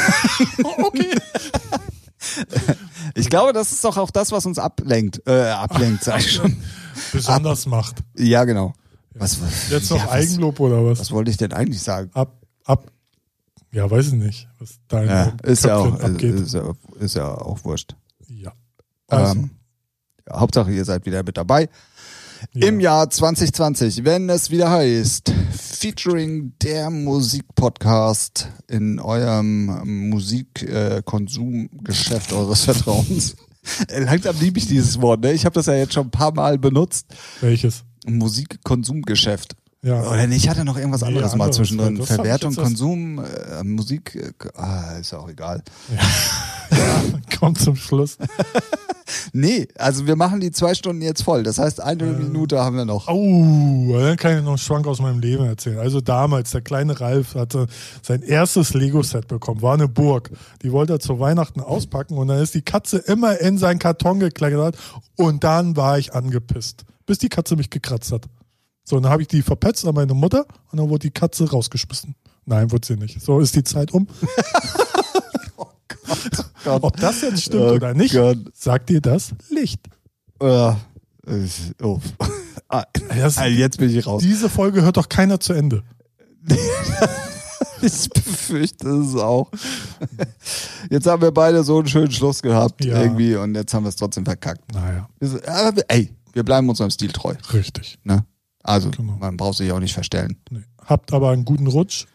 okay. 0.82 1.14
Ich 3.14 3.30
glaube, 3.30 3.52
das 3.52 3.70
ist 3.70 3.84
doch 3.84 3.96
auch 3.96 4.10
das, 4.10 4.32
was 4.32 4.46
uns 4.46 4.58
ablenkt. 4.58 5.22
Äh, 5.28 5.50
ablenkt, 5.50 6.02
sag 6.02 6.18
ich 6.18 6.32
schon. 6.32 6.56
Besonders 7.12 7.66
macht. 7.66 7.98
Ja, 8.16 8.42
genau. 8.44 8.72
Was, 9.14 9.40
was, 9.40 9.70
Jetzt 9.70 9.90
noch 9.90 9.98
ja, 9.98 10.06
was, 10.06 10.12
Eigenlob 10.12 10.60
oder 10.60 10.84
was? 10.84 10.98
was 10.98 11.10
wollte 11.12 11.30
ich 11.30 11.36
denn 11.36 11.52
eigentlich 11.52 11.82
sagen? 11.82 12.10
Ab, 12.14 12.34
ab. 12.64 12.90
Ja, 13.72 13.88
weiß 13.90 14.08
ich 14.08 14.12
nicht, 14.14 14.48
was 14.58 14.78
da 14.88 15.02
Ja, 15.04 15.32
ist 15.44 15.64
ja, 15.64 15.76
auch, 15.76 16.00
abgeht. 16.00 16.34
ist, 16.34 16.54
ja, 16.54 16.72
ist 16.98 17.14
ja 17.14 17.28
auch 17.34 17.62
wurscht. 17.64 17.94
Ja. 18.28 18.52
Also, 19.08 19.38
Ähm, 19.40 19.50
Hauptsache, 20.32 20.72
ihr 20.72 20.84
seid 20.84 21.06
wieder 21.06 21.22
mit 21.22 21.36
dabei. 21.36 21.68
ja. 22.52 22.66
Im 22.68 22.80
Jahr 22.80 23.08
2020, 23.10 24.04
wenn 24.04 24.28
es 24.30 24.50
wieder 24.50 24.70
heißt, 24.70 25.32
featuring 25.56 26.52
der 26.62 26.90
Musikpodcast 26.90 28.48
in 28.68 28.98
eurem 28.98 30.08
Musikkonsumgeschäft 30.10 32.32
eures 32.32 32.64
Vertrauens. 32.64 33.36
Langsam 33.90 34.36
liebe 34.40 34.58
ich 34.58 34.66
dieses 34.66 35.00
Wort, 35.00 35.20
ne? 35.20 35.32
Ich 35.32 35.44
habe 35.44 35.54
das 35.54 35.66
ja 35.66 35.74
jetzt 35.74 35.92
schon 35.94 36.06
ein 36.06 36.10
paar 36.10 36.34
Mal 36.34 36.58
benutzt. 36.58 37.06
Welches? 37.40 37.84
Musikkonsumgeschäft. 38.06 39.54
Ja. 39.82 40.02
Oder 40.02 40.26
nicht, 40.26 40.44
ich 40.44 40.50
hatte 40.50 40.64
noch 40.64 40.76
irgendwas 40.76 41.02
anderes 41.02 41.34
mal 41.36 41.44
anderes, 41.44 41.56
zwischendrin. 41.56 41.96
das 41.96 42.08
Verwertung, 42.08 42.54
Konsum, 42.54 43.18
äh, 43.24 43.64
Musik, 43.64 44.14
äh, 44.14 44.32
ah, 44.58 44.98
ist 45.00 45.12
ja 45.12 45.18
auch 45.18 45.28
egal. 45.30 45.62
Kommt 47.38 47.58
zum 47.60 47.76
Schluss. 47.76 48.18
Nee, 49.32 49.66
also 49.76 50.06
wir 50.06 50.14
machen 50.16 50.40
die 50.40 50.50
zwei 50.52 50.74
Stunden 50.74 51.02
jetzt 51.02 51.22
voll. 51.22 51.42
Das 51.42 51.58
heißt, 51.58 51.80
eine 51.80 52.04
Äh. 52.04 52.12
Minute 52.12 52.60
haben 52.60 52.76
wir 52.76 52.84
noch. 52.84 53.08
Oh, 53.08 53.92
dann 53.98 54.16
kann 54.16 54.36
ich 54.36 54.42
noch 54.42 54.50
einen 54.50 54.58
Schwank 54.58 54.86
aus 54.86 55.00
meinem 55.00 55.18
Leben 55.20 55.44
erzählen. 55.46 55.78
Also 55.78 56.00
damals, 56.00 56.50
der 56.52 56.60
kleine 56.60 57.00
Ralf 57.00 57.34
hatte 57.34 57.66
sein 58.02 58.22
erstes 58.22 58.74
Lego-Set 58.74 59.26
bekommen, 59.28 59.62
war 59.62 59.74
eine 59.74 59.88
Burg. 59.88 60.30
Die 60.62 60.70
wollte 60.72 60.92
er 60.94 61.00
zu 61.00 61.18
Weihnachten 61.18 61.60
auspacken 61.60 62.18
und 62.18 62.28
dann 62.28 62.40
ist 62.40 62.54
die 62.54 62.62
Katze 62.62 62.98
immer 62.98 63.38
in 63.40 63.58
seinen 63.58 63.78
Karton 63.78 64.20
geklettert 64.20 64.76
und 65.16 65.42
dann 65.42 65.76
war 65.76 65.98
ich 65.98 66.14
angepisst, 66.14 66.84
bis 67.06 67.18
die 67.18 67.28
Katze 67.28 67.56
mich 67.56 67.70
gekratzt 67.70 68.12
hat. 68.12 68.26
So, 68.84 68.98
dann 68.98 69.10
habe 69.10 69.22
ich 69.22 69.28
die 69.28 69.42
verpetzt 69.42 69.86
an 69.86 69.94
meine 69.94 70.14
Mutter 70.14 70.46
und 70.72 70.78
dann 70.80 70.88
wurde 70.88 71.06
die 71.08 71.10
Katze 71.12 71.48
rausgeschmissen. 71.50 72.14
Nein, 72.46 72.70
wurde 72.72 72.86
sie 72.86 72.96
nicht. 72.96 73.20
So 73.20 73.38
ist 73.40 73.54
die 73.54 73.62
Zeit 73.62 73.92
um. 73.92 74.06
Gott. 75.56 76.38
Ob 76.82 76.96
das 76.96 77.22
jetzt 77.22 77.42
stimmt 77.42 77.62
Oh 77.62 77.74
oder 77.74 77.94
nicht, 77.94 78.14
Gott. 78.14 78.38
sagt 78.54 78.88
dir 78.90 79.00
das 79.00 79.30
Licht. 79.50 79.80
Äh, 80.40 80.72
oh. 81.82 82.00
Ah, 82.72 82.84
Das- 83.08 83.36
also 83.36 83.56
jetzt 83.56 83.78
bin 83.78 83.90
ich 83.90 84.06
raus. 84.06 84.22
Diese 84.22 84.48
Folge 84.48 84.82
hört 84.82 84.96
doch 84.96 85.08
keiner 85.08 85.40
zu 85.40 85.52
Ende. 85.52 85.82
Ich 87.82 88.08
befürchte 88.10 88.88
es 88.88 89.16
auch. 89.16 89.50
Jetzt 90.88 91.08
haben 91.08 91.20
wir 91.20 91.32
beide 91.32 91.64
so 91.64 91.78
einen 91.78 91.88
schönen 91.88 92.12
Schluss 92.12 92.42
gehabt 92.42 92.84
Ja. 92.84 93.00
irgendwie 93.02 93.34
und 93.34 93.56
jetzt 93.56 93.74
haben 93.74 93.82
wir 93.84 93.88
es 93.88 93.96
trotzdem 93.96 94.24
verkackt. 94.24 94.72
Naja, 94.72 95.08
Aber 95.48 95.76
wir- 95.76 95.84
ey, 95.88 96.14
wir 96.32 96.44
bleiben 96.44 96.68
unserem 96.68 96.90
Stil 96.90 97.10
treu. 97.10 97.34
richtig. 97.52 97.98
Ne? 98.04 98.24
Also, 98.62 98.90
Genau. 98.90 99.14
man 99.18 99.36
braucht 99.36 99.56
sich 99.58 99.72
auch 99.72 99.80
nicht 99.80 99.94
verstellen. 99.94 100.36
Nee. 100.50 100.60
Habt 100.84 101.12
aber 101.12 101.30
einen 101.30 101.44
guten 101.44 101.66
Rutsch. 101.66 102.06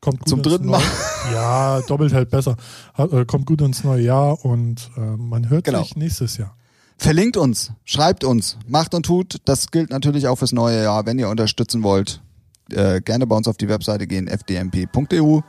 Kommt 0.00 0.20
gut 0.20 0.28
Zum 0.28 0.38
ins 0.38 0.48
dritten 0.48 0.66
neue- 0.66 0.78
Mal. 0.80 1.32
Ja, 1.34 1.80
doppelt 1.82 2.12
hält 2.12 2.30
besser. 2.30 2.56
Äh, 2.96 3.24
kommt 3.26 3.46
gut 3.46 3.60
ins 3.60 3.84
neue 3.84 4.02
Jahr 4.02 4.42
und 4.44 4.90
äh, 4.96 5.00
man 5.00 5.50
hört 5.50 5.64
Genau. 5.64 5.82
sich 5.82 5.96
nächstes 5.96 6.36
Jahr. 6.38 6.54
Verlinkt 6.96 7.36
uns, 7.36 7.72
schreibt 7.84 8.24
uns, 8.24 8.56
macht 8.66 8.94
und 8.94 9.04
tut. 9.06 9.36
Das 9.44 9.70
gilt 9.70 9.90
natürlich 9.90 10.26
auch 10.28 10.36
fürs 10.36 10.52
neue 10.52 10.82
Jahr. 10.82 11.06
Wenn 11.06 11.18
ihr 11.18 11.28
unterstützen 11.28 11.82
wollt, 11.82 12.22
äh, 12.70 13.00
gerne 13.00 13.26
bei 13.26 13.36
uns 13.36 13.48
auf 13.48 13.56
die 13.56 13.68
Webseite 13.68 14.06
gehen, 14.06 14.28
fdmp.eu. 14.28 15.40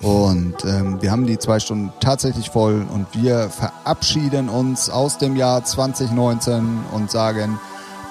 Und 0.00 0.64
ähm, 0.64 1.00
wir 1.00 1.12
haben 1.12 1.26
die 1.26 1.38
zwei 1.38 1.60
Stunden 1.60 1.92
tatsächlich 2.00 2.50
voll 2.50 2.84
und 2.92 3.06
wir 3.14 3.48
verabschieden 3.50 4.48
uns 4.48 4.90
aus 4.90 5.18
dem 5.18 5.36
Jahr 5.36 5.64
2019 5.64 6.80
und 6.92 7.10
sagen 7.10 7.58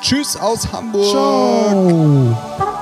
Tschüss 0.02 0.36
aus 0.36 0.72
Hamburg. 0.72 1.12
Ciao. 1.12 2.78